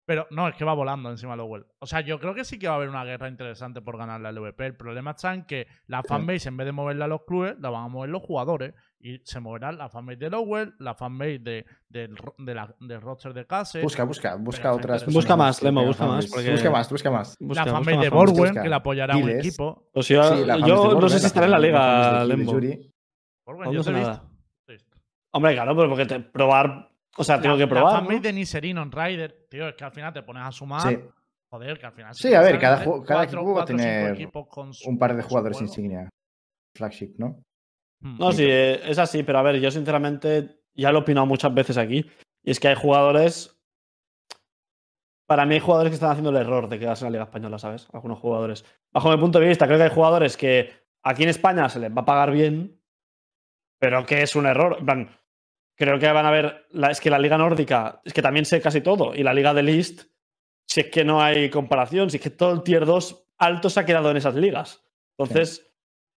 Pero 0.06 0.26
no, 0.32 0.48
es 0.48 0.56
que 0.56 0.66
va 0.66 0.74
volando 0.74 1.10
encima 1.12 1.36
Lowell. 1.36 1.66
O 1.80 1.86
sea, 1.86 2.02
yo 2.02 2.20
creo 2.20 2.34
que 2.34 2.44
sí 2.44 2.58
que 2.58 2.68
va 2.68 2.74
a 2.74 2.78
haber 2.78 2.90
una 2.90 3.04
guerra 3.06 3.30
interesante 3.30 3.82
por 3.82 3.98
ganar 3.98 4.20
la 4.20 4.32
LVP. 4.32 4.66
El 4.66 4.76
problema 4.76 5.12
está 5.12 5.34
en 5.34 5.46
que 5.46 5.68
la 5.88 6.02
fanbase, 6.04 6.50
en 6.50 6.58
vez 6.58 6.66
de 6.66 6.72
moverla 6.72 7.06
a 7.06 7.08
los 7.08 7.22
clubes, 7.26 7.56
la 7.60 7.70
van 7.70 7.86
a 7.86 7.88
mover 7.88 8.10
los 8.10 8.22
jugadores. 8.24 8.74
Y 9.00 9.20
se 9.24 9.40
moverá 9.40 9.72
la 9.72 9.90
fanbase 9.90 10.18
de 10.18 10.30
Lowell, 10.32 10.74
la 10.80 10.96
fanbase 10.96 11.40
de, 11.40 11.66
del, 11.88 12.18
ro- 12.18 12.36
de 12.38 12.54
la- 12.56 12.76
del 12.80 13.00
roster 13.02 13.34
de 13.34 13.46
Case, 13.48 13.82
Busca, 13.82 14.04
busca, 14.04 14.36
busca 14.36 14.74
otras. 14.74 15.06
Busca 15.06 15.36
más, 15.36 15.62
Lemo, 15.64 15.86
busca 15.86 16.06
más, 16.06 16.28
porque- 16.28 16.52
Busca 16.52 16.70
más, 16.72 16.90
busca 16.90 17.12
más. 17.12 17.38
Busca, 17.40 17.66
la 17.66 17.72
fanbase 17.72 17.98
de. 17.98 18.10
Borwen, 18.10 18.54
que 18.56 18.70
le 18.70 18.76
apoyará 18.76 19.16
un 19.16 19.22
Giles. 19.24 19.46
equipo. 19.46 19.88
Sí, 20.02 20.14
la 20.16 20.24
fanbase 20.24 20.44
de 20.62 20.68
yo 20.68 21.00
no 21.00 21.10
sé 21.10 21.20
si 21.20 21.26
estará 21.28 21.46
en 21.46 21.52
la 21.52 21.60
liga, 21.60 22.26
de. 22.26 22.46
Yuri. 22.46 22.94
Borwen, 23.46 23.66
No 23.70 23.74
yo 23.74 23.84
sé 23.84 23.92
te 23.92 23.98
he 23.98 24.02
nada. 24.02 24.24
visto. 24.68 24.98
Hombre, 25.34 25.54
claro, 25.54 25.76
pero 25.76 25.90
porque 25.90 26.06
te, 26.06 26.20
probar. 26.20 26.91
O 27.18 27.24
sea, 27.24 27.42
tengo 27.42 27.58
que 27.58 27.68
probar. 27.68 27.94
La 27.94 28.00
fanbase 28.00 28.16
¿no? 28.18 28.22
de 28.22 28.34
Niserino 28.34 28.82
en 28.84 28.92
Rider, 28.92 29.48
tío, 29.50 29.68
es 29.68 29.76
que 29.76 29.84
al 29.84 29.92
final 29.92 30.14
te 30.14 30.24
pones 30.24 30.44
a 30.44 30.52
sumar. 30.52 30.82
Sí, 30.90 30.98
Joder, 31.50 31.78
que 31.78 31.86
al 31.86 31.92
final. 31.92 32.16
Sí, 32.16 32.34
a 32.34 32.40
ver, 32.42 32.58
cada 32.60 32.78
cada 32.78 32.86
cuatro- 32.96 33.24
equipo 33.24 33.54
va 33.54 33.64
a 33.64 33.66
tener 33.66 34.18
su- 34.72 34.90
un 34.90 34.98
par 34.98 35.14
de 35.16 35.22
jugadores 35.22 35.60
insignia. 35.62 36.10
Flagship, 36.74 37.16
¿no? 37.18 37.44
Hmm. 38.00 38.18
No, 38.18 38.32
sí, 38.32 38.46
eh, 38.48 38.80
es 38.90 38.98
así, 38.98 39.24
pero 39.24 39.40
a 39.40 39.42
ver, 39.42 39.60
yo 39.60 39.70
sinceramente 39.70 40.62
ya 40.74 40.94
lo 40.94 41.00
he 41.00 41.02
opinado 41.02 41.26
muchas 41.26 41.54
veces 41.54 41.78
aquí. 41.78 42.10
Y 42.44 42.52
es 42.52 42.60
que 42.62 42.70
hay 42.70 42.76
jugadores. 42.76 43.58
Para 45.28 45.46
mí 45.46 45.56
hay 45.56 45.60
jugadores 45.60 45.92
que 45.92 45.96
están 45.96 46.12
haciendo 46.12 46.30
el 46.30 46.38
error 46.38 46.68
de 46.70 46.80
quedarse 46.80 47.06
en 47.06 47.12
la 47.12 47.18
Liga 47.18 47.24
Española, 47.26 47.58
¿sabes? 47.60 47.88
Algunos 47.94 48.20
jugadores. 48.20 48.66
Bajo 48.94 49.10
mi 49.12 49.18
punto 49.18 49.40
de 49.40 49.48
vista, 49.48 49.66
creo 49.66 49.78
que 49.78 49.84
hay 49.86 49.90
jugadores 49.90 50.38
que 50.38 50.72
aquí 51.04 51.24
en 51.24 51.30
España 51.30 51.68
se 51.70 51.80
les 51.80 51.92
va 51.96 52.02
a 52.02 52.06
pagar 52.06 52.32
bien, 52.32 52.82
pero 53.80 54.06
que 54.06 54.22
es 54.24 54.36
un 54.36 54.46
error. 54.46 54.78
En 54.80 54.86
plan, 54.86 55.10
creo 55.86 56.00
que 56.00 56.12
van 56.12 56.26
a 56.26 56.32
ver. 56.32 56.68
La, 56.72 56.92
es 56.92 57.02
que 57.02 57.10
la 57.10 57.18
Liga 57.18 57.38
Nórdica, 57.38 58.02
es 58.06 58.14
que 58.14 58.22
también 58.22 58.46
sé 58.46 58.62
casi 58.62 58.82
todo. 58.82 59.16
Y 59.16 59.24
la 59.24 59.34
Liga 59.34 59.54
de 59.54 59.64
List, 59.64 60.04
si 60.68 60.82
es 60.82 60.88
que 60.88 61.04
no 61.04 61.22
hay 61.22 61.50
comparación, 61.50 62.10
si 62.10 62.18
es 62.18 62.24
que 62.24 62.30
todo 62.30 62.54
el 62.54 62.64
tier 62.64 62.86
2 62.86 63.30
alto 63.40 63.70
se 63.70 63.80
ha 63.80 63.86
quedado 63.86 64.12
en 64.12 64.18
esas 64.18 64.36
ligas. 64.36 64.84
Entonces, 65.18 65.74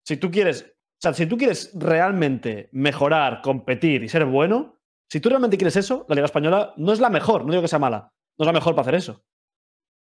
si 0.05 0.17
tú 0.17 0.31
quieres. 0.31 0.65
O 0.65 1.03
sea, 1.03 1.15
si 1.15 1.27
tú 1.27 1.37
quieres 1.37 1.73
realmente 1.75 2.69
mejorar, 2.73 3.41
competir 3.43 4.05
y 4.05 4.09
ser 4.09 4.25
bueno, 4.25 4.81
si 5.11 5.21
tú 5.21 5.29
realmente 5.29 5.57
quieres 5.57 5.77
eso, 5.77 6.07
la 6.09 6.15
Liga 6.15 6.27
Española 6.27 6.75
no 6.77 6.93
es 6.93 7.01
la 7.01 7.11
mejor, 7.11 7.45
no 7.45 7.51
digo 7.51 7.63
que 7.63 7.69
sea 7.69 7.81
mala, 7.81 8.13
no 8.39 8.45
es 8.45 8.47
la 8.47 8.53
mejor 8.53 8.75
para 8.75 8.83
hacer 8.83 8.95
eso. 8.95 9.25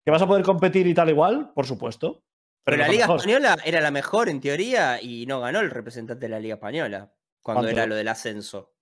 ¿Que 0.04 0.12
vas 0.12 0.22
a 0.22 0.28
poder 0.28 0.44
competir 0.44 0.88
y 0.88 0.94
tal 0.94 1.10
igual? 1.10 1.54
Por 1.54 1.66
supuesto. 1.66 2.24
Pero 2.64 2.78
la 2.78 2.88
Liga 2.88 3.06
mejor. 3.06 3.18
Española 3.18 3.58
era 3.64 3.80
la 3.80 3.92
mejor 3.92 4.28
en 4.28 4.42
teoría 4.42 5.02
y 5.02 5.26
no 5.28 5.40
ganó 5.40 5.60
el 5.60 5.72
representante 5.72 6.26
de 6.26 6.30
la 6.30 6.40
Liga 6.40 6.56
Española 6.56 7.14
cuando 7.42 7.64
¿Cuánto? 7.64 7.78
era 7.78 7.86
lo 7.86 7.96
del 7.96 8.08
ascenso. 8.08 8.74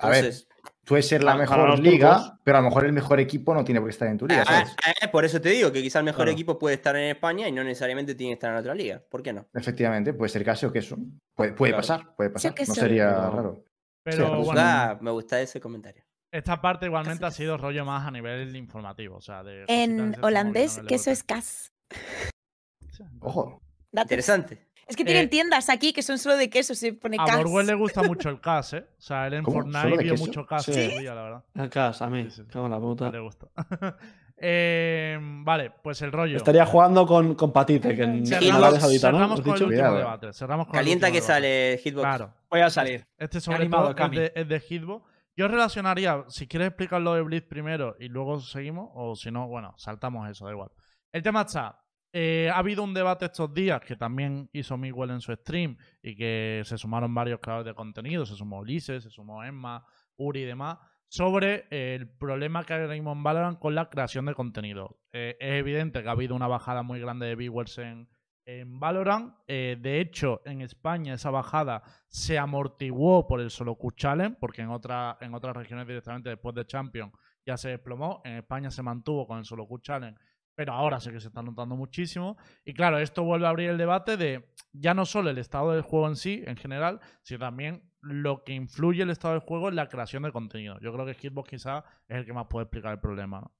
A 0.00 0.08
ver, 0.08 0.18
Entonces, 0.24 0.46
Puede 0.84 1.02
ser 1.04 1.22
la 1.22 1.36
mejor 1.36 1.78
liga, 1.78 2.40
pero 2.42 2.58
a 2.58 2.60
lo 2.62 2.68
mejor 2.68 2.84
el 2.84 2.92
mejor 2.92 3.20
equipo 3.20 3.54
no 3.54 3.62
tiene 3.64 3.80
por 3.80 3.88
qué 3.88 3.92
estar 3.92 4.08
en 4.08 4.18
tu 4.18 4.26
liga, 4.26 4.42
ah, 4.42 4.64
¿sabes? 4.64 4.76
ah, 5.02 5.10
por 5.12 5.24
eso 5.24 5.40
te 5.40 5.50
digo 5.50 5.70
que 5.70 5.82
quizá 5.82 6.00
el 6.00 6.04
mejor 6.04 6.22
Claro. 6.24 6.32
equipo 6.32 6.58
puede 6.58 6.74
estar 6.74 6.96
en 6.96 7.10
España 7.10 7.46
y 7.46 7.52
no 7.52 7.62
necesariamente 7.62 8.16
tiene 8.16 8.30
que 8.32 8.34
estar 8.34 8.50
en 8.50 8.56
otra 8.58 8.74
liga. 8.74 9.00
¿Por 9.08 9.22
qué 9.22 9.32
no? 9.32 9.46
Efectivamente, 9.54 10.14
puede 10.14 10.30
ser 10.30 10.44
caso 10.44 10.72
que 10.72 10.80
eso. 10.80 10.96
Puede, 11.36 11.52
puede 11.52 11.72
Claro. 11.72 11.82
pasar, 11.82 12.16
puede 12.16 12.30
pasar. 12.30 12.54
No 12.66 12.74
sería 12.74 13.08
Pero- 13.08 13.30
raro. 13.30 13.64
Pero 14.02 14.16
Sí, 14.16 14.22
me, 14.22 14.28
bueno, 14.30 14.44
gusta, 14.44 14.98
me 15.00 15.10
gusta 15.12 15.40
ese 15.40 15.60
comentario. 15.60 16.02
esta 16.32 16.60
parte 16.60 16.86
igualmente 16.86 17.24
ha 17.24 17.30
sido 17.30 17.56
rollo 17.56 17.84
más 17.84 18.08
a 18.08 18.10
nivel 18.10 18.56
informativo. 18.56 19.16
O 19.16 19.20
sea, 19.20 19.44
de 19.44 19.64
En 19.68 20.16
holandés, 20.24 20.80
queso 20.88 21.10
es 21.12 21.22
cas. 21.22 21.72
Ojo. 23.20 23.60
Interesante. 23.92 24.69
Es 24.90 24.96
que 24.96 25.04
tienen 25.04 25.24
Eh, 25.24 25.28
tiendas 25.28 25.68
aquí 25.70 25.92
que 25.92 26.02
son 26.02 26.18
solo 26.18 26.36
de 26.36 26.50
queso, 26.50 26.74
se 26.74 26.92
pone 26.92 27.16
A 27.18 27.24
cas. 27.24 27.36
Borwell 27.38 27.66
le 27.66 27.74
gusta 27.84 28.02
mucho 28.02 28.28
el 28.28 28.40
CAS, 28.40 28.74
¿eh? 28.74 28.86
O 28.98 29.00
sea, 29.00 29.26
él 29.26 29.34
en 29.34 29.44
¿Cómo? 29.44 29.62
¿Solo 29.62 29.72
Fortnite 29.72 30.02
vio 30.04 30.12
queso? 30.12 30.26
mucho 30.26 30.46
CAS 30.46 30.64
Sí. 30.64 30.72
ese 30.72 30.98
día, 31.00 31.14
la 31.14 31.22
verdad. 31.22 31.44
En 31.54 31.68
casa, 31.68 32.04
a 32.04 32.10
mí. 32.10 32.24
Sí, 32.24 32.30
sí, 32.30 32.42
sí. 32.42 32.48
Cago 32.52 32.66
en 32.66 32.72
la 32.72 32.78
puta. 32.80 33.10
Le 33.10 33.20
gusta. 33.20 33.46
Eh, 34.42 35.18
vale, 35.20 35.70
pues 35.82 36.00
el 36.00 36.12
rollo. 36.12 36.38
Estaría 36.38 36.64
jugando 36.64 37.06
con, 37.06 37.34
con 37.34 37.52
Patite, 37.52 37.94
que 37.94 38.02
en 38.04 38.24
Cerramos- 38.24 38.78
Saudita, 38.80 39.12
¿no? 39.12 39.18
cerramos 39.18 39.38
¿Has 39.38 39.44
con 39.44 39.52
el 39.52 39.54
dicho? 39.58 39.64
último 39.66 39.68
Cuidado. 39.68 39.96
debate. 39.98 40.32
Cerramos 40.32 40.66
con 40.66 40.74
el 40.76 40.80
Calienta 40.80 41.06
último 41.08 41.20
que 41.20 41.26
debate. 41.26 41.42
sale 41.42 41.80
Hitbox. 41.84 42.06
Claro. 42.06 42.34
Voy 42.50 42.60
a 42.60 42.70
salir. 42.70 43.06
Este 43.18 43.40
sobre 43.40 43.58
animado, 43.58 43.82
todo 43.82 43.90
es 43.90 43.96
Cami. 43.96 44.16
de, 44.16 44.32
es 44.34 44.48
de 44.48 44.60
Hitbox. 44.60 45.04
Yo 45.36 45.46
relacionaría, 45.48 46.24
si 46.28 46.46
quieres 46.46 46.68
explicar 46.68 47.02
lo 47.02 47.12
de 47.14 47.20
Blitz 47.22 47.46
primero 47.46 47.96
y 48.00 48.08
luego 48.08 48.40
seguimos, 48.40 48.88
o 48.94 49.14
si 49.14 49.30
no, 49.30 49.46
bueno, 49.46 49.74
saltamos 49.76 50.26
eso, 50.30 50.46
da 50.46 50.52
igual. 50.52 50.70
El 51.12 51.22
tema 51.22 51.42
está, 51.42 51.78
eh, 52.12 52.50
ha 52.52 52.58
habido 52.58 52.82
un 52.82 52.94
debate 52.94 53.26
estos 53.26 53.52
días 53.54 53.80
que 53.80 53.96
también 53.96 54.48
hizo 54.52 54.76
Miguel 54.76 55.10
en 55.10 55.20
su 55.20 55.32
stream 55.32 55.76
y 56.02 56.16
que 56.16 56.62
se 56.64 56.76
sumaron 56.76 57.14
varios 57.14 57.40
creadores 57.40 57.66
de 57.66 57.74
contenido, 57.74 58.26
se 58.26 58.34
sumó 58.34 58.60
Ulises, 58.60 59.04
se 59.04 59.10
sumó 59.10 59.44
Emma, 59.44 59.84
Uri 60.16 60.42
y 60.42 60.44
demás, 60.44 60.78
sobre 61.08 61.66
eh, 61.70 61.96
el 61.98 62.08
problema 62.08 62.64
que 62.64 62.74
hay 62.74 62.82
ahora 62.82 62.94
mismo 62.94 63.12
en 63.12 63.22
Valorant 63.22 63.58
con 63.58 63.74
la 63.74 63.88
creación 63.88 64.26
de 64.26 64.34
contenido. 64.34 64.98
Eh, 65.12 65.36
es 65.40 65.52
evidente 65.54 66.02
que 66.02 66.08
ha 66.08 66.12
habido 66.12 66.34
una 66.34 66.48
bajada 66.48 66.82
muy 66.82 67.00
grande 67.00 67.26
de 67.26 67.36
viewers 67.36 67.78
en, 67.78 68.08
en 68.44 68.80
Valorant. 68.80 69.34
De 69.46 70.00
hecho, 70.00 70.40
en 70.44 70.60
España 70.60 71.14
esa 71.14 71.30
bajada 71.30 71.82
se 72.08 72.38
amortiguó 72.38 73.26
por 73.26 73.40
el 73.40 73.50
solo 73.50 73.76
Q 73.76 73.92
Challenge, 73.92 74.36
porque 74.40 74.62
en, 74.62 74.70
otra, 74.70 75.18
en 75.20 75.34
otras 75.34 75.56
regiones 75.56 75.86
directamente 75.86 76.30
después 76.30 76.54
de 76.54 76.66
Champion 76.66 77.12
ya 77.44 77.56
se 77.56 77.70
desplomó. 77.70 78.20
En 78.24 78.36
España 78.36 78.70
se 78.70 78.82
mantuvo 78.82 79.26
con 79.26 79.38
el 79.38 79.44
solo 79.44 79.66
Q 79.66 79.78
Challenge, 79.80 80.20
pero 80.60 80.74
ahora 80.74 81.00
sí 81.00 81.10
que 81.10 81.20
se 81.20 81.28
está 81.28 81.40
notando 81.40 81.74
muchísimo. 81.74 82.36
Y 82.66 82.74
claro, 82.74 82.98
esto 82.98 83.24
vuelve 83.24 83.46
a 83.46 83.48
abrir 83.48 83.70
el 83.70 83.78
debate 83.78 84.18
de 84.18 84.44
ya 84.74 84.92
no 84.92 85.06
solo 85.06 85.30
el 85.30 85.38
estado 85.38 85.72
del 85.72 85.80
juego 85.80 86.06
en 86.06 86.16
sí, 86.16 86.44
en 86.46 86.58
general, 86.58 87.00
sino 87.22 87.40
también 87.40 87.90
lo 88.02 88.44
que 88.44 88.52
influye 88.52 89.02
el 89.02 89.08
estado 89.08 89.32
del 89.32 89.42
juego 89.42 89.70
en 89.70 89.76
la 89.76 89.88
creación 89.88 90.22
de 90.22 90.32
contenido. 90.32 90.78
Yo 90.80 90.92
creo 90.92 91.06
que 91.06 91.14
Hitbox 91.14 91.48
quizá 91.48 91.82
es 92.08 92.18
el 92.18 92.26
que 92.26 92.34
más 92.34 92.46
puede 92.46 92.64
explicar 92.64 92.92
el 92.92 93.00
problema. 93.00 93.50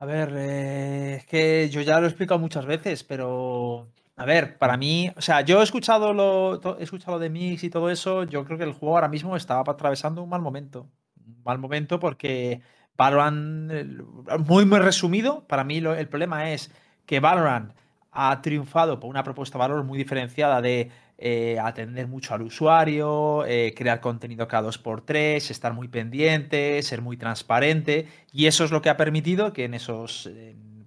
A 0.00 0.06
ver, 0.06 0.32
eh, 0.34 1.16
es 1.16 1.26
que 1.26 1.68
yo 1.68 1.82
ya 1.82 2.00
lo 2.00 2.06
he 2.06 2.08
explicado 2.08 2.40
muchas 2.40 2.64
veces, 2.64 3.04
pero 3.04 3.92
a 4.16 4.24
ver, 4.24 4.56
para 4.56 4.78
mí, 4.78 5.10
o 5.14 5.20
sea, 5.20 5.42
yo 5.42 5.60
he 5.60 5.64
escuchado 5.64 6.14
lo, 6.14 6.78
he 6.78 6.84
escuchado 6.84 7.18
de 7.18 7.28
Mix 7.28 7.64
y 7.64 7.68
todo 7.68 7.90
eso. 7.90 8.24
Yo 8.24 8.46
creo 8.46 8.56
que 8.56 8.64
el 8.64 8.72
juego 8.72 8.94
ahora 8.94 9.08
mismo 9.08 9.36
está 9.36 9.60
atravesando 9.60 10.22
un 10.22 10.30
mal 10.30 10.40
momento. 10.40 10.88
Un 11.18 11.42
mal 11.44 11.58
momento 11.58 12.00
porque 12.00 12.62
Valorant, 12.96 13.70
el- 13.70 14.02
muy, 14.46 14.64
muy 14.66 14.78
resumido, 14.78 15.44
para 15.46 15.64
mí 15.64 15.78
el 15.78 16.08
problema 16.08 16.52
es 16.52 16.70
que 17.06 17.20
Valorant 17.20 17.72
ha 18.12 18.40
triunfado 18.42 19.00
por 19.00 19.10
una 19.10 19.24
propuesta 19.24 19.58
de 19.58 19.60
valor 19.60 19.82
muy 19.84 19.98
diferenciada 19.98 20.60
de 20.62 20.90
eh, 21.18 21.58
atender 21.60 22.06
mucho 22.08 22.34
al 22.34 22.42
usuario, 22.42 23.44
eh, 23.46 23.72
crear 23.76 24.00
contenido 24.00 24.46
cada 24.48 24.64
dos 24.64 24.78
por 24.78 25.00
tres, 25.00 25.50
estar 25.50 25.72
muy 25.72 25.88
pendiente, 25.88 26.80
ser 26.82 27.02
muy 27.02 27.16
transparente. 27.16 28.06
Y 28.32 28.46
eso 28.46 28.64
es 28.64 28.70
lo 28.70 28.82
que 28.82 28.90
ha 28.90 28.96
permitido 28.96 29.52
que 29.52 29.64
en 29.64 29.74
esos, 29.74 30.28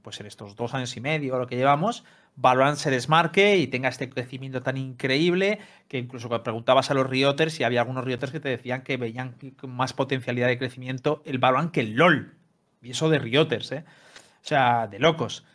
pues 0.01 0.19
en 0.19 0.25
estos 0.25 0.55
dos 0.55 0.73
años 0.73 0.95
y 0.97 1.01
medio, 1.01 1.37
lo 1.37 1.47
que 1.47 1.55
llevamos, 1.55 2.03
Valorant 2.37 2.77
se 2.77 2.91
desmarque 2.91 3.57
y 3.57 3.67
tenga 3.67 3.89
este 3.89 4.09
crecimiento 4.09 4.61
tan 4.61 4.77
increíble 4.77 5.59
que 5.87 5.97
incluso 5.97 6.27
cuando 6.27 6.43
preguntabas 6.43 6.91
a 6.91 6.93
los 6.93 7.09
Rioters 7.09 7.59
y 7.59 7.63
había 7.63 7.81
algunos 7.81 8.05
Rioters 8.05 8.31
que 8.31 8.39
te 8.39 8.49
decían 8.49 8.83
que 8.83 8.95
veían 8.97 9.35
más 9.67 9.93
potencialidad 9.93 10.47
de 10.47 10.59
crecimiento 10.59 11.23
el 11.25 11.39
Valorant 11.39 11.71
que 11.71 11.81
el 11.81 11.95
LOL. 11.95 12.35
Y 12.81 12.91
eso 12.91 13.09
de 13.09 13.17
Rioters, 13.17 13.71
¿eh? 13.71 13.85
O 14.43 14.47
sea, 14.47 14.87
de 14.87 14.99
locos. 14.99 15.45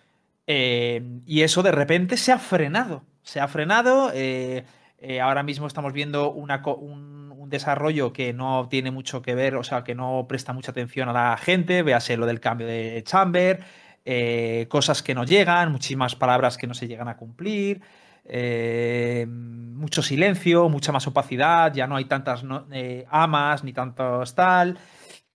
Eh, 0.48 1.20
y 1.24 1.42
eso 1.42 1.62
de 1.62 1.70
repente 1.70 2.16
se 2.16 2.32
ha 2.32 2.38
frenado. 2.38 3.04
Se 3.22 3.38
ha 3.40 3.46
frenado. 3.46 4.10
eh, 4.12 4.64
eh, 4.98 5.20
ahora 5.20 5.42
mismo 5.42 5.66
estamos 5.66 5.92
viendo 5.92 6.32
un 6.32 7.48
desarrollo 7.48 8.12
que 8.12 8.32
no 8.32 8.68
tiene 8.68 8.90
mucho 8.90 9.20
que 9.22 9.34
ver, 9.34 9.56
o 9.56 9.64
sea, 9.64 9.82
que 9.82 9.94
no 9.94 10.26
presta 10.28 10.52
mucha 10.52 10.72
atención 10.72 11.08
a 11.08 11.12
la 11.12 11.36
gente. 11.36 11.82
Véase 11.82 12.16
lo 12.16 12.26
del 12.26 12.40
cambio 12.40 12.66
de 12.66 13.02
Chamber, 13.04 13.60
eh, 14.04 14.66
cosas 14.68 15.02
que 15.02 15.14
no 15.14 15.24
llegan, 15.24 15.70
muchísimas 15.72 16.14
palabras 16.16 16.56
que 16.56 16.66
no 16.66 16.74
se 16.74 16.88
llegan 16.88 17.08
a 17.08 17.16
cumplir. 17.16 17.80
eh, 18.24 19.26
mucho 19.28 20.00
silencio, 20.00 20.68
mucha 20.68 20.92
más 20.92 21.06
opacidad, 21.08 21.74
ya 21.74 21.88
no 21.88 21.96
hay 21.96 22.04
tantas 22.04 22.44
no- 22.44 22.66
eh, 22.70 23.04
amas 23.10 23.64
ni 23.64 23.72
tantos 23.72 24.34
tal. 24.36 24.78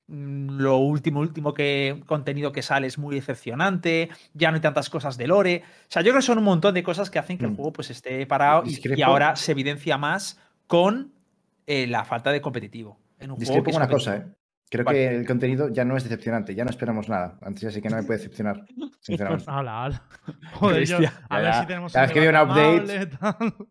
mm, 0.09 0.59
lo 0.61 0.77
último, 0.77 1.19
último 1.19 1.53
que 1.53 2.01
contenido 2.05 2.53
que 2.53 2.61
sale 2.61 2.87
es 2.87 2.97
muy 2.97 3.13
decepcionante, 3.15 4.09
ya 4.33 4.51
no 4.51 4.55
hay 4.55 4.61
tantas 4.61 4.89
cosas 4.89 5.17
de 5.17 5.27
lore. 5.27 5.63
O 5.81 5.85
sea, 5.89 6.01
yo 6.01 6.11
creo 6.11 6.21
que 6.21 6.25
son 6.25 6.37
un 6.37 6.45
montón 6.45 6.73
de 6.75 6.81
cosas 6.83 7.09
que 7.09 7.19
hacen 7.19 7.37
que 7.37 7.43
el 7.45 7.51
Mm. 7.51 7.55
juego 7.55 7.73
pues 7.73 7.89
esté 7.89 8.25
parado 8.25 8.63
y, 8.65 9.01
ahora 9.01 9.35
se 9.35 9.51
evidencia 9.51 9.97
más 9.97 10.39
con 10.67 11.11
eh, 11.65 11.87
la 11.87 12.05
falta 12.05 12.31
de 12.31 12.39
competitivo. 12.39 12.97
En 13.19 13.31
un 13.31 13.35
juego 13.35 13.51
Discrepo 13.51 13.65
que 13.65 13.71
con 13.73 13.81
una 13.83 13.91
cosa. 13.91 14.15
¿eh? 14.15 14.25
Creo 14.69 14.83
Vale. 14.83 14.97
que 14.97 15.15
el 15.15 15.25
contenido 15.25 15.69
ya 15.69 15.85
no 15.85 15.95
es 15.95 16.03
decepcionante, 16.03 16.53
ya 16.53 16.65
no 16.65 16.69
esperamos 16.69 17.07
nada. 17.07 17.37
Antes 17.41 17.61
ya 17.63 17.71
sí 17.71 17.81
que 17.81 17.89
no 17.89 17.95
me 17.95 18.03
puede 18.03 18.17
decepcionar, 18.19 18.65
sinceramente. 18.99 19.45
Hala, 19.47 19.83
hala. 19.85 20.01
Joder, 20.55 20.83
yo, 20.85 20.97
a 20.97 21.01
Ya, 21.01 21.11
ver 21.37 21.43
ya. 21.45 21.61
si 21.61 21.67
tenemos 21.67 21.93
Cada 21.93 22.05
vez 22.05 22.13
que 22.13 22.19
veo 22.19 22.29
un 22.29 22.35
update-. 22.49 23.17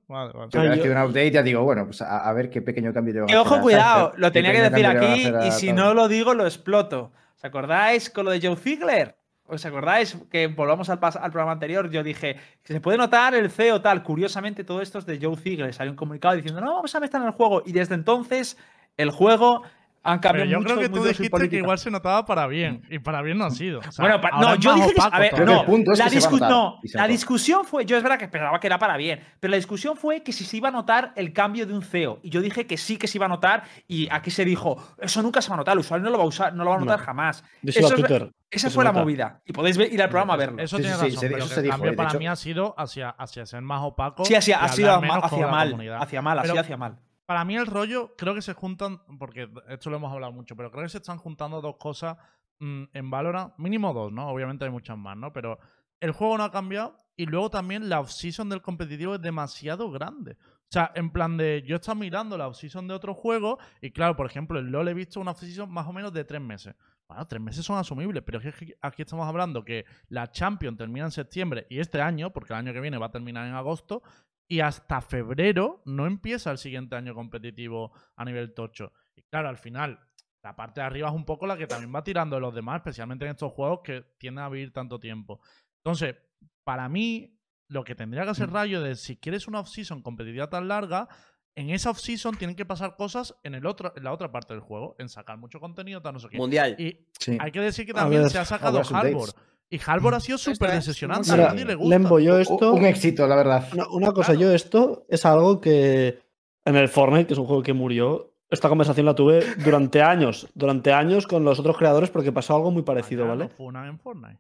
Vale, 0.08 0.32
vale. 0.32 0.48
Cada 0.50 0.64
vez 0.68 0.76
yo- 0.78 0.82
que 0.82 0.88
veo 0.88 0.98
un 1.04 1.10
update 1.10 1.30
ya 1.30 1.42
digo, 1.42 1.62
bueno, 1.64 1.84
pues 1.84 2.00
a, 2.00 2.26
a 2.28 2.32
ver 2.32 2.48
qué 2.48 2.62
pequeño 2.62 2.92
cambio 2.94 3.12
le 3.14 3.20
van 3.20 3.30
a 3.30 3.32
hacer 3.40 3.52
ojo, 3.52 3.60
cuidado, 3.60 4.12
lo 4.16 4.32
tenía 4.32 4.52
que 4.52 4.62
decir 4.62 4.86
aquí 4.86 5.32
y 5.46 5.50
si 5.52 5.72
no 5.72 5.92
lo 5.94 6.08
digo 6.08 6.32
lo 6.34 6.44
exploto. 6.46 7.12
¿Os 7.36 7.44
acordáis 7.44 8.08
con 8.08 8.24
lo 8.24 8.30
de 8.30 8.40
Joe 8.40 8.56
Ziegler? 8.56 9.16
¿Os 9.48 9.64
acordáis 9.66 10.16
que 10.30 10.46
volvamos 10.48 10.88
al, 10.88 10.98
al 11.02 11.30
programa 11.30 11.52
anterior? 11.52 11.90
Yo 11.90 12.02
dije 12.02 12.36
que 12.64 12.72
se 12.72 12.80
puede 12.80 12.96
notar 12.98 13.34
el 13.34 13.50
CEO 13.50 13.80
tal. 13.82 14.02
Curiosamente, 14.02 14.64
todo 14.64 14.80
esto 14.80 14.98
es 14.98 15.06
de 15.06 15.18
Joe 15.22 15.36
Ziegler. 15.36 15.72
Salió 15.74 15.92
un 15.92 15.96
comunicado 15.96 16.34
diciendo, 16.34 16.60
no, 16.62 16.74
vamos 16.76 16.94
a 16.94 17.00
meter 17.00 17.20
en 17.20 17.26
el 17.28 17.32
juego. 17.34 17.62
Y 17.64 17.72
desde 17.72 17.94
entonces, 17.94 18.56
el 18.96 19.10
juego 19.10 19.62
han 20.06 20.20
Pero 20.20 20.44
yo 20.44 20.58
mucho. 20.58 20.74
creo 20.74 20.78
que 20.80 20.88
tú 20.88 21.04
dijiste 21.04 21.48
que 21.48 21.56
igual 21.56 21.78
se 21.78 21.90
notaba 21.90 22.24
para 22.24 22.46
bien. 22.46 22.82
Y 22.90 22.98
para 22.98 23.22
bien 23.22 23.38
no 23.38 23.44
ha 23.44 23.50
sido. 23.50 23.80
O 23.80 23.92
sea, 23.92 24.16
bueno, 24.18 24.38
no, 24.40 24.54
yo 24.56 24.74
dije 24.74 24.94
que. 24.94 25.02
A 25.10 25.18
ver, 25.18 25.44
no, 25.44 25.60
el 25.60 25.66
punto 25.66 25.92
es 25.92 25.98
la, 25.98 26.06
discu- 26.06 26.32
notar, 26.32 26.50
no, 26.50 26.80
la 26.94 27.08
discusión 27.08 27.64
fue. 27.64 27.84
Yo 27.84 27.96
es 27.96 28.02
verdad 28.02 28.18
que 28.18 28.28
pensaba 28.28 28.58
que 28.60 28.66
era 28.66 28.78
para 28.78 28.96
bien, 28.96 29.20
pero 29.40 29.50
la 29.50 29.56
discusión 29.56 29.96
fue 29.96 30.22
que 30.22 30.32
si 30.32 30.44
se 30.44 30.56
iba 30.56 30.68
a 30.68 30.72
notar 30.72 31.12
el 31.16 31.32
cambio 31.32 31.66
de 31.66 31.74
un 31.74 31.82
CEO. 31.82 32.20
Y 32.22 32.30
yo 32.30 32.40
dije 32.40 32.66
que 32.66 32.76
sí 32.76 32.96
que 32.96 33.06
se 33.08 33.18
iba 33.18 33.26
a 33.26 33.28
notar. 33.28 33.64
Y 33.88 34.08
aquí 34.10 34.30
se 34.30 34.44
dijo, 34.44 34.76
eso 35.00 35.22
nunca 35.22 35.42
se 35.42 35.48
va 35.48 35.54
a 35.54 35.58
notar, 35.58 35.72
el 35.74 35.80
usuario 35.80 36.04
no 36.04 36.10
lo 36.10 36.18
va 36.18 36.24
a 36.24 36.28
usar, 36.28 36.54
no 36.54 36.64
lo 36.64 36.70
va 36.70 36.76
a 36.76 36.80
notar 36.80 36.98
No. 37.00 37.04
jamás. 37.04 37.44
Eso 37.64 37.94
es-. 37.94 38.22
Esa 38.48 38.70
fue 38.70 38.84
la 38.84 38.92
movida. 38.92 39.40
Y 39.44 39.52
podéis 39.52 39.76
ir 39.76 40.00
al 40.00 40.08
programa 40.08 40.34
a 40.34 40.36
verlo. 40.36 40.62
Eso 40.62 40.76
Sí, 40.76 40.82
tiene 40.84 40.96
sí, 40.96 41.02
sí, 41.02 41.06
razón. 41.16 41.20
se- 41.20 41.26
pero 41.26 41.38
eso 41.38 41.48
que 41.48 41.54
se 41.54 41.60
el 41.60 41.64
dijo, 41.64 41.72
cambio 41.74 41.90
de 41.90 41.96
para 41.96 42.08
hecho- 42.10 42.18
mí 42.18 42.28
ha 42.28 42.36
sido 42.36 42.74
hacia, 42.78 43.10
hacia 43.10 43.44
ser 43.44 43.60
más 43.62 43.80
opaco. 43.82 44.24
Sí, 44.24 44.34
hacia, 44.34 44.62
ha 44.62 44.68
sido 44.68 44.94
hacia 44.94 45.08
mal. 45.08 45.20
Hacia 45.24 46.22
mal, 46.22 46.38
hacia 46.38 46.76
mal. 46.76 46.96
Para 47.26 47.44
mí 47.44 47.56
el 47.56 47.66
rollo, 47.66 48.14
creo 48.16 48.34
que 48.34 48.42
se 48.42 48.54
juntan, 48.54 49.00
porque 49.18 49.50
esto 49.68 49.90
lo 49.90 49.96
hemos 49.96 50.12
hablado 50.12 50.32
mucho, 50.32 50.56
pero 50.56 50.70
creo 50.70 50.84
que 50.84 50.90
se 50.90 50.98
están 50.98 51.18
juntando 51.18 51.60
dos 51.60 51.76
cosas 51.76 52.16
mm, 52.60 52.84
en 52.92 53.10
Valorant, 53.10 53.52
mínimo 53.58 53.92
dos, 53.92 54.12
¿no? 54.12 54.28
Obviamente 54.28 54.64
hay 54.64 54.70
muchas 54.70 54.96
más, 54.96 55.16
¿no? 55.16 55.32
Pero 55.32 55.58
el 56.00 56.12
juego 56.12 56.38
no 56.38 56.44
ha 56.44 56.52
cambiado 56.52 56.96
y 57.16 57.26
luego 57.26 57.50
también 57.50 57.88
la 57.88 58.00
off-season 58.00 58.48
del 58.48 58.62
competitivo 58.62 59.16
es 59.16 59.22
demasiado 59.22 59.90
grande. 59.90 60.36
O 60.68 60.72
sea, 60.72 60.92
en 60.94 61.10
plan 61.10 61.36
de, 61.36 61.62
yo 61.66 61.76
he 61.76 61.78
estado 61.78 61.96
mirando 61.96 62.38
la 62.38 62.48
off-season 62.48 62.86
de 62.86 62.94
otro 62.94 63.14
juego 63.14 63.58
y 63.80 63.90
claro, 63.90 64.14
por 64.16 64.26
ejemplo, 64.26 64.58
en 64.58 64.70
LoL 64.70 64.88
he 64.88 64.94
visto 64.94 65.20
una 65.20 65.32
off-season 65.32 65.70
más 65.70 65.86
o 65.86 65.92
menos 65.92 66.12
de 66.12 66.24
tres 66.24 66.40
meses. 66.40 66.74
Bueno, 67.08 67.24
tres 67.26 67.40
meses 67.40 67.64
son 67.64 67.78
asumibles, 67.78 68.22
pero 68.26 68.40
es 68.40 68.54
que 68.54 68.76
aquí 68.82 69.02
estamos 69.02 69.28
hablando 69.28 69.64
que 69.64 69.84
la 70.08 70.30
Champion 70.30 70.76
termina 70.76 71.06
en 71.06 71.12
septiembre 71.12 71.66
y 71.70 71.78
este 71.78 72.00
año, 72.00 72.32
porque 72.32 72.52
el 72.52 72.58
año 72.58 72.72
que 72.72 72.80
viene 72.80 72.98
va 72.98 73.06
a 73.06 73.12
terminar 73.12 73.46
en 73.46 73.54
agosto, 73.54 74.02
y 74.48 74.60
hasta 74.60 75.00
febrero 75.00 75.82
no 75.84 76.06
empieza 76.06 76.50
el 76.50 76.58
siguiente 76.58 76.96
año 76.96 77.14
competitivo 77.14 77.92
a 78.16 78.24
nivel 78.24 78.54
tocho. 78.54 78.92
Y 79.14 79.22
claro, 79.22 79.48
al 79.48 79.58
final, 79.58 80.00
la 80.42 80.54
parte 80.54 80.80
de 80.80 80.86
arriba 80.86 81.08
es 81.08 81.14
un 81.14 81.24
poco 81.24 81.46
la 81.46 81.56
que 81.56 81.66
también 81.66 81.92
va 81.94 82.04
tirando 82.04 82.36
de 82.36 82.40
los 82.40 82.54
demás, 82.54 82.76
especialmente 82.76 83.24
en 83.24 83.32
estos 83.32 83.52
juegos 83.52 83.80
que 83.82 84.02
tienden 84.18 84.44
a 84.44 84.48
vivir 84.48 84.72
tanto 84.72 85.00
tiempo. 85.00 85.40
Entonces, 85.84 86.16
para 86.64 86.88
mí, 86.88 87.36
lo 87.68 87.82
que 87.82 87.94
tendría 87.94 88.24
que 88.24 88.30
hacer 88.30 88.50
Rayo 88.50 88.80
de 88.80 88.94
si 88.94 89.16
quieres 89.16 89.48
una 89.48 89.60
off-season 89.60 90.02
competitiva 90.02 90.48
tan 90.48 90.68
larga, 90.68 91.08
en 91.56 91.70
esa 91.70 91.90
off-season 91.90 92.36
tienen 92.36 92.54
que 92.54 92.66
pasar 92.66 92.96
cosas 92.96 93.34
en, 93.42 93.54
el 93.54 93.66
otro, 93.66 93.92
en 93.96 94.04
la 94.04 94.12
otra 94.12 94.30
parte 94.30 94.52
del 94.52 94.60
juego, 94.60 94.94
en 94.98 95.08
sacar 95.08 95.38
mucho 95.38 95.58
contenido, 95.58 96.02
tal, 96.02 96.14
no 96.14 96.20
sé 96.20 96.28
qué. 96.28 96.36
Mundial. 96.36 96.76
Y 96.78 97.08
Sí. 97.18 97.38
hay 97.40 97.50
que 97.50 97.60
decir 97.60 97.86
que 97.86 97.94
también 97.94 98.22
ver, 98.22 98.30
se 98.30 98.38
ha 98.38 98.44
sacado 98.44 98.80
updates. 98.80 99.34
Y 99.68 99.80
Harbor 99.84 100.14
ha 100.14 100.20
sido 100.20 100.38
súper 100.38 100.70
decepcionante. 100.70 101.32
A 101.32 101.36
nadie 101.36 101.64
le 101.64 101.74
gusta. 101.74 101.90
Lembo, 101.98 102.18
yo 102.20 102.38
esto. 102.38 102.72
Un 102.72 102.84
éxito, 102.84 103.26
la 103.26 103.36
verdad. 103.36 103.68
Una, 103.72 103.88
una 103.90 104.12
cosa, 104.12 104.32
Claro. 104.32 104.40
yo 104.48 104.54
esto 104.54 105.06
es 105.08 105.26
algo 105.26 105.60
que 105.60 106.20
en 106.64 106.76
el 106.76 106.88
Fortnite, 106.88 107.26
que 107.26 107.32
es 107.34 107.38
un 107.38 107.46
juego 107.46 107.62
que 107.62 107.72
murió, 107.72 108.32
esta 108.48 108.68
conversación 108.68 109.06
la 109.06 109.14
tuve 109.16 109.42
durante 109.64 110.02
años, 110.02 110.46
durante 110.54 110.92
años 110.92 111.26
con 111.26 111.44
los 111.44 111.58
otros 111.58 111.76
creadores 111.76 112.10
porque 112.10 112.30
pasó 112.30 112.54
algo 112.54 112.70
muy 112.70 112.82
parecido, 112.82 113.24
Allá 113.24 113.34
¿vale? 113.34 113.88
en 113.88 113.98
Fortnite. 113.98 114.38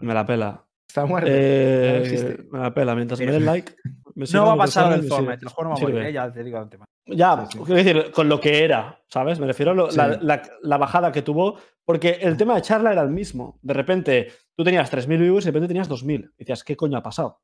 Me 0.00 0.12
la 0.14 0.26
pela. 0.26 0.62
Está 0.86 1.06
muerto. 1.06 1.28
Eh, 1.32 2.38
no 2.52 2.58
me 2.58 2.64
la 2.64 2.74
pela. 2.74 2.94
Mientras 2.94 3.18
me 3.20 3.26
den 3.32 3.44
like. 3.46 3.72
me 4.14 4.26
No 4.32 4.44
va 4.44 4.50
a 4.50 4.52
en 4.52 4.58
pasar 4.58 4.84
Fortnite, 4.84 5.04
el 5.06 5.08
Fortnite. 5.10 5.38
sirve. 5.38 5.48
El 5.48 5.54
juego 5.54 5.64
no 5.64 5.70
va 5.70 5.76
a 5.76 5.80
morir, 5.90 6.06
eh, 6.06 6.12
ya 6.12 6.30
te 6.32 6.44
digo 6.44 6.58
de 6.58 6.62
antemano. 6.64 6.85
Ya, 7.06 7.46
Sí, 7.50 7.58
sí. 7.58 7.64
quiero 7.64 7.82
decir, 7.84 8.12
con 8.12 8.28
lo 8.28 8.40
que 8.40 8.64
era, 8.64 9.00
¿sabes? 9.08 9.38
Me 9.38 9.46
refiero 9.46 9.72
a 9.72 9.74
lo- 9.74 9.90
Sí. 9.90 9.96
la, 9.96 10.18
la- 10.20 10.42
la 10.62 10.76
bajada 10.76 11.12
que 11.12 11.22
tuvo, 11.22 11.56
porque 11.84 12.18
el 12.20 12.36
tema 12.36 12.54
de 12.56 12.62
charla 12.62 12.92
era 12.92 13.02
el 13.02 13.10
mismo. 13.10 13.58
De 13.62 13.74
repente, 13.74 14.32
tú 14.56 14.64
tenías 14.64 14.90
3.000 14.90 15.20
views 15.20 15.44
y 15.44 15.46
de 15.46 15.50
repente 15.52 15.68
tenías 15.68 15.88
2.000. 15.88 16.32
Y 16.36 16.38
decías, 16.44 16.64
¿qué 16.64 16.76
coño 16.76 16.98
ha 16.98 17.02
pasado? 17.02 17.40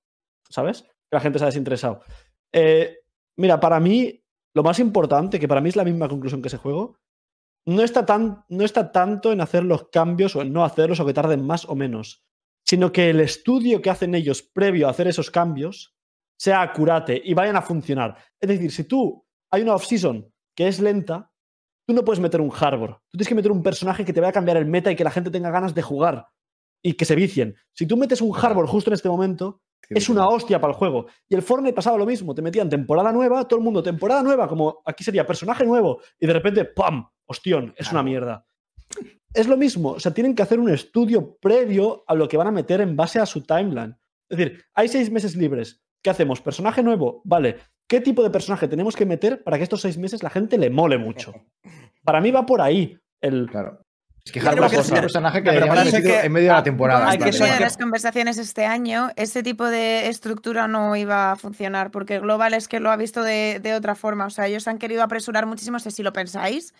¿Sabes? 0.48 0.82
Que 0.82 1.16
la 1.16 1.20
gente 1.20 1.38
se 1.38 1.44
ha 1.44 1.46
desinteresado. 1.46 2.00
Eh, 2.52 2.98
mira, 3.36 3.60
para 3.60 3.78
mí, 3.78 4.22
lo 4.54 4.62
más 4.64 4.78
importante, 4.80 5.38
que 5.38 5.46
para 5.48 5.60
mí 5.60 5.68
es 5.68 5.76
la 5.76 5.84
misma 5.84 6.08
conclusión 6.08 6.42
que 6.42 6.48
ese 6.48 6.58
juego, 6.58 6.98
no 7.64 7.82
está, 7.82 8.04
tan, 8.04 8.44
no 8.48 8.64
está 8.64 8.90
tanto 8.90 9.30
en 9.32 9.40
hacer 9.40 9.62
los 9.62 9.88
cambios 9.90 10.34
o 10.34 10.42
en 10.42 10.52
no 10.52 10.64
hacerlos 10.64 10.98
o 10.98 11.06
que 11.06 11.14
tarden 11.14 11.46
más 11.46 11.64
o 11.68 11.76
menos, 11.76 12.24
sino 12.66 12.90
que 12.90 13.10
el 13.10 13.20
estudio 13.20 13.80
que 13.80 13.90
hacen 13.90 14.16
ellos 14.16 14.42
previo 14.42 14.88
a 14.88 14.90
hacer 14.90 15.06
esos 15.06 15.30
cambios 15.30 15.94
sea 16.36 16.60
acurate 16.62 17.22
y 17.24 17.34
vayan 17.34 17.54
a 17.54 17.62
funcionar. 17.62 18.16
Es 18.40 18.48
decir, 18.48 18.72
si 18.72 18.82
tú 18.84 19.24
hay 19.52 19.62
una 19.62 19.74
off-season 19.74 20.32
que 20.56 20.66
es 20.66 20.80
lenta, 20.80 21.30
tú 21.86 21.94
no 21.94 22.04
puedes 22.04 22.20
meter 22.20 22.40
un 22.40 22.50
harbor. 22.52 23.00
Tú 23.10 23.18
tienes 23.18 23.28
que 23.28 23.34
meter 23.34 23.52
un 23.52 23.62
personaje 23.62 24.04
que 24.04 24.12
te 24.12 24.20
vaya 24.20 24.30
a 24.30 24.34
cambiar 24.34 24.56
el 24.56 24.66
meta 24.66 24.90
y 24.90 24.96
que 24.96 25.04
la 25.04 25.10
gente 25.10 25.30
tenga 25.30 25.50
ganas 25.50 25.74
de 25.74 25.82
jugar 25.82 26.26
y 26.82 26.94
que 26.94 27.04
se 27.04 27.14
vicien. 27.14 27.54
Si 27.72 27.86
tú 27.86 27.96
metes 27.96 28.20
un 28.20 28.36
harbor 28.36 28.66
justo 28.66 28.90
en 28.90 28.94
este 28.94 29.08
momento, 29.08 29.62
es 29.88 30.08
una 30.08 30.26
hostia 30.28 30.60
para 30.60 30.72
el 30.72 30.78
juego. 30.78 31.06
Y 31.28 31.34
el 31.34 31.42
Fortnite 31.42 31.74
pasaba 31.74 31.98
lo 31.98 32.06
mismo. 32.06 32.34
Te 32.34 32.42
metían 32.42 32.68
temporada 32.68 33.12
nueva, 33.12 33.46
todo 33.46 33.58
el 33.58 33.64
mundo 33.64 33.82
temporada 33.82 34.22
nueva, 34.22 34.48
como 34.48 34.82
aquí 34.84 35.04
sería 35.04 35.26
personaje 35.26 35.64
nuevo, 35.64 36.00
y 36.18 36.26
de 36.26 36.32
repente, 36.32 36.64
¡pam! 36.64 37.08
Hostión, 37.26 37.74
es 37.76 37.90
una 37.92 38.02
mierda. 38.02 38.46
Es 39.32 39.46
lo 39.46 39.56
mismo. 39.56 39.92
O 39.92 40.00
sea, 40.00 40.12
tienen 40.12 40.34
que 40.34 40.42
hacer 40.42 40.60
un 40.60 40.70
estudio 40.70 41.36
previo 41.36 42.04
a 42.06 42.14
lo 42.14 42.28
que 42.28 42.36
van 42.36 42.48
a 42.48 42.52
meter 42.52 42.80
en 42.80 42.96
base 42.96 43.18
a 43.18 43.26
su 43.26 43.42
timeline. 43.42 43.96
Es 44.28 44.38
decir, 44.38 44.64
hay 44.74 44.88
seis 44.88 45.10
meses 45.10 45.36
libres. 45.36 45.82
¿Qué 46.02 46.10
hacemos? 46.10 46.40
¿Personaje 46.40 46.82
nuevo? 46.82 47.22
Vale. 47.24 47.58
¿Qué 47.92 48.00
tipo 48.00 48.22
de 48.22 48.30
personaje 48.30 48.68
tenemos 48.68 48.96
que 48.96 49.04
meter 49.04 49.44
para 49.44 49.58
que 49.58 49.64
estos 49.64 49.82
seis 49.82 49.98
meses 49.98 50.22
la 50.22 50.30
gente 50.30 50.56
le 50.56 50.70
mole 50.70 50.96
mucho? 50.96 51.34
Para 52.02 52.22
mí 52.22 52.30
va 52.30 52.46
por 52.46 52.62
ahí. 52.62 52.98
El, 53.20 53.50
Claro. 53.50 53.82
Es 54.24 54.32
que 54.32 54.40
Pero 54.40 54.66
que 54.70 54.76
es 54.76 54.88
un 54.88 54.94
personaje 55.00 55.42
que 55.42 55.50
Pero 55.50 55.70
hay 55.70 55.84
metido 55.84 56.00
que- 56.00 56.20
en 56.20 56.32
medio 56.32 56.48
de 56.48 56.54
la 56.54 56.62
temporada. 56.62 57.06
Hay 57.10 57.18
has 57.18 57.38
que 57.38 57.44
en 57.44 57.60
las 57.60 57.76
conversaciones 57.76 58.38
este 58.38 58.64
año, 58.64 59.10
ese 59.16 59.42
tipo 59.42 59.66
de 59.66 60.08
estructura 60.08 60.68
no 60.68 60.96
iba 60.96 61.32
a 61.32 61.36
funcionar, 61.36 61.90
porque 61.90 62.18
Global 62.20 62.54
es 62.54 62.66
que 62.66 62.80
lo 62.80 62.90
ha 62.90 62.96
visto 62.96 63.22
de, 63.22 63.60
de 63.62 63.74
otra 63.74 63.94
forma. 63.94 64.24
O 64.24 64.30
sea, 64.30 64.46
ellos 64.46 64.66
han 64.68 64.78
querido 64.78 65.02
apresurar 65.02 65.44
muchísimo. 65.44 65.76
O 65.76 65.80
sea, 65.80 65.92
si 65.92 66.02
lo 66.02 66.14
pensáis, 66.14 66.72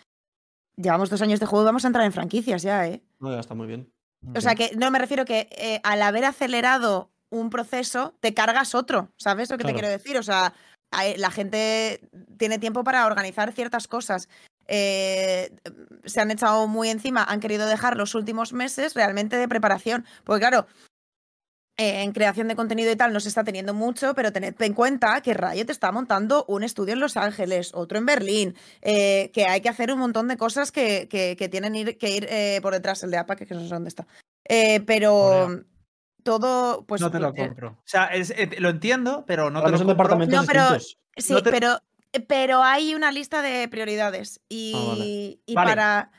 llevamos 0.76 1.10
dos 1.10 1.20
años 1.20 1.40
de 1.40 1.46
juego 1.46 1.64
y 1.64 1.66
vamos 1.66 1.84
a 1.84 1.88
entrar 1.88 2.06
en 2.06 2.12
franquicias 2.12 2.62
ya, 2.62 2.86
¿eh? 2.88 3.02
no, 3.20 3.30
ya 3.30 3.40
está 3.40 3.54
muy 3.54 3.66
bien. 3.66 3.92
O 4.34 4.40
sea, 4.40 4.54
que 4.54 4.70
no 4.76 4.90
me 4.90 4.98
refiero 4.98 5.26
que 5.26 5.48
eh, 5.50 5.80
al 5.82 6.00
haber 6.00 6.24
acelerado 6.24 7.10
un 7.28 7.50
proceso, 7.50 8.14
te 8.20 8.34
cargas 8.34 8.74
otro, 8.74 9.08
¿sabes 9.16 9.50
lo 9.50 9.56
que 9.56 9.62
Claro. 9.64 9.74
te 9.76 9.80
quiero 9.80 9.92
decir? 9.92 10.16
O 10.18 10.22
sea, 10.22 10.52
la 11.16 11.30
gente 11.30 12.00
tiene 12.38 12.58
tiempo 12.58 12.84
para 12.84 13.06
organizar 13.06 13.52
ciertas 13.52 13.88
cosas. 13.88 14.28
Eh, 14.66 15.50
se 16.04 16.20
han 16.20 16.30
echado 16.30 16.66
muy 16.66 16.88
encima, 16.88 17.24
han 17.24 17.40
querido 17.40 17.66
dejar 17.66 17.96
los 17.96 18.14
últimos 18.14 18.52
meses 18.52 18.94
realmente 18.94 19.36
de 19.36 19.48
preparación. 19.48 20.04
Porque 20.24 20.40
claro, 20.40 20.66
eh, 21.76 22.02
en 22.02 22.12
creación 22.12 22.48
de 22.48 22.56
contenido 22.56 22.90
y 22.90 22.96
tal 22.96 23.12
no 23.12 23.20
se 23.20 23.28
está 23.28 23.44
teniendo 23.44 23.74
mucho, 23.74 24.14
pero 24.14 24.32
tened 24.32 24.60
en 24.60 24.74
cuenta 24.74 25.20
que 25.20 25.34
Riot 25.34 25.70
está 25.70 25.90
montando 25.92 26.44
un 26.48 26.62
estudio 26.62 26.94
en 26.94 27.00
Los 27.00 27.16
Ángeles, 27.16 27.72
otro 27.74 27.98
en 27.98 28.06
Berlín, 28.06 28.54
eh, 28.82 29.30
que 29.32 29.46
hay 29.46 29.60
que 29.60 29.68
hacer 29.68 29.92
un 29.92 29.98
montón 29.98 30.28
de 30.28 30.36
cosas 30.36 30.72
que, 30.72 31.06
tienen 31.50 31.96
que 31.98 32.10
ir 32.10 32.62
por 32.62 32.72
detrás, 32.72 33.02
el 33.02 33.10
de 33.10 33.18
APA, 33.18 33.36
que 33.36 33.46
no 33.54 33.60
sé 33.60 33.68
dónde 33.68 33.88
está. 33.88 34.06
Pero. 34.86 35.64
Todo, 36.22 36.84
pues... 36.86 37.00
no 37.00 37.10
te 37.10 37.18
lo 37.20 37.28
eh, 37.28 37.34
compro. 37.36 37.68
O 37.70 37.82
sea, 37.84 38.06
es- 38.06 38.30
eh, 38.30 38.48
lo 38.58 38.68
entiendo, 38.70 39.24
pero 39.26 39.50
no 39.50 39.58
Ahora 39.58 39.66
te 39.66 39.72
lo 39.72 39.78
compro. 39.78 39.94
departamentos 39.94 40.40
No, 40.40 40.46
pero- 40.46 40.62
distintos. 40.74 40.98
Sí, 41.16 41.32
No 41.32 41.42
te- 41.42 41.50
pero, 41.50 41.78
pero 42.28 42.62
hay 42.62 42.94
una 42.94 43.12
lista 43.12 43.42
de 43.42 43.68
prioridades 43.68 44.40
y, 44.48 44.72
Ah, 44.74 44.88
vale. 44.88 45.04
y 45.46 45.54
Vale. 45.54 45.70
para... 45.70 46.10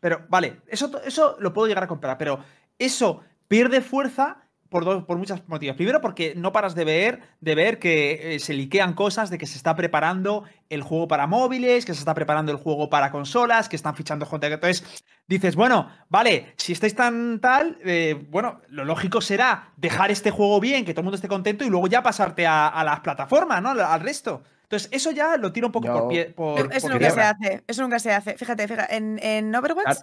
Pero, 0.00 0.26
vale, 0.28 0.60
eso, 0.68 0.90
eso 1.04 1.36
lo 1.40 1.52
puedo 1.52 1.66
llegar 1.68 1.84
a 1.84 1.88
comprar, 1.88 2.18
pero 2.18 2.44
eso 2.78 3.22
pierde 3.48 3.80
fuerza 3.80 4.42
por, 4.68 4.84
dos, 4.84 5.04
por 5.04 5.16
muchos 5.18 5.46
motivos. 5.48 5.76
Primero, 5.76 6.00
porque 6.00 6.34
no 6.36 6.52
paras 6.52 6.74
de 6.74 6.84
ver, 6.84 7.20
de 7.40 7.54
ver 7.54 7.78
que 7.78 8.34
eh, 8.34 8.38
se 8.38 8.54
liquean 8.54 8.94
cosas, 8.94 9.30
de 9.30 9.38
que 9.38 9.46
se 9.46 9.56
está 9.56 9.74
preparando 9.76 10.44
el 10.68 10.82
juego 10.82 11.08
para 11.08 11.26
móviles, 11.26 11.84
que 11.84 11.94
se 11.94 12.00
está 12.00 12.14
preparando 12.14 12.52
el 12.52 12.58
juego 12.58 12.90
para 12.90 13.10
consolas, 13.10 13.68
que 13.68 13.76
están 13.76 13.94
fichando 13.96 14.26
gente. 14.26 14.46
Entonces, 14.46 14.84
dices, 15.26 15.56
bueno, 15.56 15.88
vale, 16.08 16.54
si 16.56 16.72
estáis 16.72 16.94
tan 16.94 17.40
tal, 17.40 17.78
eh, 17.84 18.26
bueno, 18.30 18.60
lo 18.68 18.84
lógico 18.84 19.20
será 19.20 19.72
dejar 19.76 20.10
este 20.10 20.30
juego 20.30 20.60
bien, 20.60 20.84
que 20.84 20.92
todo 20.94 21.00
el 21.02 21.04
mundo 21.04 21.16
esté 21.16 21.28
contento 21.28 21.64
y 21.64 21.68
luego 21.70 21.86
ya 21.86 22.02
pasarte 22.02 22.46
a, 22.46 22.68
a 22.68 22.84
las 22.84 23.00
plataformas, 23.00 23.62
¿no? 23.62 23.70
Al 23.70 24.00
resto. 24.00 24.42
Entonces, 24.62 24.88
eso 24.90 25.12
ya 25.12 25.36
lo 25.36 25.52
tiro 25.52 25.68
un 25.68 25.72
poco 25.72 25.86
Yo- 25.86 25.98
por 26.00 26.08
pie. 26.08 26.24
Por, 26.26 26.74
Eso 26.74 26.88
por 26.88 26.94
nunca 26.94 27.10
se 27.10 27.20
hace. 27.20 27.64
Eso 27.68 27.82
nunca 27.82 27.98
se 28.00 28.12
hace. 28.12 28.36
Fíjate, 28.36 28.66
fíjate. 28.66 28.96
En, 28.96 29.20
en 29.22 29.54
Overwatch 29.54 29.98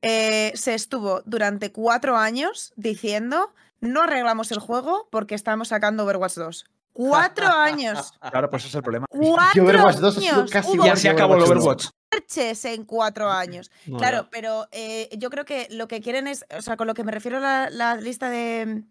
eh, 0.00 0.52
se 0.54 0.72
estuvo 0.74 1.20
durante 1.26 1.72
cuatro 1.72 2.16
años 2.16 2.72
diciendo 2.76 3.52
no 3.80 4.02
arreglamos 4.02 4.50
el 4.52 4.58
juego 4.58 5.08
porque 5.10 5.34
estamos 5.34 5.68
sacando 5.68 6.04
Overwatch 6.04 6.34
2. 6.34 6.64
Cuatro 6.92 7.46
años. 7.52 8.12
Claro, 8.30 8.50
pues 8.50 8.62
ese 8.62 8.70
es 8.70 8.74
el 8.76 8.82
problema. 8.82 9.06
Cuatro 9.08 9.64
Overwatch 9.64 9.96
2 9.96 10.16
ha 10.16 10.20
sido 10.20 10.34
años. 10.36 10.50
casi 10.50 10.70
Hubo 10.76 10.84
Ya 10.86 10.96
se 10.96 11.08
acabó 11.08 11.36
el 11.36 11.42
Overwatch 11.42 11.86
parches 12.10 12.64
en 12.64 12.84
cuatro 12.84 13.30
años. 13.30 13.70
No, 13.86 13.98
Claro, 13.98 14.16
no. 14.22 14.28
pero 14.30 14.66
eh, 14.72 15.08
yo 15.18 15.30
creo 15.30 15.44
que 15.44 15.68
lo 15.70 15.88
que 15.88 16.00
quieren 16.00 16.26
es, 16.26 16.44
o 16.56 16.62
sea, 16.62 16.76
con 16.76 16.86
lo 16.86 16.94
que 16.94 17.04
me 17.04 17.12
refiero 17.12 17.36
a 17.36 17.40
la, 17.40 17.70
la 17.70 17.96
lista 17.96 18.30
de, 18.30 18.82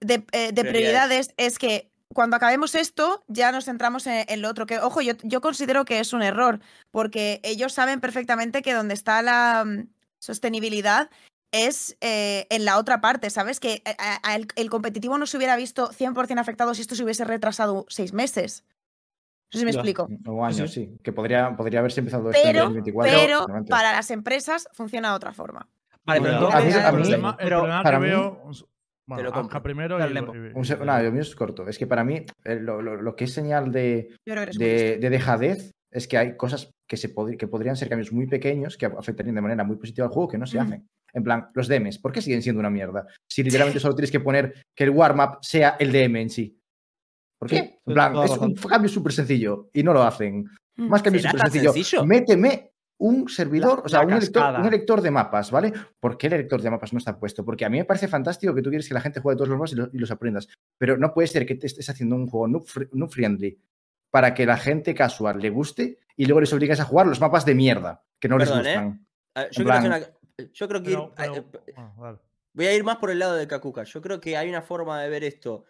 de, 0.00 0.14
eh, 0.32 0.52
de 0.52 0.64
Prioridades. 0.64 0.70
prioridades 0.70 1.34
es 1.36 1.58
que 1.58 1.90
cuando 2.14 2.36
acabemos 2.36 2.74
esto 2.74 3.22
ya 3.28 3.52
nos 3.52 3.66
centramos 3.66 4.06
en, 4.06 4.24
en 4.28 4.40
lo 4.40 4.48
otro. 4.48 4.64
Que, 4.66 4.78
ojo, 4.78 5.02
yo, 5.02 5.12
yo 5.22 5.40
considero 5.42 5.84
que 5.84 6.00
es 6.00 6.12
un 6.14 6.22
error, 6.22 6.60
porque 6.90 7.40
ellos 7.42 7.72
saben 7.74 8.00
perfectamente 8.00 8.62
que 8.62 8.72
donde 8.72 8.94
está 8.94 9.20
la 9.22 9.64
mm, 9.66 9.88
sostenibilidad 10.18 11.10
es 11.64 11.96
eh, 12.00 12.46
en 12.50 12.64
la 12.64 12.78
otra 12.78 13.00
parte, 13.00 13.30
¿sabes? 13.30 13.60
Que 13.60 13.82
eh, 13.84 13.96
a- 13.98 14.20
a- 14.22 14.36
el, 14.36 14.48
el 14.56 14.70
competitivo 14.70 15.16
no 15.18 15.26
se 15.26 15.36
hubiera 15.36 15.56
visto 15.56 15.90
100% 15.90 16.38
afectado 16.38 16.74
si 16.74 16.82
esto 16.82 16.94
se 16.94 17.04
hubiese 17.04 17.24
retrasado 17.24 17.86
seis 17.88 18.12
meses. 18.12 18.64
No 19.52 19.52
sé 19.52 19.58
si 19.60 19.64
me 19.64 19.72
Ya. 19.72 19.78
explico. 19.78 20.08
O 20.26 20.44
años, 20.44 20.72
Sí. 20.72 20.86
sí. 20.86 20.98
Que 21.02 21.12
podría, 21.12 21.56
podría 21.56 21.78
haberse 21.80 22.00
empezado 22.00 22.30
esto 22.30 22.42
en 22.46 22.52
Pero, 22.52 22.64
2024. 22.64 23.12
pero 23.46 23.64
para 23.68 23.92
las 23.92 24.10
empresas 24.10 24.68
funciona 24.72 25.10
de 25.10 25.14
otra 25.16 25.32
forma. 25.32 25.68
Vale, 26.04 26.20
pero 26.20 26.32
Bueno, 26.40 26.46
a 26.56 26.60
mí- 26.60 26.66
entonces. 26.66 26.84
a 26.84 26.88
el 26.88 26.94
mí- 26.96 27.02
problema, 27.02 27.30
el 27.30 27.36
pero 27.44 27.56
problema 27.58 27.82
para 27.82 27.98
que 27.98 28.04
mí- 28.04 28.10
veo. 28.10 28.42
Te 28.52 28.64
Bueno, 29.08 29.22
lo 29.22 29.32
compro. 29.32 29.62
Primero 29.62 29.96
y, 29.98 30.14
no, 30.14 31.00
lo 31.02 31.12
mío 31.12 31.22
es 31.22 31.36
corto. 31.36 31.68
Es 31.68 31.78
que 31.78 31.86
para 31.86 32.02
mí 32.02 32.24
lo, 32.44 32.82
lo- 32.82 32.96
lo 33.00 33.14
que 33.14 33.24
es 33.24 33.32
señal 33.32 33.70
de, 33.70 34.08
de, 34.24 34.98
dejadez 35.10 35.70
es 35.92 36.08
que 36.08 36.18
hay 36.18 36.36
cosas 36.36 36.72
que, 36.88 36.96
se 36.96 37.14
podri- 37.14 37.36
que 37.36 37.46
podrían 37.46 37.76
ser 37.76 37.88
cambios 37.88 38.12
muy 38.12 38.26
pequeños 38.26 38.76
que 38.76 38.86
afectarían 38.86 39.36
de 39.36 39.40
manera 39.42 39.62
muy 39.62 39.76
positiva 39.76 40.08
al 40.08 40.12
juego 40.12 40.28
que 40.28 40.38
no 40.38 40.46
se 40.48 40.58
Mm. 40.58 40.62
hacen. 40.62 40.88
En 41.16 41.24
plan, 41.24 41.48
los 41.54 41.66
DMs, 41.66 41.98
¿por 41.98 42.12
qué 42.12 42.20
siguen 42.20 42.42
siendo 42.42 42.60
una 42.60 42.68
mierda? 42.68 43.06
Si 43.26 43.42
literalmente 43.42 43.80
solo 43.80 43.94
tienes 43.94 44.10
que 44.10 44.20
poner 44.20 44.52
que 44.74 44.84
el 44.84 44.90
warm-up 44.90 45.38
sea 45.40 45.76
el 45.78 45.90
DM 45.90 46.20
en 46.20 46.28
sí. 46.30 46.60
¿Por 47.38 47.48
qué? 47.48 47.56
Sí, 47.56 47.78
en 47.86 47.94
plan, 47.94 48.16
es 48.22 48.30
un 48.36 48.54
cambio 48.54 48.88
súper 48.90 49.12
sencillo 49.12 49.70
y 49.72 49.82
no 49.82 49.94
lo 49.94 50.02
hacen. 50.02 50.44
Mm. 50.76 50.88
Más 50.88 51.02
cambio 51.02 51.20
¿Será 51.22 51.30
súper 51.32 51.50
sencillo. 51.50 51.72
sencillo? 51.72 52.04
Méteme 52.04 52.72
un 52.98 53.28
servidor, 53.30 53.78
La- 53.78 53.84
o 53.84 53.88
sea, 53.88 54.00
un 54.02 54.12
elector, 54.12 54.60
un 54.60 54.66
elector 54.66 55.00
de 55.00 55.10
mapas, 55.10 55.50
¿vale? 55.50 55.72
¿Por 55.98 56.18
qué 56.18 56.26
el 56.26 56.34
elector 56.34 56.60
de 56.60 56.70
mapas 56.70 56.92
no 56.92 56.98
está 56.98 57.18
puesto? 57.18 57.44
Porque 57.46 57.64
a 57.64 57.70
mí 57.70 57.78
me 57.78 57.84
parece 57.86 58.08
fantástico 58.08 58.54
que 58.54 58.60
tú 58.62 58.68
quieres 58.68 58.86
que 58.88 58.94
la 58.94 59.00
gente 59.00 59.20
juegue 59.20 59.36
todos 59.36 59.48
los 59.48 59.56
mapas 59.58 59.72
y, 59.72 59.76
lo- 59.76 59.88
y 59.92 59.98
los 59.98 60.10
aprendas. 60.10 60.48
Pero 60.78 60.98
no 60.98 61.14
puede 61.14 61.28
ser 61.28 61.46
que 61.46 61.54
te 61.54 61.66
estés 61.66 61.88
haciendo 61.88 62.14
un 62.16 62.26
juego 62.26 62.46
noob 62.48 63.10
friendly 63.10 63.58
para 64.10 64.34
que 64.34 64.44
la 64.44 64.56
gente 64.58 64.94
casual 64.94 65.38
le 65.40 65.48
guste 65.48 65.98
y 66.14 66.26
luego 66.26 66.40
les 66.40 66.52
obligues 66.52 66.78
a 66.80 66.84
jugar 66.84 67.06
los 67.06 67.20
mapas 67.22 67.44
de 67.46 67.54
mierda 67.54 68.02
que 68.20 68.28
no 68.28 68.36
Perdón, 68.38 68.58
les 68.58 68.66
¿eh? 68.66 68.70
gustan. 68.76 69.06
En 69.34 69.42
Yo, 69.44 69.48
quiero 69.64 69.70
hacer 69.72 69.90
plan- 69.90 70.02
una- 70.02 70.15
yo 70.52 70.68
creo 70.68 70.82
que 70.82 70.90
ir- 70.92 71.12
pero- 71.16 71.50
pero- 71.50 71.64
eh, 71.66 71.74
dale. 71.98 72.18
voy 72.52 72.66
a 72.66 72.74
ir 72.74 72.84
más 72.84 72.96
por 72.96 73.10
el 73.10 73.18
lado 73.18 73.34
de 73.34 73.46
Kakuka. 73.46 73.84
Yo 73.84 74.00
creo 74.02 74.20
que 74.20 74.36
hay 74.36 74.48
una 74.48 74.62
forma 74.62 75.00
de 75.02 75.08
ver 75.08 75.24
esto 75.24 75.64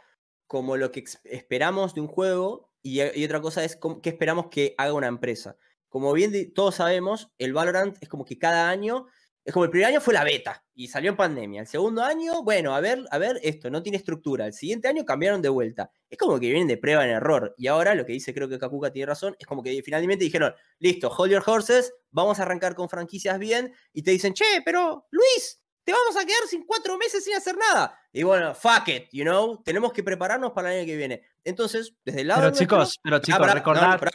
como 0.47 0.77
lo 0.77 0.93
que 0.93 1.05
esperamos 1.25 1.95
de 1.95 2.01
un 2.01 2.09
juego 2.09 2.71
y, 2.83 3.01
y 3.03 3.25
otra 3.25 3.41
cosa 3.41 3.65
es 3.65 3.79
qué 4.03 4.11
esperamos 4.11 4.47
que 4.49 4.75
haga 4.79 4.93
una 4.93 5.09
empresa. 5.09 5.57
Como 5.89 6.13
bien 6.13 6.53
todos 6.53 6.77
sabemos, 6.77 7.33
el 7.39 7.53
Valorant 7.53 7.97
es 8.01 8.09
como 8.09 8.25
que 8.25 8.39
cada 8.39 8.69
año, 8.69 9.07
es 9.45 9.53
como 9.53 9.65
el 9.65 9.71
primer 9.71 9.89
año 9.89 10.01
fue 10.01 10.15
la 10.15 10.25
beta 10.25 10.65
y 10.79 10.89
salió 10.89 11.11
en 11.11 11.17
pandemia. 11.17 11.63
El 11.63 11.67
segundo 11.67 12.03
año, 12.03 12.43
bueno, 12.45 12.75
a 12.77 12.81
ver, 12.81 13.03
a 13.11 13.17
ver, 13.19 13.41
esto 13.43 13.71
no 13.71 13.83
tiene 13.83 13.97
estructura. 13.97 14.47
El 14.47 14.53
siguiente 14.53 14.87
año 14.89 15.05
cambiaron 15.05 15.41
de 15.43 15.49
vuelta. 15.49 15.91
Es 16.09 16.19
como 16.19 16.39
que 16.39 16.47
vienen 16.47 16.69
de 16.69 16.77
prueba 16.77 17.03
en 17.05 17.11
error. 17.11 17.55
Y 17.57 17.67
ahora 17.67 17.95
lo 17.95 18.05
que 18.05 18.13
dice, 18.13 18.35
creo 18.35 18.49
que 18.49 18.59
Kakuka 18.59 18.93
tiene 18.93 19.07
razón, 19.07 19.35
es 19.39 19.47
como 19.47 19.63
que 19.63 19.83
finalmente 19.83 20.25
dijeron, 20.25 20.55
listo, 20.79 21.09
hold 21.09 21.33
your 21.33 21.43
horses, 21.45 21.93
vamos 22.11 22.39
a 22.39 22.43
arrancar 22.43 22.75
con 22.75 22.89
franquicias 22.91 23.39
bien. 23.39 23.75
Y 23.93 24.03
te 24.03 24.11
dicen, 24.11 24.35
che, 24.35 24.45
pero 24.65 25.07
Luis, 25.11 25.61
te 25.83 25.93
vamos 25.93 26.17
a 26.17 26.27
quedar 26.27 26.43
sin 26.49 26.67
cuatro 26.67 26.99
meses 26.99 27.25
sin 27.25 27.35
hacer 27.35 27.57
nada. 27.57 27.99
Y 28.13 28.23
bueno, 28.23 28.55
fuck 28.55 28.89
it, 28.89 29.09
you 29.13 29.25
know, 29.25 29.63
tenemos 29.63 29.93
que 29.95 30.03
prepararnos 30.03 30.53
para 30.53 30.73
el 30.73 30.81
año 30.81 30.87
que 30.87 30.97
viene. 30.97 31.23
Entonces, 31.45 31.95
desde 32.05 32.21
el 32.21 32.29
lado 32.29 32.41
Pero 32.41 32.51
nuestro- 32.51 32.65
chicos, 32.67 32.99
pero 33.03 33.17
Ah, 33.17 33.21
chicos, 33.23 33.39
pará, 33.41 33.53
no, 33.53 33.59
recordad. 33.59 33.81
no, 33.83 33.99
pará, 33.99 34.11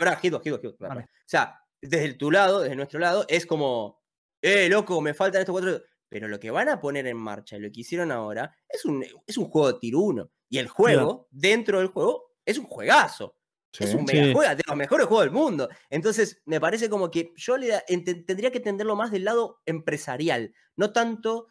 Vale. 0.79 1.01
pará. 1.01 1.05
O 1.05 1.23
sea, 1.25 1.59
desde 1.81 2.13
tu 2.13 2.29
lado, 2.29 2.59
desde 2.59 2.75
nuestro 2.75 2.99
lado, 2.99 3.25
es 3.27 3.45
como, 3.47 3.99
eh, 4.41 4.67
loco, 4.69 5.01
me 5.01 5.13
faltan 5.13 5.41
estos 5.41 5.53
cuatro. 5.53 5.81
Pero 6.11 6.27
lo 6.27 6.41
que 6.41 6.51
van 6.51 6.67
a 6.67 6.81
poner 6.81 7.07
en 7.07 7.15
marcha, 7.15 7.57
lo 7.57 7.71
que 7.71 7.79
hicieron 7.81 8.11
ahora, 8.11 8.53
es 8.67 8.83
un, 8.83 9.01
es 9.25 9.37
un 9.37 9.45
juego 9.45 9.71
de 9.71 9.79
tiro 9.79 9.99
uno. 10.01 10.29
Y 10.49 10.57
el 10.57 10.67
juego, 10.67 11.29
dentro 11.31 11.79
del 11.79 11.87
juego, 11.87 12.33
es 12.45 12.57
un 12.57 12.65
juegazo. 12.65 13.37
Es 13.79 13.91
Sí. 13.91 13.95
un 13.95 14.05
Sí. 14.05 14.17
mega 14.17 14.33
juego, 14.33 14.55
de 14.57 14.63
los 14.67 14.75
mejores 14.75 15.07
juegos 15.07 15.23
del 15.23 15.33
mundo. 15.33 15.69
Entonces, 15.89 16.41
me 16.43 16.59
parece 16.59 16.89
como 16.89 17.09
que 17.09 17.31
yo 17.37 17.55
le 17.55 17.69
da- 17.69 17.83
tendría 17.87 18.51
que 18.51 18.57
entenderlo 18.57 18.97
más 18.97 19.09
del 19.11 19.23
lado 19.23 19.61
empresarial, 19.65 20.53
no 20.75 20.91
tanto. 20.91 21.47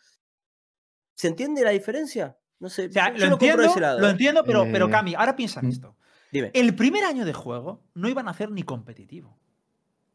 ¿Se 1.15 1.29
entiende 1.29 1.65
la 1.65 1.71
diferencia? 1.71 2.37
No 2.59 2.69
sé. 2.69 2.89
O 2.89 2.93
sea, 2.93 3.15
yo- 3.15 3.27
lo 3.29 3.33
entiendo, 3.33 3.63
ese 3.63 3.81
lado, 3.81 3.99
lo 3.99 4.09
¿eh? 4.09 4.11
entiendo, 4.11 4.45
pero, 4.45 4.65
pero 4.71 4.89
Eh, 4.89 4.91
Cami, 4.91 5.15
ahora 5.15 5.35
piensa 5.37 5.61
en 5.61 5.69
mm. 5.69 5.71
esto. 5.71 5.97
Dime. 6.31 6.51
El 6.53 6.77
primer 6.77 7.05
año 7.05 7.25
de 7.25 7.33
juego 7.33 7.83
no 7.95 8.11
iban 8.11 8.29
a 8.29 8.33
hacer 8.33 8.51
ni 8.51 8.63
competitivo. 8.63 9.40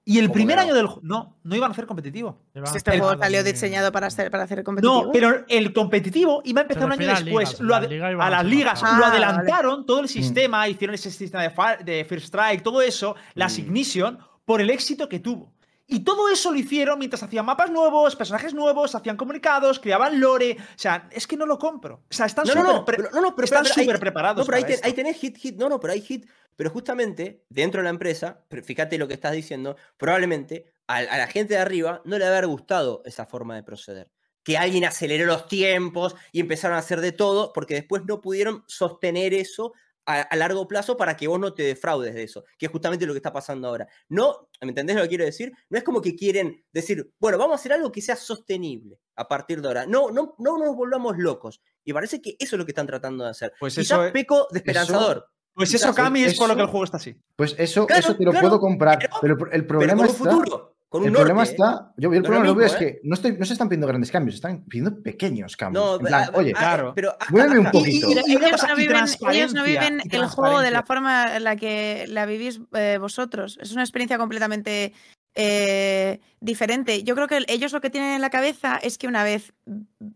Y 0.08 0.20
el 0.20 0.26
¿Cómo 0.28 0.36
primer 0.36 0.60
año 0.60 0.76
del 0.76 0.86
juego. 0.86 1.02
No, 1.04 1.36
no 1.44 1.56
iban 1.56 1.72
a 1.72 1.74
hacer 1.74 1.88
competitivo. 1.88 2.38
Le 2.54 2.62
van 2.62 2.72
Si 2.72 2.78
este 2.78 2.92
hacer 2.92 3.02
juego 3.02 3.20
salió 3.20 3.44
diseñado 3.44 3.92
para, 3.92 4.08
ser, 4.12 4.30
para 4.30 4.44
hacer 4.44 4.64
competitivo. 4.64 5.06
No, 5.06 5.12
pero 5.12 5.44
el 5.48 5.74
competitivo 5.74 6.42
iba 6.46 6.62
a 6.62 6.64
empezar 6.64 6.84
Se 6.84 6.86
un 6.86 6.92
año 6.92 7.08
después. 7.08 7.60
ligas, 7.60 8.14
las 8.14 8.20
a 8.22 8.28
a 8.28 8.30
las 8.30 8.42
ser 8.42 8.50
ligas 8.50 8.82
Ah, 8.84 8.92
lo 8.98 9.02
vale. 9.02 9.06
adelantaron, 9.18 9.86
todo 9.88 10.02
el 10.02 10.08
sistema, 10.08 10.70
hicieron 10.70 10.94
ese 10.94 11.10
sistema 11.10 11.44
de, 11.84 12.06
First 12.06 12.28
Strike, 12.28 12.62
todo 12.62 12.84
eso, 12.84 13.16
la 13.34 13.48
Mm. 13.48 13.60
Ignition, 13.62 14.20
por 14.46 14.62
el 14.62 14.70
éxito 14.70 15.10
que 15.10 15.20
tuvo. 15.20 15.52
Y 15.88 16.00
todo 16.04 16.30
eso 16.30 16.52
lo 16.52 16.58
hicieron 16.58 16.98
mientras 16.98 17.22
hacían 17.22 17.46
mapas 17.46 17.70
nuevos, 17.70 18.16
personajes 18.16 18.54
nuevos, 18.56 18.96
hacían 18.96 19.18
comunicados, 19.18 19.80
creaban 19.80 20.20
lore. 20.20 20.58
O 20.60 20.78
sea, 20.80 21.08
es 21.12 21.28
que 21.28 21.38
no 21.38 21.46
lo 21.46 21.60
compro. 21.60 21.96
O 22.10 22.14
sea, 22.14 22.26
están 22.26 22.46
No, 22.48 22.56
no, 22.56 22.62
súper 22.62 22.76
no, 22.76 22.86
pre- 22.86 22.98
pero- 22.98 23.10
no, 23.12 23.22
no, 23.22 23.36
pero 23.36 23.46
están 23.46 23.66
súper 23.66 24.00
preparados. 24.00 24.40
No, 24.40 24.46
pero 24.52 24.58
ahí, 24.58 24.64
ten- 24.82 24.96
tenés 24.96 25.18
hit, 25.18 25.38
hit. 25.38 25.58
No, 25.58 25.70
no, 25.70 25.80
pero 25.80 25.94
hay 25.94 26.02
hit. 26.02 26.26
Pero 26.56 26.70
justamente, 26.72 27.44
dentro 27.50 27.82
de 27.82 27.84
la 27.84 27.90
empresa, 27.92 28.44
pero 28.48 28.64
fíjate 28.64 28.98
lo 28.98 29.08
que 29.08 29.14
estás 29.14 29.34
diciendo, 29.34 29.76
probablemente 29.98 30.74
a, 30.88 30.98
a 30.98 31.18
la 31.18 31.28
gente 31.28 31.54
de 31.54 31.60
arriba 31.60 32.02
no 32.06 32.18
le 32.18 32.26
haber 32.26 32.48
gustado 32.48 33.04
esa 33.06 33.26
forma 33.26 33.56
de 33.56 33.64
proceder. 33.64 34.10
Que 34.44 34.58
alguien 34.58 34.86
aceleró 34.86 35.26
los 35.26 35.48
tiempos 35.48 36.16
y 36.32 36.40
empezaron 36.40 36.78
a 36.78 36.80
hacer 36.80 37.02
de 37.02 37.12
todo, 37.12 37.52
porque 37.54 37.74
después 37.76 38.04
no 38.06 38.22
pudieron 38.22 38.64
sostener 38.68 39.34
eso 39.34 39.74
a, 40.06 40.22
a 40.22 40.36
largo 40.36 40.68
plazo 40.68 40.96
para 40.98 41.18
que 41.18 41.28
vos 41.28 41.40
no 41.40 41.54
te 41.54 41.64
defraudes 41.64 42.14
de 42.14 42.24
eso, 42.24 42.44
que 42.58 42.68
es 42.68 42.72
justamente 42.72 43.06
lo 43.06 43.14
que 43.14 43.18
está 43.20 43.34
pasando 43.34 43.68
ahora. 43.68 43.88
No, 44.10 44.50
¿me 44.62 44.70
entendés 44.70 44.96
lo 44.96 45.02
que 45.04 45.10
quiero 45.10 45.26
decir? 45.26 45.52
No 45.70 45.78
es 45.78 45.84
como 45.84 46.02
que 46.02 46.16
quieren 46.16 46.64
decir, 46.72 47.12
bueno, 47.20 47.38
vamos 47.38 47.54
a 47.54 47.56
hacer 47.56 47.74
algo 47.74 47.92
que 47.92 48.02
sea 48.02 48.16
sostenible 48.16 49.00
a 49.16 49.28
partir 49.28 49.62
de 49.62 49.68
ahora. 49.68 49.86
No, 49.86 50.12
no, 50.12 50.36
no 50.40 50.58
nos 50.58 50.76
volvamos 50.76 51.18
locos. 51.18 51.62
Y 51.84 51.94
parece 51.94 52.22
que 52.22 52.36
eso 52.40 52.56
es 52.56 52.60
lo 52.60 52.66
que 52.66 52.72
están 52.72 52.88
tratando 52.88 53.24
de 53.24 53.30
hacer. 53.32 53.54
Pues 53.60 53.74
Quizás 53.76 53.86
eso 53.92 54.06
es- 54.06 54.12
peco 54.14 54.48
de 54.52 54.60
esperanzador. 54.60 55.28
Pues 55.54 55.74
eso, 55.74 55.94
Cami, 55.96 56.24
es 56.26 56.38
por 56.38 56.50
lo 56.50 56.56
que 56.58 56.62
el 56.64 56.68
juego 56.68 56.84
está 56.84 56.98
así. 56.98 57.16
Pues 57.38 57.56
eso, 57.58 57.88
Claro, 57.88 58.02
eso 58.02 58.18
te 58.18 58.26
lo 58.26 58.32
claro, 58.32 58.48
puedo 58.50 58.60
comprar. 58.60 59.00
pero- 59.00 59.38
Pero, 59.38 59.52
el 59.54 59.66
Pero 59.66 59.68
problema 59.68 59.94
con 59.94 60.06
un 60.06 60.12
está. 60.12 60.18
futuro, 60.30 60.75
con 60.90 61.02
un 61.02 61.08
el 61.08 61.14
norte. 61.14 61.26
problema 61.26 61.44
¿eh? 61.44 61.52
está. 61.52 61.94
Yo, 61.98 62.10
el 62.10 62.12
No 62.12 62.16
es 62.16 62.18
lo 62.20 62.24
problema 62.24 62.46
lo 62.46 62.56
veo 62.56 62.66
mismo, 62.68 62.80
es 62.80 62.94
que 62.94 63.00
no, 63.04 63.14
estoy, 63.16 63.38
no 63.38 63.46
se 63.46 63.54
están 63.54 63.68
pidiendo 63.70 63.88
grandes 63.88 64.12
cambios, 64.12 64.36
están 64.36 64.64
pidiendo 64.66 65.02
pequeños 65.02 65.58
cambios. 65.58 65.84
No, 65.86 65.96
en 66.00 66.06
plan, 66.06 66.30
oye, 66.34 66.54
claro. 66.54 66.94
pero 66.96 67.16
muéveme 67.30 67.60
un 67.60 67.72
poquito. 67.72 68.10
Y- 68.10 68.14
y- 68.14 68.34
y 68.34 68.36
una 68.36 68.48
ellos, 68.48 68.62
no 68.68 68.76
viven, 68.76 68.96
ellos 68.98 69.18
no 69.54 69.64
transparencia, 69.64 69.64
viven 69.64 70.02
y 70.04 70.16
el 70.16 70.26
juego 70.28 70.60
de 70.62 70.72
la 70.72 70.84
forma 70.84 71.36
en 71.36 71.44
la 71.44 71.56
que 71.56 72.06
la 72.08 72.26
vivís 72.26 72.62
eh, 72.74 72.98
vosotros. 73.00 73.58
Es 73.62 73.72
una 73.72 73.84
experiencia 73.84 74.18
completamente 74.18 74.94
eh, 75.36 76.22
diferente. 76.40 77.04
Yo 77.04 77.16
creo 77.16 77.28
que 77.28 77.44
ellos 77.48 77.74
lo 77.74 77.82
que 77.82 77.90
tienen 77.90 78.12
en 78.14 78.22
la 78.22 78.30
cabeza 78.30 78.80
es 78.82 78.98
que 78.98 79.08
una 79.08 79.24
vez 79.24 79.54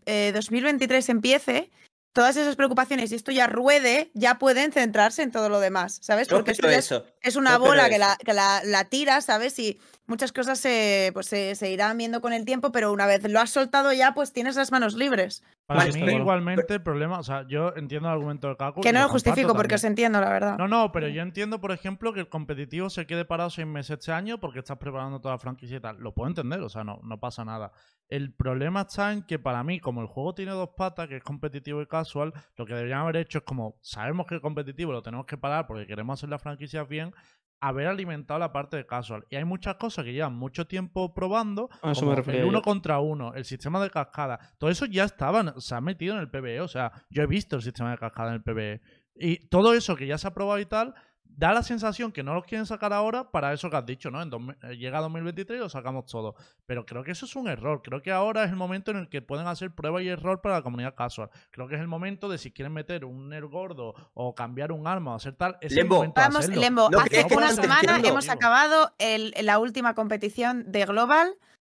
eh, 0.06 0.32
2023 0.34 1.08
empiece, 1.10 1.70
todas 2.12 2.36
esas 2.36 2.56
preocupaciones 2.56 3.12
y 3.12 3.16
esto 3.16 3.30
ya 3.30 3.46
ruede, 3.46 4.10
ya 4.14 4.38
pueden 4.38 4.72
centrarse 4.72 5.22
en 5.22 5.30
todo 5.30 5.48
lo 5.48 5.60
demás, 5.60 5.98
¿sabes? 6.02 6.30
No 6.30 6.36
Porque 6.38 6.52
esto 6.52 6.68
es, 6.68 6.78
eso. 6.78 7.04
es 7.22 7.36
una 7.36 7.52
no 7.52 7.60
bola 7.60 7.88
que, 7.88 7.98
la, 7.98 8.16
que 8.16 8.32
la, 8.32 8.62
la 8.64 8.84
tiras, 8.84 9.26
¿sabes? 9.26 9.58
Y 9.58 9.78
muchas 10.10 10.32
cosas 10.32 10.58
se, 10.58 11.10
pues 11.14 11.26
se, 11.26 11.54
se 11.54 11.70
irán 11.70 11.96
viendo 11.96 12.20
con 12.20 12.34
el 12.34 12.44
tiempo, 12.44 12.70
pero 12.72 12.92
una 12.92 13.06
vez 13.06 13.26
lo 13.30 13.40
has 13.40 13.48
soltado 13.50 13.92
ya, 13.94 14.12
pues 14.12 14.32
tienes 14.34 14.56
las 14.56 14.70
manos 14.72 14.94
libres. 14.94 15.42
Para 15.64 15.80
Vale, 15.80 15.92
mí, 15.92 16.00
pero- 16.04 16.18
igualmente, 16.18 16.74
el 16.74 16.82
problema. 16.82 17.20
O 17.20 17.22
sea, 17.22 17.46
yo 17.46 17.72
entiendo 17.76 18.08
el 18.08 18.14
argumento 18.14 18.48
de 18.48 18.56
Kaku. 18.56 18.80
Que 18.80 18.92
no 18.92 18.98
lo 18.98 19.04
lo 19.06 19.12
justifico 19.12 19.54
porque 19.54 19.76
os 19.76 19.84
entiendo, 19.84 20.20
la 20.20 20.28
verdad. 20.28 20.58
No, 20.58 20.66
no, 20.66 20.90
pero 20.90 21.06
yo 21.08 21.22
entiendo, 21.22 21.60
por 21.60 21.70
ejemplo, 21.70 22.12
que 22.12 22.20
el 22.20 22.28
competitivo 22.28 22.90
se 22.90 23.06
quede 23.06 23.24
parado 23.24 23.50
seis 23.50 23.68
meses 23.68 23.98
este 24.00 24.10
año 24.12 24.38
porque 24.40 24.58
estás 24.58 24.78
preparando 24.78 25.20
toda 25.20 25.34
la 25.34 25.38
franquicia 25.38 25.76
y 25.76 25.80
tal. 25.80 25.98
Lo 25.98 26.12
puedo 26.12 26.28
entender, 26.28 26.60
o 26.60 26.68
sea, 26.68 26.82
no, 26.82 26.98
no 27.04 27.20
pasa 27.20 27.44
nada. 27.44 27.70
El 28.08 28.34
problema 28.34 28.80
está 28.80 29.12
en 29.12 29.22
que 29.22 29.38
para 29.38 29.62
mí, 29.62 29.78
como 29.78 30.00
el 30.00 30.08
juego 30.08 30.34
tiene 30.34 30.50
dos 30.50 30.70
patas, 30.76 31.06
que 31.06 31.18
es 31.18 31.22
competitivo 31.22 31.80
y 31.80 31.86
casual, 31.86 32.32
lo 32.56 32.66
que 32.66 32.74
deberían 32.74 32.98
haber 33.02 33.18
hecho 33.18 33.38
es 33.38 33.44
como, 33.44 33.78
sabemos 33.80 34.26
que 34.26 34.34
el 34.34 34.40
competitivo 34.40 34.90
lo 34.90 35.02
tenemos 35.04 35.26
que 35.26 35.38
parar 35.38 35.68
porque 35.68 35.86
queremos 35.86 36.18
hacer 36.18 36.28
las 36.28 36.42
franquicias 36.42 36.88
bien, 36.88 37.14
haber 37.60 37.86
alimentado 37.86 38.40
la 38.40 38.52
parte 38.52 38.76
de 38.76 38.86
casual. 38.86 39.26
Y 39.30 39.36
hay 39.36 39.44
muchas 39.44 39.76
cosas 39.76 40.04
que 40.04 40.12
llevan 40.12 40.34
mucho 40.34 40.66
tiempo 40.66 41.14
probando, 41.14 41.68
A 41.82 41.92
eso 41.92 42.00
como 42.00 42.12
me 42.12 42.16
refería 42.16 42.40
el 42.40 42.46
uno 42.46 42.62
contra 42.62 42.98
uno, 43.00 43.34
el 43.34 43.44
sistema 43.44 43.82
de 43.82 43.90
cascada, 43.90 44.38
todo 44.58 44.70
eso 44.70 44.86
ya 44.86 45.04
estaban, 45.04 45.60
se 45.60 45.74
ha 45.74 45.80
metido 45.80 46.14
en 46.14 46.20
el 46.20 46.30
PvE, 46.30 46.60
o 46.60 46.68
sea, 46.68 46.92
yo 47.10 47.22
he 47.22 47.26
visto 47.26 47.56
el 47.56 47.62
sistema 47.62 47.90
de 47.90 47.98
cascada 47.98 48.30
en 48.30 48.36
el 48.36 48.42
PvE. 48.42 48.80
Y 49.14 49.48
todo 49.48 49.74
eso 49.74 49.96
que 49.96 50.06
ya 50.06 50.16
se 50.16 50.28
ha 50.28 50.34
probado 50.34 50.58
y 50.58 50.66
tal, 50.66 50.94
da 51.36 51.52
la 51.52 51.62
sensación 51.62 52.12
que 52.12 52.22
no 52.22 52.34
los 52.34 52.44
quieren 52.44 52.66
sacar 52.66 52.92
ahora 52.92 53.30
para 53.30 53.52
eso 53.52 53.70
que 53.70 53.76
has 53.76 53.86
dicho, 53.86 54.10
¿no? 54.10 54.20
En 54.22 54.30
dos- 54.30 54.42
eh, 54.62 54.76
llega 54.76 55.00
2023 55.00 55.56
y 55.58 55.60
lo 55.60 55.68
sacamos 55.68 56.06
todo. 56.06 56.34
Pero 56.66 56.84
creo 56.84 57.02
que 57.02 57.12
eso 57.12 57.24
es 57.26 57.34
un 57.36 57.48
error. 57.48 57.80
Creo 57.82 58.02
que 58.02 58.12
ahora 58.12 58.44
es 58.44 58.50
el 58.50 58.56
momento 58.56 58.90
en 58.90 58.98
el 58.98 59.08
que 59.08 59.22
pueden 59.22 59.46
hacer 59.46 59.70
prueba 59.74 60.02
y 60.02 60.08
error 60.08 60.40
para 60.40 60.56
la 60.56 60.62
comunidad 60.62 60.94
casual. 60.94 61.30
Creo 61.50 61.66
que 61.68 61.76
es 61.76 61.80
el 61.80 61.88
momento 61.88 62.28
de 62.28 62.38
si 62.38 62.50
quieren 62.52 62.72
meter 62.72 63.04
un 63.04 63.28
nerd 63.30 63.46
gordo 63.48 63.94
o 64.14 64.34
cambiar 64.34 64.72
un 64.72 64.86
arma 64.86 65.12
o 65.12 65.14
hacer 65.16 65.34
tal, 65.34 65.56
es 65.60 65.72
Lembo. 65.72 65.96
el 65.96 65.98
momento 65.98 66.20
Vamos. 66.20 66.48
Lembo, 66.48 66.90
¿No 66.90 67.00
hace 67.00 67.26
una 67.34 67.50
semana 67.52 68.00
hemos 68.04 68.28
acabado 68.28 68.92
el- 68.98 69.34
la 69.42 69.58
última 69.58 69.94
competición 69.94 70.70
de 70.70 70.84
Global, 70.84 71.34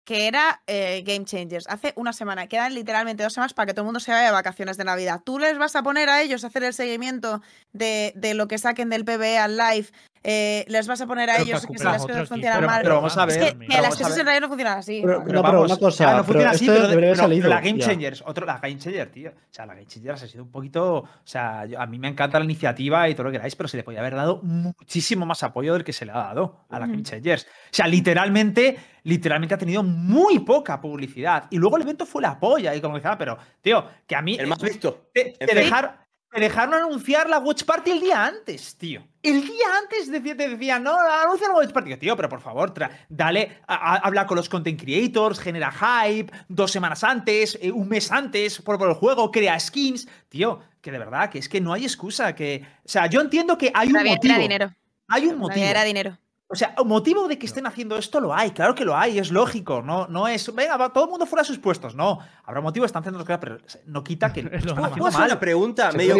que 0.04 0.26
era 0.26 0.62
eh, 0.66 1.02
Game 1.06 1.24
Changers. 1.24 1.66
Hace 1.68 1.92
una 1.96 2.12
semana, 2.12 2.46
quedan 2.46 2.74
literalmente 2.74 3.22
dos 3.22 3.32
semanas 3.32 3.54
para 3.54 3.66
que 3.66 3.74
todo 3.74 3.82
el 3.82 3.86
mundo 3.86 4.00
se 4.00 4.12
vaya 4.12 4.26
de 4.26 4.32
vacaciones 4.32 4.76
de 4.76 4.84
Navidad. 4.84 5.20
¿Tú 5.24 5.38
les 5.38 5.58
vas 5.58 5.76
a 5.76 5.82
poner 5.82 6.08
a 6.08 6.22
ellos 6.22 6.44
a 6.44 6.48
hacer 6.48 6.64
el 6.64 6.74
seguimiento 6.74 7.42
de, 7.72 8.12
de 8.16 8.34
lo 8.34 8.48
que 8.48 8.58
saquen 8.58 8.90
del 8.90 9.04
PBE 9.04 9.38
al 9.38 9.56
live? 9.56 9.88
Eh, 10.22 10.66
¿Les 10.68 10.86
vas 10.86 11.00
a 11.00 11.06
poner 11.06 11.30
a 11.30 11.34
Pero 11.36 11.44
ellos 11.46 11.66
que 11.66 11.78
si 11.78 11.82
las 11.84 12.02
cosas 12.02 12.28
funcionan 12.28 12.58
Pero- 12.58 12.66
mal? 12.66 12.82
pero 12.82 12.94
vamos 12.96 13.16
a 13.16 13.22
es 13.24 13.26
ver, 13.38 13.38
que, 13.54 13.58
que 13.58 13.66
pero 13.68 13.82
las 13.82 13.96
cosas 13.96 14.18
en 14.18 14.24
realidad 14.26 14.40
no 14.42 14.48
funcionan 14.48 14.78
así. 14.78 15.00
Pero- 15.02 15.24
Pero 15.24 15.32
no, 15.36 15.42
pero 15.42 15.42
vamos, 15.42 15.70
una 15.70 15.76
cosa, 15.80 16.10
ah, 16.10 16.16
no 16.18 16.24
funciona 16.24 16.38
pero 16.40 16.50
así, 16.50 16.64
esto 16.66 16.74
pero, 16.76 16.88
debería 16.88 17.08
haber 17.08 17.16
pero 17.16 17.28
salido 17.28 17.48
la 17.48 17.60
Game. 17.62 17.78
Changers, 17.78 18.22
otro, 18.26 18.44
la 18.46 18.58
Game 18.58 18.76
Changer, 18.78 19.10
tío. 19.10 19.30
O 19.30 19.34
sea, 19.48 19.64
la 19.64 19.74
Game 19.74 19.86
Changers 19.86 20.22
ha 20.22 20.28
sido 20.28 20.44
un 20.44 20.50
poquito. 20.50 20.94
O 20.96 21.08
sea, 21.24 21.64
yo- 21.64 21.80
a 21.80 21.86
mí 21.86 21.98
me 21.98 22.08
encanta 22.08 22.38
la 22.38 22.44
iniciativa 22.44 23.08
y 23.08 23.14
todo 23.14 23.24
lo 23.24 23.30
que 23.30 23.38
queráis, 23.38 23.56
pero 23.56 23.68
se 23.68 23.78
le 23.78 23.82
podía 23.82 24.00
haber 24.00 24.14
dado 24.14 24.40
muchísimo 24.42 25.24
más 25.24 25.42
apoyo 25.42 25.72
del 25.72 25.84
que 25.84 25.94
se 25.94 26.04
le 26.04 26.12
ha 26.12 26.16
dado 26.18 26.66
a 26.68 26.78
la 26.78 26.86
Game. 26.86 27.02
Changers. 27.02 27.44
O 27.44 27.48
sea, 27.72 27.86
literalmente, 27.86 28.76
literalmente 29.04 29.54
ha 29.54 29.58
tenido 29.58 29.82
muy 29.82 30.40
poca 30.40 30.80
publicidad. 30.82 31.44
Y 31.48 31.56
luego 31.56 31.76
el 31.76 31.82
evento 31.82 32.04
fue 32.04 32.20
la 32.20 32.38
polla. 32.38 32.74
Y 32.74 32.82
como 32.82 32.96
decía, 32.96 33.16
pero, 33.16 33.38
tío, 33.62 33.86
que 34.06 34.16
a 34.16 34.20
mí. 34.20 34.36
El 34.38 34.48
más 34.48 34.60
visto. 34.60 35.08
Te, 35.14 35.34
dejar- 35.54 35.98
te 36.32 36.40
dejaron 36.40 36.74
anunciar 36.74 37.28
la 37.28 37.38
Watch 37.38 37.64
Party 37.64 37.90
el 37.90 38.00
día 38.00 38.24
antes, 38.26 38.76
tío. 38.76 39.02
El 39.22 39.42
día 39.42 39.66
antes 39.82 40.10
decía- 40.10 40.36
te 40.36 40.48
decían, 40.48 40.82
no, 40.82 40.96
anuncia 40.98 41.48
la 41.48 41.54
Watch 41.54 41.72
Party. 41.72 41.96
Tío, 41.96 42.16
pero 42.16 42.28
por 42.28 42.40
favor, 42.40 42.72
tra- 42.72 42.90
dale, 43.08 43.58
a- 43.66 43.74
a- 43.74 43.96
habla 43.96 44.26
con 44.26 44.36
los 44.36 44.48
content 44.48 44.80
creators, 44.80 45.40
genera 45.40 45.72
hype, 45.72 46.32
dos 46.48 46.70
semanas 46.70 47.02
antes, 47.04 47.58
eh, 47.60 47.72
un 47.72 47.88
mes 47.88 48.10
antes, 48.12 48.60
por, 48.62 48.78
por 48.78 48.88
el 48.88 48.94
juego, 48.94 49.30
crea 49.30 49.58
skins. 49.58 50.06
Tío, 50.28 50.60
que 50.80 50.92
de 50.92 50.98
verdad, 50.98 51.28
que 51.30 51.38
es 51.40 51.48
que 51.48 51.60
no 51.60 51.72
hay 51.72 51.84
excusa. 51.84 52.34
que 52.34 52.64
O 52.84 52.88
sea, 52.88 53.06
yo 53.06 53.20
entiendo 53.20 53.58
que 53.58 53.70
hay 53.74 53.88
un 53.88 53.94
motivo. 54.04 54.32
era 54.34 54.38
dinero. 54.42 54.74
Hay 55.08 55.26
un 55.26 55.38
motivo. 55.38 55.66
era 55.66 55.82
dinero. 55.84 56.16
O 56.52 56.56
sea, 56.56 56.74
un 56.82 56.88
motivo 56.88 57.28
de 57.28 57.38
que 57.38 57.46
estén 57.46 57.64
haciendo 57.64 57.96
esto 57.96 58.18
lo 58.18 58.34
hay, 58.34 58.50
claro 58.50 58.74
que 58.74 58.84
lo 58.84 58.96
hay, 58.96 59.20
es 59.20 59.30
lógico, 59.30 59.82
no, 59.82 60.08
no 60.08 60.26
es, 60.26 60.52
venga, 60.52 60.76
va, 60.76 60.92
todo 60.92 61.04
el 61.04 61.10
mundo 61.10 61.24
fuera 61.24 61.42
a 61.42 61.44
sus 61.44 61.60
puestos, 61.60 61.94
no, 61.94 62.18
habrá 62.42 62.60
motivo, 62.60 62.84
están 62.84 63.02
haciendo 63.02 63.20
cosas, 63.20 63.38
pero 63.38 63.58
no 63.86 64.02
quita 64.02 64.32
que. 64.32 64.42
¿Puedo 64.42 64.84
haciendo 64.84 65.06
hacer 65.06 65.24
una 65.26 65.38
pregunta 65.38 65.92
medio, 65.92 66.16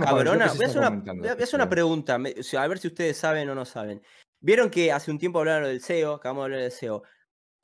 cabrona? 0.00 0.52
Voy 0.54 0.64
a 0.64 0.68
hacer 0.68 1.54
una, 1.54 1.68
pregunta, 1.68 2.14
a 2.14 2.68
ver 2.68 2.78
si 2.78 2.86
ustedes 2.86 3.16
saben 3.16 3.50
o 3.50 3.56
no 3.56 3.64
saben. 3.64 4.00
Vieron 4.40 4.70
que 4.70 4.92
hace 4.92 5.10
un 5.10 5.18
tiempo 5.18 5.40
hablaron 5.40 5.68
del 5.68 5.80
SEO, 5.80 6.14
acabamos 6.14 6.42
de 6.42 6.44
hablar 6.44 6.60
del 6.60 6.70
SEO. 6.70 7.02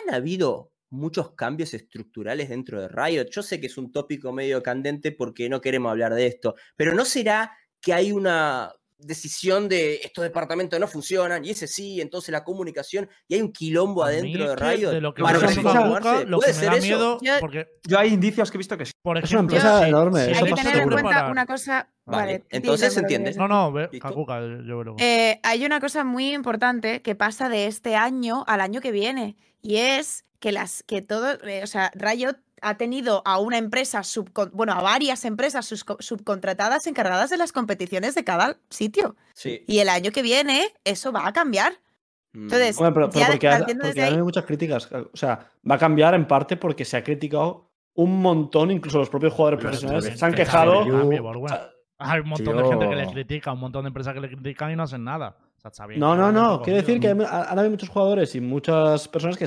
¿Han 0.01 0.13
habido 0.13 0.73
muchos 0.91 1.35
cambios 1.37 1.73
estructurales 1.73 2.49
dentro 2.49 2.81
de 2.81 2.89
Riot? 2.89 3.27
Yo 3.31 3.45
sé 3.45 3.61
que 3.61 3.69
es 3.69 3.79
un 3.79 3.93
tópico 3.93 4.33
medio 4.33 4.61
candente 4.61 5.13
porque 5.13 5.49
no 5.49 5.61
queremos 5.61 5.93
hablar 5.93 6.15
de 6.15 6.27
esto, 6.27 6.57
pero 6.75 6.95
¿no 6.95 7.05
será 7.05 7.57
que 7.81 7.95
hay 7.95 8.11
una 8.11 8.73
decisión 8.99 9.69
de 9.69 9.97
estos 10.03 10.25
departamentos 10.25 10.79
no 10.81 10.87
funcionan 10.89 11.45
y 11.45 11.51
ese 11.51 11.67
sí, 11.69 12.01
entonces 12.01 12.31
la 12.33 12.43
comunicación 12.45 13.09
y 13.29 13.35
hay 13.35 13.43
un 13.43 13.53
quilombo 13.53 14.03
adentro 14.05 14.45
de 14.47 14.55
es 14.55 14.59
que 14.61 14.65
Riot 14.77 14.91
de 14.91 15.01
lo 15.01 15.15
que 15.15 15.23
para 15.23 15.39
lo 15.39 16.39
¿Puede 16.39 16.53
que 16.53 16.55
me 16.57 16.61
ser 16.61 16.71
da 16.71 16.77
eso? 16.77 16.87
miedo, 16.87 17.19
Yo- 17.23 17.33
porque, 17.41 17.69
Yo 17.85 17.99
hay 17.99 18.13
indicios 18.13 18.51
que 18.51 18.57
he 18.57 18.59
visto 18.59 18.77
que 18.77 18.87
sí. 18.87 18.93
por 19.01 19.17
Es 19.19 19.31
una 19.31 19.41
ejemplo, 19.41 19.57
empresa 19.57 19.83
si- 19.83 19.89
enorme, 19.89 20.31
eso 20.33 20.45
Hay 20.45 20.53
que 20.53 20.63
tener 20.63 20.77
en 20.79 20.89
cuenta 20.91 21.31
una 21.31 21.47
cosa. 21.47 21.89
Vale, 22.05 22.23
Vale, 22.39 22.45
entonces 22.51 22.95
se 22.95 23.01
entiende. 23.01 23.35
No, 23.35 23.47
no. 23.49 23.73
Kakuka, 24.01 24.41
yo 24.67 24.81
creo. 24.81 24.97
Eh, 24.99 25.39
hay 25.43 25.65
una 25.67 25.79
cosa 25.79 26.05
muy 26.05 26.33
importante 26.33 27.03
que 27.03 27.15
pasa 27.15 27.49
de 27.51 27.67
este 27.67 27.97
año 27.97 28.45
al 28.47 28.63
año 28.63 28.81
que 28.81 28.93
viene 28.93 29.37
y 29.61 29.77
es 29.77 30.25
que 30.41 30.51
las 30.51 30.83
que 30.85 31.03
todo, 31.03 31.33
eh, 31.47 31.63
o 31.63 31.67
sea, 31.67 31.91
Riot 31.95 32.37
ha 32.63 32.77
tenido 32.77 33.23
a 33.25 33.39
una 33.39 33.59
empresa 33.59 34.01
subcon- 34.01 34.51
bueno, 34.53 34.73
a 34.73 34.83
varias 34.83 35.25
empresas 35.25 35.67
subcontratadas 36.01 36.87
encargadas 36.87 37.31
de 37.31 37.37
las 37.37 37.53
competiciones 37.53 38.15
de 38.15 38.25
cada 38.25 38.59
sitio 38.71 39.17
Sí. 39.35 39.65
y 39.67 39.79
el 39.81 39.89
año 39.89 40.11
que 40.13 40.23
viene 40.23 40.67
eso 40.85 41.13
va 41.13 41.27
a 41.27 41.33
cambiar. 41.33 41.73
Mm. 42.33 42.43
Entonces, 42.45 42.79
Hombre, 42.79 42.93
pero, 42.95 43.11
pero 43.11 43.21
ya 43.21 43.27
porque, 43.33 43.49
ha- 43.49 43.67
porque 43.81 44.03
ahí- 44.03 44.15
hay 44.15 44.23
muchas 44.23 44.45
críticas. 44.45 44.89
O 44.93 45.17
sea, 45.17 45.47
va 45.69 45.75
a 45.77 45.79
cambiar 45.79 46.15
en 46.15 46.27
parte 46.27 46.57
porque 46.57 46.85
se 46.85 46.97
ha 46.97 47.05
criticado 47.05 47.71
un 47.95 48.21
montón, 48.23 48.71
incluso 48.71 48.99
los 48.99 49.09
propios 49.11 49.33
jugadores 49.33 49.59
Pero 49.59 49.71
profesionales 49.71 50.05
bien, 50.05 50.19
se 50.19 50.25
han 50.25 50.35
quejado. 50.35 50.85
bueno. 50.85 51.49
sea, 51.49 51.71
Hay 52.01 52.21
un 52.21 52.29
montón 52.29 52.57
de 52.57 52.65
gente 52.65 52.89
que 52.89 52.95
le 52.95 53.07
critica, 53.11 53.53
un 53.53 53.59
montón 53.59 53.83
de 53.83 53.89
empresas 53.89 54.15
que 54.15 54.21
le 54.21 54.29
critican 54.29 54.71
y 54.71 54.77
no 54.77 54.85
hacen 54.85 55.03
nada. 55.03 55.37
O 55.57 55.61
sea, 55.61 55.71
está 55.71 55.85
bien, 55.87 55.99
No, 55.99 56.15
no, 56.15 56.31
no. 56.31 56.55
eso 56.55 56.63
Quiere 56.63 56.81
decir 56.83 57.01
que 57.01 57.09
han 57.09 57.21
habido 57.25 57.71
muchos 57.71 57.89
jugadores 57.89 58.37
y 58.37 58.41
muchas 58.41 59.09
personas 59.09 59.37
que 59.37 59.47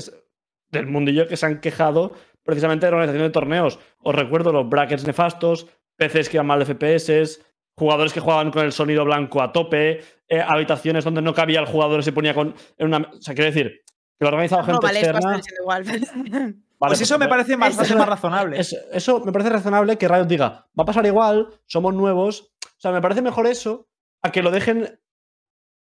del 0.70 0.86
mundillo 0.86 1.26
que 1.26 1.36
se 1.38 1.46
han 1.46 1.60
quejado 1.60 2.12
precisamente 2.44 2.86
de 2.86 2.92
la 2.92 2.96
organización 2.98 3.24
de 3.26 3.30
torneos. 3.32 3.78
Os 3.98 4.14
recuerdo 4.14 4.52
los 4.52 4.68
brackets 4.68 5.06
nefastos, 5.06 5.66
PCs 5.96 6.28
que 6.28 6.36
iban 6.38 6.46
mal 6.46 6.58
de 6.58 6.66
FPS, 6.66 7.40
jugadores 7.76 8.12
que 8.12 8.20
jugaban 8.20 8.50
con 8.50 8.64
el 8.64 8.72
sonido 8.72 9.04
blanco 9.04 9.42
a 9.42 9.52
tope, 9.52 10.00
eh, 10.28 10.40
habitaciones 10.40 11.04
donde 11.04 11.22
no 11.22 11.34
cabía 11.34 11.60
el 11.60 11.66
jugador 11.66 12.00
y 12.00 12.02
se 12.02 12.12
ponía 12.12 12.34
con. 12.34 12.54
En 12.78 12.86
una, 12.88 12.98
o 12.98 13.20
sea, 13.22 13.34
quiere 13.34 13.50
decir 13.50 13.82
que 14.18 14.24
lo 14.24 14.26
ha 14.28 14.32
organizado 14.32 14.62
no, 14.62 14.66
gente 14.66 14.86
vale, 14.86 14.98
externa. 15.00 15.40
siendo 15.42 15.62
igual. 15.62 15.84
Vale, 16.82 16.90
pues 16.96 17.00
eso 17.02 17.16
me 17.16 17.28
parece 17.28 17.56
más, 17.56 17.78
eso- 17.78 17.96
más 17.96 18.08
razonable. 18.08 18.58
Es- 18.58 18.76
eso 18.90 19.20
me 19.24 19.30
parece 19.30 19.50
razonable 19.50 19.96
que 19.98 20.08
Riot 20.08 20.24
diga, 20.26 20.66
va 20.76 20.82
a 20.82 20.84
pasar 20.84 21.06
igual, 21.06 21.48
somos 21.64 21.94
nuevos. 21.94 22.52
O 22.64 22.80
sea, 22.80 22.90
me 22.90 23.00
parece 23.00 23.22
mejor 23.22 23.46
eso 23.46 23.88
a 24.20 24.32
que 24.32 24.42
lo 24.42 24.50
dejen 24.50 24.98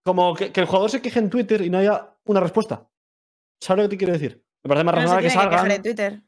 como 0.03 0.35
que, 0.35 0.51
que 0.51 0.61
el 0.61 0.67
jugador 0.67 0.89
se 0.91 1.03
queje 1.03 1.19
en 1.19 1.29
Twitter 1.29 1.61
y 1.61 1.69
no 1.69 1.77
haya 1.77 2.15
una 2.25 2.41
respuesta. 2.41 2.89
¿Sabes 3.61 3.83
lo 3.85 3.89
que 3.91 3.97
te 3.97 3.99
quiero 3.99 4.13
decir? 4.15 4.43
Me 4.65 4.69
parece 4.69 4.85
más 4.85 4.95
razonable 4.95 5.23
que 5.23 5.29
tiene 5.29 5.45
que 5.45 5.57
salgan. 5.57 5.71
en 5.71 5.83
Twitter. 5.83 6.23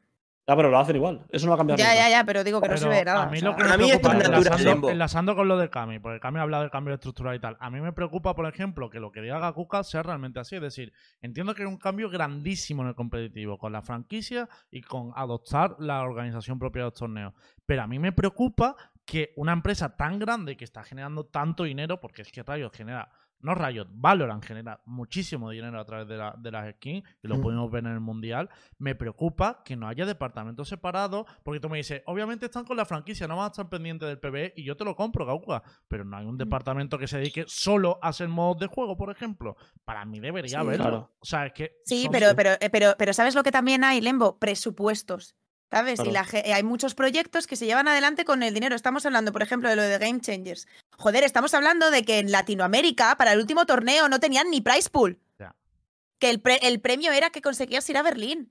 Ya, 0.47 0.57
pero 0.57 0.71
lo 0.71 0.79
hacen 0.79 0.97
igual. 0.97 1.25
Eso 1.31 1.47
no 1.47 1.51
va 1.51 1.55
a 1.55 1.59
cambiar. 1.59 1.79
Ya, 1.79 1.87
nunca. 1.87 1.97
ya, 1.97 2.11
ya, 2.11 2.25
pero 2.25 2.43
digo 2.43 2.61
que 2.61 2.69
no 2.69 2.77
se 2.77 2.85
Pero 2.85 2.97
ve 2.97 3.05
nada. 3.05 3.23
A 3.23 3.31
mí 3.31 3.39
o 3.39 3.45
lo 3.45 3.57
que 3.57 3.63
me 3.63 3.71
A 3.71 3.77
mí 3.77 3.85
preocupa, 3.87 4.09
es 4.09 4.15
natural, 4.15 4.43
enlazando, 4.43 4.91
enlazando 4.91 5.37
con 5.37 5.49
lo 5.49 5.59
de 5.59 5.71
Cami, 5.71 5.99
porque 6.01 6.19
Cami 6.19 6.39
ha 6.39 6.43
hablado 6.43 6.63
del 6.63 6.73
cambio 6.73 6.95
estructural 6.95 7.37
y 7.37 7.39
tal. 7.39 7.57
A 7.61 7.71
mí 7.71 7.81
me 7.81 7.93
preocupa, 7.93 8.35
por 8.35 8.47
ejemplo, 8.47 8.91
que 8.91 8.99
lo 8.99 9.13
que 9.13 9.21
diga 9.21 9.39
Gakuka 9.39 9.85
sea 9.85 10.03
realmente 10.03 10.41
así. 10.41 10.57
Es 10.57 10.63
decir, 10.63 10.93
entiendo 11.23 11.55
que 11.55 11.63
hay 11.63 11.69
un 11.69 11.77
cambio 11.77 12.11
grandísimo 12.11 12.83
en 12.83 12.89
el 12.89 12.95
competitivo, 12.95 13.59
con 13.59 13.73
la 13.73 13.83
franquicia 13.83 14.49
y 14.71 14.81
con 14.81 15.13
adoptar 15.15 15.77
la 15.79 16.03
organización 16.03 16.59
propia 16.59 16.83
de 16.83 16.87
los 16.87 16.95
torneos. 16.95 17.35
Pero 17.65 17.83
a 17.83 17.87
mí 17.87 17.99
me 17.99 18.13
preocupa 18.13 18.75
que 19.05 19.33
una 19.37 19.53
empresa 19.53 19.97
tan 19.97 20.19
grande 20.19 20.57
que 20.57 20.65
está 20.65 20.83
generando 20.83 21.27
tanto 21.27 21.65
dinero, 21.65 22.01
porque 22.01 22.23
es 22.23 22.33
que 22.33 22.43
Riot 22.43 22.71
genera, 22.73 23.11
no 23.43 23.55
Riot, 23.55 23.87
Valorant 23.91 24.45
genera 24.45 24.81
muchísimo 24.87 25.51
dinero 25.51 25.79
a 25.81 25.85
través 25.85 26.09
de, 26.09 26.17
la- 26.17 26.35
de 26.39 26.51
las 26.51 26.75
skins, 26.77 27.03
y 27.23 27.29
lo 27.29 27.37
Mm. 27.37 27.41
pudimos 27.41 27.71
ver 27.71 27.85
en 27.87 27.93
el 27.93 28.01
Mundial, 28.01 28.49
me 28.79 28.95
preocupa 28.95 29.63
que 29.65 29.77
no 29.77 29.89
haya 29.89 30.05
departamentos 30.07 30.69
separados, 30.69 31.27
porque 31.43 31.61
tú 31.61 31.69
me 31.69 31.79
dices, 31.79 32.03
obviamente 32.07 32.47
están 32.47 32.65
con 32.65 32.77
la 32.77 32.85
franquicia, 32.85 33.27
no 33.29 33.37
van 33.37 33.45
a 33.47 33.49
estar 33.49 33.69
pendientes 33.69 34.09
del 34.09 34.19
PvE, 34.19 34.53
y 34.57 34.65
yo 34.65 34.77
te 34.77 34.85
lo 34.85 34.95
compro, 34.97 35.25
Gauca, 35.27 35.63
pero 35.89 36.05
no 36.05 36.17
hay 36.17 36.27
un 36.27 36.37
departamento 36.39 36.99
que 36.99 37.07
se 37.09 37.19
dedique 37.19 37.45
solo 37.49 37.99
a 38.03 38.09
hacer 38.09 38.29
modos 38.29 38.59
de 38.59 38.67
juego, 38.67 38.97
por 38.97 39.11
ejemplo. 39.11 39.57
Para 39.85 40.05
mí 40.05 40.21
debería 40.21 40.51
Sí. 40.51 40.57
haberlo. 40.57 40.85
Claro. 40.85 41.11
O 41.21 41.25
sea, 41.25 41.47
es 41.47 41.53
que... 41.53 41.77
Sí, 41.85 42.09
pero, 42.11 42.29
pero, 42.37 42.51
eh, 42.61 42.71
pero, 42.71 42.95
pero 42.99 43.13
¿sabes 43.13 43.35
lo 43.35 43.43
que 43.43 43.51
también 43.53 43.85
hay, 43.85 44.01
Lembo? 44.01 44.39
Presupuestos. 44.39 45.35
¿Sabes? 45.71 46.01
Y 46.01 46.11
la 46.11 46.27
hay 46.55 46.63
muchos 46.63 46.95
proyectos 46.95 47.47
que 47.47 47.55
se 47.57 47.65
llevan 47.67 47.87
adelante 47.87 48.25
con 48.25 48.43
el 48.43 48.53
dinero. 48.53 48.75
Estamos 48.75 49.07
hablando, 49.07 49.31
por 49.33 49.43
ejemplo, 49.43 49.69
de 49.69 49.77
lo 49.77 49.83
de 49.83 49.99
Game 49.99 50.21
Changers. 50.21 50.67
Joder, 50.99 51.23
estamos 51.23 51.55
hablando 51.55 51.91
de 51.93 52.03
que 52.05 52.19
en 52.19 52.33
Latinoamérica, 52.33 53.17
para 53.17 53.33
el 53.33 53.39
último 53.39 53.67
torneo, 53.67 54.09
no 54.09 54.19
tenían 54.19 54.51
ni 54.51 54.61
prize 54.61 54.91
pool. 54.91 55.19
Que 56.19 56.29
el, 56.31 56.41
pre- 56.41 56.59
el 56.63 56.81
premio 56.81 57.13
era 57.13 57.31
que 57.31 57.41
conseguías 57.41 57.89
ir 57.89 57.97
a 57.97 58.03
Berlín. 58.03 58.51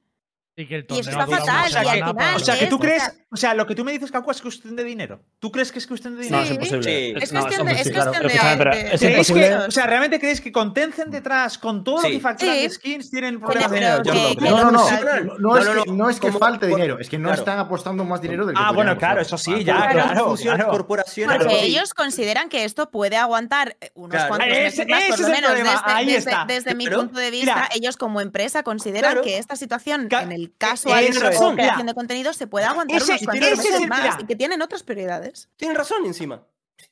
Y 0.60 0.66
que 0.68 0.76
el 0.76 0.86
Y 0.90 1.00
eso 1.00 1.10
está 1.12 1.26
fatal, 1.26 1.40
y 1.48 1.50
al 1.64 1.70
semana 1.72 1.92
final 1.94 2.16
para- 2.16 2.36
O 2.36 2.40
sea, 2.40 2.60
que 2.60 2.68
tú 2.68 2.76
es- 2.76 2.82
crees, 2.82 3.04
o 3.32 3.38
sea, 3.38 3.54
lo 3.54 3.66
que 3.66 3.76
tú 3.76 3.86
me 3.86 3.94
dices, 3.94 4.12
Kaku, 4.12 4.32
es 4.32 4.42
cuestión 4.42 4.76
de 4.76 4.84
dinero. 4.84 5.22
¿Tú 5.40 5.52
crees 5.54 5.72
que 5.72 5.80
es 5.80 5.88
cuestión 5.88 6.18
de 6.18 6.24
dinero? 6.24 6.38
No, 6.42 6.44
es 6.44 6.52
imposible. 6.52 6.84
Sí. 6.84 7.14
Es 7.24 7.32
no, 7.32 7.40
cuestión 7.40 7.66
de- 7.66 7.72
es 7.72 7.78
imposible. 7.88 7.94
cuestión 8.04 8.14
Pero 8.14 8.28
de- 8.28 8.34
escúchame, 8.36 8.58
pero 8.58 8.72
de- 8.72 8.82
es 8.94 9.00
¿Creéis 9.00 9.30
imposible. 9.30 9.48
que, 9.48 9.56
o 9.56 9.72
sea, 9.72 9.88
realmente 9.88 10.20
creéis 10.20 10.42
que 10.42 10.52
con 10.52 10.74
Tencent 10.74 11.12
detrás, 11.12 11.58
con 11.58 11.84
todo 11.86 12.02
lo 12.02 12.10
que 12.10 12.20
facturan 12.20 12.56
de 12.56 12.70
Sí. 12.70 12.76
skins, 12.76 13.10
tienen 13.10 13.40
problemas 13.40 13.72
de 13.72 13.78
dinero? 13.78 14.04
No. 14.04 14.14
No, 14.50 14.64
no, 14.66 14.72
no. 14.72 14.84
o 14.84 14.88
sea, 14.90 15.00
No, 15.00 15.06
no, 15.06 15.38
no, 15.40 15.58
es, 15.58 15.66
no, 15.76 15.84
que, 15.86 15.92
no 15.94 16.10
es 16.10 16.20
que 16.20 16.28
como- 16.28 16.40
falte 16.40 16.68
por- 16.68 16.76
dinero, 16.78 17.00
es 17.00 17.08
que 17.10 17.18
no 17.18 17.30
claro. 17.30 17.40
están 17.42 17.60
apostando 17.60 18.04
más 18.04 18.22
dinero 18.22 18.46
del 18.46 18.56
que 18.56 18.62
Ah, 18.62 18.74
bueno, 18.74 18.98
claro, 18.98 19.22
eso 19.22 19.38
sí, 19.38 19.64
ya, 19.64 19.88
claro, 19.90 20.68
corporaciones 20.68 21.38
Porque 21.38 21.62
ellos 21.64 21.94
consideran 21.94 22.50
que 22.50 22.66
esto 22.66 22.90
puede 22.92 23.16
aguantar 23.16 23.78
eh, 23.80 23.92
unos 23.96 24.26
cuantos 24.26 24.50
Ese- 24.50 24.86
meses 24.86 24.88
más, 24.90 25.04
por 25.08 25.20
lo 25.22 25.28
menos. 25.30 25.52
Desde, 25.54 25.70
ahí 25.86 26.06
desde- 26.08 26.18
está. 26.32 26.46
desde 26.46 26.76
mi 26.76 26.88
punto 26.90 27.18
de 27.18 27.32
vista, 27.32 27.70
ellos 27.74 27.96
como 27.96 28.20
empresa 28.20 28.64
consideran 28.64 29.22
que 29.22 29.38
esta 29.38 29.56
situación 29.56 30.10
en 30.12 30.32
el 30.32 30.49
casual 30.58 31.04
Eso 31.04 31.10
o 31.12 31.14
es, 31.14 31.20
creación 31.20 31.56
mira. 31.56 31.84
de 31.84 31.94
contenido 31.94 32.34
se 32.34 32.48
puede 32.48 32.66
aguantar 32.66 32.98
Ese- 32.98 33.12
unos 33.12 33.24
cuantos 33.24 33.48
ese 33.50 33.72
meses 33.72 33.88
más 33.88 34.02
mira. 34.04 34.18
y 34.22 34.26
que 34.26 34.36
tienen 34.36 34.62
otras 34.62 34.84
prioridades. 34.84 35.50
Tienen 35.56 35.78
razón 35.78 36.06
encima. 36.06 36.44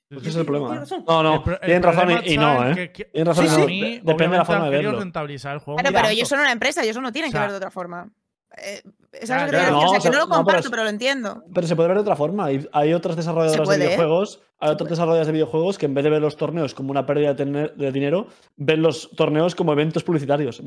Ese 0.10 0.30
es 0.30 0.36
el 0.38 0.46
problema. 0.46 0.74
Razón. 0.76 1.04
No, 1.08 1.22
no, 1.24 1.36
El 1.36 1.42
pro- 1.44 1.54
el 1.56 1.60
tienen 1.62 1.84
razón 1.84 2.10
y, 2.26 2.38
no, 2.38 2.70
¿eh? 2.70 2.92
que- 2.94 3.06
Tienen 3.06 3.26
razón 3.28 3.48
Sí, 3.48 3.52
y 3.52 3.54
sí. 3.54 3.58
no. 3.60 3.64
a 3.64 3.68
mí, 3.68 3.82
De- 3.82 4.02
Depende 4.04 4.32
de 4.34 4.38
la 4.38 4.46
forma 4.46 4.66
de 4.66 4.70
verlo. 4.72 5.00
rentabilizar 5.00 5.54
el 5.54 5.60
juego. 5.60 5.78
Claro, 5.80 5.96
pero 5.96 6.08
ellos 6.10 6.28
son 6.30 6.40
una 6.40 6.52
empresa, 6.52 6.84
ellos 6.84 6.98
no 7.02 7.12
tienen 7.12 7.30
O 7.30 7.34
que 7.34 7.40
ver 7.40 7.52
de 7.52 7.58
otra 7.58 7.72
forma. 7.72 8.10
Eh, 8.58 8.82
¿Sabes 9.24 9.28
Ya, 9.30 9.46
lo 9.46 9.52
que 9.52 9.58
no, 9.58 9.82
decir? 9.82 9.88
O 9.88 9.90
sea, 9.90 10.00
que 10.00 10.10
no 10.10 10.14
lo 10.14 10.20
no, 10.20 10.28
pero 10.30 10.38
comparto, 10.46 10.70
pero 10.70 10.84
lo 10.84 10.90
entiendo. 10.90 11.44
Pero 11.54 11.68
se 11.68 11.76
puede 11.76 11.90
ver 11.90 11.98
de 11.98 12.02
otra 12.02 12.16
forma. 12.16 12.46
Hay, 12.46 12.68
hay 12.72 12.94
otras 12.94 13.16
desarrolladoras 13.16 13.66
puede, 13.68 13.80
de 13.80 13.86
¿eh? 13.86 13.88
videojuegos, 13.90 14.42
hay 14.60 14.70
otras 14.72 14.90
desarrolladoras 14.90 15.28
de 15.28 15.34
videojuegos 15.34 15.78
que 15.78 15.86
en 15.86 15.94
vez 15.94 16.04
de 16.04 16.10
ver 16.10 16.22
los 16.22 16.38
torneos 16.38 16.74
como 16.74 16.92
una 16.92 17.06
pérdida 17.06 17.30
de, 17.34 17.36
tener- 17.36 17.76
de 17.76 17.92
dinero, 17.92 18.28
ven 18.56 18.82
los 18.82 19.12
torneos 19.12 19.54
como 19.56 19.74
eventos 19.74 20.04
publicitarios. 20.04 20.62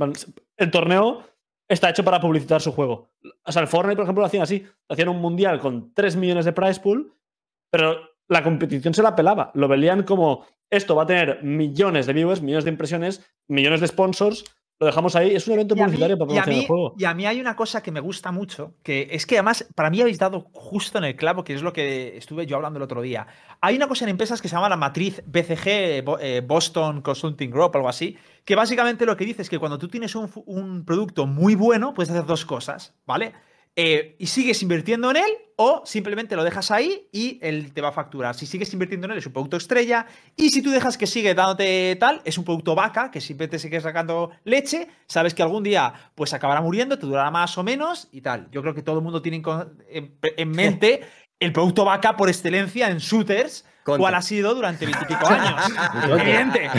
El 0.56 0.70
torneo 0.70 1.24
está 1.70 1.88
hecho 1.88 2.04
para 2.04 2.20
publicitar 2.20 2.60
su 2.60 2.72
juego. 2.72 3.12
O 3.44 3.52
sea, 3.52 3.62
el 3.62 3.68
Fortnite, 3.68 3.96
por 3.96 4.04
ejemplo, 4.04 4.22
lo 4.22 4.26
hacían 4.26 4.42
así. 4.42 4.66
Hacían 4.88 5.08
un 5.08 5.20
mundial 5.20 5.60
con 5.60 5.94
3 5.94 6.16
millones 6.16 6.44
de 6.44 6.52
prize 6.52 6.80
pool, 6.80 7.14
pero 7.70 7.96
la 8.28 8.42
competición 8.42 8.92
se 8.92 9.02
la 9.02 9.14
pelaba. 9.14 9.52
Lo 9.54 9.68
veían 9.68 10.02
como 10.02 10.44
esto 10.68 10.96
va 10.96 11.04
a 11.04 11.06
tener 11.06 11.42
millones 11.42 12.06
de 12.06 12.12
viewers, 12.12 12.42
millones 12.42 12.64
de 12.64 12.70
impresiones, 12.70 13.24
millones 13.48 13.80
de 13.80 13.86
sponsors. 13.86 14.44
Lo 14.80 14.86
dejamos 14.86 15.14
ahí. 15.14 15.34
Es 15.34 15.46
un 15.46 15.52
evento 15.52 15.76
publicitario 15.76 16.16
para 16.16 16.26
promocionar 16.26 16.48
mí- 16.48 16.60
el 16.62 16.66
juego. 16.66 16.94
y 16.98 17.04
a 17.04 17.12
mí 17.12 17.26
hay 17.26 17.38
una 17.38 17.54
cosa 17.54 17.82
que 17.82 17.92
me 17.92 18.00
gusta 18.00 18.32
mucho, 18.32 18.72
que 18.82 19.08
es 19.12 19.26
que 19.26 19.36
además 19.36 19.66
para 19.74 19.90
mí 19.90 20.00
habéis 20.00 20.18
dado 20.18 20.48
justo 20.52 20.96
en 20.96 21.04
el 21.04 21.16
clavo, 21.16 21.44
que 21.44 21.52
es 21.52 21.60
lo 21.62 21.74
que 21.74 22.16
estuve 22.16 22.46
yo 22.46 22.56
hablando 22.56 22.78
el 22.78 22.82
otro 22.84 23.02
día. 23.02 23.26
Hay 23.60 23.76
una 23.76 23.86
cosa 23.88 24.06
en 24.06 24.08
empresas 24.08 24.40
que 24.40 24.48
se 24.48 24.56
llama 24.56 24.70
la 24.70 24.78
matriz 24.78 25.22
BCG, 25.26 26.02
eh, 26.20 26.42
Boston 26.46 27.02
Consulting 27.02 27.50
Group, 27.50 27.72
algo 27.76 27.90
así, 27.90 28.16
que 28.46 28.56
básicamente 28.56 29.04
lo 29.04 29.18
que 29.18 29.26
dice 29.26 29.42
es 29.42 29.50
que 29.50 29.58
cuando 29.58 29.76
tú 29.76 29.88
tienes 29.88 30.14
un 30.14 30.84
producto 30.86 31.26
muy 31.26 31.54
bueno, 31.54 31.92
puedes 31.92 32.10
hacer 32.10 32.24
dos 32.24 32.46
cosas, 32.46 32.94
¿vale? 33.06 33.34
Eh, 33.82 34.14
y 34.18 34.26
sigues 34.26 34.60
invirtiendo 34.62 35.10
en 35.10 35.16
él 35.16 35.30
o 35.56 35.80
simplemente 35.86 36.36
lo 36.36 36.44
dejas 36.44 36.70
ahí 36.70 37.08
y 37.12 37.38
él 37.40 37.72
te 37.72 37.80
va 37.80 37.88
a 37.88 37.92
facturar. 37.92 38.34
Si 38.34 38.44
sigues 38.44 38.70
invirtiendo 38.74 39.06
en 39.06 39.12
él 39.12 39.18
es 39.18 39.26
un 39.26 39.32
producto 39.32 39.56
estrella 39.56 40.06
y 40.36 40.50
si 40.50 40.60
tú 40.60 40.68
dejas 40.68 40.98
que 40.98 41.06
sigue 41.06 41.32
dándote 41.32 41.96
tal, 41.98 42.20
es 42.26 42.36
un 42.36 42.44
producto 42.44 42.74
vaca 42.74 43.10
que 43.10 43.22
siempre 43.22 43.48
te 43.48 43.58
sigue 43.58 43.80
sacando 43.80 44.32
leche, 44.44 44.86
sabes 45.06 45.32
que 45.32 45.42
algún 45.42 45.62
día 45.62 45.94
pues 46.14 46.34
acabará 46.34 46.60
muriendo, 46.60 46.98
te 46.98 47.06
durará 47.06 47.30
más 47.30 47.56
o 47.56 47.62
menos 47.62 48.08
y 48.12 48.20
tal. 48.20 48.50
Yo 48.50 48.60
creo 48.60 48.74
que 48.74 48.82
todo 48.82 48.98
el 48.98 49.02
mundo 49.02 49.22
tiene 49.22 49.42
en 49.88 50.14
en 50.20 50.50
mente 50.50 51.00
el 51.40 51.50
producto 51.54 51.86
vaca 51.86 52.18
por 52.18 52.28
excelencia 52.28 52.90
en 52.90 52.98
shooters, 52.98 53.64
Contra. 53.82 53.98
cuál 54.02 54.14
ha 54.14 54.22
sido 54.22 54.54
durante 54.54 54.84
veintipico 54.86 55.26
años. 55.28 55.72
Evidente. 56.20 56.70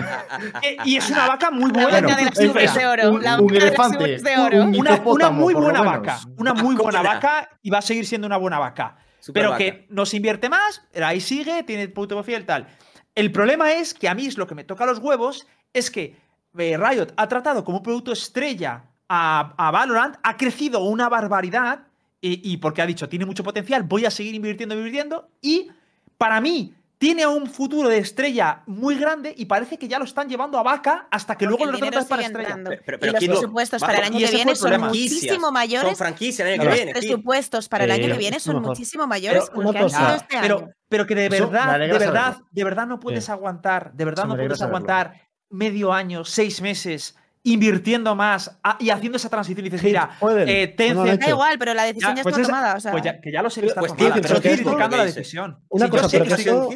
Eh, 0.61 0.77
Y 0.85 0.97
es 0.97 1.09
una 1.09 1.27
vaca 1.27 1.49
muy 1.51 1.71
La 1.71 1.81
buena. 1.83 2.01
vaca 2.01 2.15
de 2.15 2.25
las 2.25 2.73
de 2.75 2.85
oro. 2.85 3.11
un- 3.11 3.23
La 3.23 3.39
un 3.39 3.47
vaca 3.47 3.53
de 3.53 3.59
las 3.59 3.63
elefante, 3.69 3.97
nubes 3.97 4.23
de 4.23 4.37
oro. 4.37 4.63
un- 4.63 4.75
una, 5.05 5.29
muy 5.31 5.53
buena 5.53 5.81
vaca. 5.81 6.19
Una 6.37 6.53
muy 6.53 6.75
buena 6.75 7.01
vaca 7.01 7.49
y 7.61 7.69
va 7.69 7.79
a 7.79 7.81
seguir 7.81 8.05
siendo 8.05 8.27
una 8.27 8.37
buena 8.37 8.59
vaca. 8.59 8.97
Super 9.19 9.41
pero 9.41 9.51
vaca. 9.51 9.57
que 9.63 9.87
no 9.89 10.05
se 10.05 10.17
invierte 10.17 10.49
más, 10.49 10.81
ahí 11.03 11.19
sigue, 11.21 11.63
tiene 11.63 11.87
punto 11.89 12.21
fiel 12.23 12.45
tal. 12.45 12.67
El 13.13 13.31
problema 13.31 13.71
es 13.73 13.93
que 13.93 14.07
a 14.09 14.15
mí 14.15 14.25
es 14.25 14.37
lo 14.37 14.47
que 14.47 14.55
me 14.55 14.63
toca 14.63 14.85
los 14.85 14.99
huevos, 14.99 15.47
es 15.73 15.91
que 15.91 16.17
eh, 16.57 16.77
Riot 16.77 17.13
ha 17.17 17.27
tratado 17.27 17.63
como 17.63 17.77
un 17.77 17.83
producto 17.83 18.11
estrella 18.13 18.83
a, 19.09 19.53
a 19.57 19.71
Valorant, 19.71 20.15
ha 20.23 20.37
crecido 20.37 20.79
una 20.83 21.07
barbaridad 21.09 21.83
y, 22.19 22.51
y 22.51 22.57
porque 22.57 22.81
ha 22.81 22.85
dicho, 22.85 23.09
tiene 23.09 23.25
mucho 23.25 23.43
potencial, 23.43 23.83
voy 23.83 24.05
a 24.05 24.11
seguir 24.11 24.33
invirtiendo, 24.35 24.75
invirtiendo 24.75 25.29
y 25.41 25.69
para 26.17 26.39
mí 26.41 26.73
tiene 27.01 27.25
un 27.25 27.47
futuro 27.47 27.89
de 27.89 27.97
estrella 27.97 28.61
muy 28.67 28.95
grande 28.95 29.33
y 29.35 29.45
parece 29.45 29.79
que 29.79 29.87
ya 29.87 29.97
lo 29.97 30.05
están 30.05 30.29
llevando 30.29 30.59
a 30.59 30.61
vaca 30.63 31.07
hasta 31.09 31.35
que 31.35 31.47
Porque 31.47 31.65
luego 31.65 31.71
lo 31.71 31.79
tratas 31.79 32.05
para 32.05 32.21
estrella. 32.21 32.49
entrando. 32.49 32.69
Pero- 32.69 32.81
pero- 32.85 32.97
y 32.97 32.99
pero 32.99 33.11
los 33.13 33.19
¿quién 33.19 33.31
lo- 33.31 33.37
presupuestos 33.39 33.81
va- 33.81 33.87
para 33.87 33.97
el 33.97 34.03
año 34.03 34.19
que 34.19 34.31
viene 34.35 34.55
son 34.55 34.79
muchísimo 34.81 35.45
Son 35.47 35.53
mayores. 35.55 35.97
franquicias 35.97 36.47
el 36.47 36.53
año 36.53 36.61
que 36.61 36.67
Los 36.69 36.75
viene. 36.75 36.93
sí. 36.93 36.99
presupuestos 36.99 37.69
para 37.69 37.83
el 37.85 37.91
año 37.91 38.05
que 38.07 38.17
viene 38.19 38.39
son 38.39 38.61
muchísimo 38.61 39.07
mayores 39.07 39.49
Pero 39.51 39.71
que 39.73 39.79
los 39.79 39.93
han 39.95 40.05
sido 40.05 40.15
este 40.15 40.37
pero, 40.41 40.57
año. 40.59 40.69
pero 40.89 41.07
que 41.07 41.15
de 41.15 41.29
verdad, 41.29 41.79
de 41.79 41.87
verdad, 41.87 42.37
de 42.51 42.63
verdad 42.63 42.85
no 42.85 42.99
puedes 42.99 43.29
aguantar, 43.29 43.93
de 43.93 44.05
verdad 44.05 44.25
no 44.25 44.35
puedes 44.35 44.61
aguantar 44.61 45.27
medio 45.49 45.91
año, 45.93 46.23
seis 46.23 46.61
meses 46.61 47.15
invirtiendo 47.43 48.15
más 48.15 48.59
a- 48.63 48.77
y 48.79 48.89
haciendo 48.89 49.17
esa 49.17 49.29
transición. 49.29 49.65
Y 49.65 49.69
dices, 49.69 49.83
mira, 49.83 50.11
eh, 50.45 50.67
Tencent, 50.77 51.21
Da 51.21 51.29
igual, 51.29 51.57
pero 51.57 51.73
la 51.73 51.83
decisión 51.83 52.15
ya, 52.15 52.23
pues 52.23 52.33
está 52.33 52.41
esa- 52.43 52.51
tomada. 52.51 52.75
O 52.75 52.79
sea, 52.79 52.91
pues 52.91 53.03
ya, 53.03 53.19
que 53.19 53.31
ya 53.31 53.41
lo 53.41 53.49
sé 53.49 53.61
que 53.61 53.67
está 53.67 53.79
Pues 53.79 53.95
tomada, 53.95 54.15
pero 54.15 54.27
pero 54.27 54.35
estoy 54.37 54.51
criticando 54.57 54.97
la 54.97 55.05
decisión. 55.05 55.59
Una 55.69 55.89
cosa, 55.89 56.07
pero 56.09 56.25
que 56.25 56.33
eso- 56.33 56.69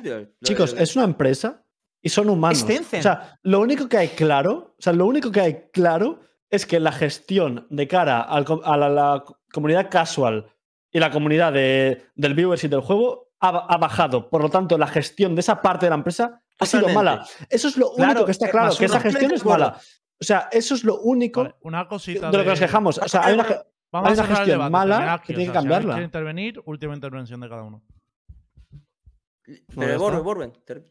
Chicos, 0.43 0.75
es 0.77 0.95
una 0.95 1.05
empresa 1.05 1.63
y 2.01 2.09
son 2.09 2.29
humanos. 2.29 2.59
Es 2.59 2.65
Tencent. 2.65 2.99
O 2.99 3.03
sea, 3.03 3.39
lo 3.43 3.59
único 3.59 3.87
que 3.87 3.97
hay 3.97 4.07
claro, 4.09 4.75
o 4.77 4.81
sea, 4.81 4.93
lo 4.93 5.05
único 5.05 5.31
que 5.31 5.41
hay 5.41 5.63
claro 5.71 6.19
es 6.49 6.65
que 6.65 6.79
la 6.79 6.91
gestión 6.91 7.67
de 7.69 7.87
cara 7.87 8.21
al 8.21 8.45
a 8.63 8.77
la, 8.77 8.89
la 8.89 9.23
comunidad 9.51 9.89
casual 9.89 10.47
y 10.91 10.99
la 10.99 11.11
comunidad 11.11 11.51
de, 11.53 12.05
del 12.15 12.33
viewership 12.33 12.69
del 12.69 12.81
juego 12.81 13.31
ha, 13.39 13.51
ba- 13.51 13.65
ha 13.67 13.77
bajado. 13.77 14.29
Por 14.29 14.41
lo 14.41 14.49
tanto, 14.49 14.77
la 14.77 14.87
gestión 14.87 15.35
de 15.35 15.41
esa 15.41 15.61
parte 15.61 15.85
de 15.87 15.89
la 15.89 15.95
empresa 15.97 16.41
ha 16.59 16.65
sido 16.65 16.87
mala. 16.89 17.25
Eso 17.49 17.67
es 17.67 17.75
lo 17.77 17.91
Claro, 17.93 18.11
único 18.11 18.25
que 18.25 18.31
está 18.31 18.47
eh, 18.47 18.51
claro, 18.51 18.75
que 18.77 18.85
esa 18.85 18.99
gestión 19.01 19.31
es 19.33 19.43
mala. 19.43 19.77
O 20.19 20.23
sea, 20.23 20.47
eso 20.51 20.75
es 20.75 20.83
lo 20.83 20.99
único 21.01 21.41
Vale, 21.43 21.55
una 21.61 21.87
cosita 21.87 22.31
de 22.31 22.37
lo 22.37 22.43
que 22.43 22.49
nos 22.51 22.59
quejamos. 22.59 22.97
O 22.99 23.07
sea, 23.07 23.25
hay 23.25 23.33
una, 23.33 23.43
ge- 23.43 23.57
Vamos 23.91 24.07
hay 24.09 24.11
a 24.11 24.13
una 24.13 24.15
cerrar 24.15 24.29
el 24.29 24.35
gestión 24.37 24.57
debate, 24.57 24.71
mala 24.71 25.13
aquí, 25.13 25.27
que 25.27 25.33
o 25.33 25.35
tiene 25.35 25.43
que 25.43 25.51
si 25.51 25.53
cambiarla. 25.53 25.93
quiere 25.93 26.05
intervenir, 26.05 26.61
última 26.65 26.93
intervención 26.95 27.39
de 27.41 27.49
cada 27.49 27.63
uno. 27.63 27.83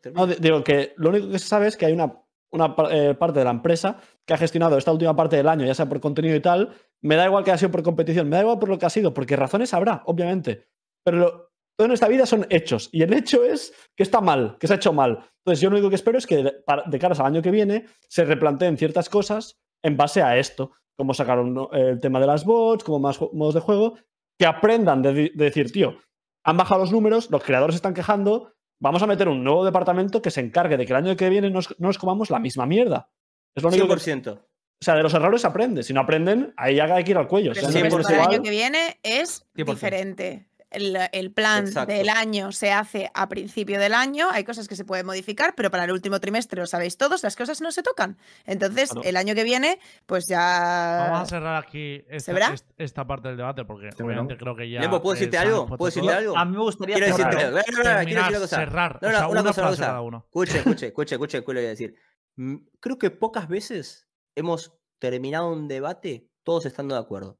termina. 0.00 0.20
No, 0.20 0.26
di- 0.26 0.36
digo 0.38 0.62
que 0.62 0.92
lo 0.96 1.08
único 1.10 1.28
que 1.30 1.38
se 1.38 1.48
sabe 1.48 1.66
es 1.66 1.76
que 1.76 1.86
hay 1.86 1.92
una, 1.92 2.12
una 2.50 2.74
eh, 2.90 3.14
parte 3.14 3.40
de 3.40 3.44
la 3.44 3.50
empresa 3.50 3.98
que 4.24 4.34
ha 4.34 4.38
gestionado 4.38 4.78
esta 4.78 4.92
última 4.92 5.16
parte 5.16 5.36
del 5.36 5.48
año, 5.48 5.64
ya 5.66 5.74
sea 5.74 5.88
por 5.88 6.00
contenido 6.00 6.36
y 6.36 6.40
tal. 6.40 6.72
Me 7.00 7.16
da 7.16 7.26
igual 7.26 7.42
que 7.44 7.50
haya 7.50 7.58
sido 7.58 7.72
por 7.72 7.82
competición, 7.82 8.28
me 8.28 8.36
da 8.36 8.42
igual 8.42 8.58
por 8.58 8.68
lo 8.68 8.78
que 8.78 8.86
ha 8.86 8.90
sido, 8.90 9.12
porque 9.12 9.36
razones 9.36 9.74
habrá, 9.74 10.02
obviamente. 10.06 10.68
Pero 11.02 11.16
lo- 11.18 11.53
todo 11.76 11.86
en 11.86 11.92
esta 11.92 12.08
vida 12.08 12.26
son 12.26 12.46
hechos. 12.50 12.88
Y 12.92 13.02
el 13.02 13.12
hecho 13.12 13.44
es 13.44 13.72
que 13.96 14.02
está 14.02 14.20
mal, 14.20 14.56
que 14.58 14.66
se 14.66 14.74
ha 14.74 14.76
hecho 14.76 14.92
mal. 14.92 15.28
Entonces, 15.44 15.60
yo 15.60 15.70
lo 15.70 15.76
único 15.76 15.88
que 15.90 15.96
espero 15.96 16.18
es 16.18 16.26
que 16.26 16.36
de, 16.42 16.52
de 16.86 16.98
caras 16.98 17.20
al 17.20 17.26
año 17.26 17.42
que 17.42 17.50
viene 17.50 17.86
se 18.08 18.24
replanteen 18.24 18.76
ciertas 18.78 19.08
cosas 19.08 19.58
en 19.82 19.96
base 19.96 20.22
a 20.22 20.36
esto. 20.38 20.72
Como 20.96 21.12
sacaron 21.14 21.68
el 21.72 21.98
tema 22.00 22.20
de 22.20 22.26
las 22.26 22.44
bots, 22.44 22.84
como 22.84 23.00
más 23.00 23.18
modos 23.32 23.54
de 23.54 23.60
juego, 23.60 23.98
que 24.38 24.46
aprendan 24.46 25.02
de, 25.02 25.32
decir, 25.34 25.72
tío, 25.72 25.98
han 26.44 26.56
bajado 26.56 26.82
los 26.82 26.92
números, 26.92 27.30
los 27.30 27.42
creadores 27.42 27.74
se 27.74 27.78
están 27.78 27.94
quejando, 27.94 28.52
vamos 28.80 29.02
a 29.02 29.06
meter 29.08 29.28
un 29.28 29.42
nuevo 29.42 29.64
departamento 29.64 30.22
que 30.22 30.30
se 30.30 30.40
encargue 30.40 30.76
de 30.76 30.86
que 30.86 30.92
el 30.92 30.98
año 30.98 31.16
que 31.16 31.28
viene 31.30 31.50
nos- 31.50 31.74
no 31.80 31.88
nos 31.88 31.98
comamos 31.98 32.30
la 32.30 32.38
misma 32.38 32.64
mierda. 32.66 33.10
Es 33.56 33.62
lo 33.64 33.70
único 33.70 33.88
que, 33.88 33.94
100%. 33.94 34.34
o 34.34 34.84
sea, 34.84 34.94
de 34.94 35.02
los 35.02 35.14
errores 35.14 35.44
aprende. 35.44 35.82
Si 35.82 35.92
no 35.92 36.00
aprenden, 36.02 36.52
ahí 36.56 36.76
ya 36.76 36.84
hay 36.84 37.02
que 37.02 37.10
ir 37.12 37.18
al 37.18 37.26
cuello. 37.26 37.50
O 37.50 37.54
Pero 37.54 37.68
sea, 37.70 37.86
es 37.86 37.94
para 37.94 38.14
el 38.14 38.20
año 38.20 38.42
que 38.42 38.50
viene 38.50 38.98
es 39.02 39.46
100%. 39.56 39.64
diferente. 39.74 40.48
El, 40.74 40.98
el 41.12 41.32
plan 41.32 41.66
Exacto. 41.66 41.92
del 41.94 42.08
año 42.08 42.52
se 42.52 42.72
hace 42.72 43.10
a 43.14 43.28
principio 43.28 43.78
del 43.78 43.94
año, 43.94 44.28
hay 44.30 44.44
cosas 44.44 44.66
que 44.68 44.76
se 44.76 44.84
pueden 44.84 45.06
modificar, 45.06 45.54
pero 45.54 45.70
para 45.70 45.84
el 45.84 45.92
último 45.92 46.18
trimestre, 46.20 46.60
lo 46.60 46.66
sabéis 46.66 46.96
todos, 46.96 47.22
las 47.22 47.36
cosas 47.36 47.60
no 47.60 47.70
se 47.72 47.82
tocan. 47.82 48.18
Entonces, 48.44 48.90
Claro. 48.90 49.08
el 49.08 49.16
año 49.16 49.34
que 49.34 49.44
viene, 49.44 49.78
pues 50.06 50.24
ya... 50.28 51.08
Vamos 51.10 51.20
a 51.22 51.26
cerrar 51.26 51.62
aquí 51.64 52.04
esta, 52.08 52.32
verá? 52.32 52.52
est- 52.52 52.68
esta 52.76 53.06
parte 53.06 53.28
del 53.28 53.36
debate 53.36 53.64
porque 53.64 53.88
Este 53.88 54.02
obviamente 54.02 54.34
melón. 54.34 54.38
creo 54.54 54.56
que 54.56 54.70
ya. 54.70 54.80
Lembo, 54.80 55.00
¿puedo 55.00 55.14
eh, 55.14 55.18
decirte 55.20 55.38
algo? 55.38 55.66
¿Puedo 55.66 55.86
decirte 55.86 56.12
algo? 56.12 56.36
A 56.36 56.44
mí 56.44 56.52
me 56.56 56.62
gustaría 56.62 56.96
Quiero 56.96 57.06
decirte 57.16 57.30
cerrar. 57.32 57.44
algo. 57.46 57.58
No, 57.58 57.62
no, 57.62 58.00
no, 58.00 58.04
quiero 58.04 58.20
decir 58.20 58.28
una 58.30 58.38
cosa. 58.40 58.56
cerrar. 58.56 58.98
No, 59.02 59.08
o 59.08 59.10
no, 59.12 59.18
sea, 59.18 59.28
una 59.28 59.40
una 59.40 59.48
cosa, 59.50 59.60
una 59.62 59.70
cosa. 59.70 59.86
cada 59.86 60.00
uno. 60.00 60.24
Escuche, 60.26 60.58
escuche, 60.58 60.86
escuche, 60.86 61.14
escuche, 61.14 61.38
escuche 61.38 61.58
voy 61.58 61.66
a 61.66 61.68
decir. 61.68 61.94
Mm, 62.36 62.56
Creo 62.80 62.98
que 62.98 63.10
pocas 63.10 63.48
veces 63.48 64.08
hemos 64.34 64.72
terminado 64.98 65.50
un 65.52 65.68
debate 65.68 66.28
todos 66.42 66.66
estando 66.66 66.94
de 66.94 67.00
acuerdo. 67.00 67.38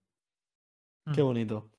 Qué 1.15 1.21
bonito. 1.23 1.71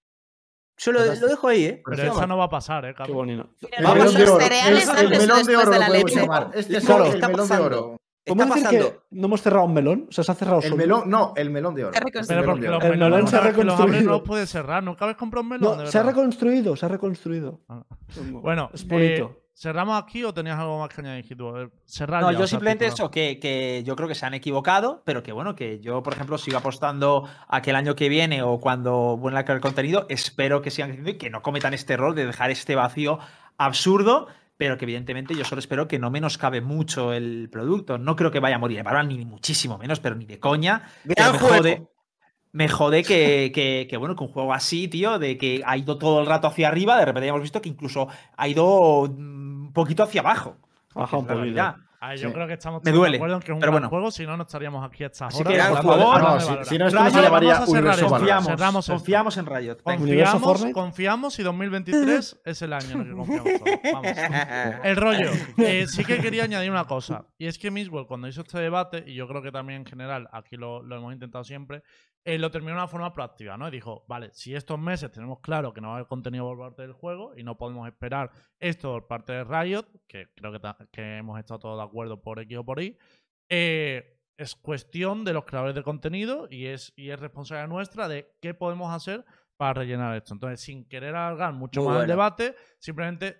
Yo 0.77 0.91
lo, 0.91 0.99
lo 1.05 1.27
dejo 1.27 1.47
ahí, 1.47 1.65
¿eh? 1.65 1.81
Pero 1.85 2.03
eso 2.11 2.27
no 2.27 2.37
va 2.37 2.45
a 2.45 2.49
pasar, 2.49 2.85
¿eh, 2.85 2.93
Qué 3.05 3.11
bonito. 3.11 3.49
Vamos 3.81 3.81
vamos 3.81 3.97
melón 3.97 4.13
de 4.15 4.19
los 4.25 4.29
oro. 4.31 4.41
cereales 4.43 4.83
Es 4.83 4.89
antes 4.89 5.03
el 5.03 5.07
o 5.07 5.19
melón 5.19 5.45
de 5.45 5.55
oro 5.57 5.71
de 5.71 5.79
la 5.79 5.89
leche. 5.89 6.15
llamar. 6.21 6.51
Este 6.53 6.77
es 6.77 6.85
Claro. 6.85 7.05
el 7.05 7.13
Está 7.15 7.27
melón 7.27 7.43
de 7.47 7.49
pasando. 7.49 7.65
oro. 7.65 7.97
Está 8.27 8.33
¿Podemos 8.35 8.55
decir 8.55 8.69
que 8.71 8.77
pasando. 8.83 9.03
no 9.11 9.25
hemos 9.27 9.41
cerrado 9.41 9.65
un 9.65 9.73
melón? 9.75 10.05
O 10.09 10.11
sea, 10.11 10.23
se 10.23 10.31
ha 10.31 10.35
cerrado 10.35 10.57
El 10.57 10.63
solo. 10.63 10.75
melón, 10.77 11.09
no, 11.09 11.33
el 11.35 11.49
melón 11.51 11.75
de 11.75 11.85
oro. 11.85 11.93
Se 11.93 11.99
ha 11.99 12.01
El 12.01 12.41
melón 12.41 12.59
de 12.61 12.69
oro. 12.69 12.81
El 12.81 12.97
melón 12.97 13.27
se 13.27 13.35
ha 13.37 13.41
que 13.41 13.47
reconstruido. 13.51 14.01
no 14.03 14.11
los 14.11 14.21
puedes 14.23 14.49
cerrar. 14.49 14.83
Nunca 14.83 15.05
habéis 15.05 15.17
comprado 15.17 15.43
un 15.43 15.49
melón. 15.49 15.77
No, 15.77 15.83
de 15.83 15.91
se 15.91 15.97
ha 15.99 16.03
reconstruido, 16.03 16.75
se 16.75 16.85
ha 16.85 16.89
reconstruido. 16.89 17.61
Ah. 17.69 17.83
Bueno, 18.15 18.41
Bueno, 18.41 18.69
es 18.73 18.87
bonito. 18.87 19.37
eh, 19.37 19.44
¿cerramos 19.55 20.01
aquí 20.01 20.23
o 20.23 20.33
tenías 20.33 20.59
algo 20.59 20.79
más 20.79 20.89
que 20.89 21.01
añadir, 21.01 21.25
Cerrar 21.85 22.21
No, 22.21 22.31
ya, 22.31 22.37
yo 22.37 22.43
o 22.43 22.47
sea, 22.47 22.57
simplemente 22.57 22.85
tipo, 22.85 22.95
eso, 22.95 23.11
que, 23.11 23.39
que 23.39 23.83
yo 23.85 23.95
creo 23.95 24.07
que 24.07 24.15
se 24.15 24.25
han 24.25 24.33
equivocado, 24.33 25.01
pero 25.05 25.23
que 25.23 25.31
bueno, 25.31 25.55
que 25.55 25.79
yo, 25.79 26.03
por 26.03 26.13
ejemplo, 26.13 26.37
sigo 26.37 26.57
apostando 26.57 27.27
a 27.47 27.61
que 27.61 27.69
el 27.69 27.75
año 27.77 27.95
que 27.95 28.09
viene 28.09 28.41
o 28.43 28.59
cuando 28.59 29.17
vuelva 29.17 29.39
a 29.39 29.45
crear 29.45 29.61
contenido, 29.61 30.05
espero 30.09 30.61
que 30.61 30.71
sigan 30.71 30.89
creciendo 30.89 31.11
y 31.11 31.17
que 31.17 31.29
no 31.29 31.41
cometan 31.41 31.73
este 31.73 31.93
error 31.93 32.13
de 32.13 32.25
dejar 32.25 32.51
este 32.51 32.75
vacío 32.75 33.19
absurdo, 33.57 34.27
pero 34.57 34.77
que 34.77 34.85
evidentemente 34.85 35.35
yo 35.35 35.45
solo 35.45 35.59
espero 35.59 35.87
que 35.87 35.99
no 35.99 36.11
menoscabe 36.11 36.61
mucho 36.61 37.13
el 37.13 37.49
producto. 37.49 37.97
No 37.97 38.15
creo 38.15 38.31
que 38.31 38.39
vaya 38.39 38.57
a 38.57 38.59
morir 38.59 38.83
Valorant, 38.83 39.11
ni 39.11 39.25
muchísimo 39.25 39.77
menos, 39.77 39.99
pero 39.99 40.15
ni 40.15 40.25
de 40.25 40.39
coña. 40.39 40.83
Gran 41.05 41.33
me 41.33 41.39
juego. 41.39 41.55
jode, 41.57 41.87
me 42.55 42.69
jode 42.69 43.03
que, 43.03 43.51
que, 43.53 43.85
que, 43.89 43.97
bueno, 43.97 44.15
que 44.15 44.23
un 44.23 44.29
juego 44.29 44.53
así, 44.53 44.87
tío, 44.87 45.19
de 45.19 45.37
que 45.37 45.61
ha 45.65 45.75
ido 45.75 45.97
todo 45.97 46.21
el 46.21 46.25
rato 46.25 46.47
hacia 46.47 46.69
arriba, 46.69 46.97
de 46.97 47.03
repente 47.05 47.27
hemos 47.27 47.41
visto 47.41 47.61
que 47.61 47.67
incluso 47.69 48.07
ha 48.37 48.47
ido 48.47 49.07
mm, 49.09 49.65
un 49.67 49.73
poquito 49.73 50.03
hacia 50.03 50.21
abajo. 50.21 50.55
Baja 50.93 51.17
un 51.17 51.23
poquito. 51.25 51.41
realidad. 51.41 51.75
A 51.99 52.09
ver, 52.09 52.19
yo 52.19 52.27
Sí. 52.27 52.33
creo 52.35 52.45
que 52.47 52.53
estamos 52.53 52.83
Me 52.83 52.91
todos 52.91 52.99
duele, 52.99 53.11
de 53.13 53.17
acuerdo 53.17 53.35
en 53.37 53.41
que 53.41 53.51
es 53.51 53.53
un 53.55 53.59
pero 53.59 53.71
gran 53.71 53.81
bueno. 53.81 53.89
juego, 53.89 54.11
si 54.11 54.25
no, 54.27 54.37
no 54.37 54.43
estaríamos 54.43 54.85
aquí 54.85 55.03
a 55.03 55.07
estas 55.07 55.33
Así 55.33 55.41
horas. 55.41 55.67
que, 55.69 55.73
por 55.73 55.83
favor, 55.83 56.15
hablando 56.15 56.35
No, 56.55 56.63
si, 56.65 56.77
no, 56.77 56.87
esto 56.87 56.99
no 56.99 57.05
Riot, 57.05 57.15
se 57.15 57.21
llamaría 57.23 57.59
Universo 57.67 58.07
Confiamos, 58.09 58.49
esto. 58.83 58.93
confiamos 58.93 59.37
en 59.37 59.45
Riot. 59.47 59.75
Confiamos, 59.83 60.65
confiamos 60.73 61.39
y 61.39 61.43
2023 61.43 62.41
es 62.45 62.61
el 62.61 62.73
año 62.73 62.91
en 62.91 62.99
el 63.01 63.07
que 63.07 63.13
confiamos 63.13 63.51
todos. 63.59 63.79
Vamos. 63.93 64.11
El 64.83 64.95
rollo. 64.97 65.29
Eh, 65.57 65.87
sí 65.87 66.05
que 66.05 66.19
quería 66.19 66.43
añadir 66.43 66.69
una 66.69 66.85
cosa. 66.85 67.25
Y 67.39 67.47
es 67.47 67.57
que 67.57 67.71
Miswell, 67.71 68.05
cuando 68.05 68.27
hizo 68.27 68.41
este 68.41 68.59
debate, 68.59 69.03
y 69.07 69.15
yo 69.15 69.27
creo 69.27 69.41
que 69.41 69.51
también 69.51 69.79
en 69.81 69.85
general, 69.85 70.29
aquí 70.31 70.57
lo, 70.57 70.83
lo 70.83 70.97
hemos 70.97 71.11
intentado 71.11 71.43
siempre, 71.43 71.81
eh, 72.25 72.39
lo 72.39 72.49
terminó 72.49 72.73
de 72.73 72.79
una 72.79 72.87
forma 72.87 73.13
proactiva, 73.13 73.55
¿no? 73.55 73.67
Y 73.67 73.71
dijo, 73.71 74.03
vale, 74.07 74.31
si 74.33 74.55
estos 74.55 74.79
meses 74.79 75.11
tenemos 75.11 75.39
claro 75.41 75.73
que 75.73 75.79
no 75.79 75.89
va 75.89 75.93
a 75.93 75.97
haber 75.97 76.07
contenido 76.07 76.45
por 76.45 76.57
parte 76.57 76.81
del 76.81 76.93
juego 76.93 77.33
y 77.37 77.43
no 77.43 77.57
podemos 77.57 77.87
esperar 77.87 78.31
esto 78.59 78.91
por 78.93 79.07
parte 79.07 79.33
de 79.33 79.43
Riot, 79.43 79.85
que 80.07 80.29
creo 80.35 80.51
que, 80.51 80.59
que 80.91 81.17
hemos 81.17 81.39
estado 81.39 81.59
todos 81.59 81.77
de 81.77 81.83
acuerdo 81.83 82.21
por 82.21 82.39
X 82.39 82.57
o 82.57 82.65
por 82.65 82.81
Y, 82.81 82.97
eh, 83.49 84.19
es 84.37 84.55
cuestión 84.55 85.23
de 85.23 85.33
los 85.33 85.45
creadores 85.45 85.75
de 85.75 85.83
contenido 85.83 86.47
y 86.49 86.65
es, 86.65 86.93
y 86.95 87.11
es 87.11 87.19
responsabilidad 87.19 87.69
nuestra 87.69 88.07
de 88.07 88.35
qué 88.41 88.53
podemos 88.53 88.91
hacer 88.93 89.23
para 89.55 89.73
rellenar 89.73 90.15
esto. 90.15 90.33
Entonces, 90.33 90.59
sin 90.59 90.89
querer 90.89 91.15
alargar 91.15 91.53
mucho 91.53 91.81
Muy 91.83 91.93
más 91.93 92.01
el 92.01 92.07
debate, 92.07 92.55
simplemente 92.79 93.37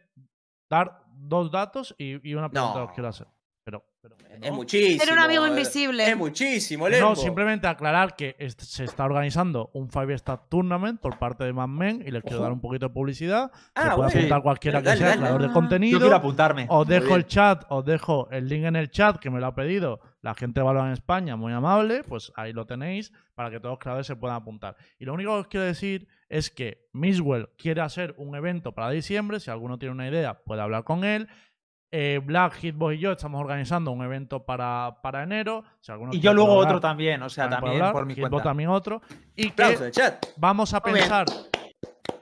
dar 0.70 1.04
dos 1.08 1.52
datos 1.52 1.96
y, 1.98 2.30
y 2.30 2.36
una 2.36 2.50
pregunta 2.50 2.80
No. 2.80 2.86
os 2.86 2.92
quiero 2.92 3.10
hacer. 3.10 3.28
Pero, 3.66 3.84
pero 4.00 4.16
Es 4.30 4.52
¿no? 4.52 4.58
muchísimo. 4.58 5.02
Era 5.02 5.14
un 5.14 5.20
amigo 5.20 5.44
eh, 5.44 5.50
invisible. 5.50 6.08
Es 6.08 6.16
muchísimo, 6.16 6.86
No, 6.88 6.90
Lembo. 6.96 7.16
simplemente 7.16 7.66
aclarar 7.66 8.16
que 8.16 8.36
est- 8.38 8.62
se 8.62 8.84
está 8.84 9.06
organizando 9.06 9.72
un 9.74 9.90
Five 9.90 10.14
Star 10.14 10.48
Tournament 10.50 11.02
por 11.02 11.18
parte 11.18 11.44
de 11.46 11.52
Mad 11.52 11.68
Men 11.70 12.04
y 12.06 12.12
les 12.12 12.22
quiero 12.22 12.38
Ojo. 12.38 12.44
dar 12.44 12.52
un 12.52 12.62
poquito 12.62 12.88
de 12.90 12.94
publicidad. 12.94 13.52
Ah, 13.74 13.90
se 13.90 13.96
puede 13.96 14.10
apuntar 14.20 14.42
cualquiera 14.44 14.84
que 14.84 14.96
sea 14.96 15.08
dale. 15.08 15.20
creador 15.22 15.42
de 15.42 15.52
contenido. 15.52 15.94
Yo 15.98 16.00
quiero 16.00 16.16
apuntarme. 16.16 16.68
Os 16.70 16.88
dejo 16.88 17.16
el 17.16 17.26
chat, 17.26 17.66
os 17.70 17.84
dejo 17.84 18.30
el 18.30 18.48
link 18.48 18.66
en 18.66 18.76
el 18.76 18.92
chat 18.92 19.18
que 19.18 19.32
me 19.32 19.40
lo 19.40 19.48
ha 19.48 19.56
pedido 19.56 20.00
la 20.22 20.36
gente 20.36 20.60
de 20.60 20.64
Valor 20.64 20.86
en 20.86 20.94
España, 20.94 21.36
muy 21.36 21.52
amable, 21.52 22.04
pues 22.04 22.32
ahí 22.36 22.54
lo 22.54 22.68
tenéis 22.68 23.12
para 23.34 23.50
que 23.50 23.60
todos 23.60 23.74
los 23.74 23.80
creadores 23.80 24.06
se 24.06 24.16
puedan 24.16 24.38
apuntar. 24.38 24.76
Y 25.00 25.06
lo 25.06 25.14
único 25.16 25.34
que 25.34 25.40
os 25.40 25.48
quiero 25.48 25.66
decir 25.66 26.08
es 26.30 26.52
que 26.52 26.88
Miswell 26.94 27.50
quiere 27.58 27.82
hacer 27.82 28.14
un 28.18 28.36
evento 28.36 28.74
para 28.74 28.92
diciembre, 28.92 29.40
si 29.40 29.50
alguno 29.50 29.80
tiene 29.80 29.94
una 29.94 30.08
idea 30.08 30.36
puede 30.44 30.62
hablar 30.62 30.84
con 30.84 31.04
él. 31.04 31.28
Eh, 31.92 32.20
Black, 32.24 32.56
Hitbox 32.56 32.96
y 32.96 33.00
yo 33.00 33.12
estamos 33.14 33.40
organizando 33.40 33.92
un 33.92 34.04
evento 34.04 34.44
para, 34.46 34.98
para 35.02 35.24
enero. 35.24 35.64
Si 35.80 35.92
Y 36.12 36.20
yo 36.20 36.34
luego 36.34 36.56
otro 36.56 36.80
también, 36.82 37.22
o 37.24 37.30
sea, 37.30 37.50
también 37.50 37.76
hablar. 37.76 37.94
por 37.94 38.06
mi 38.06 38.16
Hitbox 38.16 38.30
cuenta. 38.32 38.50
también 38.50 38.70
otro. 38.70 39.02
Y 39.36 39.52
que 39.52 39.92
chat. 39.92 40.26
vamos 40.36 40.74
a 40.74 40.80
Muy 40.82 40.94
bien. 40.94 41.04
pensar. 41.04 41.26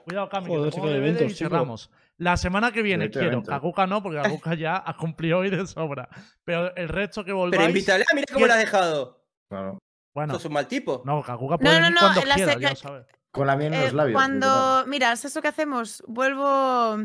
Cuidado, 0.04 0.28
Cami, 0.28 0.46
que 0.46 0.52
Joder, 0.52 0.64
te 0.70 0.74
sí 0.74 0.80
pongo 0.80 0.92
que 0.92 0.98
hay 0.98 1.12
DVD 1.12 1.26
y 1.26 1.30
cerramos. 1.34 1.90
La 2.18 2.36
semana 2.36 2.70
que 2.70 2.82
viene 2.82 3.10
quiero, 3.10 3.28
evento. 3.28 3.50
Kakuka 3.50 3.86
no, 3.86 4.02
porque 4.02 4.20
Kakuka 4.22 4.54
ya 4.54 4.80
ha 4.86 4.96
cumplido 4.96 5.38
hoy 5.38 5.50
de 5.50 5.66
sobra. 5.66 6.08
Pero 6.44 6.74
el 6.76 6.88
resto 6.88 7.24
que 7.24 7.32
volváis. 7.32 7.58
Pero 7.58 7.68
invítale. 7.70 8.04
Ah, 8.08 8.14
mira 8.14 8.26
cómo 8.28 8.38
¿Quién- 8.38 8.48
la 8.48 8.54
has 8.54 8.60
dejado. 8.60 9.24
Claro. 9.48 9.78
Bueno, 10.14 10.34
Sos 10.34 10.44
un 10.44 10.52
mal 10.52 10.68
tipo. 10.68 11.02
no, 11.04 11.22
Kakuka 11.22 11.54
No, 11.54 11.58
puede 11.58 11.80
no, 11.80 11.86
venir 11.86 11.94
no, 11.94 12.00
cuando 12.00 12.20
quiera, 12.34 12.58
ya 12.60 12.70
lo 12.70 12.76
sabes. 12.76 13.06
Con 13.32 13.46
la 13.48 13.56
miel 13.56 13.74
en 13.74 13.80
Eh, 13.80 13.84
los 13.86 13.92
labios. 13.94 14.14
cuando. 14.14 14.84
Mira, 14.86 15.16
¿sabes 15.16 15.34
lo 15.34 15.42
que 15.42 15.48
hacemos? 15.48 16.04
Vuelvo 16.06 16.98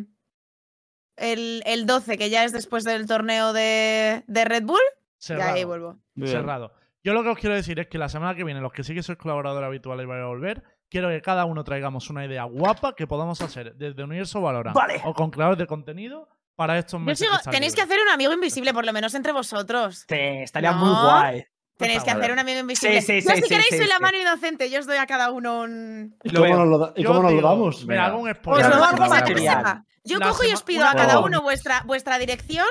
el, 1.19 1.61
el 1.65 1.85
12, 1.85 2.17
que 2.17 2.29
ya 2.29 2.43
es 2.43 2.51
después 2.51 2.83
del 2.83 3.05
torneo 3.07 3.53
de, 3.53 4.23
de 4.27 4.45
Red 4.45 4.63
Bull. 4.63 4.79
Y 4.79 5.33
ahí 5.33 5.37
Cerrado. 5.39 5.67
vuelvo. 5.67 5.97
Bien. 6.15 6.31
cerrado. 6.31 6.73
Yo 7.03 7.13
lo 7.13 7.23
que 7.23 7.29
os 7.29 7.37
quiero 7.37 7.55
decir 7.55 7.79
es 7.79 7.87
que 7.87 7.97
la 7.97 8.09
semana 8.09 8.35
que 8.35 8.43
viene, 8.43 8.59
los 8.61 8.71
que 8.73 8.83
sí 8.83 8.93
que 8.93 9.03
sois 9.03 9.17
colaboradores 9.17 9.67
habituales 9.67 10.03
y 10.03 10.07
vais 10.07 10.21
a 10.21 10.25
volver, 10.27 10.63
quiero 10.89 11.09
que 11.09 11.21
cada 11.21 11.45
uno 11.45 11.63
traigamos 11.63 12.09
una 12.09 12.25
idea 12.25 12.43
guapa 12.43 12.93
que 12.95 13.07
podamos 13.07 13.41
hacer 13.41 13.75
desde 13.75 14.03
Universo 14.03 14.41
Valorant 14.41 14.75
Vale. 14.75 15.01
o 15.05 15.13
con 15.13 15.31
creadores 15.31 15.57
de 15.59 15.67
contenido 15.67 16.27
para 16.55 16.77
estos 16.77 16.99
Yo 16.99 17.05
meses. 17.05 17.27
sigo- 17.29 17.51
tenéis 17.51 17.73
que 17.73 17.81
hacer 17.81 17.99
un 18.01 18.09
amigo 18.09 18.33
invisible, 18.33 18.73
por 18.73 18.85
lo 18.85 18.91
menos 18.91 19.13
entre 19.15 19.31
vosotros. 19.31 20.05
Sí, 20.09 20.15
estaría 20.17 20.71
No. 20.73 20.77
muy 20.85 20.89
guay. 20.89 21.45
Tenéis 21.77 22.03
que 22.03 22.11
hacer 22.11 22.33
un 22.33 22.39
amigo 22.39 22.59
invisible. 22.59 23.01
sí, 23.01 23.21
sí, 23.21 23.29
si 23.29 23.35
sí, 23.43 23.47
queréis, 23.47 23.67
sí, 23.69 23.77
soy 23.77 23.87
la 23.87 23.95
sí. 23.95 24.01
mano 24.01 24.17
inocente. 24.19 24.69
Yo 24.69 24.79
os 24.81 24.85
doy 24.85 24.97
a 24.97 25.07
cada 25.07 25.31
uno 25.31 25.61
un. 25.61 26.17
¿Y 26.21 26.33
cómo 26.33 26.53
nos 26.53 26.67
lo, 26.67 26.77
da- 26.77 26.93
y 26.97 27.03
Yo 27.03 27.07
cómo 27.09 27.21
nos 27.23 27.31
lo 27.31 27.37
digo- 27.37 27.49
damos? 27.49 27.85
Mira, 27.85 28.07
hago 28.07 28.19
un 28.19 28.29
Os 28.29 28.35
spoiler. 28.35 28.65
lo 28.65 28.71
Claro, 28.71 28.83
hago 28.85 29.85
Yo 30.03 30.17
La 30.19 30.27
cojo 30.29 30.43
y 30.45 30.51
os 30.53 30.63
pido 30.63 30.85
a 30.85 30.93
cada 30.93 31.15
No. 31.15 31.23
uno 31.23 31.41
vuestra, 31.41 31.83
vuestra 31.85 32.17
dirección. 32.19 32.65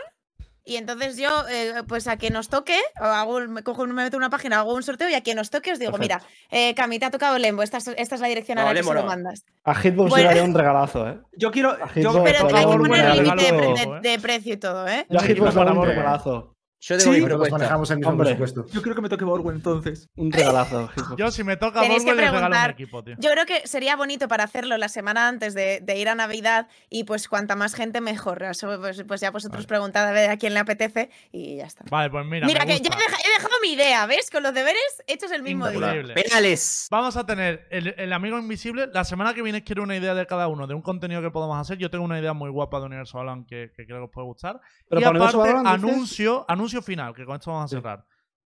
Y 0.64 0.76
entonces 0.76 1.16
yo, 1.16 1.30
eh, 1.48 1.82
pues 1.88 2.06
a 2.08 2.18
quien 2.18 2.34
nos 2.34 2.50
toque, 2.50 2.78
o 3.00 3.04
hago, 3.04 3.36
un- 3.36 3.52
me 3.54 3.62
cojo, 3.62 3.86
me 3.86 3.94
meto 3.94 4.16
en 4.16 4.20
una 4.20 4.28
página, 4.28 4.58
hago 4.58 4.74
un 4.74 4.82
sorteo 4.82 5.08
y 5.08 5.14
a 5.14 5.22
quien 5.22 5.36
nos 5.38 5.48
toque 5.48 5.72
os 5.72 5.78
digo, 5.78 5.92
Perfecto. 5.92 6.18
mira, 6.18 6.30
eh, 6.50 6.74
Cami, 6.74 6.98
te 6.98 7.06
ha 7.06 7.10
tocado 7.10 7.38
Lembo, 7.38 7.62
esta 7.62 7.78
es, 7.78 7.88
esta 7.88 8.16
es 8.16 8.20
la 8.20 8.28
dirección 8.28 8.56
No, 8.56 8.62
a 8.62 8.64
la 8.66 8.74
que 8.74 8.84
se 8.84 8.92
lo 8.92 9.02
mandas. 9.04 9.46
A 9.64 9.74
Hitbox 9.74 10.10
Bueno. 10.10 10.24
le 10.24 10.28
haría 10.28 10.44
un 10.44 10.52
regalazo, 10.54 11.08
¿eh? 11.08 11.20
Yo 11.38 11.50
quiero. 11.50 11.74
Yo- 11.96 12.22
Pero 12.22 12.54
hay 12.54 12.66
que 12.66 12.76
poner 12.76 13.14
límite 13.14 13.44
de, 13.44 13.50
regalo, 13.52 13.94
de- 14.02 14.10
de 14.10 14.18
precio 14.18 14.52
y 14.52 14.56
todo, 14.58 14.86
¿eh? 14.86 15.06
Yo 15.08 15.18
a 15.18 15.22
Hitbox 15.22 15.54
le 15.54 15.60
haría 15.62 15.72
un 15.72 15.86
regalazo. 15.86 16.54
Yo 16.80 16.98
Sí, 17.00 17.06
debo 17.10 17.12
Nosotros 17.12 17.28
propuesta. 17.30 17.58
manejamos 17.58 17.90
el 17.90 17.96
mismo 17.98 18.10
Hombre. 18.12 18.34
presupuesto. 18.36 18.66
yo 18.72 18.82
creo 18.82 18.94
que 18.94 19.00
me 19.00 19.08
toque 19.08 19.24
Borgo 19.24 19.50
entonces. 19.50 20.08
Un 20.16 20.30
regalazo. 20.30 20.88
Yo, 21.18 21.30
si 21.32 21.42
me 21.42 21.56
toca 21.56 21.80
Tenéis 21.80 22.04
que 22.04 22.10
Volvo, 22.10 22.20
les 22.20 22.30
regalo 22.30 22.46
un 22.46 22.50
preguntar. 22.52 22.70
equipo, 22.70 23.02
tío. 23.02 23.16
Yo 23.18 23.30
creo 23.32 23.46
que 23.46 23.66
sería 23.66 23.96
bonito 23.96 24.28
para 24.28 24.44
hacerlo 24.44 24.76
la 24.78 24.88
semana 24.88 25.26
antes 25.26 25.54
de, 25.54 25.80
de 25.82 25.98
ir 25.98 26.08
a 26.08 26.14
Navidad 26.14 26.68
y 26.88 27.02
pues 27.02 27.26
cuanta 27.28 27.56
más 27.56 27.74
gente 27.74 28.00
mejor. 28.00 28.44
Eso, 28.44 28.78
pues, 28.80 29.02
pues 29.08 29.20
ya 29.20 29.32
vosotros 29.32 29.66
preguntad 29.66 30.06
a 30.06 30.12
ver 30.12 30.30
a 30.30 30.36
quién 30.36 30.54
le 30.54 30.60
apetece 30.60 31.10
y 31.32 31.56
ya 31.56 31.64
está. 31.66 31.84
Vale, 31.90 32.10
pues 32.10 32.24
mira. 32.26 32.46
Mira, 32.46 32.60
me 32.64 32.66
que 32.76 32.80
ya 32.80 32.90
gusta. 32.90 32.96
he, 32.96 33.02
deja- 33.10 33.22
he 33.28 33.32
dejado 33.32 33.54
mi 33.60 33.72
idea, 33.72 34.06
¿ves? 34.06 34.30
Con 34.30 34.44
los 34.44 34.54
deberes 34.54 35.02
hechos 35.08 35.32
el 35.32 35.42
mismo 35.42 35.68
día. 35.68 35.78
Increíble. 35.78 36.14
Penales. 36.14 36.86
Vamos 36.92 37.16
a 37.16 37.26
tener 37.26 37.66
el, 37.72 37.88
el 37.98 38.12
amigo 38.12 38.38
invisible. 38.38 38.86
La 38.92 39.02
semana 39.02 39.34
que 39.34 39.42
viene 39.42 39.64
quiero 39.64 39.82
una 39.82 39.96
idea 39.96 40.14
de 40.14 40.26
cada 40.26 40.46
uno, 40.46 40.68
de 40.68 40.74
un 40.74 40.82
contenido 40.82 41.22
que 41.22 41.30
podamos 41.32 41.58
hacer. 41.58 41.76
Yo 41.78 41.90
tengo 41.90 42.04
una 42.04 42.20
idea 42.20 42.34
muy 42.34 42.50
guapa 42.50 42.78
de 42.78 42.86
Universo 42.86 43.18
Valorant 43.18 43.48
que, 43.48 43.72
que 43.76 43.84
creo 43.84 43.98
que 43.98 44.04
os 44.04 44.10
puede 44.12 44.26
gustar. 44.28 44.60
Pero 44.88 45.00
y 45.00 45.04
aparte, 45.04 45.36
Valorant, 45.36 45.66
dices- 45.66 45.74
anuncio, 45.90 46.44
anuncio 46.68 46.82
final, 46.82 47.14
que 47.14 47.24
con 47.24 47.36
esto 47.36 47.50
vamos 47.50 47.72
a 47.72 47.76
cerrar. 47.76 48.06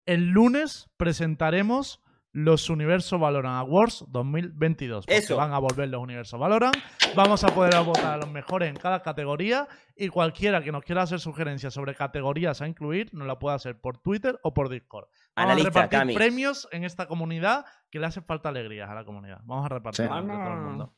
El 0.06 0.28
lunes 0.30 0.90
presentaremos 0.98 2.02
los 2.32 2.70
Universo 2.70 3.18
Valorant 3.18 3.60
Awards 3.66 4.06
2022. 4.10 5.06
Porque 5.06 5.18
Eso. 5.18 5.38
van 5.38 5.54
a 5.54 5.58
volver 5.60 5.88
los 5.88 6.02
Universo 6.02 6.38
Valorant. 6.38 6.76
Vamos 7.16 7.44
a 7.46 7.48
poder 7.48 7.74
votar 7.84 8.14
a 8.14 8.18
los 8.18 8.30
mejores 8.30 8.70
en 8.70 8.76
cada 8.76 9.02
categoría. 9.02 9.68
Y 9.96 10.10
cualquiera 10.10 10.62
que 10.62 10.72
nos 10.72 10.84
quiera 10.84 11.04
hacer 11.04 11.20
sugerencias 11.22 11.74
sobre 11.74 11.96
categorías 11.96 12.62
a 12.62 12.68
incluir, 12.68 13.10
nos 13.14 13.26
la 13.26 13.40
puede 13.40 13.56
hacer 13.56 13.80
por 13.80 13.98
Twitter 14.00 14.38
o 14.44 14.54
por 14.54 14.68
Discord. 14.70 15.08
Vamos 15.36 15.52
Analista, 15.52 15.70
a 15.80 15.84
repartir 15.84 16.00
Cami. 16.00 16.14
premios 16.14 16.68
en 16.72 16.84
esta 16.84 17.08
comunidad 17.08 17.66
que 17.90 18.00
le 18.00 18.06
hace 18.08 18.22
falta 18.22 18.50
alegrías 18.50 18.90
a 18.90 18.96
la 18.96 19.06
comunidad. 19.06 19.40
Vamos 19.46 19.66
a 19.66 19.70
repartir 19.70 20.06
Sí. 20.08 20.12
entre 20.14 20.36
todo 20.36 20.54
el 20.54 20.60
mundo. 20.62 20.96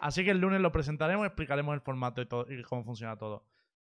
Así 0.00 0.24
que 0.24 0.30
el 0.32 0.38
lunes 0.38 0.60
lo 0.60 0.72
presentaremos, 0.72 1.24
explicaremos 1.26 1.72
el 1.74 1.82
formato 1.82 2.20
y, 2.20 2.26
todo, 2.26 2.50
y 2.50 2.62
cómo 2.62 2.82
funciona 2.84 3.16
todo. 3.16 3.46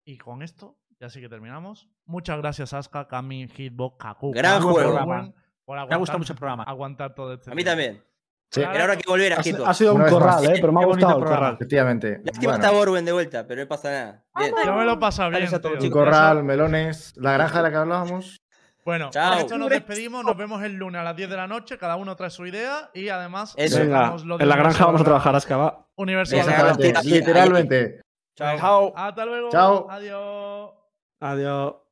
Y 0.05 0.17
con 0.17 0.43
esto, 0.43 0.77
ya 0.99 1.09
sí 1.09 1.19
que 1.21 1.29
terminamos. 1.29 1.87
Muchas 2.05 2.37
gracias, 2.39 2.73
Aska, 2.73 3.07
Kami, 3.07 3.47
Hitbox, 3.47 3.97
Kaku. 3.97 4.31
Gran 4.31 4.59
Kaku, 4.59 4.73
juego. 4.73 4.91
Borwen, 4.93 5.35
por 5.65 5.87
Me 5.87 5.93
ha 5.95 5.97
gustado 5.97 6.19
mucho 6.19 6.33
el 6.33 6.39
programa. 6.39 6.63
aguantar 6.63 7.13
todo 7.15 7.33
este 7.33 7.51
A 7.51 7.55
mí 7.55 7.63
también. 7.63 8.03
Sí, 8.51 8.61
ahora 8.63 8.91
hay 8.93 8.97
que 8.99 9.09
volver 9.09 9.33
a 9.33 9.37
Ha, 9.37 9.43
Hitbox. 9.43 9.67
ha 9.69 9.73
sido 9.73 9.95
un 9.95 10.03
corral, 10.03 10.35
más. 10.35 10.43
¿eh? 10.43 10.57
Pero 10.61 10.71
me 10.71 10.81
ha 10.83 10.85
gustado 10.85 11.17
el 11.17 11.23
corral. 11.25 11.53
Efectivamente. 11.55 12.21
Lástima 12.23 12.51
Bueno, 12.53 12.63
está 12.65 12.71
Borben 12.77 13.05
de 13.05 13.11
vuelta, 13.11 13.47
pero 13.47 13.61
no 13.63 13.67
pasa 13.67 13.89
nada. 13.91 14.25
Bien. 14.37 14.53
Yo 14.65 14.73
me 14.73 14.85
lo 14.85 14.93
he 14.93 14.97
pasado 14.97 15.29
bien, 15.31 15.49
un 15.81 15.89
corral, 15.89 16.43
melones, 16.43 17.13
la 17.17 17.33
granja 17.33 17.57
de 17.57 17.63
la 17.63 17.69
que 17.71 17.75
hablábamos. 17.77 18.37
Bueno, 18.85 19.09
Chao. 19.11 19.31
con 19.31 19.39
esto 19.39 19.57
nos 19.57 19.69
despedimos. 19.69 20.23
Nos 20.25 20.35
vemos 20.37 20.61
el 20.61 20.73
lunes 20.73 20.99
a 20.99 21.03
las 21.03 21.15
10 21.15 21.29
de 21.29 21.35
la 21.37 21.47
noche. 21.47 21.77
Cada 21.77 21.95
uno 21.95 22.15
trae 22.15 22.29
su 22.29 22.45
idea 22.45 22.91
y 22.93 23.07
además 23.09 23.53
Eso. 23.57 23.79
Venga, 23.79 24.15
lo 24.25 24.37
de 24.37 24.43
en 24.43 24.49
la 24.49 24.55
granja 24.57 24.85
vamos 24.85 25.01
a 25.01 25.03
trabajar, 25.05 25.33
Venga, 26.43 26.51
Valorant. 26.63 26.79
Ahí 26.81 26.87
Literalmente, 26.91 26.99
aquí. 26.99 27.09
literalmente. 27.09 28.01
Chao. 28.35 28.57
Chao. 28.59 28.93
Hasta 28.95 29.25
luego. 29.25 29.49
Chao. 29.49 29.87
Adiós. 29.89 30.82
Adiós. 31.23 31.83